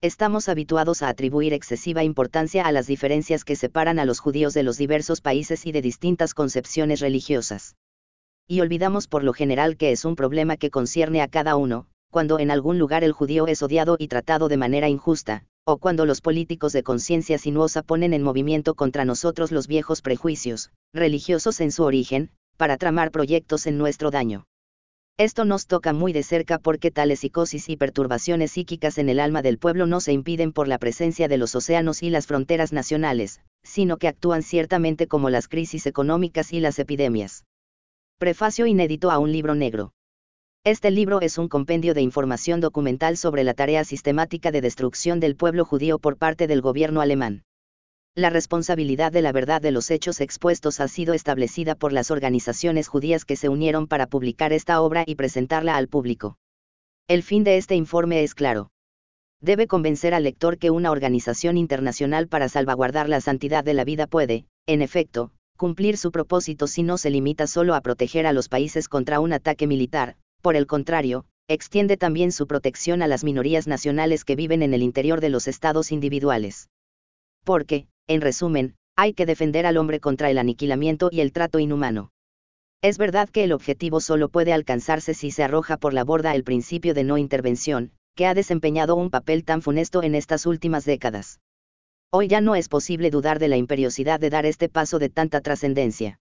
Estamos 0.01 0.49
habituados 0.49 1.03
a 1.03 1.09
atribuir 1.09 1.53
excesiva 1.53 2.05
importancia 2.05 2.65
a 2.65 2.73
las 2.73 2.87
diferencias 2.87 3.45
que 3.45 3.57
separan 3.57 3.99
a 3.99 4.05
los 4.05 4.21
judíos 4.21 4.55
de 4.55 4.63
los 4.63 4.79
diversos 4.79 5.21
países 5.21 5.67
y 5.67 5.73
de 5.73 5.83
distintas 5.83 6.35
concepciones 6.35 7.01
religiosas. 7.01 7.77
Y 8.47 8.61
olvidamos 8.61 9.09
por 9.09 9.25
lo 9.25 9.33
general 9.33 9.77
que 9.77 9.93
es 9.93 10.05
un 10.05 10.17
problema 10.17 10.57
que 10.57 10.71
concierne 10.71 11.21
a 11.21 11.29
cada 11.29 11.57
uno, 11.57 11.87
cuando 12.11 12.39
en 12.39 12.51
algún 12.51 12.79
lugar 12.79 13.05
el 13.05 13.13
judío 13.13 13.47
es 13.47 13.63
odiado 13.63 13.97
y 13.99 14.09
tratado 14.09 14.49
de 14.49 14.57
manera 14.57 14.89
injusta, 14.89 15.45
o 15.65 15.79
cuando 15.79 16.07
los 16.07 16.21
políticos 16.21 16.73
de 16.73 16.83
conciencia 16.83 17.37
sinuosa 17.37 17.83
ponen 17.83 18.15
en 18.15 18.23
movimiento 18.23 18.75
contra 18.75 19.05
nosotros 19.05 19.53
los 19.53 19.69
viejos 19.69 20.01
prejuicios, 20.01 20.71
religiosos 20.95 21.61
en 21.61 21.73
su 21.73 21.83
origen, 21.83 22.31
para 22.59 22.77
tramar 22.77 23.13
proyectos 23.13 23.67
en 23.67 23.79
nuestro 23.79 24.11
daño. 24.11 24.45
Esto 25.17 25.45
nos 25.45 25.67
toca 25.67 25.93
muy 25.93 26.13
de 26.13 26.23
cerca 26.23 26.59
porque 26.59 26.91
tales 26.91 27.21
psicosis 27.21 27.69
y 27.69 27.77
perturbaciones 27.77 28.53
psíquicas 28.53 28.99
en 28.99 29.09
el 29.09 29.21
alma 29.21 29.43
del 29.43 29.59
pueblo 29.59 29.87
no 29.87 30.01
se 30.01 30.13
impiden 30.13 30.53
por 30.53 30.69
la 30.69 30.79
presencia 30.79 31.29
de 31.29 31.39
los 31.39 31.55
océanos 31.55 32.03
y 32.03 32.11
las 32.11 32.27
fronteras 32.27 32.73
nacionales, 32.73 33.41
sino 33.63 33.97
que 33.97 34.09
actúan 34.09 34.43
ciertamente 34.43 35.07
como 35.07 35.31
las 35.31 35.49
crisis 35.49 35.87
económicas 35.87 36.53
y 36.53 36.61
las 36.61 36.79
epidemias. 36.79 37.45
Prefacio 38.19 38.67
inédito 38.67 39.11
a 39.13 39.19
un 39.19 39.33
libro 39.33 39.55
negro. 39.55 39.93
Este 40.65 40.91
libro 40.91 41.21
es 41.21 41.39
un 41.39 41.49
compendio 41.49 41.95
de 41.95 42.03
información 42.03 42.61
documental 42.61 43.17
sobre 43.17 43.45
la 43.45 43.55
tarea 43.55 43.85
sistemática 43.85 44.51
de 44.51 44.61
destrucción 44.61 45.21
del 45.21 45.37
pueblo 45.37 45.65
judío 45.65 46.01
por 46.01 46.17
parte 46.17 46.49
del 46.49 46.61
gobierno 46.61 47.01
alemán 47.01 47.45
la 48.19 48.31
responsabilidad 48.31 49.13
de 49.13 49.23
la 49.23 49.31
verdad 49.31 49.63
de 49.63 49.71
los 49.71 49.93
hechos 49.93 50.21
expuestos 50.21 50.81
ha 50.81 50.89
sido 50.89 51.15
establecida 51.15 51.77
por 51.77 51.93
las 51.93 52.11
organizaciones 52.11 52.89
judías 52.89 53.25
que 53.25 53.37
se 53.37 53.49
unieron 53.49 53.87
para 53.87 54.09
publicar 54.09 54.53
esta 54.53 54.81
obra 54.81 55.05
y 55.07 55.15
presentarla 55.15 55.77
al 55.77 55.87
público. 55.87 56.37
El 57.07 57.23
fin 57.23 57.45
de 57.45 57.59
este 57.59 57.77
informe 57.77 58.25
es 58.25 58.35
claro. 58.35 58.73
Debe 59.41 59.69
convencer 59.69 60.15
al 60.15 60.25
lector 60.25 60.59
que 60.59 60.73
una 60.73 60.91
organización 60.91 61.57
internacional 61.57 62.27
para 62.27 62.49
salvaguardar 62.49 63.09
la 63.09 63.21
santidad 63.21 63.63
de 63.63 63.75
la 63.75 63.85
vida 63.85 64.09
puede, 64.09 64.47
en 64.67 64.83
efecto, 64.83 65.31
cumplir 65.57 65.97
su 65.97 66.11
propósito 66.11 66.67
si 66.67 66.83
no 66.83 66.99
se 66.99 67.11
limita 67.11 67.47
solo 67.47 67.77
a 67.77 67.83
proteger 67.83 68.27
a 68.27 68.33
los 68.33 68.49
países 68.49 68.89
contra 68.89 69.21
un 69.21 69.33
ataque 69.33 69.69
militar, 69.69 70.17
por 70.43 70.57
el 70.57 70.67
contrario, 70.67 71.25
extiende 71.47 71.97
también 71.97 72.33
su 72.33 72.49
protección 72.49 73.01
a 73.01 73.07
las 73.07 73.23
minorías 73.23 73.69
nacionales 73.69 74.25
que 74.25 74.35
viven 74.35 74.63
en 74.63 74.75
el 74.75 74.83
interior 74.83 75.21
de 75.21 75.29
los 75.29 75.47
estados 75.47 75.93
individuales. 75.93 76.69
Porque, 77.45 77.87
en 78.09 78.21
resumen, 78.21 78.75
hay 78.97 79.13
que 79.13 79.27
defender 79.27 79.65
al 79.65 79.77
hombre 79.77 80.01
contra 80.01 80.31
el 80.31 80.39
aniquilamiento 80.39 81.09
y 81.13 81.21
el 81.21 81.33
trato 81.33 81.61
inhumano. 81.61 82.11
Es 82.83 82.99
verdad 82.99 83.29
que 83.29 83.45
el 83.45 83.53
objetivo 83.53 84.01
solo 84.01 84.29
puede 84.29 84.53
alcanzarse 84.53 85.15
si 85.15 85.31
se 85.31 85.45
arroja 85.45 85.77
por 85.77 85.95
la 85.95 86.05
borda 86.05 86.35
el 86.35 86.45
principio 86.45 86.95
de 86.95 87.05
no 87.05 87.19
intervención, 87.19 87.93
que 88.17 88.27
ha 88.27 88.35
desempeñado 88.35 88.97
un 88.97 89.11
papel 89.11 89.45
tan 89.45 89.63
funesto 89.63 90.03
en 90.03 90.15
estas 90.15 90.47
últimas 90.47 90.85
décadas. 90.85 91.41
Hoy 92.11 92.27
ya 92.27 92.41
no 92.41 92.55
es 92.55 92.69
posible 92.69 93.11
dudar 93.11 93.39
de 93.39 93.49
la 93.49 93.57
imperiosidad 93.57 94.19
de 94.19 94.31
dar 94.31 94.47
este 94.47 94.69
paso 94.69 94.99
de 94.99 95.11
tanta 95.11 95.41
trascendencia. 95.41 96.19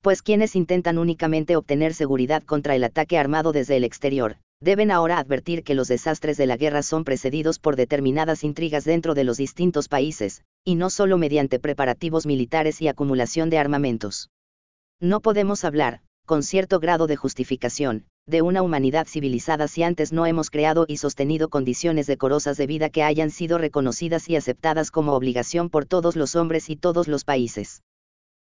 Pues 0.00 0.22
quienes 0.22 0.54
intentan 0.54 0.96
únicamente 0.96 1.56
obtener 1.56 1.92
seguridad 1.92 2.42
contra 2.44 2.76
el 2.76 2.84
ataque 2.84 3.18
armado 3.18 3.52
desde 3.52 3.76
el 3.76 3.84
exterior, 3.84 4.36
deben 4.60 4.90
ahora 4.90 5.18
advertir 5.18 5.62
que 5.62 5.74
los 5.74 5.88
desastres 5.88 6.36
de 6.36 6.46
la 6.46 6.56
guerra 6.56 6.82
son 6.82 7.04
precedidos 7.04 7.58
por 7.58 7.76
determinadas 7.76 8.44
intrigas 8.44 8.84
dentro 8.84 9.14
de 9.14 9.24
los 9.24 9.36
distintos 9.36 9.88
países, 9.88 10.42
y 10.64 10.74
no 10.74 10.90
solo 10.90 11.18
mediante 11.18 11.58
preparativos 11.58 12.26
militares 12.26 12.82
y 12.82 12.88
acumulación 12.88 13.50
de 13.50 13.58
armamentos. 13.58 14.30
No 15.00 15.20
podemos 15.20 15.64
hablar, 15.64 16.00
con 16.26 16.42
cierto 16.42 16.80
grado 16.80 17.06
de 17.06 17.16
justificación, 17.16 18.04
de 18.26 18.42
una 18.42 18.62
humanidad 18.62 19.06
civilizada 19.06 19.68
si 19.68 19.82
antes 19.82 20.12
no 20.12 20.26
hemos 20.26 20.50
creado 20.50 20.84
y 20.86 20.98
sostenido 20.98 21.48
condiciones 21.48 22.06
decorosas 22.06 22.58
de 22.58 22.66
vida 22.66 22.90
que 22.90 23.02
hayan 23.02 23.30
sido 23.30 23.56
reconocidas 23.56 24.28
y 24.28 24.36
aceptadas 24.36 24.90
como 24.90 25.14
obligación 25.14 25.70
por 25.70 25.86
todos 25.86 26.16
los 26.16 26.36
hombres 26.36 26.68
y 26.68 26.76
todos 26.76 27.08
los 27.08 27.24
países. 27.24 27.82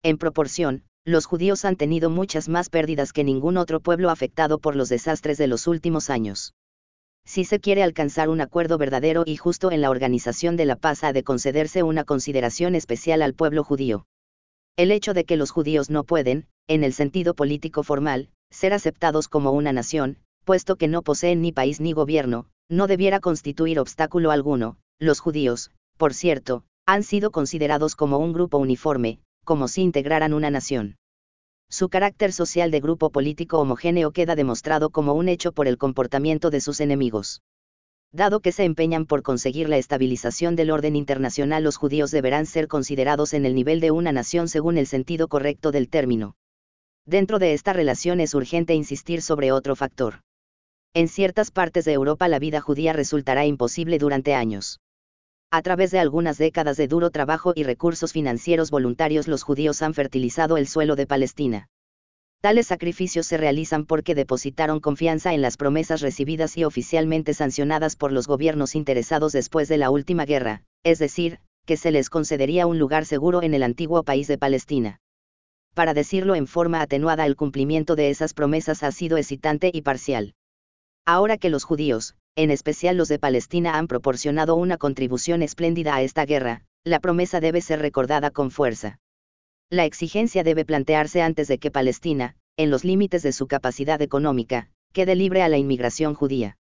En 0.03 0.17
proporción, 0.17 0.85
los 1.07 1.25
judíos 1.25 1.65
han 1.65 1.77
tenido 1.77 2.11
muchas 2.11 2.49
más 2.49 2.69
pérdidas 2.69 3.13
que 3.13 3.23
ningún 3.23 3.57
otro 3.57 3.79
pueblo 3.79 4.11
afectado 4.11 4.59
por 4.59 4.75
los 4.75 4.89
desastres 4.89 5.39
de 5.39 5.47
los 5.47 5.69
últimos 5.69 6.11
años. 6.11 6.53
Si 7.25 7.45
se 7.45 7.61
quiere 7.61 7.85
alcanzar 7.85 8.29
un 8.29 8.41
acuerdo 8.41 8.77
verdadero 8.77 9.23
y 9.25 9.37
justo 9.37 9.71
en 9.71 9.81
la 9.81 9.91
organización 9.91 10.57
de 10.57 10.65
la 10.65 10.75
paz 10.75 11.05
ha 11.05 11.13
de 11.13 11.23
concederse 11.23 11.85
una 11.85 12.03
consideración 12.03 12.75
especial 12.75 13.23
al 13.23 13.35
pueblo 13.35 13.63
judío. 13.63 14.05
El 14.77 14.91
hecho 14.91 15.15
de 15.15 15.25
que 15.25 15.37
los 15.37 15.53
judíos 15.53 15.91
no 15.91 16.03
pueden, 16.03 16.49
en 16.67 16.83
el 16.83 16.93
sentido 16.93 17.35
político 17.35 17.85
formal, 17.85 18.29
ser 18.51 18.73
aceptados 18.73 19.29
como 19.29 19.53
una 19.53 19.73
nación, 19.73 20.19
puesto 20.45 20.75
que 20.75 20.89
no 20.89 21.03
poseen 21.03 21.41
ni 21.41 21.53
país 21.53 21.81
ni 21.81 21.93
gobierno, 21.93 22.47
no 22.69 22.89
debiera 22.89 23.21
constituir 23.21 23.79
obstáculo 23.79 24.33
alguno. 24.33 24.77
Los 24.99 25.21
judíos, 25.21 25.71
por 25.99 26.15
cierto, 26.15 26.65
han 26.85 27.05
sido 27.05 27.31
considerados 27.31 27.95
como 27.95 28.19
un 28.19 28.33
grupo 28.33 28.59
uniforme, 28.59 29.21
como 29.47 29.69
si 29.69 29.81
integraran 29.81 30.35
una 30.35 30.51
nación. 30.51 30.97
su 31.71 31.89
carácter 31.89 32.33
social 32.33 32.71
de 32.71 32.81
grupo 32.81 33.11
político 33.11 33.59
homogéneo 33.59 34.13
queda 34.13 34.37
demostrado 34.37 34.91
como 34.91 35.15
un 35.15 35.29
hecho 35.29 35.53
por 35.53 35.67
el 35.67 35.79
comportamiento 35.79 36.51
de 36.51 36.61
sus 36.61 36.81
enemigos. 36.81 37.41
Dado 38.13 38.41
que 38.41 38.53
se 38.53 38.65
empeñan 38.65 39.07
por 39.07 39.23
conseguir 39.23 39.69
la 39.69 39.77
estabilización 39.77 40.55
del 40.57 40.71
orden 40.71 40.95
internacional, 40.95 41.65
los 41.65 41.77
judíos 41.77 42.11
deberán 42.11 42.47
ser 42.47 42.69
considerados 42.69 43.35
en 43.35 43.47
el 43.47 43.55
nivel 43.55 43.81
de 43.81 43.91
una 43.91 44.13
nación 44.13 44.49
según 44.49 44.79
el 44.79 44.87
sentido 44.87 45.29
correcto 45.29 45.73
del 45.73 45.89
término. 45.89 46.37
Dentro 47.05 47.39
de 47.39 47.53
esta 47.53 47.73
relación 47.73 48.21
es 48.21 48.35
urgente 48.35 48.75
insistir 48.75 49.23
sobre 49.23 49.53
otro 49.53 49.77
factor. 49.77 50.21
En 50.95 51.09
ciertas 51.09 51.51
partes 51.51 51.85
de 51.85 51.93
Europa 51.93 52.27
la 52.29 52.39
vida 52.39 52.61
judía 52.61 52.93
resultará 52.93 53.45
imposible 53.45 53.99
durante 53.99 54.35
años. 54.35 54.81
A 55.51 55.63
través 55.63 55.91
de 55.91 56.01
algunas 56.01 56.39
décadas 56.39 56.77
de 56.77 56.89
duro 56.89 57.11
trabajo 57.11 57.53
y 57.55 57.63
recursos 57.63 58.13
financieros 58.13 58.71
voluntarios 58.71 59.29
los 59.29 59.43
judíos 59.43 59.81
han 59.83 59.95
fertilizado 59.95 60.57
el 60.57 60.67
suelo 60.67 60.97
de 60.97 61.07
Palestina. 61.07 61.69
Tales 62.41 62.67
sacrificios 62.67 63.27
se 63.27 63.37
realizan 63.37 63.87
porque 63.87 64.15
depositaron 64.15 64.81
confianza 64.81 65.35
en 65.35 65.43
las 65.43 65.57
promesas 65.57 66.01
recibidas 66.01 66.57
y 66.57 66.65
oficialmente 66.65 67.33
sancionadas 67.33 67.97
por 67.97 68.13
los 68.13 68.27
gobiernos 68.27 68.75
interesados 68.75 69.33
después 69.33 69.69
de 69.69 69.79
la 69.79 69.91
última 69.91 70.27
guerra, 70.27 70.63
es 70.85 70.99
decir, 70.99 71.39
que 71.65 71.77
se 71.77 71.91
les 71.91 72.11
concedería 72.11 72.67
un 72.67 72.79
lugar 72.79 73.07
seguro 73.07 73.43
en 73.43 73.55
el 73.55 73.63
antiguo 73.63 74.03
país 74.03 74.29
de 74.29 74.39
Palestina. 74.39 75.01
Para 75.75 75.95
decirlo 75.95 76.35
en 76.35 76.47
forma 76.47 76.81
atenuada, 76.81 77.27
el 77.27 77.37
cumplimiento 77.37 77.97
de 77.97 78.11
esas 78.11 78.35
promesas 78.35 78.83
ha 78.83 78.93
sido 78.93 79.17
excitante 79.17 79.71
y 79.73 79.83
parcial. 79.83 80.35
Ahora 81.05 81.39
que 81.39 81.51
los 81.51 81.65
judíos, 81.65 82.17
en 82.37 82.51
especial 82.51 82.97
los 82.99 83.09
de 83.09 83.19
Palestina, 83.19 83.79
han 83.79 83.89
proporcionado 83.89 84.57
una 84.57 84.77
contribución 84.77 85.43
espléndida 85.43 85.97
a 85.97 86.03
esta 86.03 86.27
guerra, 86.27 86.63
la 86.85 87.01
promesa 87.01 87.41
debe 87.41 87.63
ser 87.63 87.81
recordada 87.81 88.31
con 88.31 88.51
fuerza. 88.51 88.99
La 89.71 89.87
exigencia 89.87 90.45
debe 90.45 90.65
plantearse 90.65 91.23
antes 91.23 91.49
de 91.49 91.59
que 91.59 91.71
Palestina, 91.71 92.37
en 92.57 92.71
los 92.71 92.85
límites 92.85 93.23
de 93.23 93.33
su 93.33 93.49
capacidad 93.49 94.01
económica, 94.03 94.69
quede 94.93 95.15
libre 95.15 95.43
a 95.43 95.49
la 95.49 95.57
inmigración 95.57 96.15
judía. 96.15 96.59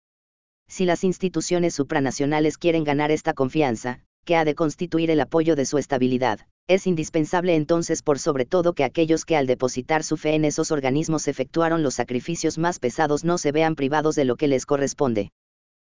Si 0.68 0.86
las 0.86 1.04
instituciones 1.04 1.76
supranacionales 1.76 2.58
quieren 2.58 2.84
ganar 2.84 3.12
esta 3.12 3.34
confianza, 3.34 4.00
que 4.24 4.36
ha 4.36 4.46
de 4.46 4.56
constituir 4.56 5.12
el 5.12 5.20
apoyo 5.20 5.56
de 5.56 5.66
su 5.66 5.78
estabilidad, 5.78 6.40
es 6.68 6.88
indispensable 6.88 7.54
entonces 7.54 8.02
por 8.02 8.18
sobre 8.18 8.46
todo 8.46 8.74
que 8.74 8.84
aquellos 8.84 9.26
que 9.26 9.36
al 9.36 9.46
depositar 9.46 10.04
su 10.04 10.18
fe 10.18 10.34
en 10.36 10.46
esos 10.46 10.72
organismos 10.72 11.28
efectuaron 11.28 11.84
los 11.84 11.96
sacrificios 11.96 12.58
más 12.58 12.80
pesados 12.80 13.24
no 13.24 13.38
se 13.38 13.52
vean 13.52 13.76
privados 13.76 14.16
de 14.16 14.26
lo 14.26 14.36
que 14.36 14.48
les 14.48 14.66
corresponde. 14.66 15.32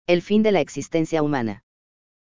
El 0.09 0.23
fin 0.23 0.41
de 0.41 0.51
la 0.51 0.59
existencia 0.59 1.21
humana. 1.21 1.63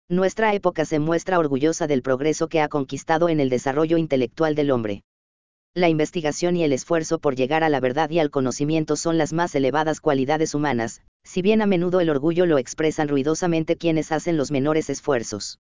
Nuestra 0.08 0.54
época 0.54 0.86
se 0.86 0.98
muestra 1.00 1.38
orgullosa 1.38 1.86
del 1.86 2.00
progreso 2.00 2.48
que 2.48 2.62
ha 2.62 2.68
conquistado 2.68 3.28
en 3.28 3.40
el 3.40 3.50
desarrollo 3.50 3.98
intelectual 3.98 4.54
del 4.54 4.70
hombre. 4.70 5.02
La 5.74 5.90
investigación 5.90 6.56
y 6.56 6.64
el 6.64 6.72
esfuerzo 6.72 7.18
por 7.18 7.36
llegar 7.36 7.62
a 7.62 7.68
la 7.68 7.80
verdad 7.80 8.08
y 8.08 8.20
al 8.20 8.30
conocimiento 8.30 8.96
son 8.96 9.18
las 9.18 9.34
más 9.34 9.54
elevadas 9.54 10.00
cualidades 10.00 10.54
humanas, 10.54 11.02
si 11.24 11.42
bien 11.42 11.60
a 11.60 11.66
menudo 11.66 12.00
el 12.00 12.08
orgullo 12.08 12.46
lo 12.46 12.56
expresan 12.56 13.06
ruidosamente 13.06 13.76
quienes 13.76 14.12
hacen 14.12 14.38
los 14.38 14.50
menores 14.50 14.88
esfuerzos. 14.88 15.58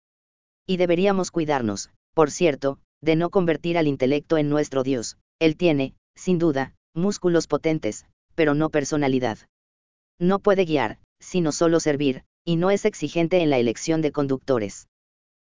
Y 0.67 0.77
deberíamos 0.77 1.31
cuidarnos, 1.31 1.89
por 2.13 2.29
cierto, 2.29 2.77
de 3.01 3.15
no 3.15 3.31
convertir 3.31 3.79
al 3.79 3.87
intelecto 3.87 4.37
en 4.37 4.47
nuestro 4.47 4.83
Dios. 4.83 5.17
Él 5.39 5.57
tiene, 5.57 5.95
sin 6.15 6.37
duda, 6.37 6.75
músculos 6.93 7.47
potentes, 7.47 8.05
pero 8.35 8.53
no 8.53 8.69
personalidad. 8.69 9.39
No 10.19 10.37
puede 10.37 10.65
guiar, 10.65 10.99
sino 11.21 11.53
solo 11.53 11.79
servir, 11.79 12.23
y 12.43 12.57
no 12.57 12.71
es 12.71 12.83
exigente 12.83 13.41
en 13.41 13.49
la 13.49 13.59
elección 13.59 14.01
de 14.01 14.11
conductores. 14.11 14.87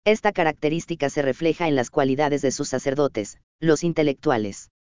Esta 0.05 0.33
característica 0.33 1.11
se 1.11 1.21
refleja 1.21 1.69
en 1.69 1.75
las 1.75 1.91
cualidades 1.91 2.41
de 2.41 2.53
sus 2.53 2.69
sacerdotes, 2.69 3.39
los 3.61 3.85
intelectuales. 3.85 4.71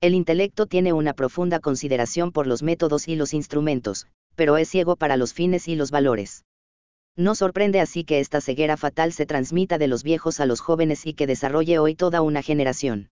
El 0.00 0.14
intelecto 0.14 0.66
tiene 0.66 0.92
una 0.92 1.12
profunda 1.12 1.60
consideración 1.60 2.32
por 2.32 2.46
los 2.46 2.62
métodos 2.62 3.06
y 3.06 3.14
los 3.14 3.34
instrumentos, 3.34 4.08
pero 4.34 4.56
es 4.56 4.68
ciego 4.68 4.96
para 4.96 5.16
los 5.16 5.32
fines 5.32 5.68
y 5.68 5.76
los 5.76 5.90
valores. 5.90 6.44
No 7.16 7.34
sorprende 7.34 7.80
así 7.80 8.04
que 8.04 8.18
esta 8.18 8.40
ceguera 8.40 8.76
fatal 8.76 9.12
se 9.12 9.26
transmita 9.26 9.78
de 9.78 9.86
los 9.86 10.02
viejos 10.02 10.40
a 10.40 10.46
los 10.46 10.60
jóvenes 10.60 11.06
y 11.06 11.14
que 11.14 11.26
desarrolle 11.26 11.78
hoy 11.78 11.94
toda 11.94 12.22
una 12.22 12.42
generación. 12.42 13.10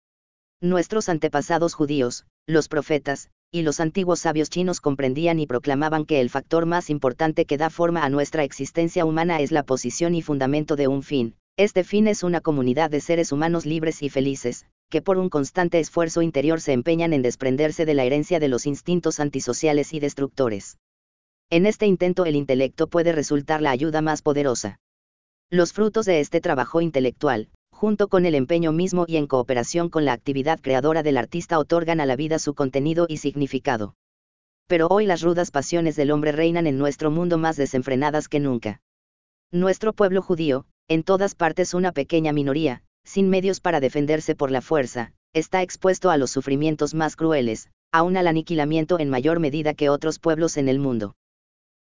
Nuestros 0.61 1.09
antepasados 1.09 1.74
judíos, 1.74 2.26
los 2.46 2.68
profetas, 2.68 3.30
y 3.51 3.62
los 3.62 3.80
antiguos 3.80 4.20
sabios 4.20 4.51
chinos 4.51 4.80
comprendían 4.80 5.38
y 5.38 5.47
proclamaban 5.47 6.05
que 6.05 6.20
el 6.20 6.30
factor 6.30 6.66
más 6.66 6.90
importante 6.90 7.45
que 7.45 7.57
da 7.57 7.70
forma 7.70 8.05
a 8.05 8.09
nuestra 8.09 8.45
existencia 8.45 9.05
humana 9.05 9.40
es 9.40 9.53
la 9.53 9.62
posición 9.62 10.14
y 10.14 10.22
fundamento 10.22 10.76
de 10.76 10.88
un 10.88 11.03
fin. 11.03 11.36
Este 11.57 11.84
fin 11.84 12.09
es 12.09 12.22
una 12.22 12.40
comunidad 12.40 12.90
de 12.90 13.01
seres 13.01 13.30
humanos 13.30 13.64
libres 13.64 14.03
y 14.03 14.09
felices, 14.09 14.66
que 14.90 15.03
por 15.03 15.18
un 15.18 15.28
constante 15.28 15.78
esfuerzo 15.78 16.20
interior 16.20 16.61
se 16.61 16.72
empeñan 16.72 17.12
en 17.12 17.22
desprenderse 17.22 17.84
de 17.86 17.95
la 17.95 18.05
herencia 18.05 18.40
de 18.40 18.49
los 18.49 18.66
instintos 18.66 19.20
antisociales 19.20 19.92
y 19.92 20.01
destructores. 20.01 20.78
En 21.51 21.66
este 21.66 21.86
intento 21.86 22.24
el 22.24 22.36
intelecto 22.36 22.88
puede 22.88 23.12
resultar 23.12 23.62
la 23.62 23.70
ayuda 23.70 24.03
más 24.03 24.22
poderosa. 24.22 24.80
Los 25.51 25.72
frutos 25.72 26.07
de 26.07 26.20
este 26.20 26.40
trabajo 26.40 26.80
intelectual, 26.80 27.49
junto 27.74 28.06
con 28.06 28.24
el 28.24 28.36
empeño 28.36 28.70
mismo 28.70 29.04
y 29.08 29.16
en 29.16 29.26
cooperación 29.26 29.90
con 29.90 30.04
la 30.04 30.12
actividad 30.12 30.60
creadora 30.60 31.02
del 31.02 31.16
artista, 31.16 31.58
otorgan 31.58 32.00
a 32.00 32.06
la 32.06 32.14
vida 32.14 32.38
su 32.38 32.54
contenido 32.54 33.06
y 33.08 33.16
significado. 33.16 33.96
Pero 34.68 34.86
hoy 34.86 35.06
las 35.06 35.22
rudas 35.22 35.50
pasiones 35.50 35.96
del 35.96 36.12
hombre 36.12 36.30
reinan 36.30 36.68
en 36.68 36.78
nuestro 36.78 37.10
mundo 37.10 37.36
más 37.36 37.56
desenfrenadas 37.56 38.28
que 38.28 38.38
nunca. 38.38 38.80
Nuestro 39.50 39.92
pueblo 39.92 40.22
judío, 40.22 40.66
en 40.88 41.02
todas 41.02 41.34
partes 41.34 41.74
una 41.74 41.90
pequeña 41.90 42.32
minoría, 42.32 42.82
sin 43.04 43.28
medios 43.28 43.60
para 43.60 43.80
defenderse 43.80 44.36
por 44.36 44.52
la 44.52 44.62
fuerza, 44.62 45.12
está 45.32 45.60
expuesto 45.60 46.10
a 46.10 46.16
los 46.16 46.30
sufrimientos 46.30 46.94
más 46.94 47.16
crueles, 47.16 47.70
aún 47.92 48.16
al 48.16 48.28
aniquilamiento 48.28 49.00
en 49.00 49.10
mayor 49.10 49.40
medida 49.40 49.74
que 49.74 49.90
otros 49.90 50.20
pueblos 50.20 50.56
en 50.56 50.68
el 50.68 50.78
mundo. 50.78 51.16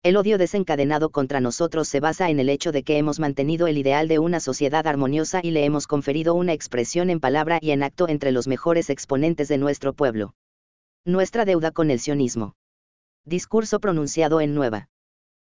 El 0.03 0.17
odio 0.17 0.39
desencadenado 0.39 1.11
contra 1.11 1.41
nosotros 1.41 1.87
se 1.87 2.01
basa 2.01 2.31
en 2.31 2.41
el 2.41 2.49
hecho 2.49 2.73
de 2.73 2.85
que 2.85 2.97
hemos 2.97 3.21
mantenido 3.21 3.67
el 3.67 3.77
ideal 3.77 4.09
de 4.09 4.19
una 4.19 4.41
sociedad 4.41 4.87
armoniosa 4.87 5.41
y 5.43 5.51
le 5.51 5.67
hemos 5.67 5.87
conferido 5.87 6.33
una 6.33 6.55
expresión 6.55 7.11
en 7.11 7.21
palabra 7.21 7.59
y 7.61 7.73
en 7.73 7.83
acto 7.83 8.09
entre 8.09 8.33
los 8.33 8.49
mejores 8.49 8.89
exponentes 8.89 9.49
de 9.49 9.59
nuestro 9.59 9.93
pueblo. 9.93 10.35
Nuestra 11.05 11.45
deuda 11.45 11.71
con 11.71 11.91
el 11.91 12.01
sionismo. 12.01 12.55
Discurso 13.27 13.79
pronunciado 13.79 14.41
en 14.41 14.55
Nueva 14.55 14.89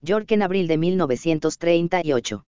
York 0.01 0.33
en 0.33 0.43
abril 0.43 0.67
de 0.67 0.77
1938. 0.77 2.45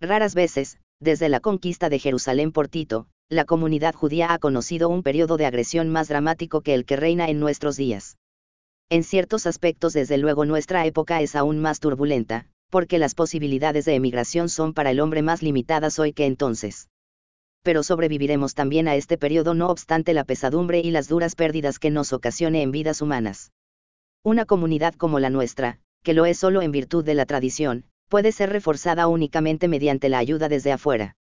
Raras 0.00 0.36
veces, 0.36 0.78
desde 1.00 1.28
la 1.28 1.40
conquista 1.40 1.88
de 1.88 1.98
Jerusalén 1.98 2.52
por 2.52 2.68
Tito, 2.68 3.08
la 3.28 3.44
comunidad 3.44 3.96
judía 3.96 4.32
ha 4.32 4.38
conocido 4.38 4.88
un 4.88 5.02
periodo 5.02 5.38
de 5.38 5.46
agresión 5.46 5.88
más 5.88 6.06
dramático 6.06 6.60
que 6.60 6.74
el 6.74 6.84
que 6.84 6.94
reina 6.94 7.28
en 7.28 7.40
nuestros 7.40 7.76
días. 7.76 8.16
En 8.88 9.02
ciertos 9.02 9.48
aspectos 9.48 9.92
desde 9.92 10.16
luego 10.16 10.44
nuestra 10.44 10.86
época 10.86 11.20
es 11.20 11.34
aún 11.34 11.58
más 11.58 11.80
turbulenta, 11.80 12.46
porque 12.70 12.98
las 12.98 13.16
posibilidades 13.16 13.84
de 13.84 13.96
emigración 13.96 14.48
son 14.48 14.74
para 14.74 14.92
el 14.92 15.00
hombre 15.00 15.22
más 15.22 15.42
limitadas 15.42 15.98
hoy 15.98 16.12
que 16.12 16.24
entonces. 16.24 16.88
Pero 17.64 17.82
sobreviviremos 17.82 18.54
también 18.54 18.86
a 18.86 18.94
este 18.94 19.18
periodo 19.18 19.54
no 19.54 19.70
obstante 19.70 20.14
la 20.14 20.22
pesadumbre 20.22 20.78
y 20.78 20.92
las 20.92 21.08
duras 21.08 21.34
pérdidas 21.34 21.80
que 21.80 21.90
nos 21.90 22.12
ocasione 22.12 22.62
en 22.62 22.70
vidas 22.70 23.02
humanas. 23.02 23.50
Una 24.22 24.44
comunidad 24.44 24.94
como 24.94 25.18
la 25.18 25.30
nuestra, 25.30 25.80
que 26.04 26.14
lo 26.14 26.24
es 26.24 26.38
solo 26.38 26.62
en 26.62 26.70
virtud 26.70 27.04
de 27.04 27.14
la 27.14 27.26
tradición, 27.26 27.86
puede 28.08 28.30
ser 28.30 28.50
reforzada 28.50 29.08
únicamente 29.08 29.66
mediante 29.66 30.08
la 30.08 30.18
ayuda 30.18 30.48
desde 30.48 30.70
afuera 30.70 31.16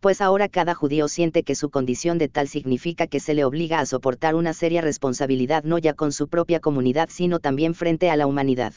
pues 0.00 0.20
ahora 0.20 0.48
cada 0.48 0.74
judío 0.74 1.08
siente 1.08 1.42
que 1.42 1.54
su 1.54 1.70
condición 1.70 2.18
de 2.18 2.28
tal 2.28 2.48
significa 2.48 3.06
que 3.06 3.20
se 3.20 3.34
le 3.34 3.44
obliga 3.44 3.80
a 3.80 3.86
soportar 3.86 4.34
una 4.34 4.52
seria 4.52 4.80
responsabilidad 4.80 5.64
no 5.64 5.78
ya 5.78 5.94
con 5.94 6.12
su 6.12 6.28
propia 6.28 6.60
comunidad 6.60 7.08
sino 7.10 7.40
también 7.40 7.74
frente 7.74 8.10
a 8.10 8.16
la 8.16 8.26
humanidad. 8.26 8.74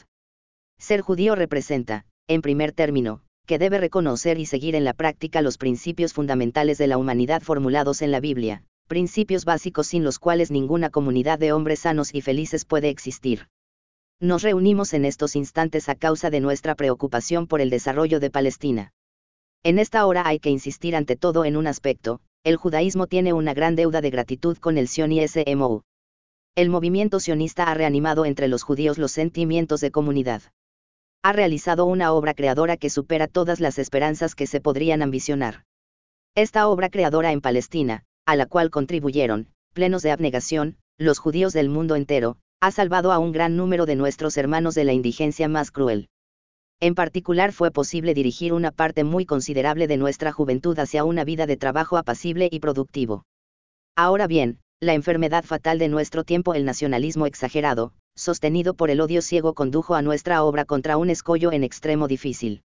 Ser 0.78 1.00
judío 1.00 1.36
representa, 1.36 2.06
en 2.26 2.42
primer 2.42 2.72
término, 2.72 3.20
que 3.46 3.58
debe 3.58 3.78
reconocer 3.78 4.38
y 4.38 4.46
seguir 4.46 4.74
en 4.74 4.84
la 4.84 4.94
práctica 4.94 5.42
los 5.42 5.58
principios 5.58 6.12
fundamentales 6.12 6.78
de 6.78 6.86
la 6.86 6.98
humanidad 6.98 7.42
formulados 7.42 8.02
en 8.02 8.10
la 8.10 8.20
Biblia, 8.20 8.64
principios 8.88 9.44
básicos 9.44 9.86
sin 9.86 10.04
los 10.04 10.18
cuales 10.18 10.50
ninguna 10.50 10.90
comunidad 10.90 11.38
de 11.38 11.52
hombres 11.52 11.80
sanos 11.80 12.14
y 12.14 12.20
felices 12.20 12.64
puede 12.64 12.88
existir. 12.88 13.48
Nos 14.20 14.42
reunimos 14.42 14.92
en 14.92 15.04
estos 15.04 15.34
instantes 15.34 15.88
a 15.88 15.94
causa 15.94 16.30
de 16.30 16.40
nuestra 16.40 16.74
preocupación 16.74 17.46
por 17.46 17.60
el 17.60 17.70
desarrollo 17.70 18.20
de 18.20 18.30
Palestina. 18.30 18.92
En 19.64 19.78
esta 19.78 20.04
hora 20.06 20.26
hay 20.26 20.40
que 20.40 20.50
insistir 20.50 20.96
ante 20.96 21.14
todo 21.14 21.44
en 21.44 21.56
un 21.56 21.68
aspecto, 21.68 22.20
el 22.42 22.56
judaísmo 22.56 23.06
tiene 23.06 23.32
una 23.32 23.54
gran 23.54 23.76
deuda 23.76 24.00
de 24.00 24.10
gratitud 24.10 24.58
con 24.58 24.76
el 24.76 24.88
sionismo. 24.88 25.84
El 26.56 26.68
movimiento 26.68 27.20
sionista 27.20 27.64
ha 27.64 27.74
reanimado 27.74 28.24
entre 28.24 28.48
los 28.48 28.64
judíos 28.64 28.98
los 28.98 29.12
sentimientos 29.12 29.80
de 29.80 29.92
comunidad. 29.92 30.42
Ha 31.22 31.32
realizado 31.32 31.84
una 31.84 32.12
obra 32.12 32.34
creadora 32.34 32.76
que 32.76 32.90
supera 32.90 33.28
todas 33.28 33.60
las 33.60 33.78
esperanzas 33.78 34.34
que 34.34 34.48
se 34.48 34.60
podrían 34.60 35.00
ambicionar. 35.00 35.62
Esta 36.34 36.66
obra 36.66 36.88
creadora 36.90 37.30
en 37.30 37.40
Palestina, 37.40 38.02
a 38.26 38.34
la 38.34 38.46
cual 38.46 38.70
contribuyeron, 38.70 39.48
plenos 39.74 40.02
de 40.02 40.10
abnegación, 40.10 40.76
los 40.98 41.20
judíos 41.20 41.52
del 41.52 41.68
mundo 41.68 41.94
entero, 41.94 42.36
ha 42.60 42.72
salvado 42.72 43.12
a 43.12 43.20
un 43.20 43.30
gran 43.30 43.56
número 43.56 43.86
de 43.86 43.94
nuestros 43.94 44.36
hermanos 44.36 44.74
de 44.74 44.84
la 44.84 44.92
indigencia 44.92 45.46
más 45.46 45.70
cruel. 45.70 46.08
En 46.84 46.96
particular 46.96 47.52
fue 47.52 47.70
posible 47.70 48.12
dirigir 48.12 48.52
una 48.52 48.72
parte 48.72 49.04
muy 49.04 49.24
considerable 49.24 49.86
de 49.86 49.96
nuestra 49.96 50.32
juventud 50.32 50.76
hacia 50.80 51.04
una 51.04 51.22
vida 51.22 51.46
de 51.46 51.56
trabajo 51.56 51.96
apacible 51.96 52.48
y 52.50 52.58
productivo. 52.58 53.22
Ahora 53.94 54.26
bien, 54.26 54.58
La 54.82 54.94
enfermedad 54.94 55.44
fatal 55.44 55.78
de 55.78 55.86
nuestro 55.86 56.24
tiempo, 56.24 56.54
el 56.54 56.64
nacionalismo 56.64 57.26
exagerado, 57.26 57.92
sostenido 58.16 58.74
por 58.74 58.90
el 58.90 59.00
odio 59.00 59.22
ciego, 59.22 59.54
condujo 59.54 59.94
a 59.94 60.02
nuestra 60.02 60.42
obra 60.42 60.64
contra 60.64 60.96
un 60.96 61.08
escollo 61.08 61.52
en 61.52 61.62
extremo 61.62 62.08
difícil. 62.08 62.62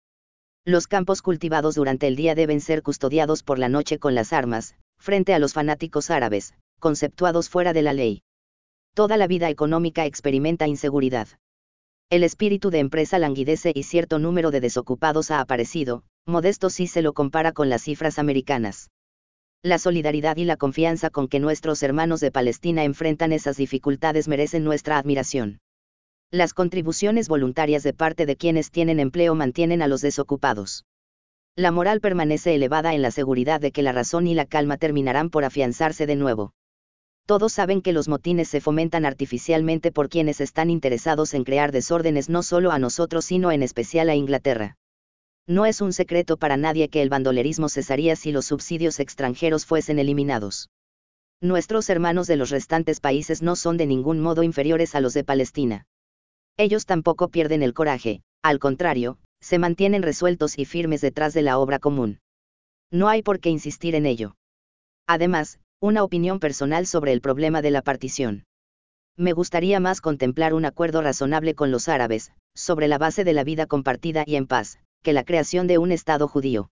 Los 0.64 0.86
campos 0.86 1.24
cultivados 1.24 1.74
durante 1.74 2.06
el 2.08 2.16
día 2.16 2.36
deben 2.36 2.62
ser 2.62 2.84
custodiados 2.84 3.42
por 3.42 3.58
la 3.58 3.68
noche 3.68 3.98
con 3.98 4.14
las 4.14 4.32
armas, 4.32 4.76
frente 5.00 5.34
a 5.34 5.40
los 5.40 5.54
fanáticos 5.54 6.12
árabes, 6.12 6.54
conceptuados 6.80 7.50
fuera 7.50 7.74
de 7.74 7.82
la 7.82 7.94
ley. 7.94 8.22
Toda 8.94 9.18
la 9.18 9.26
vida 9.26 9.50
económica 9.50 10.06
experimenta 10.06 10.68
inseguridad. 10.68 11.30
El 12.10 12.24
espíritu 12.24 12.70
de 12.70 12.80
empresa 12.80 13.20
languidece 13.20 13.72
y 13.74 13.84
cierto 13.84 14.20
número 14.20 14.52
de 14.52 14.62
desocupados 14.62 15.32
ha 15.32 15.40
aparecido, 15.40 16.04
modesto 16.26 16.70
si 16.70 16.88
se 16.88 17.02
lo 17.02 17.14
compara 17.14 17.52
con 17.52 17.70
las 17.70 17.84
cifras 17.84 18.20
americanas. 18.20 18.90
La 19.62 19.80
solidaridad 19.80 20.38
y 20.38 20.46
la 20.46 20.58
confianza 20.58 21.10
con 21.10 21.28
que 21.28 21.40
nuestros 21.40 21.82
hermanos 21.84 22.20
de 22.20 22.32
Palestina 22.32 22.84
enfrentan 22.84 23.32
esas 23.32 23.58
dificultades 23.58 24.28
merecen 24.28 24.64
nuestra 24.64 24.98
admiración. 24.98 25.60
Las 26.32 26.54
contribuciones 26.54 27.30
voluntarias 27.30 27.84
de 27.84 27.94
parte 27.94 28.26
de 28.26 28.36
quienes 28.36 28.72
tienen 28.72 29.00
empleo 29.00 29.36
mantienen 29.36 29.82
a 29.82 29.88
los 29.88 30.02
desocupados. 30.02 30.86
La 31.56 31.72
moral 31.72 32.02
permanece 32.02 32.56
elevada 32.56 32.94
en 32.94 33.02
la 33.02 33.12
seguridad 33.12 33.62
de 33.62 33.72
que 33.72 33.84
la 33.84 33.92
razón 33.92 34.28
y 34.28 34.34
la 34.34 34.46
calma 34.46 34.78
terminarán 34.78 35.30
por 35.30 35.46
afianzarse 35.46 36.08
de 36.08 36.16
nuevo. 36.16 36.54
Todos 37.26 37.54
saben 37.54 37.82
que 37.82 37.94
los 37.94 38.10
motines 38.10 38.50
se 38.50 38.60
fomentan 38.60 39.06
artificialmente 39.06 39.92
por 39.92 40.10
quienes 40.10 40.42
están 40.42 40.70
interesados 40.70 41.34
en 41.34 41.46
crear 41.46 41.72
desórdenes 41.72 42.30
no 42.30 42.44
solo 42.44 42.72
a 42.72 42.80
nosotros 42.80 43.26
sino 43.26 43.52
en 43.52 43.64
especial 43.64 44.10
a 44.10 44.16
Inglaterra. 44.16 44.78
No 45.48 45.66
es 45.66 45.82
un 45.82 45.94
secreto 45.94 46.38
para 46.38 46.58
nadie 46.58 46.90
que 46.90 47.02
el 47.02 47.10
bandolerismo 47.10 47.70
cesaría 47.70 48.16
si 48.16 48.32
los 48.32 48.46
subsidios 48.46 49.00
extranjeros 49.00 49.66
fuesen 49.66 50.00
eliminados. 50.00 50.70
Nuestros 51.42 51.90
hermanos 51.90 52.28
de 52.28 52.38
los 52.38 52.50
restantes 52.50 53.00
países 53.00 53.42
no 53.42 53.56
son 53.56 53.78
de 53.78 53.86
ningún 53.86 54.20
modo 54.20 54.44
inferiores 54.44 54.96
a 54.96 55.02
los 55.02 55.14
de 55.14 55.24
Palestina. 55.24 55.86
Ellos 56.58 56.86
tampoco 56.86 57.30
pierden 57.30 57.64
el 57.64 57.74
coraje, 57.74 58.22
al 58.42 58.60
contrario, 58.60 59.18
se 59.42 59.60
mantienen 59.60 60.04
resueltos 60.04 60.58
y 60.58 60.66
firmes 60.66 61.02
detrás 61.02 61.34
de 61.34 61.42
la 61.42 61.58
obra 61.58 61.80
común. 61.80 62.20
No 62.92 63.10
hay 63.10 63.24
por 63.24 63.40
qué 63.40 63.50
insistir 63.50 63.96
en 63.96 64.06
ello. 64.06 64.36
Además, 65.08 65.60
una 65.84 66.02
opinión 66.02 66.40
personal 66.40 66.88
sobre 66.88 67.12
el 67.12 67.20
problema 67.20 67.62
de 67.62 67.70
la 67.70 67.82
partición. 67.82 68.46
Me 69.18 69.34
gustaría 69.34 69.82
más 69.82 70.00
contemplar 70.00 70.54
un 70.54 70.64
acuerdo 70.64 71.02
razonable 71.02 71.56
con 71.56 71.72
los 71.72 71.90
árabes, 71.90 72.32
sobre 72.56 72.88
la 72.88 72.98
base 72.98 73.26
de 73.26 73.34
la 73.34 73.44
vida 73.44 73.66
compartida 73.66 74.24
y 74.26 74.38
en 74.38 74.48
paz, 74.48 74.80
que 75.02 75.12
la 75.12 75.26
creación 75.26 75.68
de 75.68 75.80
un 75.80 75.92
Estado 75.92 76.30
judío. 76.30 76.70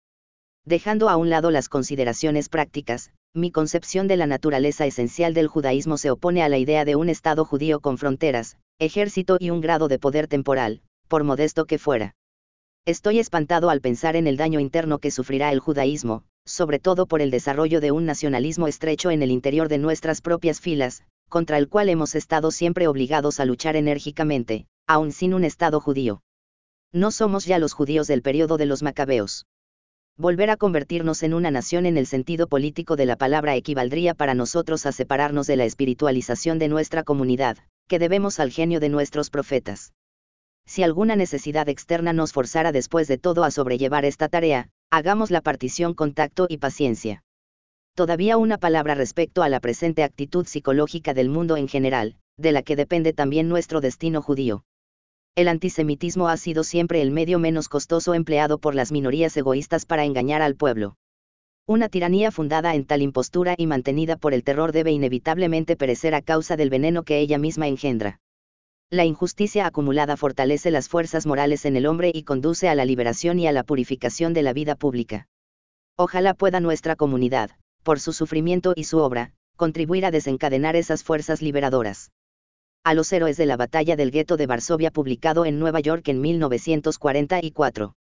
Dejando 0.66 1.08
a 1.08 1.16
un 1.16 1.30
lado 1.30 1.52
las 1.52 1.70
consideraciones 1.70 2.50
prácticas, 2.50 3.14
mi 3.34 3.50
concepción 3.50 4.10
de 4.10 4.18
la 4.18 4.28
naturaleza 4.28 4.86
esencial 4.86 5.34
del 5.34 5.48
judaísmo 5.48 5.98
se 5.98 6.12
opone 6.12 6.44
a 6.44 6.50
la 6.50 6.58
idea 6.58 6.84
de 6.84 6.98
un 6.98 7.08
Estado 7.08 7.46
judío 7.46 7.80
con 7.80 7.98
fronteras, 7.98 8.58
ejército 8.78 9.38
y 9.40 9.52
un 9.52 9.62
grado 9.62 9.88
de 9.88 10.00
poder 10.00 10.28
temporal, 10.28 10.82
por 11.08 11.24
modesto 11.24 11.64
que 11.64 11.78
fuera. 11.78 12.14
Estoy 12.84 13.20
espantado 13.20 13.70
al 13.70 13.80
pensar 13.80 14.18
en 14.18 14.28
el 14.28 14.36
daño 14.36 14.60
interno 14.60 15.00
que 15.00 15.12
sufrirá 15.12 15.54
el 15.54 15.62
judaísmo, 15.62 16.26
sobre 16.48 16.80
todo 16.80 17.06
por 17.06 17.22
el 17.22 17.30
desarrollo 17.30 17.82
de 17.82 17.92
un 17.92 18.06
nacionalismo 18.06 18.68
estrecho 18.68 19.12
en 19.12 19.22
el 19.22 19.32
interior 19.32 19.70
de 19.70 19.78
nuestras 19.78 20.22
propias 20.22 20.60
filas, 20.60 21.04
contra 21.30 21.58
el 21.58 21.68
cual 21.68 21.90
hemos 21.90 22.16
estado 22.16 22.52
siempre 22.52 22.88
obligados 22.88 23.40
a 23.40 23.46
luchar 23.46 23.76
enérgicamente, 23.76 24.66
aun 24.88 25.12
sin 25.12 25.34
un 25.34 25.44
Estado 25.44 25.80
judío. 25.82 26.22
No 26.94 27.12
somos 27.12 27.46
ya 27.46 27.60
los 27.60 27.74
judíos 27.74 28.08
del 28.08 28.22
periodo 28.22 28.58
de 28.58 28.66
los 28.66 28.82
macabeos. 28.82 29.46
Volver 30.16 30.50
a 30.50 30.58
convertirnos 30.58 31.22
en 31.22 31.34
una 31.34 31.52
nación 31.52 31.86
en 31.86 31.98
el 31.98 32.08
sentido 32.08 32.48
político 32.48 32.96
de 32.96 33.06
la 33.06 33.18
palabra 33.18 33.56
equivaldría 33.56 34.16
para 34.16 34.34
nosotros 34.34 34.86
a 34.86 34.92
separarnos 34.92 35.46
de 35.46 35.58
la 35.58 35.66
espiritualización 35.66 36.58
de 36.58 36.70
nuestra 36.70 37.04
comunidad, 37.04 37.58
que 37.88 38.00
debemos 38.00 38.40
al 38.40 38.52
genio 38.52 38.80
de 38.80 38.90
nuestros 38.90 39.30
profetas. 39.30 39.94
Si 40.66 40.82
alguna 40.82 41.16
necesidad 41.16 41.70
externa 41.70 42.14
nos 42.14 42.34
forzara 42.34 42.72
después 42.72 43.08
de 43.08 43.18
todo 43.18 43.44
a 43.44 43.52
sobrellevar 43.52 44.06
esta 44.06 44.28
tarea, 44.28 44.70
hagamos 44.92 45.32
la 45.32 45.42
partición 45.42 45.94
con 45.94 46.14
tacto 46.14 46.48
y 46.50 46.58
paciencia. 46.58 47.24
Todavía 47.96 48.38
una 48.38 48.58
palabra 48.58 48.96
respecto 48.96 49.44
a 49.44 49.50
la 49.50 49.60
presente 49.60 50.04
actitud 50.04 50.46
psicológica 50.46 51.14
del 51.14 51.30
mundo 51.30 51.58
en 51.58 51.68
general, 51.68 52.16
de 52.38 52.52
la 52.52 52.62
que 52.62 52.76
depende 52.76 53.14
también 53.14 53.50
nuestro 53.50 53.82
destino 53.82 54.22
judío 54.22 54.64
el 55.38 55.50
antisemitismo 55.50 56.30
ha 56.30 56.38
sido 56.38 56.64
siempre 56.64 57.00
el 57.00 57.12
medio 57.12 57.38
menos 57.38 57.70
costoso 57.70 58.16
empleado 58.16 58.58
por 58.58 58.74
las 58.74 58.92
minorías 58.92 59.38
egoístas 59.38 59.86
para 59.86 60.04
engañar 60.04 60.42
al 60.42 60.56
pueblo. 60.56 60.98
Una 61.68 61.90
tiranía 61.90 62.32
fundada 62.32 62.74
en 62.74 62.86
tal 62.86 63.04
impostura 63.04 63.54
y 63.56 63.68
mantenida 63.68 64.16
por 64.16 64.34
el 64.34 64.44
terror 64.44 64.72
debe 64.72 64.92
inevitablemente 64.94 65.76
perecer 65.76 66.16
a 66.16 66.24
causa 66.24 66.58
del 66.58 66.72
veneno 66.72 67.04
que 67.04 67.20
ella 67.20 67.38
misma 67.38 67.68
engendra. 67.68 68.20
La 68.90 69.04
injusticia 69.04 69.66
acumulada 69.66 70.16
fortalece 70.16 70.72
las 70.72 70.88
fuerzas 70.88 71.26
morales 71.26 71.66
en 71.66 71.76
el 71.76 71.88
hombre 71.88 72.10
y 72.14 72.24
conduce 72.24 72.70
a 72.70 72.76
la 72.76 72.86
liberación 72.86 73.38
y 73.38 73.48
a 73.48 73.52
la 73.52 73.64
purificación 73.64 74.34
de 74.34 74.44
la 74.44 74.54
vida 74.54 74.76
pública. 74.76 75.28
Ojalá 75.98 76.34
pueda 76.34 76.62
nuestra 76.62 76.96
comunidad, 76.96 77.52
por 77.84 78.00
su 78.00 78.14
sufrimiento 78.14 78.72
y 78.76 78.86
su 78.86 79.00
obra, 79.00 79.34
contribuir 79.58 80.06
a 80.06 80.12
desencadenar 80.12 80.78
esas 80.78 81.04
fuerzas 81.04 81.42
liberadoras 81.42 82.12
a 82.88 82.94
los 82.94 83.12
héroes 83.12 83.36
de 83.36 83.46
la 83.46 83.58
batalla 83.58 83.98
del 83.98 84.12
gueto 84.12 84.38
de 84.38 84.48
Varsovia 84.48 84.92
publicado 84.92 85.44
en 85.44 85.60
Nueva 85.60 85.82
York 85.82 86.08
en 86.08 86.22
1944. 86.22 87.96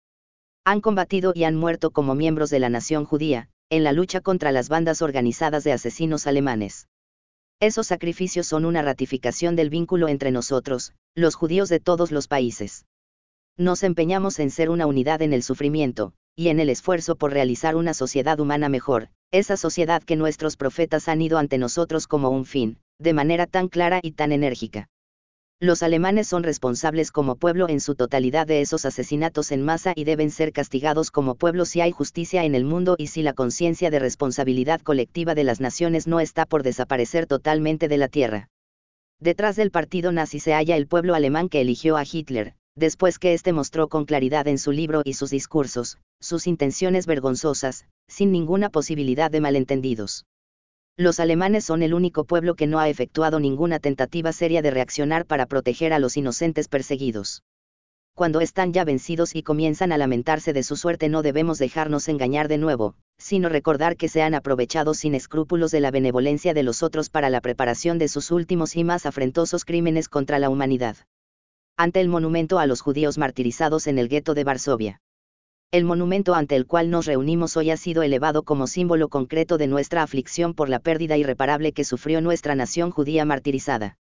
Han 0.64 0.80
combatido 0.80 1.32
y 1.34 1.42
han 1.42 1.56
muerto 1.56 1.90
como 1.90 2.14
miembros 2.14 2.50
de 2.50 2.60
la 2.60 2.68
nación 2.68 3.04
judía, 3.04 3.48
en 3.68 3.82
la 3.82 3.90
lucha 3.90 4.20
contra 4.20 4.52
las 4.52 4.68
bandas 4.68 5.02
organizadas 5.02 5.64
de 5.64 5.72
asesinos 5.72 6.28
alemanes. 6.28 6.86
Esos 7.60 7.86
sacrificios 7.86 8.46
son 8.46 8.66
una 8.66 8.82
ratificación 8.82 9.56
del 9.56 9.70
vínculo 9.70 10.08
entre 10.08 10.30
nosotros, 10.30 10.92
los 11.14 11.34
judíos 11.34 11.70
de 11.70 11.80
todos 11.80 12.10
los 12.10 12.28
países. 12.28 12.84
Nos 13.56 13.82
empeñamos 13.82 14.38
en 14.38 14.50
ser 14.50 14.68
una 14.68 14.86
unidad 14.86 15.22
en 15.22 15.32
el 15.32 15.42
sufrimiento, 15.42 16.12
y 16.36 16.48
en 16.48 16.60
el 16.60 16.68
esfuerzo 16.68 17.16
por 17.16 17.32
realizar 17.32 17.74
una 17.74 17.94
sociedad 17.94 18.38
humana 18.40 18.68
mejor, 18.68 19.08
esa 19.30 19.56
sociedad 19.56 20.02
que 20.02 20.16
nuestros 20.16 20.58
profetas 20.58 21.08
han 21.08 21.22
ido 21.22 21.38
ante 21.38 21.56
nosotros 21.56 22.06
como 22.06 22.28
un 22.28 22.44
fin, 22.44 22.78
de 22.98 23.14
manera 23.14 23.46
tan 23.46 23.68
clara 23.68 24.00
y 24.02 24.12
tan 24.12 24.32
enérgica. 24.32 24.88
Los 25.58 25.82
alemanes 25.82 26.28
son 26.28 26.42
responsables 26.42 27.10
como 27.10 27.36
pueblo 27.36 27.66
en 27.70 27.80
su 27.80 27.94
totalidad 27.94 28.46
de 28.46 28.60
esos 28.60 28.84
asesinatos 28.84 29.52
en 29.52 29.62
masa 29.62 29.94
y 29.96 30.04
deben 30.04 30.30
ser 30.30 30.52
castigados 30.52 31.10
como 31.10 31.34
pueblo 31.34 31.64
si 31.64 31.80
hay 31.80 31.92
justicia 31.92 32.44
en 32.44 32.54
el 32.54 32.66
mundo 32.66 32.94
y 32.98 33.06
si 33.06 33.22
la 33.22 33.32
conciencia 33.32 33.90
de 33.90 33.98
responsabilidad 33.98 34.82
colectiva 34.82 35.34
de 35.34 35.44
las 35.44 35.58
naciones 35.58 36.06
no 36.06 36.20
está 36.20 36.44
por 36.44 36.62
desaparecer 36.62 37.26
totalmente 37.26 37.88
de 37.88 37.96
la 37.96 38.08
tierra. 38.08 38.50
Detrás 39.18 39.56
del 39.56 39.70
partido 39.70 40.12
nazi 40.12 40.40
se 40.40 40.52
halla 40.52 40.76
el 40.76 40.88
pueblo 40.88 41.14
alemán 41.14 41.48
que 41.48 41.62
eligió 41.62 41.96
a 41.96 42.04
Hitler, 42.04 42.52
después 42.74 43.18
que 43.18 43.32
éste 43.32 43.54
mostró 43.54 43.88
con 43.88 44.04
claridad 44.04 44.48
en 44.48 44.58
su 44.58 44.72
libro 44.72 45.00
y 45.06 45.14
sus 45.14 45.30
discursos, 45.30 45.96
sus 46.20 46.46
intenciones 46.46 47.06
vergonzosas, 47.06 47.86
sin 48.08 48.30
ninguna 48.30 48.68
posibilidad 48.68 49.30
de 49.30 49.40
malentendidos. 49.40 50.26
Los 50.98 51.20
alemanes 51.20 51.66
son 51.66 51.82
el 51.82 51.93
único 51.93 52.24
pueblo 52.24 52.55
que 52.55 52.66
no 52.66 52.78
ha 52.78 52.89
efectuado 52.89 53.39
ninguna 53.39 53.81
tentativa 53.81 54.32
seria 54.32 54.62
de 54.62 54.70
reaccionar 54.70 55.27
para 55.27 55.44
proteger 55.44 55.93
a 55.93 55.98
los 55.98 56.16
inocentes 56.16 56.68
perseguidos. 56.68 57.43
Cuando 58.14 58.40
están 58.40 58.73
ya 58.73 58.82
vencidos 58.82 59.35
y 59.35 59.43
comienzan 59.43 59.93
a 59.93 59.98
lamentarse 59.98 60.55
de 60.55 60.62
su 60.62 60.74
suerte 60.74 61.10
no 61.10 61.20
debemos 61.20 61.59
dejarnos 61.59 62.09
engañar 62.09 62.48
de 62.48 62.56
nuevo, 62.56 62.94
sino 63.18 63.51
recordar 63.51 63.98
que 63.98 64.09
se 64.09 64.23
han 64.23 64.35
aprovechado 64.35 64.94
sin 64.94 65.14
escrúpulos 65.14 65.70
de 65.70 65.81
la 65.81 65.90
benevolencia 65.90 66.55
de 66.55 66.62
los 66.62 66.82
otros 66.82 67.10
para 67.10 67.28
la 67.28 67.43
preparación 67.43 67.98
de 67.98 68.09
sus 68.09 68.31
últimos 68.31 68.74
y 68.74 68.82
más 68.82 69.05
afrentosos 69.05 69.66
crímenes 69.66 70.09
contra 70.09 70.39
la 70.39 70.48
humanidad. 70.48 70.97
Ante 71.77 72.01
el 72.01 72.09
monumento 72.09 72.59
a 72.59 72.64
los 72.64 72.81
judíos 72.81 73.18
martirizados 73.18 73.86
en 73.86 73.98
el 73.98 74.09
gueto 74.09 74.32
de 74.32 74.44
Varsovia 74.44 75.02
el 75.72 75.84
monumento 75.84 76.34
ante 76.34 76.56
el 76.56 76.66
cual 76.66 76.90
nos 76.90 77.05
reunimos 77.05 77.56
hoy 77.56 77.70
ha 77.70 77.76
sido 77.76 78.02
elevado 78.02 78.44
como 78.44 78.66
símbolo 78.66 79.09
concreto 79.09 79.59
de 79.59 79.66
nuestra 79.66 80.02
aflicción 80.02 80.55
por 80.55 80.68
la 80.68 80.78
pérdida 80.78 81.18
irreparable 81.18 81.72
que 81.72 81.84
sufrió 81.84 82.20
nuestra 82.20 82.55
nación 82.55 82.90
judía 82.90 83.24
martirizada. 83.24 83.98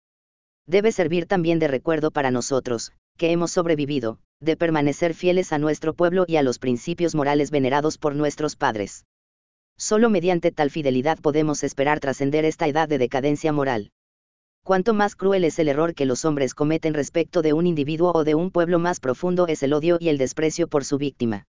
Debe 0.67 0.91
servir 0.91 1.25
también 1.25 1.59
de 1.59 1.67
recuerdo 1.67 2.11
para 2.11 2.31
nosotros, 2.31 2.93
que 3.17 3.31
hemos 3.31 3.51
sobrevivido, 3.51 4.19
de 4.39 4.55
permanecer 4.55 5.13
fieles 5.13 5.51
a 5.51 5.57
nuestro 5.57 5.93
pueblo 5.93 6.23
y 6.27 6.37
a 6.37 6.43
los 6.43 6.59
principios 6.59 7.13
morales 7.13 7.51
venerados 7.51 7.97
por 7.97 8.15
nuestros 8.15 8.55
padres. 8.55 9.05
Solo 9.77 10.09
mediante 10.09 10.51
tal 10.51 10.69
fidelidad 10.69 11.19
podemos 11.19 11.63
esperar 11.63 11.99
trascender 11.99 12.45
esta 12.45 12.67
edad 12.67 12.87
de 12.87 12.99
decadencia 12.99 13.51
moral. 13.51 13.91
Cuanto 14.63 14.93
más 14.93 15.15
cruel 15.15 15.43
es 15.43 15.59
el 15.59 15.67
error 15.67 15.93
que 15.93 16.05
los 16.05 16.25
hombres 16.25 16.53
cometen 16.55 16.93
respecto 16.93 17.41
de 17.41 17.53
un 17.53 17.67
individuo 17.67 18.11
o 18.15 18.23
de 18.23 18.35
un 18.35 18.49
pueblo, 18.49 18.79
más 18.79 18.99
profundo 18.99 19.47
es 19.47 19.61
el 19.61 19.73
odio 19.73 19.97
y 19.99 20.09
el 20.09 20.17
desprecio 20.17 20.67
por 20.67 20.85
su 20.85 20.97
víctima. 20.97 21.45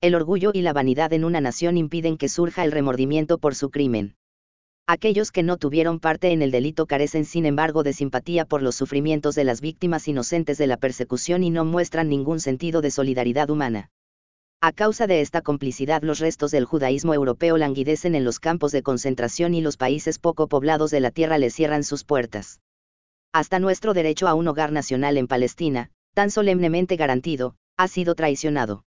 El 0.00 0.14
orgullo 0.14 0.52
y 0.54 0.62
la 0.62 0.72
vanidad 0.72 1.12
en 1.12 1.24
una 1.24 1.40
nación 1.40 1.76
impiden 1.76 2.18
que 2.18 2.28
surja 2.28 2.64
el 2.64 2.70
remordimiento 2.70 3.38
por 3.38 3.56
su 3.56 3.70
crimen. 3.70 4.14
Aquellos 4.86 5.32
que 5.32 5.42
no 5.42 5.56
tuvieron 5.56 5.98
parte 5.98 6.30
en 6.30 6.40
el 6.40 6.52
delito 6.52 6.86
carecen 6.86 7.24
sin 7.24 7.44
embargo 7.46 7.82
de 7.82 7.92
simpatía 7.92 8.44
por 8.44 8.62
los 8.62 8.76
sufrimientos 8.76 9.34
de 9.34 9.42
las 9.42 9.60
víctimas 9.60 10.06
inocentes 10.06 10.56
de 10.56 10.68
la 10.68 10.76
persecución 10.76 11.42
y 11.42 11.50
no 11.50 11.64
muestran 11.64 12.08
ningún 12.08 12.38
sentido 12.38 12.80
de 12.80 12.92
solidaridad 12.92 13.50
humana. 13.50 13.90
A 14.60 14.70
causa 14.70 15.08
de 15.08 15.20
esta 15.20 15.42
complicidad 15.42 16.02
los 16.02 16.20
restos 16.20 16.52
del 16.52 16.64
judaísmo 16.64 17.12
europeo 17.12 17.58
languidecen 17.58 18.14
en 18.14 18.24
los 18.24 18.38
campos 18.38 18.70
de 18.70 18.84
concentración 18.84 19.52
y 19.52 19.60
los 19.62 19.76
países 19.76 20.20
poco 20.20 20.46
poblados 20.46 20.92
de 20.92 21.00
la 21.00 21.10
tierra 21.10 21.38
le 21.38 21.50
cierran 21.50 21.82
sus 21.82 22.04
puertas. 22.04 22.60
Hasta 23.32 23.58
nuestro 23.58 23.94
derecho 23.94 24.28
a 24.28 24.34
un 24.34 24.46
hogar 24.46 24.70
nacional 24.70 25.16
en 25.16 25.26
Palestina, 25.26 25.90
tan 26.14 26.30
solemnemente 26.30 26.94
garantido, 26.94 27.56
ha 27.76 27.88
sido 27.88 28.14
traicionado. 28.14 28.84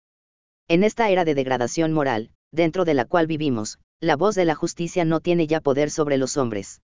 En 0.72 0.86
esta 0.86 1.10
era 1.10 1.26
de 1.26 1.36
degradación 1.36 1.92
moral, 1.92 2.30
dentro 2.54 2.86
de 2.86 2.94
la 2.94 3.04
cual 3.04 3.28
vivimos, 3.28 3.78
la 4.00 4.16
voz 4.16 4.36
de 4.36 4.46
la 4.46 4.56
justicia 4.56 5.04
no 5.04 5.20
tiene 5.20 5.46
ya 5.46 5.60
poder 5.60 5.90
sobre 5.90 6.18
los 6.18 6.38
hombres. 6.38 6.82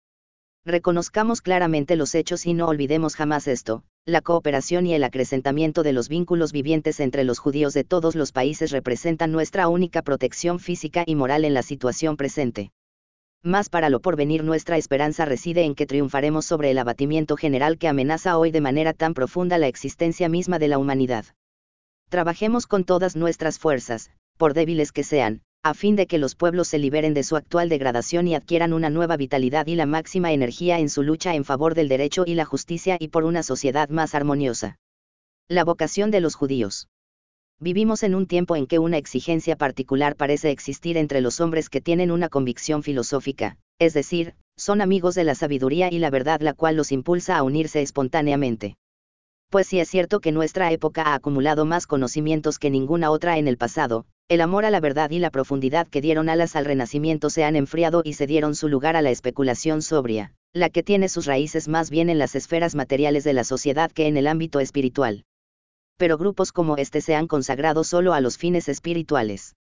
Reconozcamos 0.65 1.41
claramente 1.41 1.97
los 1.97 2.15
hechos 2.15 2.47
y 2.47 2.55
no 2.55 2.69
olvidemos 2.69 3.17
jamás 3.17 3.49
esto, 3.49 3.83
la 4.07 4.21
cooperación 4.21 4.87
y 4.87 4.95
el 4.95 5.03
acrecentamiento 5.03 5.83
de 5.83 5.93
los 5.93 6.09
vínculos 6.09 6.53
vivientes 6.53 7.01
entre 7.01 7.25
los 7.25 7.41
judíos 7.41 7.75
de 7.75 7.83
todos 7.83 8.15
los 8.15 8.31
países 8.31 8.71
representan 8.71 9.33
nuestra 9.33 9.67
única 9.67 10.03
protección 10.03 10.61
física 10.61 11.03
y 11.05 11.17
moral 11.17 11.45
en 11.45 11.55
la 11.55 11.65
situación 11.65 12.17
presente. 12.17 12.71
Más 13.43 13.69
para 13.69 13.91
lo 13.91 13.99
porvenir 13.99 14.45
nuestra 14.45 14.77
esperanza 14.77 15.25
reside 15.25 15.65
en 15.65 15.75
que 15.75 15.87
triunfaremos 15.87 16.47
sobre 16.47 16.71
el 16.71 16.79
abatimiento 16.79 17.37
general 17.37 17.79
que 17.79 17.89
amenaza 17.89 18.39
hoy 18.39 18.53
de 18.53 18.61
manera 18.61 18.93
tan 18.93 19.13
profunda 19.13 19.59
la 19.59 19.67
existencia 19.67 20.29
misma 20.29 20.61
de 20.61 20.69
la 20.69 20.79
humanidad. 20.79 21.25
Trabajemos 22.13 22.67
con 22.67 22.85
todas 22.85 23.17
nuestras 23.17 23.59
fuerzas, 23.59 24.11
por 24.37 24.53
débiles 24.53 24.93
que 24.93 25.03
sean, 25.03 25.41
a 25.63 25.73
fin 25.73 25.97
de 25.97 26.07
que 26.07 26.19
los 26.19 26.35
pueblos 26.35 26.69
se 26.69 26.79
liberen 26.79 27.15
de 27.15 27.23
su 27.23 27.37
actual 27.37 27.71
degradación 27.71 28.29
y 28.29 28.35
adquieran 28.35 28.75
una 28.75 28.91
nueva 28.91 29.17
vitalidad 29.17 29.67
y 29.67 29.77
la 29.77 29.87
máxima 29.87 30.31
energía 30.31 30.79
en 30.79 30.91
su 30.91 31.03
lucha 31.03 31.35
en 31.35 31.47
favor 31.47 31.75
del 31.75 31.89
derecho 31.89 32.25
y 32.27 32.35
la 32.35 32.45
justicia 32.45 32.99
y 33.01 33.09
por 33.09 33.25
una 33.25 33.43
sociedad 33.43 33.89
más 33.89 34.15
armoniosa. 34.15 34.77
La 35.49 35.65
vocación 35.65 36.11
de 36.11 36.21
los 36.21 36.35
judíos. 36.35 36.87
Vivimos 37.59 38.03
en 38.03 38.15
un 38.15 38.27
tiempo 38.27 38.57
en 38.57 38.67
que 38.67 38.79
una 38.79 38.99
exigencia 38.99 39.57
particular 39.57 40.15
parece 40.15 40.51
existir 40.51 40.99
entre 40.99 41.23
los 41.23 41.41
hombres 41.41 41.71
que 41.71 41.81
tienen 41.81 42.11
una 42.11 42.29
convicción 42.29 42.83
filosófica, 42.83 43.57
es 43.79 43.95
decir, 43.95 44.35
son 44.59 44.83
amigos 44.83 45.15
de 45.15 45.25
la 45.25 45.35
sabiduría 45.35 45.91
y 45.91 45.99
la 45.99 46.11
verdad 46.11 46.43
la 46.43 46.53
cual 46.53 46.77
los 46.77 46.93
impulsa 46.93 47.39
a 47.39 47.43
unirse 47.43 47.81
espontáneamente. 47.81 48.77
Pues 49.53 49.67
si 49.67 49.81
es 49.81 49.91
cierto 49.91 50.21
que 50.21 50.33
nuestra 50.33 50.73
época 50.73 51.03
ha 51.03 51.13
acumulado 51.13 51.67
más 51.67 51.87
conocimientos 51.87 52.59
que 52.59 52.71
ninguna 52.71 53.11
otra 53.11 53.37
en 53.37 53.47
el 53.49 53.59
pasado, 53.59 54.07
el 54.31 54.41
amor 54.41 54.65
a 54.65 54.71
la 54.71 54.81
verdad 54.81 55.11
y 55.11 55.19
la 55.19 55.29
profundidad 55.29 55.87
que 55.89 56.01
dieron 56.01 56.31
alas 56.31 56.57
al 56.57 56.65
renacimiento 56.65 57.29
se 57.29 57.45
han 57.45 57.55
enfriado 57.55 58.01
y 58.03 58.15
se 58.15 58.27
dieron 58.27 58.55
su 58.55 58.71
lugar 58.71 58.97
a 58.97 59.03
la 59.03 59.11
especulación 59.11 59.83
sobria, 59.83 60.33
la 60.55 60.71
que 60.71 60.83
tiene 60.83 61.11
sus 61.11 61.27
raíces 61.27 61.69
más 61.69 61.91
bien 61.91 62.09
en 62.09 62.19
las 62.19 62.35
esferas 62.35 62.75
materiales 62.75 63.25
de 63.25 63.35
la 63.35 63.45
sociedad 63.45 63.93
que 63.93 64.07
en 64.07 64.17
el 64.17 64.27
ámbito 64.27 64.59
espiritual. 64.59 65.27
Pero 65.99 66.17
grupos 66.17 66.51
como 66.51 66.79
este 66.79 67.03
se 67.03 67.15
han 67.15 67.27
consagrado 67.27 67.85
solo 67.85 68.15
a 68.15 68.23
los 68.23 68.39
fines 68.39 68.71
espirituales. 68.71 69.55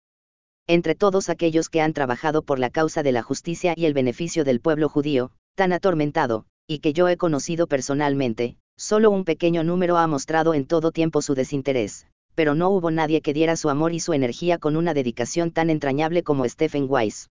Entre 0.66 0.94
todos 0.94 1.28
aquellos 1.28 1.68
que 1.68 1.82
han 1.82 1.92
trabajado 1.92 2.40
por 2.40 2.58
la 2.58 2.70
causa 2.70 3.02
de 3.02 3.12
la 3.12 3.22
justicia 3.22 3.74
y 3.76 3.84
el 3.84 3.92
beneficio 3.92 4.44
del 4.44 4.60
pueblo 4.62 4.88
judío, 4.88 5.32
tan 5.54 5.70
atormentado, 5.74 6.46
y 6.66 6.78
que 6.78 6.94
yo 6.94 7.10
he 7.10 7.18
conocido 7.18 7.66
personalmente, 7.66 8.56
solo 8.76 9.10
un 9.10 9.24
pequeño 9.24 9.64
número 9.64 9.96
ha 9.96 10.06
mostrado 10.06 10.54
en 10.54 10.66
todo 10.66 10.92
tiempo 10.92 11.22
su 11.22 11.34
desinterés, 11.34 12.06
pero 12.34 12.54
no 12.54 12.70
hubo 12.70 12.90
nadie 12.90 13.20
que 13.20 13.32
diera 13.32 13.56
su 13.56 13.70
amor 13.70 13.92
y 13.92 14.00
su 14.00 14.12
energía 14.12 14.58
con 14.58 14.76
una 14.76 14.94
dedicación 14.94 15.50
tan 15.50 15.70
entrañable 15.70 16.22
como 16.22 16.48
Stephen 16.48 16.86
Weiss. 16.88 17.30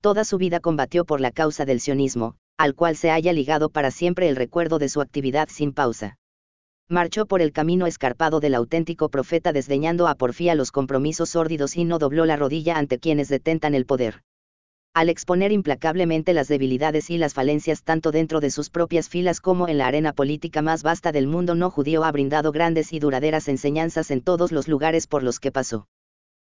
Toda 0.00 0.24
su 0.24 0.38
vida 0.38 0.60
combatió 0.60 1.04
por 1.04 1.20
la 1.20 1.30
causa 1.30 1.64
del 1.64 1.80
sionismo, 1.80 2.36
al 2.56 2.74
cual 2.74 2.96
se 2.96 3.10
haya 3.10 3.32
ligado 3.32 3.70
para 3.70 3.90
siempre 3.90 4.28
el 4.28 4.36
recuerdo 4.36 4.78
de 4.78 4.88
su 4.88 5.00
actividad 5.00 5.48
sin 5.50 5.72
pausa. 5.72 6.16
Marchó 6.88 7.26
por 7.26 7.42
el 7.42 7.52
camino 7.52 7.86
escarpado 7.86 8.40
del 8.40 8.54
auténtico 8.54 9.10
profeta 9.10 9.52
desdeñando 9.52 10.08
a 10.08 10.14
porfía 10.14 10.54
los 10.54 10.72
compromisos 10.72 11.30
sórdidos 11.30 11.76
y 11.76 11.84
no 11.84 11.98
dobló 11.98 12.26
la 12.26 12.36
rodilla 12.36 12.78
ante 12.78 12.98
quienes 12.98 13.28
detentan 13.28 13.74
el 13.74 13.86
poder 13.86 14.22
al 14.92 15.08
exponer 15.08 15.52
implacablemente 15.52 16.34
las 16.34 16.48
debilidades 16.48 17.10
y 17.10 17.18
las 17.18 17.32
falencias 17.32 17.84
tanto 17.84 18.10
dentro 18.10 18.40
de 18.40 18.50
sus 18.50 18.70
propias 18.70 19.08
filas 19.08 19.40
como 19.40 19.68
en 19.68 19.78
la 19.78 19.86
arena 19.86 20.12
política 20.12 20.62
más 20.62 20.82
vasta 20.82 21.12
del 21.12 21.28
mundo 21.28 21.54
no 21.54 21.70
judío 21.70 22.02
ha 22.02 22.10
brindado 22.10 22.50
grandes 22.50 22.92
y 22.92 22.98
duraderas 22.98 23.46
enseñanzas 23.46 24.10
en 24.10 24.20
todos 24.20 24.50
los 24.50 24.66
lugares 24.66 25.06
por 25.06 25.22
los 25.22 25.38
que 25.38 25.52
pasó. 25.52 25.86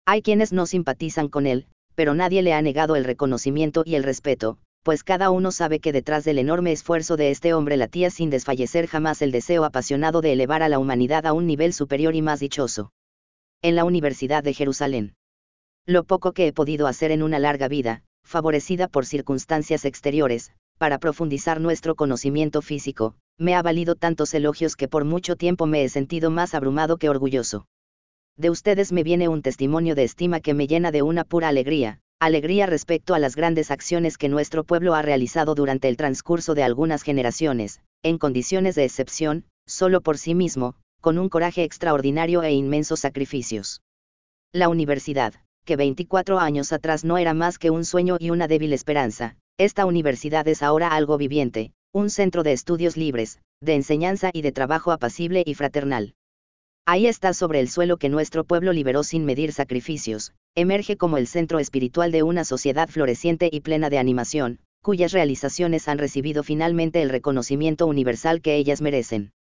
Hay 0.05 0.21
quienes 0.21 0.53
no 0.53 0.67
simpatizan 0.67 1.29
con 1.29 1.47
él, 1.47 1.65
pero 1.95 2.13
nadie 2.13 2.43
le 2.43 2.53
ha 2.53 2.61
negado 2.61 2.95
el 2.95 3.05
reconocimiento 3.05 3.81
y 3.85 3.95
el 3.95 4.03
respeto, 4.03 4.59
pues 4.83 5.03
cada 5.03 5.31
uno 5.31 5.51
sabe 5.51 5.79
que 5.79 5.91
detrás 5.91 6.23
del 6.23 6.37
enorme 6.37 6.71
esfuerzo 6.71 7.17
de 7.17 7.31
este 7.31 7.55
hombre 7.55 7.75
latía 7.75 8.11
sin 8.11 8.29
desfallecer 8.29 8.87
jamás 8.87 9.21
el 9.23 9.31
deseo 9.31 9.65
apasionado 9.65 10.21
de 10.21 10.33
elevar 10.33 10.61
a 10.61 10.69
la 10.69 10.77
humanidad 10.77 11.25
a 11.25 11.33
un 11.33 11.47
nivel 11.47 11.73
superior 11.73 12.15
y 12.15 12.21
más 12.21 12.39
dichoso. 12.39 12.91
En 13.63 13.75
la 13.75 13.83
Universidad 13.83 14.43
de 14.43 14.53
Jerusalén. 14.53 15.15
Lo 15.87 16.03
poco 16.03 16.33
que 16.33 16.47
he 16.47 16.53
podido 16.53 16.85
hacer 16.85 17.11
en 17.11 17.23
una 17.23 17.39
larga 17.39 17.67
vida, 17.67 18.03
favorecida 18.27 18.89
por 18.89 19.05
circunstancias 19.05 19.85
exteriores, 19.85 20.51
para 20.77 20.99
profundizar 20.99 21.61
nuestro 21.61 21.95
conocimiento 21.95 22.61
físico, 22.61 23.15
me 23.39 23.55
ha 23.55 23.61
valido 23.61 23.95
tantos 23.95 24.33
elogios 24.33 24.75
que 24.75 24.87
por 24.87 25.05
mucho 25.05 25.37
tiempo 25.37 25.65
me 25.65 25.83
he 25.83 25.89
sentido 25.89 26.29
más 26.29 26.53
abrumado 26.53 26.97
que 26.97 27.09
orgulloso. 27.09 27.65
De 28.35 28.49
ustedes 28.49 28.91
me 28.91 29.03
viene 29.03 29.29
un 29.29 29.41
testimonio 29.41 29.95
de 29.95 30.03
estima 30.03 30.41
que 30.41 30.53
me 30.53 30.67
llena 30.67 30.91
de 30.91 31.01
una 31.01 31.23
pura 31.23 31.47
alegría, 31.47 31.99
alegría 32.19 32.65
respecto 32.65 33.15
a 33.15 33.19
las 33.19 33.35
grandes 33.35 33.71
acciones 33.71 34.17
que 34.17 34.29
nuestro 34.29 34.63
pueblo 34.63 34.93
ha 34.93 35.01
realizado 35.01 35.55
durante 35.55 35.87
el 35.87 35.97
transcurso 35.97 36.53
de 36.53 36.63
algunas 36.63 37.03
generaciones, 37.03 37.79
en 38.03 38.17
condiciones 38.17 38.75
de 38.75 38.83
excepción, 38.83 39.45
solo 39.65 40.01
por 40.01 40.17
sí 40.17 40.35
mismo, 40.35 40.75
con 40.99 41.17
un 41.17 41.29
coraje 41.29 41.63
extraordinario 41.63 42.43
e 42.43 42.51
inmensos 42.51 42.99
sacrificios. 42.99 43.81
La 44.51 44.69
universidad, 44.69 45.33
que 45.67 45.75
24 45.75 46.39
años 46.39 46.71
atrás 46.71 47.03
no 47.03 47.19
era 47.19 47.35
más 47.35 47.59
que 47.59 47.69
un 47.69 47.83
sueño 47.83 48.15
y 48.19 48.29
una 48.31 48.47
débil 48.47 48.71
esperanza, 48.71 49.35
esta 49.57 49.85
universidad 49.85 50.47
es 50.47 50.63
ahora 50.63 50.87
algo 50.87 51.17
viviente, 51.17 51.73
un 51.91 52.09
centro 52.09 52.41
de 52.41 52.53
estudios 52.53 52.95
libres, 52.95 53.39
de 53.61 53.75
enseñanza 53.75 54.31
y 54.33 54.43
de 54.43 54.53
trabajo 54.53 54.93
apacible 54.93 55.43
y 55.45 55.55
fraternal. 55.55 56.15
Ahí 56.85 57.05
está 57.05 57.33
sobre 57.33 57.59
el 57.59 57.67
suelo 57.67 57.97
que 57.97 58.07
nuestro 58.07 58.45
pueblo 58.45 58.71
liberó 58.71 59.03
sin 59.03 59.25
medir 59.25 59.51
sacrificios, 59.51 60.31
emerge 60.55 60.95
como 60.95 61.17
el 61.17 61.27
centro 61.27 61.59
espiritual 61.59 62.13
de 62.13 62.23
una 62.23 62.45
sociedad 62.45 62.87
floreciente 62.87 63.49
y 63.51 63.59
plena 63.59 63.89
de 63.89 63.97
animación, 63.97 64.59
cuyas 64.81 65.11
realizaciones 65.11 65.89
han 65.89 65.97
recibido 65.97 66.43
finalmente 66.43 67.01
el 67.01 67.09
reconocimiento 67.09 67.87
universal 67.87 68.41
que 68.41 68.55
ellas 68.55 68.81
merecen. 68.81 69.33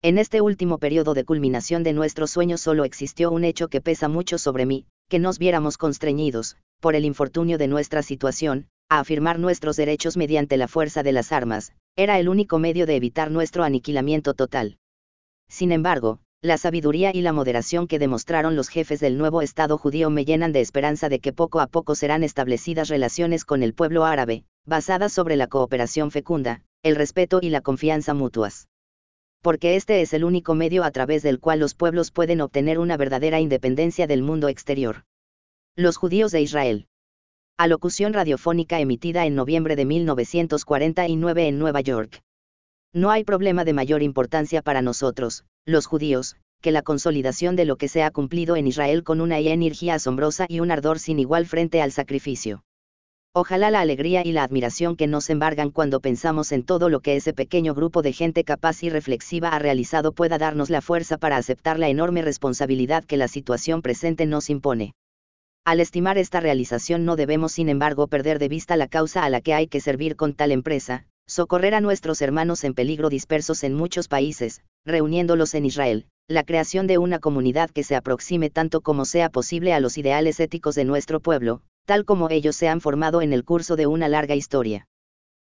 En 0.00 0.18
este 0.18 0.40
último 0.40 0.78
periodo 0.78 1.12
de 1.14 1.24
culminación 1.24 1.82
de 1.82 1.92
nuestro 1.92 2.28
sueño 2.28 2.56
solo 2.56 2.84
existió 2.84 3.32
un 3.32 3.42
hecho 3.42 3.66
que 3.66 3.80
pesa 3.80 4.06
mucho 4.08 4.38
sobre 4.38 4.64
mí, 4.64 4.86
que 5.08 5.18
nos 5.18 5.38
viéramos 5.38 5.78
constreñidos, 5.78 6.56
por 6.80 6.94
el 6.96 7.04
infortunio 7.04 7.58
de 7.58 7.68
nuestra 7.68 8.02
situación, 8.02 8.66
a 8.88 9.00
afirmar 9.00 9.38
nuestros 9.38 9.76
derechos 9.76 10.16
mediante 10.16 10.56
la 10.56 10.68
fuerza 10.68 11.02
de 11.02 11.12
las 11.12 11.32
armas, 11.32 11.72
era 11.96 12.18
el 12.18 12.28
único 12.28 12.58
medio 12.58 12.86
de 12.86 12.96
evitar 12.96 13.30
nuestro 13.30 13.64
aniquilamiento 13.64 14.34
total. 14.34 14.78
Sin 15.48 15.72
embargo, 15.72 16.20
la 16.42 16.58
sabiduría 16.58 17.10
y 17.14 17.22
la 17.22 17.32
moderación 17.32 17.86
que 17.86 17.98
demostraron 17.98 18.56
los 18.56 18.68
jefes 18.68 19.00
del 19.00 19.16
nuevo 19.16 19.42
Estado 19.42 19.78
judío 19.78 20.10
me 20.10 20.24
llenan 20.24 20.52
de 20.52 20.60
esperanza 20.60 21.08
de 21.08 21.20
que 21.20 21.32
poco 21.32 21.60
a 21.60 21.66
poco 21.66 21.94
serán 21.94 22.22
establecidas 22.22 22.88
relaciones 22.88 23.44
con 23.44 23.62
el 23.62 23.74
pueblo 23.74 24.04
árabe, 24.04 24.44
basadas 24.64 25.12
sobre 25.12 25.36
la 25.36 25.46
cooperación 25.46 26.10
fecunda, 26.10 26.62
el 26.82 26.96
respeto 26.96 27.38
y 27.42 27.50
la 27.50 27.60
confianza 27.60 28.12
mutuas 28.12 28.68
porque 29.46 29.76
este 29.76 30.00
es 30.00 30.12
el 30.12 30.24
único 30.24 30.56
medio 30.56 30.82
a 30.82 30.90
través 30.90 31.22
del 31.22 31.38
cual 31.38 31.60
los 31.60 31.76
pueblos 31.76 32.10
pueden 32.10 32.40
obtener 32.40 32.80
una 32.80 32.96
verdadera 32.96 33.38
independencia 33.38 34.08
del 34.08 34.20
mundo 34.20 34.48
exterior. 34.48 35.04
Los 35.76 35.96
judíos 35.96 36.32
de 36.32 36.40
Israel. 36.40 36.88
Alocución 37.56 38.12
radiofónica 38.12 38.80
emitida 38.80 39.24
en 39.24 39.36
noviembre 39.36 39.76
de 39.76 39.84
1949 39.84 41.46
en 41.46 41.60
Nueva 41.60 41.80
York. 41.80 42.22
No 42.92 43.12
hay 43.12 43.22
problema 43.22 43.64
de 43.64 43.72
mayor 43.72 44.02
importancia 44.02 44.62
para 44.62 44.82
nosotros, 44.82 45.44
los 45.64 45.86
judíos, 45.86 46.34
que 46.60 46.72
la 46.72 46.82
consolidación 46.82 47.54
de 47.54 47.66
lo 47.66 47.76
que 47.76 47.86
se 47.86 48.02
ha 48.02 48.10
cumplido 48.10 48.56
en 48.56 48.66
Israel 48.66 49.04
con 49.04 49.20
una 49.20 49.38
energía 49.38 49.94
asombrosa 49.94 50.46
y 50.48 50.58
un 50.58 50.72
ardor 50.72 50.98
sin 50.98 51.20
igual 51.20 51.46
frente 51.46 51.80
al 51.82 51.92
sacrificio. 51.92 52.64
Ojalá 53.38 53.70
la 53.70 53.82
alegría 53.82 54.22
y 54.24 54.32
la 54.32 54.44
admiración 54.44 54.96
que 54.96 55.06
nos 55.06 55.28
embargan 55.28 55.70
cuando 55.70 56.00
pensamos 56.00 56.52
en 56.52 56.62
todo 56.62 56.88
lo 56.88 57.00
que 57.00 57.16
ese 57.16 57.34
pequeño 57.34 57.74
grupo 57.74 58.00
de 58.00 58.14
gente 58.14 58.44
capaz 58.44 58.82
y 58.82 58.88
reflexiva 58.88 59.50
ha 59.50 59.58
realizado 59.58 60.12
pueda 60.12 60.38
darnos 60.38 60.70
la 60.70 60.80
fuerza 60.80 61.18
para 61.18 61.36
aceptar 61.36 61.78
la 61.78 61.90
enorme 61.90 62.22
responsabilidad 62.22 63.04
que 63.04 63.18
la 63.18 63.28
situación 63.28 63.82
presente 63.82 64.24
nos 64.24 64.48
impone. 64.48 64.94
Al 65.66 65.80
estimar 65.80 66.16
esta 66.16 66.40
realización 66.40 67.04
no 67.04 67.14
debemos 67.14 67.52
sin 67.52 67.68
embargo 67.68 68.06
perder 68.06 68.38
de 68.38 68.48
vista 68.48 68.74
la 68.74 68.88
causa 68.88 69.22
a 69.22 69.28
la 69.28 69.42
que 69.42 69.52
hay 69.52 69.66
que 69.66 69.82
servir 69.82 70.16
con 70.16 70.32
tal 70.32 70.50
empresa, 70.50 71.04
socorrer 71.26 71.74
a 71.74 71.82
nuestros 71.82 72.22
hermanos 72.22 72.64
en 72.64 72.72
peligro 72.72 73.10
dispersos 73.10 73.64
en 73.64 73.74
muchos 73.74 74.08
países, 74.08 74.62
reuniéndolos 74.86 75.52
en 75.52 75.66
Israel, 75.66 76.06
la 76.26 76.44
creación 76.44 76.86
de 76.86 76.96
una 76.96 77.18
comunidad 77.18 77.68
que 77.68 77.82
se 77.82 77.96
aproxime 77.96 78.48
tanto 78.48 78.80
como 78.80 79.04
sea 79.04 79.28
posible 79.28 79.74
a 79.74 79.80
los 79.80 79.98
ideales 79.98 80.40
éticos 80.40 80.74
de 80.74 80.86
nuestro 80.86 81.20
pueblo, 81.20 81.60
tal 81.86 82.04
como 82.04 82.28
ellos 82.28 82.54
se 82.56 82.68
han 82.68 82.80
formado 82.82 83.22
en 83.22 83.32
el 83.32 83.44
curso 83.44 83.76
de 83.76 83.86
una 83.86 84.08
larga 84.08 84.34
historia. 84.34 84.86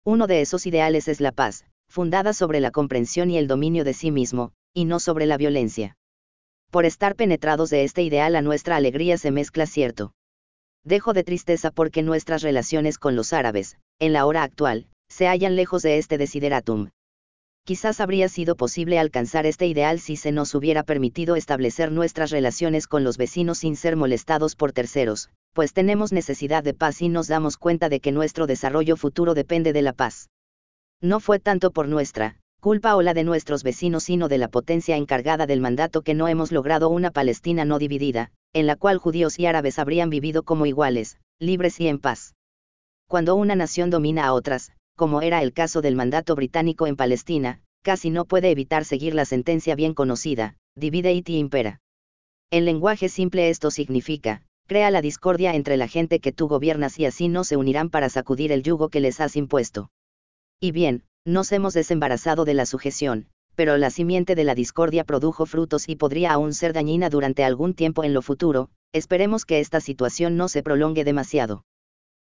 Uno 0.03 0.27
de 0.27 0.41
esos 0.41 0.65
ideales 0.65 1.07
es 1.07 1.21
la 1.21 1.31
paz, 1.31 1.65
fundada 1.87 2.33
sobre 2.33 2.59
la 2.59 2.71
comprensión 2.71 3.29
y 3.31 3.37
el 3.37 3.47
dominio 3.47 3.85
de 3.85 3.93
sí 3.93 4.11
mismo, 4.11 4.51
y 4.73 4.85
no 4.85 4.99
sobre 4.99 5.25
la 5.25 5.37
violencia. 5.37 5.95
Por 6.71 6.85
estar 6.85 7.15
penetrados 7.15 7.69
de 7.69 7.83
este 7.83 8.01
ideal 8.01 8.35
a 8.35 8.41
nuestra 8.41 8.75
alegría 8.75 9.17
se 9.17 9.31
mezcla 9.31 9.67
cierto. 9.67 10.13
Dejo 10.83 11.13
de 11.13 11.23
tristeza 11.23 11.71
porque 11.71 12.01
nuestras 12.01 12.41
relaciones 12.41 12.97
con 12.97 13.15
los 13.15 13.31
árabes, 13.31 13.77
en 13.99 14.11
la 14.11 14.25
hora 14.25 14.43
actual, 14.43 14.87
se 15.07 15.27
hallan 15.27 15.55
lejos 15.55 15.83
de 15.83 15.99
este 15.99 16.17
desideratum. 16.17 16.89
Quizás 17.65 18.01
habría 18.01 18.27
sido 18.27 18.57
posible 18.57 18.99
alcanzar 18.99 19.45
este 19.45 19.67
ideal 19.67 20.01
si 20.01 20.17
se 20.17 20.33
nos 20.33 20.53
hubiera 20.53 20.83
permitido 20.83 21.37
establecer 21.37 21.93
nuestras 21.93 22.29
relaciones 22.29 22.87
con 22.87 23.05
los 23.05 23.17
vecinos 23.17 23.59
sin 23.59 23.77
ser 23.77 23.95
molestados 23.95 24.57
por 24.57 24.73
terceros, 24.73 25.29
pues 25.53 25.71
tenemos 25.71 26.11
necesidad 26.11 26.61
de 26.61 26.73
paz 26.73 27.01
y 27.01 27.07
nos 27.07 27.29
damos 27.29 27.55
cuenta 27.55 27.87
de 27.87 28.01
que 28.01 28.11
nuestro 28.11 28.47
desarrollo 28.47 28.97
futuro 28.97 29.33
depende 29.33 29.71
de 29.71 29.81
la 29.81 29.93
paz. 29.93 30.29
No 31.01 31.21
fue 31.21 31.39
tanto 31.39 31.71
por 31.71 31.87
nuestra, 31.87 32.37
culpa 32.59 32.97
o 32.97 33.01
la 33.01 33.13
de 33.13 33.23
nuestros 33.23 33.63
vecinos, 33.63 34.03
sino 34.03 34.27
de 34.27 34.39
la 34.39 34.49
potencia 34.49 34.97
encargada 34.97 35.45
del 35.45 35.61
mandato 35.61 36.01
que 36.01 36.15
no 36.15 36.27
hemos 36.27 36.51
logrado 36.51 36.89
una 36.89 37.11
Palestina 37.11 37.63
no 37.63 37.79
dividida, 37.79 38.31
en 38.51 38.67
la 38.67 38.75
cual 38.75 38.97
judíos 38.97 39.39
y 39.39 39.45
árabes 39.45 39.79
habrían 39.79 40.09
vivido 40.09 40.43
como 40.43 40.65
iguales, 40.65 41.17
libres 41.39 41.79
y 41.79 41.87
en 41.87 41.99
paz. 41.99 42.35
Cuando 43.07 43.35
una 43.35 43.55
nación 43.55 43.89
domina 43.89 44.25
a 44.25 44.33
otras, 44.33 44.73
como 44.95 45.21
era 45.21 45.41
el 45.41 45.53
caso 45.53 45.81
del 45.81 45.95
mandato 45.95 46.35
británico 46.35 46.87
en 46.87 46.95
Palestina, 46.95 47.61
casi 47.81 48.09
no 48.09 48.25
puede 48.25 48.51
evitar 48.51 48.85
seguir 48.85 49.13
la 49.13 49.25
sentencia 49.25 49.75
bien 49.75 49.93
conocida, 49.93 50.55
divide 50.75 51.13
y 51.13 51.23
impera. 51.37 51.81
En 52.51 52.65
lenguaje 52.65 53.09
simple 53.09 53.49
esto 53.49 53.71
significa, 53.71 54.43
crea 54.67 54.91
la 54.91 55.01
discordia 55.01 55.55
entre 55.55 55.77
la 55.77 55.87
gente 55.87 56.19
que 56.19 56.31
tú 56.31 56.47
gobiernas 56.47 56.97
y 56.99 57.05
así 57.05 57.27
no 57.27 57.43
se 57.43 57.57
unirán 57.57 57.89
para 57.89 58.09
sacudir 58.09 58.51
el 58.51 58.63
yugo 58.63 58.89
que 58.89 58.99
les 58.99 59.19
has 59.19 59.35
impuesto. 59.35 59.89
Y 60.59 60.71
bien, 60.71 61.03
nos 61.25 61.51
hemos 61.51 61.73
desembarazado 61.73 62.45
de 62.45 62.53
la 62.53 62.65
sujeción, 62.65 63.27
pero 63.55 63.77
la 63.77 63.89
simiente 63.89 64.35
de 64.35 64.43
la 64.43 64.55
discordia 64.55 65.03
produjo 65.03 65.45
frutos 65.45 65.89
y 65.89 65.95
podría 65.95 66.33
aún 66.33 66.53
ser 66.53 66.73
dañina 66.73 67.09
durante 67.09 67.43
algún 67.43 67.73
tiempo 67.73 68.03
en 68.03 68.13
lo 68.13 68.21
futuro, 68.21 68.69
esperemos 68.93 69.45
que 69.45 69.59
esta 69.59 69.79
situación 69.81 70.37
no 70.37 70.47
se 70.47 70.63
prolongue 70.63 71.03
demasiado. 71.03 71.63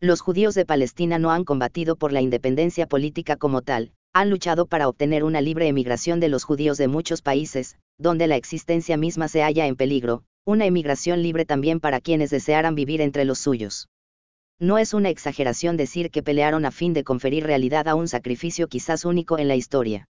Los 0.01 0.21
judíos 0.21 0.55
de 0.55 0.65
Palestina 0.65 1.19
no 1.19 1.29
han 1.29 1.43
combatido 1.43 1.97
por 1.97 2.13
la 2.13 2.21
independencia 2.21 2.87
política 2.87 3.35
como 3.35 3.61
tal, 3.61 3.91
han 4.13 4.29
luchado 4.29 4.65
para 4.65 4.87
obtener 4.87 5.25
una 5.25 5.41
libre 5.41 5.67
emigración 5.67 6.21
de 6.21 6.29
los 6.29 6.45
judíos 6.45 6.77
de 6.77 6.87
muchos 6.87 7.21
países, 7.21 7.75
donde 7.97 8.27
la 8.27 8.37
existencia 8.37 8.95
misma 8.95 9.27
se 9.27 9.41
halla 9.41 9.67
en 9.67 9.75
peligro, 9.75 10.23
una 10.45 10.65
emigración 10.65 11.21
libre 11.21 11.43
también 11.43 11.81
para 11.81 11.99
quienes 11.99 12.29
desearan 12.29 12.75
vivir 12.75 13.01
entre 13.01 13.25
los 13.25 13.39
suyos. 13.39 13.89
No 14.57 14.77
es 14.77 14.93
una 14.93 15.09
exageración 15.09 15.75
decir 15.75 16.11
que 16.11 16.23
pelearon 16.23 16.63
a 16.63 16.71
fin 16.71 16.93
de 16.93 17.03
conferir 17.03 17.43
realidad 17.43 17.89
a 17.89 17.95
un 17.95 18.07
sacrificio 18.07 18.69
quizás 18.69 19.03
único 19.03 19.37
en 19.37 19.49
la 19.49 19.57
historia. 19.57 20.07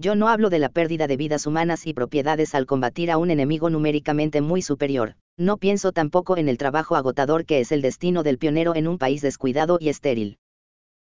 Yo 0.00 0.14
no 0.14 0.28
hablo 0.28 0.48
de 0.48 0.60
la 0.60 0.68
pérdida 0.68 1.08
de 1.08 1.16
vidas 1.16 1.44
humanas 1.44 1.84
y 1.84 1.92
propiedades 1.92 2.54
al 2.54 2.66
combatir 2.66 3.10
a 3.10 3.18
un 3.18 3.32
enemigo 3.32 3.68
numéricamente 3.68 4.40
muy 4.40 4.62
superior, 4.62 5.16
no 5.36 5.56
pienso 5.56 5.90
tampoco 5.90 6.36
en 6.36 6.48
el 6.48 6.56
trabajo 6.56 6.94
agotador 6.94 7.44
que 7.44 7.58
es 7.58 7.72
el 7.72 7.82
destino 7.82 8.22
del 8.22 8.38
pionero 8.38 8.76
en 8.76 8.86
un 8.86 8.98
país 8.98 9.22
descuidado 9.22 9.76
y 9.80 9.88
estéril. 9.88 10.38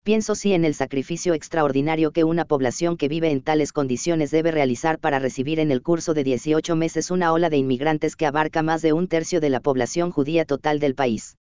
Pienso 0.03 0.35
sí 0.35 0.51
en 0.51 0.65
el 0.65 0.73
sacrificio 0.73 1.33
extraordinario 1.33 2.11
que 2.11 2.25
una 2.25 2.43
población 2.43 2.97
que 2.97 3.07
vive 3.07 3.31
en 3.31 3.41
tales 3.41 3.71
condiciones 3.71 4.29
debe 4.29 4.51
realizar 4.51 4.99
para 4.99 5.19
recibir 5.19 5.61
en 5.61 5.71
el 5.71 5.81
curso 5.81 6.13
de 6.13 6.25
18 6.25 6.75
meses 6.75 7.11
una 7.11 7.31
ola 7.31 7.49
de 7.49 7.55
inmigrantes 7.55 8.17
que 8.17 8.25
abarca 8.25 8.61
más 8.61 8.81
de 8.81 8.91
un 8.91 9.07
tercio 9.07 9.39
de 9.39 9.51
la 9.51 9.61
población 9.61 10.11
judía 10.11 10.43
total 10.43 10.79
del 10.79 10.95
país. 10.95 11.37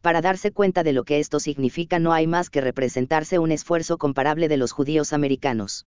Para 0.00 0.22
darse 0.22 0.50
cuenta 0.50 0.82
de 0.82 0.94
lo 0.94 1.04
que 1.04 1.18
esto 1.18 1.40
significa 1.40 1.98
no 1.98 2.14
hay 2.14 2.26
más 2.26 2.48
que 2.48 2.62
representarse 2.62 3.38
un 3.38 3.52
esfuerzo 3.52 3.98
comparable 3.98 4.48
de 4.48 4.56
los 4.56 4.72
judíos 4.72 5.12
americanos. 5.12 5.84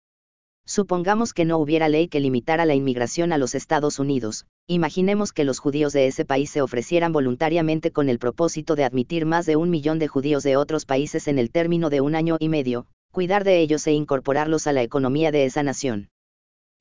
Supongamos 0.68 1.32
que 1.32 1.46
no 1.46 1.56
hubiera 1.56 1.88
ley 1.88 2.08
que 2.08 2.20
limitara 2.20 2.66
la 2.66 2.74
inmigración 2.74 3.32
a 3.32 3.38
los 3.38 3.54
Estados 3.54 3.98
Unidos, 3.98 4.44
imaginemos 4.66 5.32
que 5.32 5.44
los 5.44 5.60
judíos 5.60 5.94
de 5.94 6.06
ese 6.06 6.26
país 6.26 6.50
se 6.50 6.60
ofrecieran 6.60 7.10
voluntariamente 7.10 7.90
con 7.90 8.10
el 8.10 8.18
propósito 8.18 8.76
de 8.76 8.84
admitir 8.84 9.24
más 9.24 9.46
de 9.46 9.56
un 9.56 9.70
millón 9.70 9.98
de 9.98 10.08
judíos 10.08 10.42
de 10.42 10.58
otros 10.58 10.84
países 10.84 11.26
en 11.26 11.38
el 11.38 11.50
término 11.50 11.88
de 11.88 12.02
un 12.02 12.14
año 12.14 12.36
y 12.38 12.50
medio, 12.50 12.84
cuidar 13.12 13.44
de 13.44 13.60
ellos 13.60 13.86
e 13.86 13.92
incorporarlos 13.92 14.66
a 14.66 14.74
la 14.74 14.82
economía 14.82 15.32
de 15.32 15.46
esa 15.46 15.62
nación. 15.62 16.10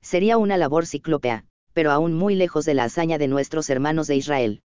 Sería 0.02 0.36
una 0.36 0.58
labor 0.58 0.84
ciclópea, 0.84 1.46
pero 1.72 1.90
aún 1.90 2.12
muy 2.12 2.34
lejos 2.34 2.66
de 2.66 2.74
la 2.74 2.84
hazaña 2.84 3.16
de 3.16 3.28
nuestros 3.28 3.70
hermanos 3.70 4.06
de 4.06 4.16
Israel. 4.16 4.60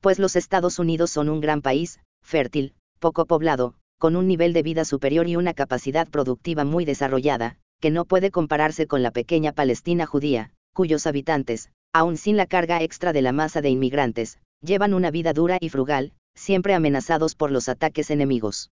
Pues 0.00 0.20
los 0.20 0.36
Estados 0.36 0.78
Unidos 0.78 1.10
son 1.10 1.28
un 1.28 1.40
gran 1.40 1.60
país, 1.60 1.98
fértil, 2.22 2.74
poco 3.00 3.26
poblado, 3.26 3.74
con 3.98 4.14
un 4.14 4.28
nivel 4.28 4.52
de 4.52 4.62
vida 4.62 4.84
superior 4.84 5.26
y 5.26 5.34
una 5.34 5.54
capacidad 5.54 6.06
productiva 6.08 6.64
muy 6.64 6.84
desarrollada, 6.84 7.58
que 7.84 7.90
no 7.90 8.06
puede 8.06 8.30
compararse 8.30 8.86
con 8.86 9.02
la 9.02 9.10
pequeña 9.10 9.52
Palestina 9.52 10.06
judía, 10.06 10.52
cuyos 10.72 11.06
habitantes, 11.06 11.68
aun 11.92 12.16
sin 12.16 12.38
la 12.38 12.46
carga 12.46 12.80
extra 12.80 13.12
de 13.12 13.20
la 13.20 13.32
masa 13.32 13.60
de 13.60 13.68
inmigrantes, 13.68 14.38
llevan 14.62 14.94
una 14.94 15.10
vida 15.10 15.34
dura 15.34 15.58
y 15.60 15.68
frugal, 15.68 16.14
siempre 16.34 16.72
amenazados 16.72 17.34
por 17.34 17.50
los 17.50 17.68
ataques 17.68 18.10
enemigos. 18.10 18.70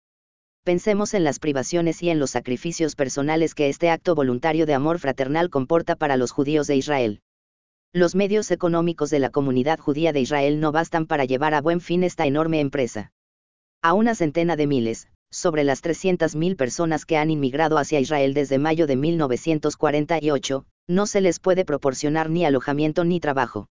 Pensemos 0.63 1.13
en 1.13 1.23
las 1.23 1.37
privaciones 1.37 2.01
y 2.01 2.09
en 2.09 2.17
los 2.17 2.31
sacrificios 2.31 2.95
personales 2.95 3.53
que 3.53 3.69
este 3.69 3.91
acto 3.91 4.15
voluntario 4.15 4.65
de 4.65 4.73
amor 4.73 4.97
fraternal 4.97 5.51
comporta 5.51 5.95
para 5.95 6.17
los 6.17 6.31
judíos 6.31 6.65
de 6.65 6.77
Israel 6.77 7.21
los 7.93 8.13
medios 8.13 8.51
económicos 8.51 9.09
de 9.09 9.19
la 9.19 9.29
comunidad 9.29 9.79
judía 9.79 10.11
de 10.11 10.19
Israel 10.19 10.59
no 10.59 10.73
bastan 10.73 11.05
para 11.05 11.23
llevar 11.23 11.53
a 11.53 11.61
buen 11.61 11.79
fin 11.79 12.03
esta 12.03 12.25
enorme 12.25 12.59
empresa. 12.59 13.13
A 13.81 13.93
una 13.93 14.15
centena 14.15 14.57
de 14.57 14.67
miles, 14.67 15.07
sobre 15.35 15.63
las 15.63 15.83
300.000 15.83 16.55
personas 16.55 17.05
que 17.05 17.17
han 17.17 17.29
inmigrado 17.29 17.77
hacia 17.77 17.99
Israel 17.99 18.33
desde 18.33 18.57
mayo 18.57 18.87
de 18.87 18.95
1948, 18.95 20.65
no 20.87 21.05
se 21.05 21.21
les 21.21 21.39
puede 21.39 21.65
proporcionar 21.65 22.29
ni 22.29 22.45
alojamiento 22.45 23.03
ni 23.03 23.19
trabajo. 23.19 23.67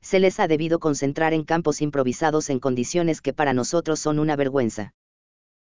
Se 0.00 0.20
les 0.20 0.40
ha 0.40 0.48
debido 0.48 0.78
concentrar 0.78 1.34
en 1.34 1.44
campos 1.44 1.82
improvisados 1.82 2.48
en 2.48 2.60
condiciones 2.60 3.20
que 3.20 3.32
para 3.32 3.52
nosotros 3.52 4.00
son 4.00 4.18
una 4.18 4.36
vergüenza. 4.36 4.92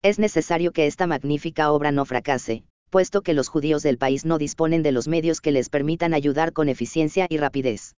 Es 0.02 0.18
necesario 0.18 0.72
que 0.72 0.86
esta 0.86 1.06
magnífica 1.06 1.72
obra 1.72 1.90
no 1.90 2.04
fracase, 2.04 2.62
puesto 2.90 3.22
que 3.22 3.34
los 3.34 3.48
judíos 3.48 3.82
del 3.82 3.98
país 3.98 4.24
no 4.24 4.38
disponen 4.38 4.82
de 4.82 4.92
los 4.92 5.08
medios 5.08 5.40
que 5.40 5.50
les 5.50 5.68
permitan 5.68 6.14
ayudar 6.14 6.52
con 6.52 6.68
eficiencia 6.68 7.26
y 7.28 7.38
rapidez. 7.38 7.96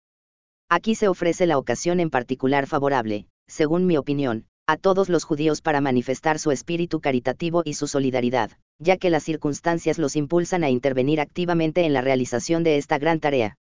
Aquí 0.71 0.95
se 0.95 1.09
ofrece 1.09 1.47
la 1.47 1.59
ocasión 1.59 2.01
en 2.01 2.11
particular 2.11 2.67
favorable, 2.67 3.27
según 3.47 3.87
mi 3.87 3.97
opinión, 3.97 4.47
a 4.67 4.77
todos 4.77 5.09
los 5.09 5.25
judíos 5.25 5.63
para 5.63 5.81
manifestar 5.81 6.39
su 6.39 6.51
espíritu 6.51 7.01
caritativo 7.01 7.63
y 7.65 7.75
su 7.75 7.87
solidaridad, 7.87 8.51
ya 8.79 8.97
que 8.97 9.11
las 9.11 9.23
circunstancias 9.23 9.99
los 9.99 10.17
impulsan 10.17 10.65
a 10.65 10.71
intervenir 10.71 11.21
activamente 11.21 11.85
en 11.85 11.93
la 11.93 12.01
realización 12.01 12.65
de 12.65 12.77
esta 12.77 12.99
gran 12.99 13.21
tarea. 13.21 13.57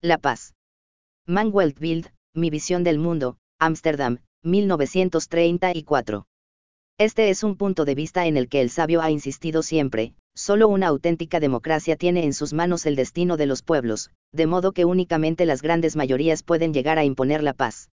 La 0.00 0.16
paz. 0.16 0.54
Manuel 1.26 1.74
Bild, 1.78 2.08
Mi 2.34 2.48
visión 2.48 2.84
del 2.84 2.98
mundo, 2.98 3.36
Ámsterdam, 3.58 4.18
1934. 4.42 6.24
Este 6.98 7.30
es 7.30 7.42
un 7.42 7.56
punto 7.56 7.84
de 7.84 7.94
vista 7.94 8.26
en 8.26 8.36
el 8.36 8.48
que 8.48 8.60
el 8.60 8.70
sabio 8.70 9.02
ha 9.02 9.10
insistido 9.10 9.62
siempre, 9.62 10.14
Solo 10.34 10.68
una 10.68 10.86
auténtica 10.86 11.40
democracia 11.40 11.96
tiene 11.96 12.24
en 12.24 12.32
sus 12.32 12.52
manos 12.52 12.86
el 12.86 12.96
destino 12.96 13.36
de 13.36 13.46
los 13.46 13.62
pueblos, 13.62 14.10
de 14.32 14.46
modo 14.46 14.72
que 14.72 14.84
únicamente 14.84 15.44
las 15.44 15.60
grandes 15.60 15.96
mayorías 15.96 16.42
pueden 16.42 16.72
llegar 16.72 16.98
a 16.98 17.04
imponer 17.04 17.42
la 17.42 17.52
paz. 17.52 17.90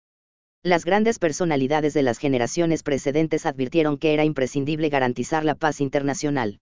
Las 0.64 0.86
grandes 0.86 1.18
personalidades 1.18 1.96
de 1.96 2.04
las 2.04 2.20
generaciones 2.20 2.84
precedentes 2.84 3.48
advirtieron 3.48 3.98
que 3.98 4.14
era 4.14 4.26
imprescindible 4.26 4.90
garantizar 4.90 5.44
la 5.44 5.56
paz 5.56 5.82
internacional. 5.82 6.60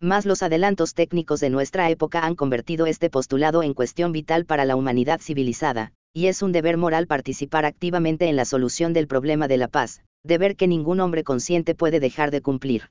Más 0.00 0.26
los 0.26 0.42
adelantos 0.42 0.94
técnicos 0.94 1.38
de 1.38 1.48
nuestra 1.48 1.90
época 1.90 2.26
han 2.26 2.34
convertido 2.34 2.86
este 2.86 3.08
postulado 3.08 3.62
en 3.62 3.72
cuestión 3.72 4.10
vital 4.10 4.46
para 4.46 4.64
la 4.64 4.74
humanidad 4.74 5.20
civilizada, 5.20 5.92
y 6.12 6.26
es 6.26 6.42
un 6.42 6.50
deber 6.50 6.76
moral 6.76 7.06
participar 7.06 7.64
activamente 7.64 8.28
en 8.28 8.34
la 8.34 8.44
solución 8.44 8.92
del 8.92 9.06
problema 9.06 9.46
de 9.46 9.58
la 9.58 9.68
paz, 9.68 10.02
deber 10.24 10.56
que 10.56 10.66
ningún 10.66 10.98
hombre 10.98 11.22
consciente 11.22 11.76
puede 11.76 12.00
dejar 12.00 12.32
de 12.32 12.40
cumplir. 12.40 12.90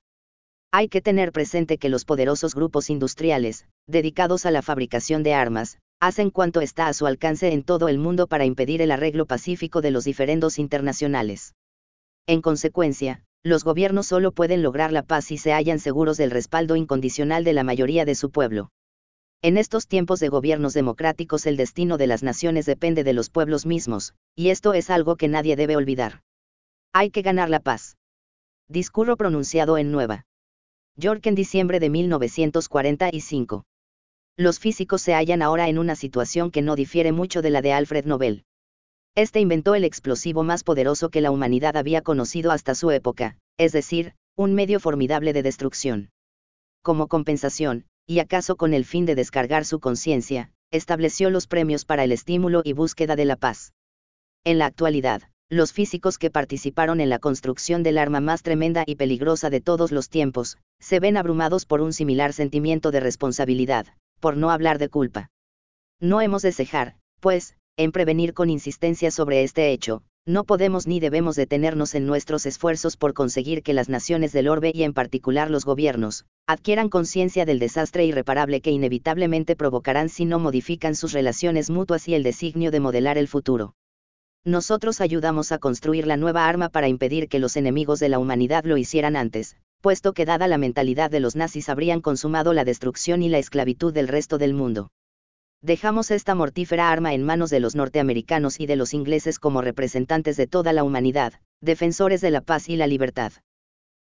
Hay 0.72 0.88
que 0.88 1.02
tener 1.02 1.32
presente 1.32 1.80
que 1.80 1.90
los 1.90 2.06
poderosos 2.06 2.54
grupos 2.54 2.92
industriales, 2.92 3.66
dedicados 3.88 4.46
a 4.46 4.52
la 4.52 4.62
fabricación 4.62 5.24
de 5.24 5.34
armas, 5.34 5.80
hacen 6.00 6.30
cuanto 6.30 6.62
está 6.62 6.88
a 6.88 6.94
su 6.94 7.08
alcance 7.08 7.52
en 7.52 7.64
todo 7.64 7.88
el 7.88 7.98
mundo 7.98 8.28
para 8.28 8.46
impedir 8.46 8.84
el 8.84 8.92
arreglo 8.92 9.26
pacífico 9.26 9.82
de 9.82 9.90
los 9.90 10.04
diferendos 10.04 10.60
internacionales. 10.60 11.56
En 12.28 12.42
consecuencia, 12.44 13.24
los 13.42 13.64
gobiernos 13.64 14.06
solo 14.06 14.32
pueden 14.32 14.62
lograr 14.62 14.92
la 14.92 15.02
paz 15.02 15.26
si 15.26 15.40
se 15.40 15.54
hallan 15.54 15.80
seguros 15.80 16.18
del 16.18 16.30
respaldo 16.30 16.76
incondicional 16.76 17.44
de 17.44 17.54
la 17.54 17.64
mayoría 17.64 18.06
de 18.06 18.14
su 18.14 18.30
pueblo. 18.30 18.70
En 19.42 19.58
estos 19.58 19.88
tiempos 19.88 20.20
de 20.20 20.30
gobiernos 20.30 20.76
democráticos 20.76 21.48
el 21.48 21.58
destino 21.58 21.98
de 21.98 22.06
las 22.06 22.22
naciones 22.22 22.68
depende 22.68 23.04
de 23.04 23.14
los 23.14 23.32
pueblos 23.32 23.66
mismos, 23.66 24.14
y 24.36 24.50
esto 24.50 24.76
es 24.76 24.92
algo 24.92 25.16
que 25.16 25.30
nadie 25.30 25.56
debe 25.56 25.76
olvidar. 25.76 26.22
Hay 26.94 27.10
que 27.10 27.24
ganar 27.24 27.50
la 27.50 27.60
paz. 27.60 27.98
Discurro 28.68 29.18
pronunciado 29.18 29.80
en 29.80 29.92
Nueva 29.92 30.26
York 31.00 31.26
en 31.28 31.36
diciembre 31.36 31.80
de 31.80 31.90
1945. 31.90 33.64
Los 34.36 34.60
físicos 34.60 35.02
se 35.02 35.14
hallan 35.14 35.42
ahora 35.42 35.70
en 35.70 35.80
una 35.80 35.96
situación 35.96 36.52
que 36.52 36.62
no 36.62 36.76
difiere 36.76 37.14
mucho 37.14 37.42
de 37.42 37.50
la 37.50 37.62
de 37.62 37.72
Alfred 37.72 38.06
Nobel. 38.06 38.44
Este 39.16 39.40
inventó 39.40 39.76
el 39.76 39.86
explosivo 39.86 40.44
más 40.44 40.64
poderoso 40.64 41.10
que 41.10 41.22
la 41.22 41.32
humanidad 41.32 41.78
había 41.78 42.02
conocido 42.02 42.52
hasta 42.52 42.76
su 42.76 42.92
época, 42.92 43.38
es 43.58 43.72
decir, 43.72 44.14
un 44.36 44.54
medio 44.54 44.82
formidable 44.82 45.32
de 45.32 45.42
destrucción. 45.42 46.10
Como 46.82 47.08
compensación, 47.08 47.86
y 48.06 48.20
acaso 48.20 48.58
con 48.58 48.74
el 48.74 48.84
fin 48.84 49.06
de 49.06 49.16
descargar 49.16 49.64
su 49.64 49.80
conciencia, 49.80 50.52
estableció 50.70 51.30
los 51.30 51.48
premios 51.48 51.86
para 51.86 52.04
el 52.04 52.12
estímulo 52.12 52.62
y 52.66 52.74
búsqueda 52.74 53.16
de 53.16 53.26
la 53.26 53.38
paz. 53.38 53.72
En 54.44 54.58
la 54.58 54.66
actualidad, 54.66 55.24
los 55.52 55.74
físicos 55.74 56.20
que 56.20 56.30
participaron 56.30 57.02
en 57.02 57.10
la 57.10 57.18
construcción 57.18 57.82
del 57.82 57.98
arma 57.98 58.20
más 58.20 58.44
tremenda 58.44 58.84
y 58.86 58.96
peligrosa 58.96 59.50
de 59.50 59.62
todos 59.62 59.92
los 59.92 60.08
tiempos, 60.08 60.60
se 60.80 61.00
ven 61.00 61.18
abrumados 61.18 61.66
por 61.66 61.82
un 61.82 61.92
similar 61.92 62.34
sentimiento 62.34 62.92
de 62.92 63.00
responsabilidad, 63.00 63.88
por 64.20 64.38
no 64.38 64.52
hablar 64.52 64.78
de 64.78 64.90
culpa. 64.90 65.32
No 66.00 66.22
hemos 66.22 66.44
de 66.44 66.52
cejar, 66.52 66.98
pues, 67.20 67.56
en 67.78 67.92
prevenir 67.92 68.36
con 68.36 68.52
insistencia 68.52 69.10
sobre 69.10 69.44
este 69.44 69.72
hecho, 69.72 70.04
no 70.28 70.44
podemos 70.44 70.86
ni 70.86 71.00
debemos 71.00 71.36
detenernos 71.36 71.96
en 71.96 72.06
nuestros 72.06 72.46
esfuerzos 72.46 72.96
por 72.96 73.16
conseguir 73.16 73.64
que 73.64 73.74
las 73.74 73.90
naciones 73.90 74.32
del 74.32 74.50
orbe 74.50 74.72
y 74.72 74.84
en 74.84 74.94
particular 74.94 75.50
los 75.50 75.66
gobiernos, 75.66 76.26
adquieran 76.46 76.90
conciencia 76.90 77.46
del 77.46 77.58
desastre 77.58 78.06
irreparable 78.06 78.62
que 78.62 78.70
inevitablemente 78.70 79.56
provocarán 79.56 80.10
si 80.10 80.26
no 80.26 80.38
modifican 80.38 80.94
sus 80.94 81.12
relaciones 81.12 81.72
mutuas 81.72 82.08
y 82.08 82.14
el 82.14 82.22
designio 82.22 82.70
de 82.70 82.82
modelar 82.82 83.18
el 83.18 83.28
futuro. 83.28 83.74
Nosotros 84.46 85.02
ayudamos 85.02 85.52
a 85.52 85.60
construir 85.60 86.08
la 86.08 86.18
nueva 86.18 86.48
arma 86.48 86.70
para 86.70 86.88
impedir 86.88 87.28
que 87.28 87.40
los 87.40 87.58
enemigos 87.58 88.00
de 88.00 88.10
la 88.10 88.20
humanidad 88.20 88.64
lo 88.64 88.78
hicieran 88.78 89.16
antes, 89.16 89.58
puesto 89.82 90.14
que 90.14 90.26
dada 90.26 90.48
la 90.48 90.58
mentalidad 90.58 91.12
de 91.12 91.20
los 91.20 91.36
nazis 91.36 91.70
habrían 91.70 92.02
consumado 92.02 92.54
la 92.54 92.66
destrucción 92.66 93.22
y 93.22 93.30
la 93.30 93.38
esclavitud 93.38 93.94
del 93.94 94.08
resto 94.08 94.38
del 94.38 94.54
mundo. 94.54 94.92
Dejamos 95.62 96.10
esta 96.10 96.36
mortífera 96.36 96.90
arma 96.90 97.14
en 97.14 97.24
manos 97.24 97.50
de 97.50 97.60
los 97.60 97.76
norteamericanos 97.76 98.62
y 98.62 98.66
de 98.66 98.78
los 98.78 98.94
ingleses 98.94 99.40
como 99.40 99.62
representantes 99.62 100.38
de 100.38 100.48
toda 100.48 100.72
la 100.72 100.86
humanidad, 100.86 101.34
defensores 101.60 102.22
de 102.22 102.32
la 102.32 102.40
paz 102.40 102.70
y 102.70 102.78
la 102.78 102.88
libertad. 102.88 103.34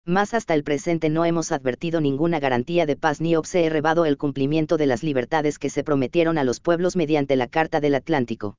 Más 0.05 0.32
hasta 0.32 0.55
el 0.55 0.62
presente 0.62 1.09
no 1.09 1.24
hemos 1.24 1.51
advertido 1.51 2.01
ninguna 2.01 2.39
garantía 2.39 2.86
de 2.86 2.97
paz 2.97 3.20
ni 3.20 3.35
observado 3.35 4.07
el 4.07 4.16
cumplimiento 4.16 4.77
de 4.77 4.86
las 4.86 5.02
libertades 5.02 5.59
que 5.59 5.70
se 5.70 5.82
prometieron 5.82 6.39
a 6.39 6.44
los 6.44 6.61
pueblos 6.61 6.94
mediante 6.94 7.35
la 7.35 7.48
Carta 7.48 7.81
del 7.81 7.97
Atlántico. 7.97 8.57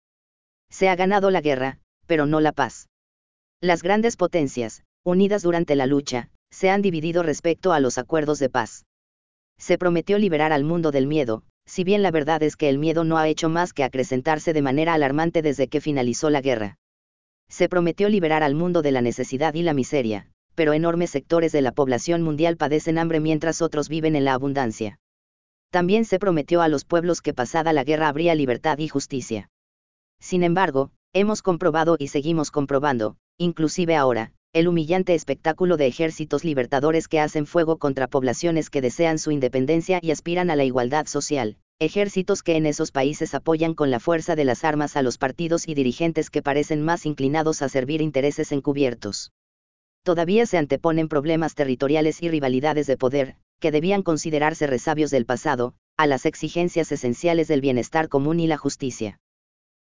Se 0.72 0.89
ha 0.89 0.95
ganado 0.95 1.30
la 1.30 1.41
guerra, 1.41 1.77
pero 2.07 2.26
no 2.26 2.39
la 2.39 2.53
paz. 2.53 2.89
Las 3.61 3.84
grandes 3.84 4.18
potencias, 4.18 4.84
unidas 5.03 5.43
durante 5.43 5.76
la 5.76 5.85
lucha, 5.85 6.30
se 6.49 6.69
han 6.72 6.81
dividido 6.81 7.22
respecto 7.22 7.73
a 7.73 7.80
los 7.80 7.98
acuerdos 7.98 8.39
de 8.39 8.49
paz. 8.49 8.85
Se 9.60 9.77
prometió 9.77 10.18
liberar 10.18 10.52
al 10.52 10.64
mundo 10.64 10.91
del 10.91 11.06
miedo, 11.06 11.43
si 11.65 11.84
bien 11.84 12.02
la 12.02 12.11
verdad 12.11 12.41
es 12.41 12.56
que 12.56 12.69
el 12.69 12.80
miedo 12.80 13.03
no 13.03 13.18
ha 13.18 13.27
hecho 13.27 13.49
más 13.49 13.73
que 13.73 13.84
acrecentarse 13.84 14.53
de 14.53 14.61
manera 14.61 14.93
alarmante 14.93 15.41
desde 15.41 15.68
que 15.68 15.81
finalizó 15.81 16.30
la 16.30 16.41
guerra. 16.41 16.77
Se 17.49 17.69
prometió 17.69 18.10
liberar 18.10 18.43
al 18.43 18.56
mundo 18.56 18.81
de 18.81 18.91
la 18.91 19.02
necesidad 19.02 19.53
y 19.53 19.61
la 19.61 19.73
miseria, 19.73 20.27
pero 20.56 20.73
enormes 20.73 21.11
sectores 21.11 21.52
de 21.52 21.61
la 21.61 21.72
población 21.73 22.23
mundial 22.23 22.57
padecen 22.57 22.98
hambre 22.98 23.19
mientras 23.19 23.61
otros 23.61 23.89
viven 23.89 24.15
en 24.15 24.26
la 24.26 24.34
abundancia. 24.34 24.99
También 25.69 26.06
se 26.06 26.18
prometió 26.19 26.61
a 26.61 26.68
los 26.68 26.85
pueblos 26.85 27.22
que 27.22 27.34
pasada 27.34 27.72
la 27.73 27.84
guerra 27.84 28.07
habría 28.07 28.35
libertad 28.35 28.77
y 28.80 28.88
justicia. 28.88 29.49
Sin 30.22 30.43
embargo, 30.43 30.91
hemos 31.14 31.41
comprobado 31.41 31.98
y 31.99 32.07
seguimos 32.07 32.52
comprobando, 32.52 33.18
inclusive 33.38 33.95
ahora, 33.95 34.31
el 34.53 34.68
humillante 34.68 35.15
espectáculo 35.15 35.77
de 35.77 35.88
ejércitos 35.88 36.43
libertadores 36.43 37.07
que 37.07 37.19
hacen 37.19 37.45
fuego 37.45 37.77
contra 37.77 38.07
poblaciones 38.07 38.69
que 38.69 38.81
desean 38.81 39.18
su 39.18 39.31
independencia 39.31 39.99
y 40.02 40.11
aspiran 40.11 40.52
a 40.52 40.56
la 40.56 40.64
igualdad 40.64 41.07
social, 41.07 41.57
ejércitos 41.80 42.43
que 42.43 42.56
en 42.56 42.68
esos 42.68 42.91
países 42.91 43.34
apoyan 43.34 43.73
con 43.73 43.89
la 43.89 43.99
fuerza 43.99 44.35
de 44.35 44.45
las 44.45 44.64
armas 44.64 44.95
a 44.95 45.02
los 45.02 45.18
partidos 45.18 45.68
y 45.68 45.73
dirigentes 45.73 46.30
que 46.30 46.43
parecen 46.43 46.84
más 46.84 47.06
inclinados 47.07 47.64
a 47.64 47.69
servir 47.69 48.02
intereses 48.02 48.52
encubiertos. 48.52 49.31
Todavía 50.03 50.45
se 50.45 50.60
anteponen 50.60 51.07
problemas 51.07 51.56
territoriales 51.56 52.22
y 52.22 52.30
rivalidades 52.30 52.85
de 52.85 52.98
poder, 52.98 53.35
que 53.60 53.72
debían 53.72 54.03
considerarse 54.03 54.68
resabios 54.68 55.10
del 55.10 55.26
pasado, 55.26 55.73
a 55.98 56.06
las 56.06 56.26
exigencias 56.26 56.91
esenciales 56.91 57.48
del 57.48 57.61
bienestar 57.61 58.07
común 58.07 58.39
y 58.39 58.48
la 58.48 58.57
justicia. 58.57 59.19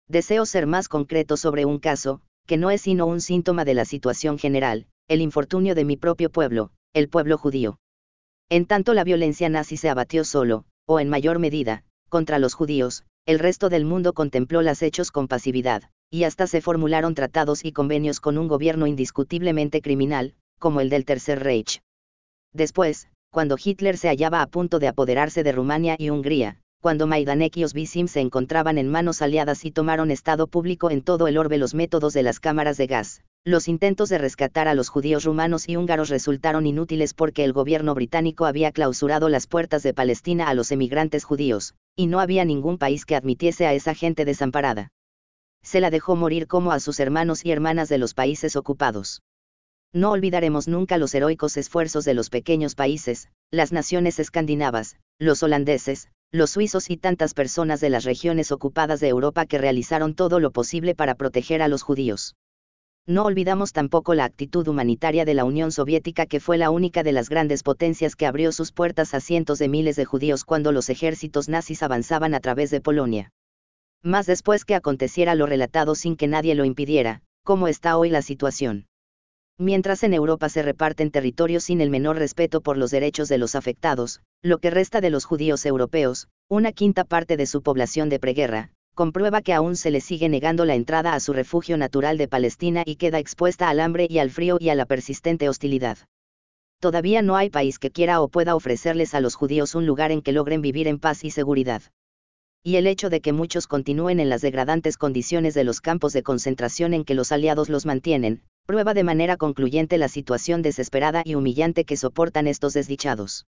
Deseo 0.09 0.47
ser 0.47 0.65
más 0.65 0.87
concreto 0.87 1.37
sobre 1.37 1.65
un 1.65 1.77
caso, 1.77 2.21
que 2.47 2.57
no 2.57 2.71
es 2.71 2.81
sino 2.81 3.05
un 3.05 3.21
síntoma 3.21 3.63
de 3.63 3.75
la 3.75 3.85
situación 3.85 4.39
general, 4.39 4.87
el 5.07 5.21
infortunio 5.21 5.75
de 5.75 5.85
mi 5.85 5.97
propio 5.97 6.31
pueblo, 6.31 6.71
el 6.93 7.09
pueblo 7.09 7.37
judío. 7.37 7.77
En 8.49 8.65
tanto 8.65 8.95
la 8.95 9.03
violencia 9.03 9.49
nazi 9.49 9.77
se 9.77 9.87
abatió 9.87 10.25
solo, 10.25 10.65
o 10.87 10.99
en 10.99 11.09
mayor 11.09 11.37
medida, 11.37 11.83
contra 12.09 12.39
los 12.39 12.55
judíos, 12.55 13.03
el 13.27 13.37
resto 13.37 13.69
del 13.69 13.85
mundo 13.85 14.13
contempló 14.13 14.63
los 14.63 14.81
hechos 14.81 15.11
con 15.11 15.27
pasividad, 15.27 15.83
y 16.09 16.23
hasta 16.23 16.47
se 16.47 16.61
formularon 16.61 17.13
tratados 17.13 17.63
y 17.63 17.71
convenios 17.71 18.19
con 18.19 18.39
un 18.39 18.47
gobierno 18.47 18.87
indiscutiblemente 18.87 19.79
criminal, 19.79 20.33
como 20.57 20.81
el 20.81 20.89
del 20.89 21.05
Tercer 21.05 21.43
Reich. 21.43 21.83
Después, 22.51 23.09
cuando 23.31 23.57
Hitler 23.63 23.95
se 23.95 24.07
hallaba 24.07 24.41
a 24.41 24.47
punto 24.47 24.79
de 24.79 24.87
apoderarse 24.87 25.43
de 25.43 25.51
Rumania 25.51 25.95
y 25.99 26.09
Hungría, 26.09 26.59
cuando 26.81 27.07
Majdanek 27.07 27.57
y 27.57 27.65
Oswiecim 27.65 28.07
se 28.07 28.21
encontraban 28.21 28.77
en 28.77 28.87
manos 28.87 29.21
aliadas 29.21 29.65
y 29.65 29.71
tomaron 29.71 30.11
estado 30.11 30.47
público 30.47 30.89
en 30.89 31.01
todo 31.01 31.27
el 31.27 31.37
orbe 31.37 31.57
los 31.57 31.73
métodos 31.73 32.13
de 32.13 32.23
las 32.23 32.39
cámaras 32.39 32.77
de 32.77 32.87
gas. 32.87 33.21
Los 33.43 33.67
intentos 33.67 34.07
de 34.07 34.17
rescatar 34.17 34.69
a 34.69 34.73
los 34.73 34.87
judíos 34.87 35.25
rumanos 35.25 35.67
y 35.67 35.75
húngaros 35.75 36.07
resultaron 36.07 36.65
inútiles 36.65 37.13
porque 37.13 37.43
el 37.43 37.51
gobierno 37.51 37.95
británico 37.95 38.45
había 38.45 38.71
clausurado 38.71 39.27
las 39.27 39.45
puertas 39.45 39.83
de 39.83 39.93
Palestina 39.93 40.47
a 40.47 40.53
los 40.53 40.71
emigrantes 40.71 41.25
judíos, 41.25 41.75
y 41.97 42.07
no 42.07 42.21
había 42.21 42.45
ningún 42.45 42.77
país 42.77 43.05
que 43.05 43.15
admitiese 43.15 43.67
a 43.67 43.73
esa 43.73 43.93
gente 43.93 44.23
desamparada. 44.23 44.89
Se 45.61 45.81
la 45.81 45.89
dejó 45.89 46.15
morir 46.15 46.47
como 46.47 46.71
a 46.71 46.79
sus 46.79 47.01
hermanos 47.01 47.43
y 47.43 47.51
hermanas 47.51 47.89
de 47.89 47.97
los 47.97 48.13
países 48.13 48.55
ocupados. 48.55 49.21
No 49.91 50.11
olvidaremos 50.11 50.67
nunca 50.69 50.97
los 50.97 51.13
heroicos 51.13 51.57
esfuerzos 51.57 52.05
de 52.05 52.13
los 52.13 52.29
pequeños 52.29 52.75
países, 52.75 53.27
las 53.51 53.73
naciones 53.73 54.19
escandinavas, 54.19 54.95
los 55.17 55.43
holandeses, 55.43 56.09
los 56.31 56.51
suizos 56.51 56.91
y 56.91 56.97
tantas 56.97 57.33
personas 57.33 57.81
de 57.81 57.89
las 57.89 58.03
regiones 58.03 58.51
ocupadas 58.51 58.99
de 58.99 59.07
Europa 59.07 59.47
que 59.47 59.57
realizaron 59.57 60.13
todo 60.13 60.39
lo 60.39 60.51
posible 60.51 60.93
para 60.93 61.15
proteger 61.15 61.63
a 61.63 61.67
los 61.67 61.81
judíos. 61.81 62.35
No 63.07 63.23
olvidamos 63.23 63.73
tampoco 63.73 64.13
la 64.13 64.25
actitud 64.25 64.67
humanitaria 64.67 65.25
de 65.25 65.33
la 65.33 65.43
Unión 65.43 65.71
Soviética 65.71 66.27
que 66.27 66.39
fue 66.39 66.59
la 66.59 66.69
única 66.69 67.01
de 67.01 67.11
las 67.11 67.29
grandes 67.29 67.63
potencias 67.63 68.15
que 68.15 68.27
abrió 68.27 68.51
sus 68.51 68.71
puertas 68.71 69.15
a 69.15 69.19
cientos 69.19 69.57
de 69.57 69.67
miles 69.67 69.95
de 69.95 70.05
judíos 70.05 70.43
cuando 70.43 70.71
los 70.71 70.91
ejércitos 70.91 71.49
nazis 71.49 71.81
avanzaban 71.81 72.35
a 72.35 72.39
través 72.39 72.69
de 72.69 72.81
Polonia. 72.81 73.31
Más 74.03 74.27
después 74.27 74.65
que 74.65 74.75
aconteciera 74.75 75.33
lo 75.33 75.47
relatado 75.47 75.95
sin 75.95 76.15
que 76.15 76.27
nadie 76.27 76.53
lo 76.53 76.63
impidiera, 76.63 77.23
¿cómo 77.43 77.67
está 77.67 77.97
hoy 77.97 78.11
la 78.11 78.21
situación? 78.21 78.85
Mientras 79.61 80.03
en 80.03 80.13
Europa 80.13 80.47
se 80.47 80.63
reparten 80.63 81.11
territorios 81.11 81.65
sin 81.65 81.81
el 81.81 81.89
menor 81.89 82.17
respeto 82.17 82.61
por 82.61 82.77
los 82.77 82.91
derechos 82.91 83.27
de 83.27 83.37
los 83.37 83.55
afectados, 83.55 84.21
lo 84.41 84.59
que 84.59 84.69
resta 84.69 85.01
de 85.01 85.09
los 85.09 85.25
judíos 85.25 85.65
europeos, 85.65 86.29
una 86.47 86.71
quinta 86.71 87.03
parte 87.03 87.35
de 87.35 87.45
su 87.45 87.61
población 87.61 88.07
de 88.07 88.19
preguerra, 88.19 88.71
comprueba 88.95 89.41
que 89.41 89.53
aún 89.53 89.75
se 89.75 89.91
le 89.91 89.99
sigue 89.99 90.29
negando 90.29 90.63
la 90.63 90.75
entrada 90.75 91.13
a 91.13 91.19
su 91.19 91.33
refugio 91.33 91.75
natural 91.75 92.17
de 92.17 92.29
Palestina 92.29 92.83
y 92.85 92.95
queda 92.95 93.19
expuesta 93.19 93.67
al 93.67 93.81
hambre 93.81 94.07
y 94.09 94.19
al 94.19 94.29
frío 94.29 94.55
y 94.61 94.69
a 94.69 94.75
la 94.75 94.85
persistente 94.85 95.49
hostilidad. 95.49 95.97
Todavía 96.79 97.21
no 97.21 97.35
hay 97.35 97.49
país 97.49 97.79
que 97.79 97.91
quiera 97.91 98.21
o 98.21 98.29
pueda 98.29 98.55
ofrecerles 98.55 99.13
a 99.13 99.19
los 99.19 99.35
judíos 99.35 99.75
un 99.75 99.85
lugar 99.85 100.13
en 100.13 100.21
que 100.21 100.31
logren 100.31 100.61
vivir 100.61 100.87
en 100.87 100.99
paz 100.99 101.25
y 101.25 101.31
seguridad. 101.31 101.81
Y 102.63 102.77
el 102.77 102.87
hecho 102.87 103.09
de 103.09 103.19
que 103.19 103.33
muchos 103.33 103.67
continúen 103.67 104.21
en 104.21 104.29
las 104.29 104.39
degradantes 104.39 104.95
condiciones 104.95 105.53
de 105.53 105.65
los 105.65 105.81
campos 105.81 106.13
de 106.13 106.23
concentración 106.23 106.93
en 106.93 107.03
que 107.03 107.13
los 107.13 107.33
aliados 107.33 107.67
los 107.67 107.85
mantienen, 107.85 108.41
prueba 108.69 108.93
de 108.93 109.03
manera 109.03 109.35
concluyente 109.35 109.97
la 109.97 110.09
situación 110.09 110.61
desesperada 110.61 111.23
y 111.25 111.33
humillante 111.33 111.85
que 111.85 111.97
soportan 111.97 112.45
estos 112.45 112.75
desdichados. 112.75 113.47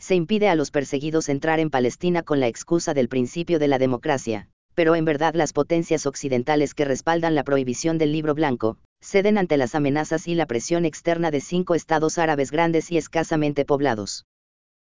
Se 0.00 0.16
impide 0.16 0.48
a 0.48 0.56
los 0.56 0.72
perseguidos 0.72 1.28
entrar 1.28 1.60
en 1.60 1.70
Palestina 1.70 2.24
con 2.24 2.40
la 2.40 2.48
excusa 2.48 2.92
del 2.92 3.08
principio 3.08 3.60
de 3.60 3.68
la 3.68 3.78
democracia, 3.78 4.48
pero 4.74 4.96
en 4.96 5.04
verdad 5.04 5.34
las 5.36 5.52
potencias 5.52 6.04
occidentales 6.04 6.74
que 6.74 6.84
respaldan 6.84 7.36
la 7.36 7.44
prohibición 7.44 7.96
del 7.96 8.10
libro 8.10 8.34
blanco, 8.34 8.76
ceden 9.00 9.38
ante 9.38 9.56
las 9.56 9.76
amenazas 9.76 10.26
y 10.26 10.34
la 10.34 10.46
presión 10.46 10.84
externa 10.84 11.30
de 11.30 11.40
cinco 11.40 11.76
estados 11.76 12.18
árabes 12.18 12.50
grandes 12.50 12.90
y 12.90 12.96
escasamente 12.96 13.64
poblados. 13.64 14.24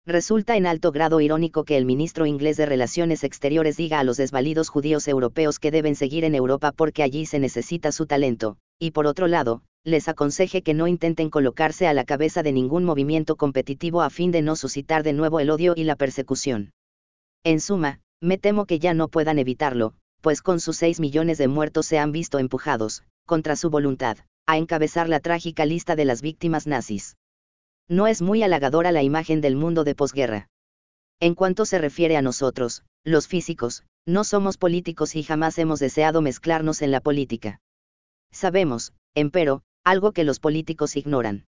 Resulta 0.09 0.57
en 0.57 0.65
alto 0.65 0.91
grado 0.91 1.21
irónico 1.21 1.65
que 1.65 1.77
el 1.77 1.85
ministro 1.85 2.25
inglés 2.25 2.57
de 2.57 2.65
Relaciones 2.65 3.23
Exteriores 3.23 3.77
diga 3.77 3.99
a 3.99 4.03
los 4.03 4.17
desvalidos 4.17 4.67
judíos 4.67 5.07
europeos 5.07 5.59
que 5.59 5.69
deben 5.69 5.95
seguir 5.95 6.23
en 6.23 6.33
Europa 6.33 6.71
porque 6.71 7.03
allí 7.03 7.27
se 7.27 7.37
necesita 7.37 7.91
su 7.91 8.07
talento, 8.07 8.57
y 8.79 8.89
por 8.89 9.05
otro 9.05 9.27
lado, 9.27 9.61
les 9.83 10.07
aconseje 10.07 10.63
que 10.63 10.73
no 10.73 10.87
intenten 10.87 11.29
colocarse 11.29 11.85
a 11.85 11.93
la 11.93 12.05
cabeza 12.05 12.41
de 12.41 12.51
ningún 12.51 12.85
movimiento 12.85 13.35
competitivo 13.35 14.01
a 14.01 14.09
fin 14.09 14.31
de 14.31 14.41
no 14.41 14.55
suscitar 14.55 15.03
de 15.03 15.13
nuevo 15.13 15.39
el 15.39 15.51
odio 15.51 15.73
y 15.75 15.83
la 15.83 15.95
persecución. 15.95 16.71
En 17.43 17.59
suma, 17.59 17.99
me 18.19 18.39
temo 18.39 18.65
que 18.65 18.79
ya 18.79 18.95
no 18.95 19.09
puedan 19.09 19.37
evitarlo, 19.37 19.93
pues 20.21 20.41
con 20.41 20.59
sus 20.59 20.77
6 20.77 21.01
millones 21.01 21.37
de 21.37 21.47
muertos 21.47 21.85
se 21.85 21.99
han 21.99 22.11
visto 22.11 22.39
empujados, 22.39 23.03
contra 23.27 23.55
su 23.55 23.69
voluntad, 23.69 24.17
a 24.47 24.57
encabezar 24.57 25.07
la 25.07 25.19
trágica 25.19 25.67
lista 25.67 25.95
de 25.95 26.05
las 26.05 26.23
víctimas 26.23 26.65
nazis. 26.65 27.15
No 27.89 28.05
es 28.05 28.21
muy 28.21 28.43
halagadora 28.43 28.91
la 28.91 29.01
imagen 29.01 29.41
del 29.41 29.55
mundo 29.55 29.83
de 29.83 29.95
posguerra. 29.95 30.47
En 31.19 31.33
cuanto 31.33 31.65
se 31.65 31.79
refiere 31.79 32.17
a 32.17 32.21
nosotros, 32.21 32.83
los 33.03 33.27
físicos, 33.27 33.83
no 34.05 34.23
somos 34.23 34.57
políticos 34.57 35.15
y 35.15 35.23
jamás 35.23 35.57
hemos 35.57 35.79
deseado 35.79 36.21
mezclarnos 36.21 36.83
en 36.83 36.91
la 36.91 37.01
política. 37.01 37.61
Sabemos, 38.31 38.93
empero, 39.15 39.63
algo 39.83 40.11
que 40.11 40.23
los 40.23 40.39
políticos 40.39 40.95
ignoran. 40.95 41.45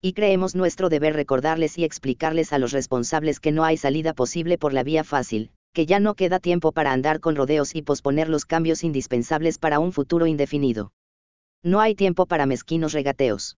Y 0.00 0.12
creemos 0.12 0.54
nuestro 0.54 0.88
deber 0.90 1.14
recordarles 1.14 1.76
y 1.76 1.84
explicarles 1.84 2.52
a 2.52 2.58
los 2.58 2.70
responsables 2.70 3.40
que 3.40 3.52
no 3.52 3.64
hay 3.64 3.76
salida 3.76 4.14
posible 4.14 4.58
por 4.58 4.72
la 4.72 4.84
vía 4.84 5.02
fácil, 5.02 5.50
que 5.72 5.86
ya 5.86 5.98
no 5.98 6.14
queda 6.14 6.38
tiempo 6.38 6.70
para 6.70 6.92
andar 6.92 7.18
con 7.18 7.34
rodeos 7.34 7.74
y 7.74 7.82
posponer 7.82 8.28
los 8.28 8.44
cambios 8.44 8.84
indispensables 8.84 9.58
para 9.58 9.80
un 9.80 9.92
futuro 9.92 10.26
indefinido. 10.26 10.92
No 11.64 11.80
hay 11.80 11.96
tiempo 11.96 12.26
para 12.26 12.46
mezquinos 12.46 12.92
regateos. 12.92 13.56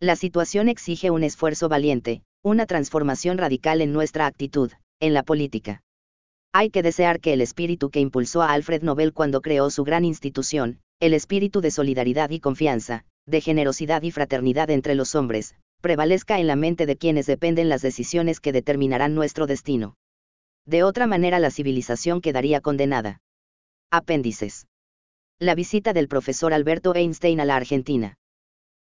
La 0.00 0.14
situación 0.14 0.68
exige 0.68 1.10
un 1.10 1.24
esfuerzo 1.24 1.70
valiente, 1.70 2.22
una 2.42 2.66
transformación 2.66 3.38
radical 3.38 3.80
en 3.80 3.94
nuestra 3.94 4.26
actitud, 4.26 4.70
en 5.00 5.14
la 5.14 5.22
política. 5.22 5.82
Hay 6.52 6.68
que 6.68 6.82
desear 6.82 7.18
que 7.18 7.32
el 7.32 7.40
espíritu 7.40 7.88
que 7.88 8.00
impulsó 8.00 8.42
a 8.42 8.52
Alfred 8.52 8.82
Nobel 8.82 9.14
cuando 9.14 9.40
creó 9.40 9.70
su 9.70 9.84
gran 9.84 10.04
institución, 10.04 10.80
el 11.00 11.14
espíritu 11.14 11.62
de 11.62 11.70
solidaridad 11.70 12.28
y 12.28 12.40
confianza, 12.40 13.06
de 13.24 13.40
generosidad 13.40 14.02
y 14.02 14.10
fraternidad 14.10 14.68
entre 14.68 14.94
los 14.94 15.14
hombres, 15.14 15.54
prevalezca 15.80 16.40
en 16.40 16.46
la 16.46 16.56
mente 16.56 16.84
de 16.84 16.96
quienes 16.96 17.24
dependen 17.24 17.70
las 17.70 17.80
decisiones 17.80 18.38
que 18.40 18.52
determinarán 18.52 19.14
nuestro 19.14 19.46
destino. 19.46 19.96
De 20.66 20.82
otra 20.82 21.06
manera 21.06 21.38
la 21.38 21.50
civilización 21.50 22.20
quedaría 22.20 22.60
condenada. 22.60 23.22
Apéndices. 23.90 24.66
La 25.38 25.54
visita 25.54 25.94
del 25.94 26.08
profesor 26.08 26.52
Alberto 26.52 26.94
Einstein 26.94 27.40
a 27.40 27.46
la 27.46 27.56
Argentina. 27.56 28.18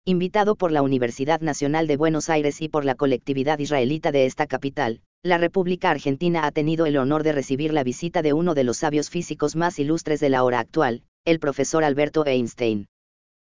Invitado 0.06 0.58
por 0.58 0.74
la 0.74 0.82
Universidad 0.82 1.40
Nacional 1.40 1.88
de 1.88 1.96
Buenos 1.96 2.30
Aires 2.30 2.62
y 2.62 2.68
por 2.68 2.84
la 2.84 2.96
colectividad 2.96 3.58
israelita 3.60 4.12
de 4.12 4.26
esta 4.26 4.48
capital, 4.48 5.00
la 5.24 5.38
República 5.38 5.92
Argentina 5.92 6.46
ha 6.46 6.52
tenido 6.52 6.86
el 6.86 6.98
honor 6.98 7.24
de 7.24 7.32
recibir 7.32 7.72
la 7.72 7.86
visita 7.86 8.22
de 8.22 8.34
uno 8.34 8.54
de 8.54 8.66
los 8.66 8.76
sabios 8.76 9.10
físicos 9.10 9.56
más 9.56 9.80
ilustres 9.80 10.20
de 10.20 10.28
la 10.28 10.44
hora 10.44 10.60
actual, 10.60 11.04
el 11.24 11.40
profesor 11.40 11.86
Alberto 11.86 12.26
Einstein. 12.26 12.88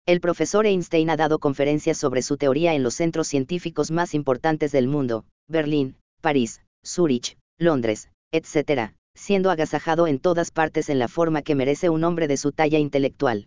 El 0.06 0.20
profesor 0.20 0.66
Einstein 0.66 1.10
ha 1.10 1.16
dado 1.16 1.38
conferencias 1.38 1.98
sobre 1.98 2.20
su 2.20 2.36
teoría 2.36 2.74
en 2.74 2.82
los 2.82 2.94
centros 2.94 3.28
científicos 3.28 3.92
más 3.92 4.12
importantes 4.12 4.72
del 4.72 4.88
mundo, 4.88 5.26
Berlín, 5.46 5.98
París, 6.20 6.62
Zúrich, 6.84 7.38
Londres, 7.60 8.08
etc., 8.32 8.90
siendo 9.14 9.52
agasajado 9.52 10.08
en 10.08 10.18
todas 10.18 10.50
partes 10.50 10.88
en 10.88 10.98
la 10.98 11.06
forma 11.06 11.42
que 11.42 11.54
merece 11.54 11.90
un 11.90 12.02
hombre 12.02 12.26
de 12.26 12.36
su 12.36 12.50
talla 12.50 12.80
intelectual. 12.80 13.46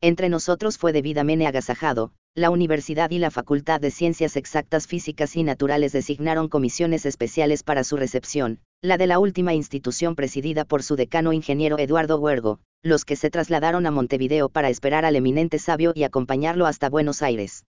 Entre 0.00 0.30
nosotros 0.30 0.78
fue 0.78 0.92
debidamente 0.92 1.46
agasajado, 1.46 2.12
la 2.34 2.48
Universidad 2.48 3.10
y 3.10 3.18
la 3.18 3.30
Facultad 3.30 3.78
de 3.78 3.90
Ciencias 3.90 4.36
Exactas 4.36 4.86
Físicas 4.86 5.36
y 5.36 5.42
Naturales 5.42 5.92
designaron 5.92 6.48
comisiones 6.48 7.04
especiales 7.04 7.62
para 7.62 7.84
su 7.84 7.98
recepción, 7.98 8.58
la 8.80 8.96
de 8.96 9.06
la 9.06 9.18
última 9.18 9.52
institución 9.52 10.14
presidida 10.14 10.64
por 10.64 10.82
su 10.82 10.96
decano 10.96 11.34
ingeniero 11.34 11.78
Eduardo 11.78 12.18
Huergo, 12.18 12.58
los 12.82 13.04
que 13.04 13.16
se 13.16 13.28
trasladaron 13.28 13.84
a 13.84 13.90
Montevideo 13.90 14.48
para 14.48 14.70
esperar 14.70 15.04
al 15.04 15.16
eminente 15.16 15.58
sabio 15.58 15.92
y 15.94 16.04
acompañarlo 16.04 16.64
hasta 16.64 16.88
Buenos 16.88 17.20
Aires. 17.20 17.66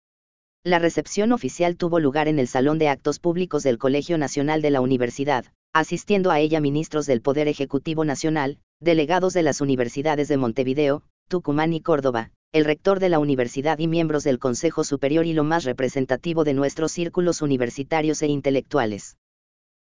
La 0.65 0.81
recepción 0.81 1.31
oficial 1.31 1.77
tuvo 1.77 2.01
lugar 2.01 2.27
en 2.27 2.41
el 2.41 2.49
Salón 2.49 2.81
de 2.81 2.89
Actos 2.89 3.21
Públicos 3.21 3.63
del 3.63 3.79
Colegio 3.79 4.19
Nacional 4.19 4.61
de 4.61 4.71
la 4.71 4.81
Universidad, 4.81 5.45
asistiendo 5.73 6.33
a 6.33 6.41
ella 6.41 6.61
ministros 6.61 7.07
del 7.07 7.23
Poder 7.23 7.47
Ejecutivo 7.47 8.05
Nacional, 8.05 8.59
delegados 8.81 9.35
de 9.35 9.45
las 9.45 9.61
universidades 9.61 10.27
de 10.27 10.37
Montevideo, 10.37 11.05
Tucumán 11.29 11.73
y 11.75 11.81
Córdoba, 11.81 12.33
el 12.51 12.65
rector 12.65 12.99
de 12.99 13.11
la 13.11 13.19
universidad 13.19 13.79
y 13.79 13.89
miembros 13.89 14.25
del 14.25 14.39
Consejo 14.39 14.83
Superior 14.83 15.27
y 15.27 15.35
lo 15.35 15.45
más 15.45 15.65
representativo 15.65 16.45
de 16.45 16.55
nuestros 16.55 16.93
círculos 16.93 17.43
universitarios 17.43 18.23
e 18.23 18.29
intelectuales. 18.29 19.19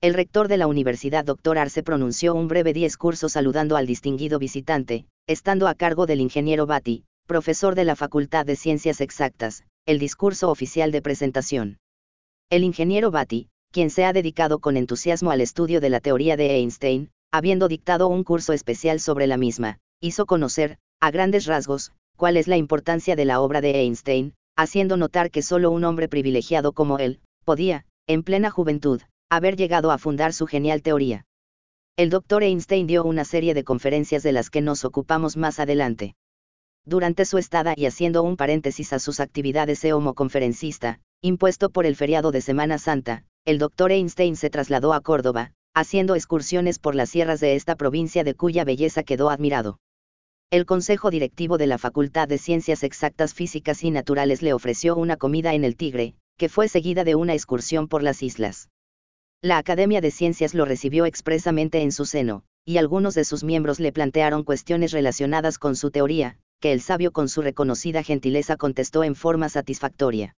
El 0.03 0.13
rector 0.13 0.47
de 0.47 0.59
la 0.59 0.67
universidad, 0.67 1.25
doctor 1.25 1.57
Arce, 1.57 1.83
pronunció 1.83 2.35
un 2.35 2.49
breve 2.49 2.75
discurso 2.75 3.31
saludando 3.31 3.77
al 3.77 3.87
distinguido 3.87 4.39
visitante, 4.39 5.07
estando 5.27 5.69
a 5.69 5.75
cargo 5.75 6.05
del 6.05 6.21
ingeniero 6.21 6.67
Bati, 6.67 7.05
profesor 7.27 7.75
de 7.75 7.85
la 7.85 7.97
Facultad 7.97 8.45
de 8.45 8.57
Ciencias 8.57 9.01
Exactas, 9.01 9.65
el 9.87 9.99
discurso 9.99 10.51
oficial 10.51 10.93
de 10.93 11.01
presentación. 11.01 11.79
El 12.51 12.63
ingeniero 12.65 13.11
Bati, 13.11 13.49
quien 13.73 13.89
se 13.89 14.05
ha 14.05 14.13
dedicado 14.13 14.59
con 14.59 14.77
entusiasmo 14.77 15.31
al 15.31 15.41
estudio 15.41 15.81
de 15.81 15.89
la 15.89 16.01
teoría 16.01 16.37
de 16.37 16.57
Einstein, 16.57 17.11
habiendo 17.33 17.69
dictado 17.69 18.09
un 18.09 18.23
curso 18.23 18.53
especial 18.53 19.01
sobre 19.01 19.27
la 19.27 19.39
misma, 19.39 19.79
hizo 20.01 20.27
conocer, 20.27 20.79
a 21.01 21.11
grandes 21.11 21.47
rasgos, 21.47 21.93
cuál 22.21 22.37
es 22.37 22.49
la 22.49 22.59
importancia 22.59 23.17
de 23.17 23.25
la 23.25 23.41
obra 23.41 23.63
de 23.63 23.81
Einstein, 23.81 24.35
haciendo 24.55 24.99
notar 24.99 25.31
que 25.31 25.41
solo 25.41 25.71
un 25.71 25.85
hombre 25.85 26.07
privilegiado 26.07 26.75
como 26.75 26.99
él, 26.99 27.19
podía, 27.47 27.87
en 28.07 28.25
plena 28.25 28.51
juventud, 28.51 29.01
haber 29.31 29.57
llegado 29.57 29.91
a 29.91 29.97
fundar 29.97 30.35
su 30.35 30.47
genial 30.47 30.83
teoría. 30.83 31.25
El 31.97 32.11
doctor 32.11 32.43
Einstein 32.43 32.87
dio 32.87 33.05
una 33.05 33.25
serie 33.25 33.55
de 33.55 33.65
conferencias 33.65 34.23
de 34.23 34.33
las 34.33 34.51
que 34.51 34.61
nos 34.61 34.85
ocupamos 34.85 35.39
más 35.39 35.61
adelante. 35.61 36.15
Durante 36.85 37.25
su 37.25 37.39
estada 37.39 37.73
y 37.75 37.87
haciendo 37.87 38.23
un 38.23 38.37
paréntesis 38.37 38.93
a 38.93 38.99
sus 38.99 39.19
actividades 39.19 39.81
como 39.81 40.13
conferencista, 40.13 41.01
impuesto 41.23 41.71
por 41.71 41.87
el 41.87 41.97
feriado 41.97 42.33
de 42.33 42.43
Semana 42.43 42.77
Santa, 42.77 43.25
el 43.47 43.57
doctor 43.57 43.93
Einstein 43.93 44.37
se 44.37 44.51
trasladó 44.51 44.93
a 44.93 45.01
Córdoba, 45.01 45.53
haciendo 45.73 46.17
excursiones 46.17 46.79
por 46.81 46.95
las 46.95 47.09
sierras 47.09 47.41
de 47.41 47.55
esta 47.55 47.77
provincia 47.77 48.25
de 48.25 48.35
cuya 48.35 48.65
belleza 48.65 49.05
quedó 49.05 49.31
admirado 49.31 49.79
el 50.53 50.67
Consejo 50.67 51.13
Directivo 51.13 51.59
de 51.59 51.69
la 51.69 51.79
Facultad 51.79 52.27
de 52.27 52.37
Ciencias 52.37 52.83
Exactas 52.83 53.35
Físicas 53.35 53.85
y 53.85 53.93
Naturales 53.93 54.43
le 54.43 54.53
ofreció 54.53 54.97
una 54.97 55.17
comida 55.17 55.55
en 55.55 55.63
el 55.63 55.77
Tigre, 55.77 56.17
que 56.39 56.49
fue 56.49 56.67
seguida 56.67 57.05
de 57.05 57.15
una 57.15 57.35
excursión 57.35 57.87
por 57.87 58.03
las 58.03 58.21
islas. 58.21 58.69
La 59.43 59.59
Academia 59.59 60.01
de 60.01 60.11
Ciencias 60.11 60.53
lo 60.55 60.65
recibió 60.65 61.07
expresamente 61.07 61.83
en 61.83 61.93
su 61.93 62.05
seno, 62.05 62.43
y 62.65 62.79
algunos 62.79 63.15
de 63.15 63.25
sus 63.25 63.45
miembros 63.45 63.79
le 63.79 63.93
plantearon 63.93 64.43
cuestiones 64.43 64.91
relacionadas 64.91 65.57
con 65.57 65.77
su 65.77 65.93
teoría, 65.93 66.37
que 66.59 66.73
el 66.73 66.81
sabio 66.81 67.13
con 67.13 67.29
su 67.29 67.43
reconocida 67.43 68.03
gentileza 68.03 68.57
contestó 68.57 69.05
en 69.05 69.15
forma 69.15 69.51
satisfactoria. 69.51 70.35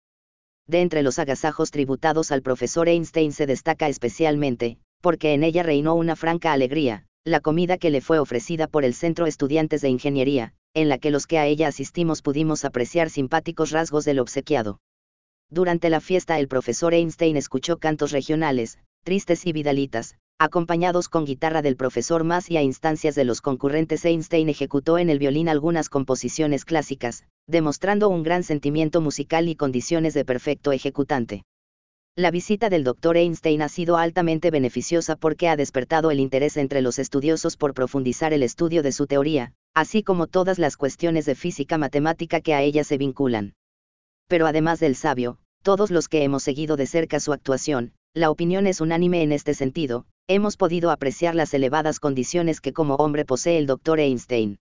De 0.67 0.81
entre 0.81 1.03
los 1.03 1.19
agasajos 1.19 1.71
tributados 1.71 2.33
al 2.33 2.41
profesor 2.41 2.89
Einstein 2.89 3.31
se 3.31 3.45
destaca 3.45 3.87
especialmente, 3.87 4.77
porque 4.99 5.33
en 5.33 5.45
ella 5.45 5.63
reinó 5.63 5.95
una 5.95 6.17
franca 6.17 6.51
alegría, 6.51 7.05
la 7.23 7.39
comida 7.39 7.77
que 7.77 7.91
le 7.91 8.01
fue 8.01 8.17
ofrecida 8.17 8.67
por 8.67 8.83
el 8.83 8.95
Centro 8.95 9.27
Estudiantes 9.27 9.81
de 9.81 9.89
Ingeniería, 9.89 10.53
en 10.73 10.89
la 10.89 10.97
que 10.97 11.11
los 11.11 11.27
que 11.27 11.37
a 11.37 11.45
ella 11.45 11.67
asistimos 11.67 12.23
pudimos 12.23 12.65
apreciar 12.65 13.11
simpáticos 13.11 13.69
rasgos 13.69 14.05
del 14.05 14.17
obsequiado. 14.17 14.79
Durante 15.51 15.91
la 15.91 15.99
fiesta 15.99 16.39
el 16.39 16.47
profesor 16.47 16.95
Einstein 16.95 17.37
escuchó 17.37 17.77
cantos 17.77 18.11
regionales, 18.11 18.79
tristes 19.03 19.45
y 19.45 19.51
vidalitas, 19.51 20.15
acompañados 20.39 21.09
con 21.09 21.25
guitarra 21.25 21.61
del 21.61 21.75
profesor 21.75 22.23
Mas 22.23 22.49
y 22.49 22.57
a 22.57 22.63
instancias 22.63 23.13
de 23.13 23.25
los 23.25 23.41
concurrentes 23.41 24.03
Einstein 24.03 24.49
ejecutó 24.49 24.97
en 24.97 25.11
el 25.11 25.19
violín 25.19 25.47
algunas 25.47 25.89
composiciones 25.89 26.65
clásicas, 26.65 27.25
demostrando 27.45 28.09
un 28.09 28.23
gran 28.23 28.41
sentimiento 28.41 28.99
musical 28.99 29.47
y 29.47 29.55
condiciones 29.55 30.15
de 30.15 30.25
perfecto 30.25 30.71
ejecutante. 30.71 31.43
La 32.17 32.29
visita 32.29 32.69
del 32.69 32.83
Dr. 32.83 33.15
Einstein 33.15 33.61
ha 33.61 33.69
sido 33.69 33.95
altamente 33.95 34.51
beneficiosa 34.51 35.15
porque 35.15 35.47
ha 35.47 35.55
despertado 35.55 36.11
el 36.11 36.19
interés 36.19 36.57
entre 36.57 36.81
los 36.81 36.99
estudiosos 36.99 37.55
por 37.55 37.73
profundizar 37.73 38.33
el 38.33 38.43
estudio 38.43 38.83
de 38.83 38.91
su 38.91 39.07
teoría, 39.07 39.53
así 39.73 40.03
como 40.03 40.27
todas 40.27 40.59
las 40.59 40.75
cuestiones 40.75 41.25
de 41.25 41.35
física 41.35 41.77
matemática 41.77 42.41
que 42.41 42.53
a 42.53 42.61
ella 42.63 42.83
se 42.83 42.97
vinculan. 42.97 43.53
Pero 44.27 44.45
además 44.45 44.81
del 44.81 44.97
sabio, 44.97 45.37
todos 45.63 45.89
los 45.89 46.09
que 46.09 46.23
hemos 46.23 46.43
seguido 46.43 46.75
de 46.75 46.85
cerca 46.85 47.21
su 47.21 47.31
actuación, 47.31 47.93
la 48.13 48.29
opinión 48.29 48.67
es 48.67 48.81
unánime 48.81 49.23
en 49.23 49.31
este 49.31 49.53
sentido, 49.53 50.05
hemos 50.27 50.57
podido 50.57 50.91
apreciar 50.91 51.33
las 51.33 51.53
elevadas 51.53 52.01
condiciones 52.01 52.59
que 52.59 52.73
como 52.73 52.95
hombre 52.95 53.23
posee 53.23 53.57
el 53.57 53.67
Dr. 53.67 54.01
Einstein. 54.01 54.59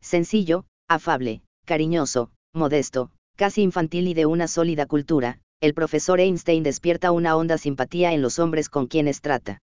Sencillo, 0.00 0.64
afable, 0.88 1.42
cariñoso, 1.64 2.32
modesto, 2.52 3.12
casi 3.36 3.62
infantil 3.62 4.08
y 4.08 4.14
de 4.14 4.26
una 4.26 4.48
sólida 4.48 4.86
cultura, 4.86 5.38
el 5.62 5.74
profesor 5.74 6.18
Einstein 6.18 6.64
despierta 6.64 7.12
una 7.12 7.36
honda 7.36 7.56
simpatía 7.56 8.12
en 8.12 8.20
los 8.20 8.40
hombres 8.40 8.68
con 8.68 8.88
quienes 8.88 9.20
trata. 9.20 9.62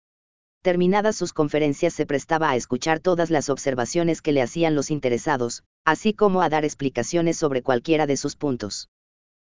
Terminadas 0.61 1.18
sus 1.18 1.34
conferencias 1.34 1.93
se 1.93 2.05
prestaba 2.05 2.49
a 2.49 2.55
escuchar 2.55 3.01
todas 3.01 3.30
las 3.30 3.49
observaciones 3.49 4.22
que 4.22 4.31
le 4.31 4.41
hacían 4.41 4.73
los 4.73 4.89
interesados, 4.89 5.63
así 5.84 6.13
como 6.13 6.41
a 6.41 6.47
dar 6.47 6.63
explicaciones 6.63 7.35
sobre 7.35 7.61
cualquiera 7.61 8.07
de 8.07 8.15
sus 8.15 8.38
puntos. 8.38 8.88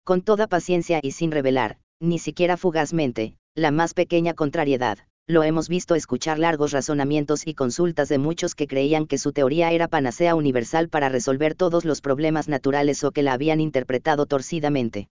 Con 0.04 0.22
toda 0.22 0.48
paciencia 0.48 1.00
y 1.02 1.12
sin 1.12 1.32
revelar, 1.32 1.78
ni 2.02 2.20
siquiera 2.20 2.58
fugazmente, 2.58 3.38
la 3.56 3.72
más 3.72 3.94
pequeña 3.94 4.34
contrariedad, 4.34 4.98
lo 5.28 5.42
hemos 5.44 5.70
visto 5.70 5.96
escuchar 5.96 6.38
largos 6.38 6.74
razonamientos 6.74 7.48
y 7.48 7.54
consultas 7.54 8.10
de 8.10 8.18
muchos 8.18 8.56
que 8.56 8.68
creían 8.68 9.08
que 9.08 9.18
su 9.18 9.32
teoría 9.32 9.72
era 9.72 9.88
panacea 9.88 10.36
universal 10.36 10.90
para 10.90 11.08
resolver 11.08 11.56
todos 11.56 11.86
los 11.86 12.02
problemas 12.02 12.50
naturales 12.50 13.06
o 13.06 13.12
que 13.12 13.24
la 13.24 13.32
habían 13.32 13.62
interpretado 13.62 14.26
torcidamente. 14.26 15.08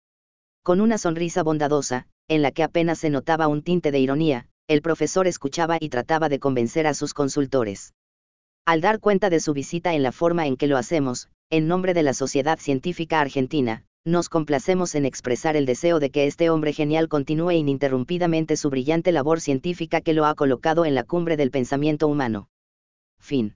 Con 0.68 0.82
una 0.82 0.98
sonrisa 0.98 1.42
bondadosa, 1.42 2.04
en 2.28 2.42
la 2.42 2.50
que 2.50 2.62
apenas 2.62 2.98
se 2.98 3.08
notaba 3.08 3.48
un 3.48 3.62
tinte 3.62 3.90
de 3.90 4.00
ironía, 4.00 4.44
el 4.66 4.82
profesor 4.82 5.26
escuchaba 5.26 5.78
y 5.80 5.88
trataba 5.88 6.28
de 6.28 6.38
convencer 6.38 6.86
a 6.86 6.92
sus 6.92 7.14
consultores. 7.14 7.94
Al 8.66 8.82
dar 8.82 9.00
cuenta 9.00 9.30
de 9.30 9.40
su 9.40 9.54
visita 9.54 9.94
en 9.94 10.02
la 10.02 10.12
forma 10.12 10.46
en 10.46 10.58
que 10.58 10.66
lo 10.66 10.76
hacemos, 10.76 11.30
en 11.48 11.68
nombre 11.68 11.94
de 11.94 12.02
la 12.02 12.12
Sociedad 12.12 12.58
Científica 12.58 13.22
Argentina, 13.22 13.86
nos 14.04 14.28
complacemos 14.28 14.94
en 14.94 15.06
expresar 15.06 15.56
el 15.56 15.64
deseo 15.64 16.00
de 16.00 16.10
que 16.10 16.26
este 16.26 16.50
hombre 16.50 16.74
genial 16.74 17.08
continúe 17.08 17.52
ininterrumpidamente 17.52 18.58
su 18.58 18.68
brillante 18.68 19.10
labor 19.10 19.40
científica 19.40 20.02
que 20.02 20.12
lo 20.12 20.26
ha 20.26 20.34
colocado 20.34 20.84
en 20.84 20.94
la 20.94 21.04
cumbre 21.04 21.38
del 21.38 21.50
pensamiento 21.50 22.08
humano. 22.08 22.50
Fin. 23.18 23.54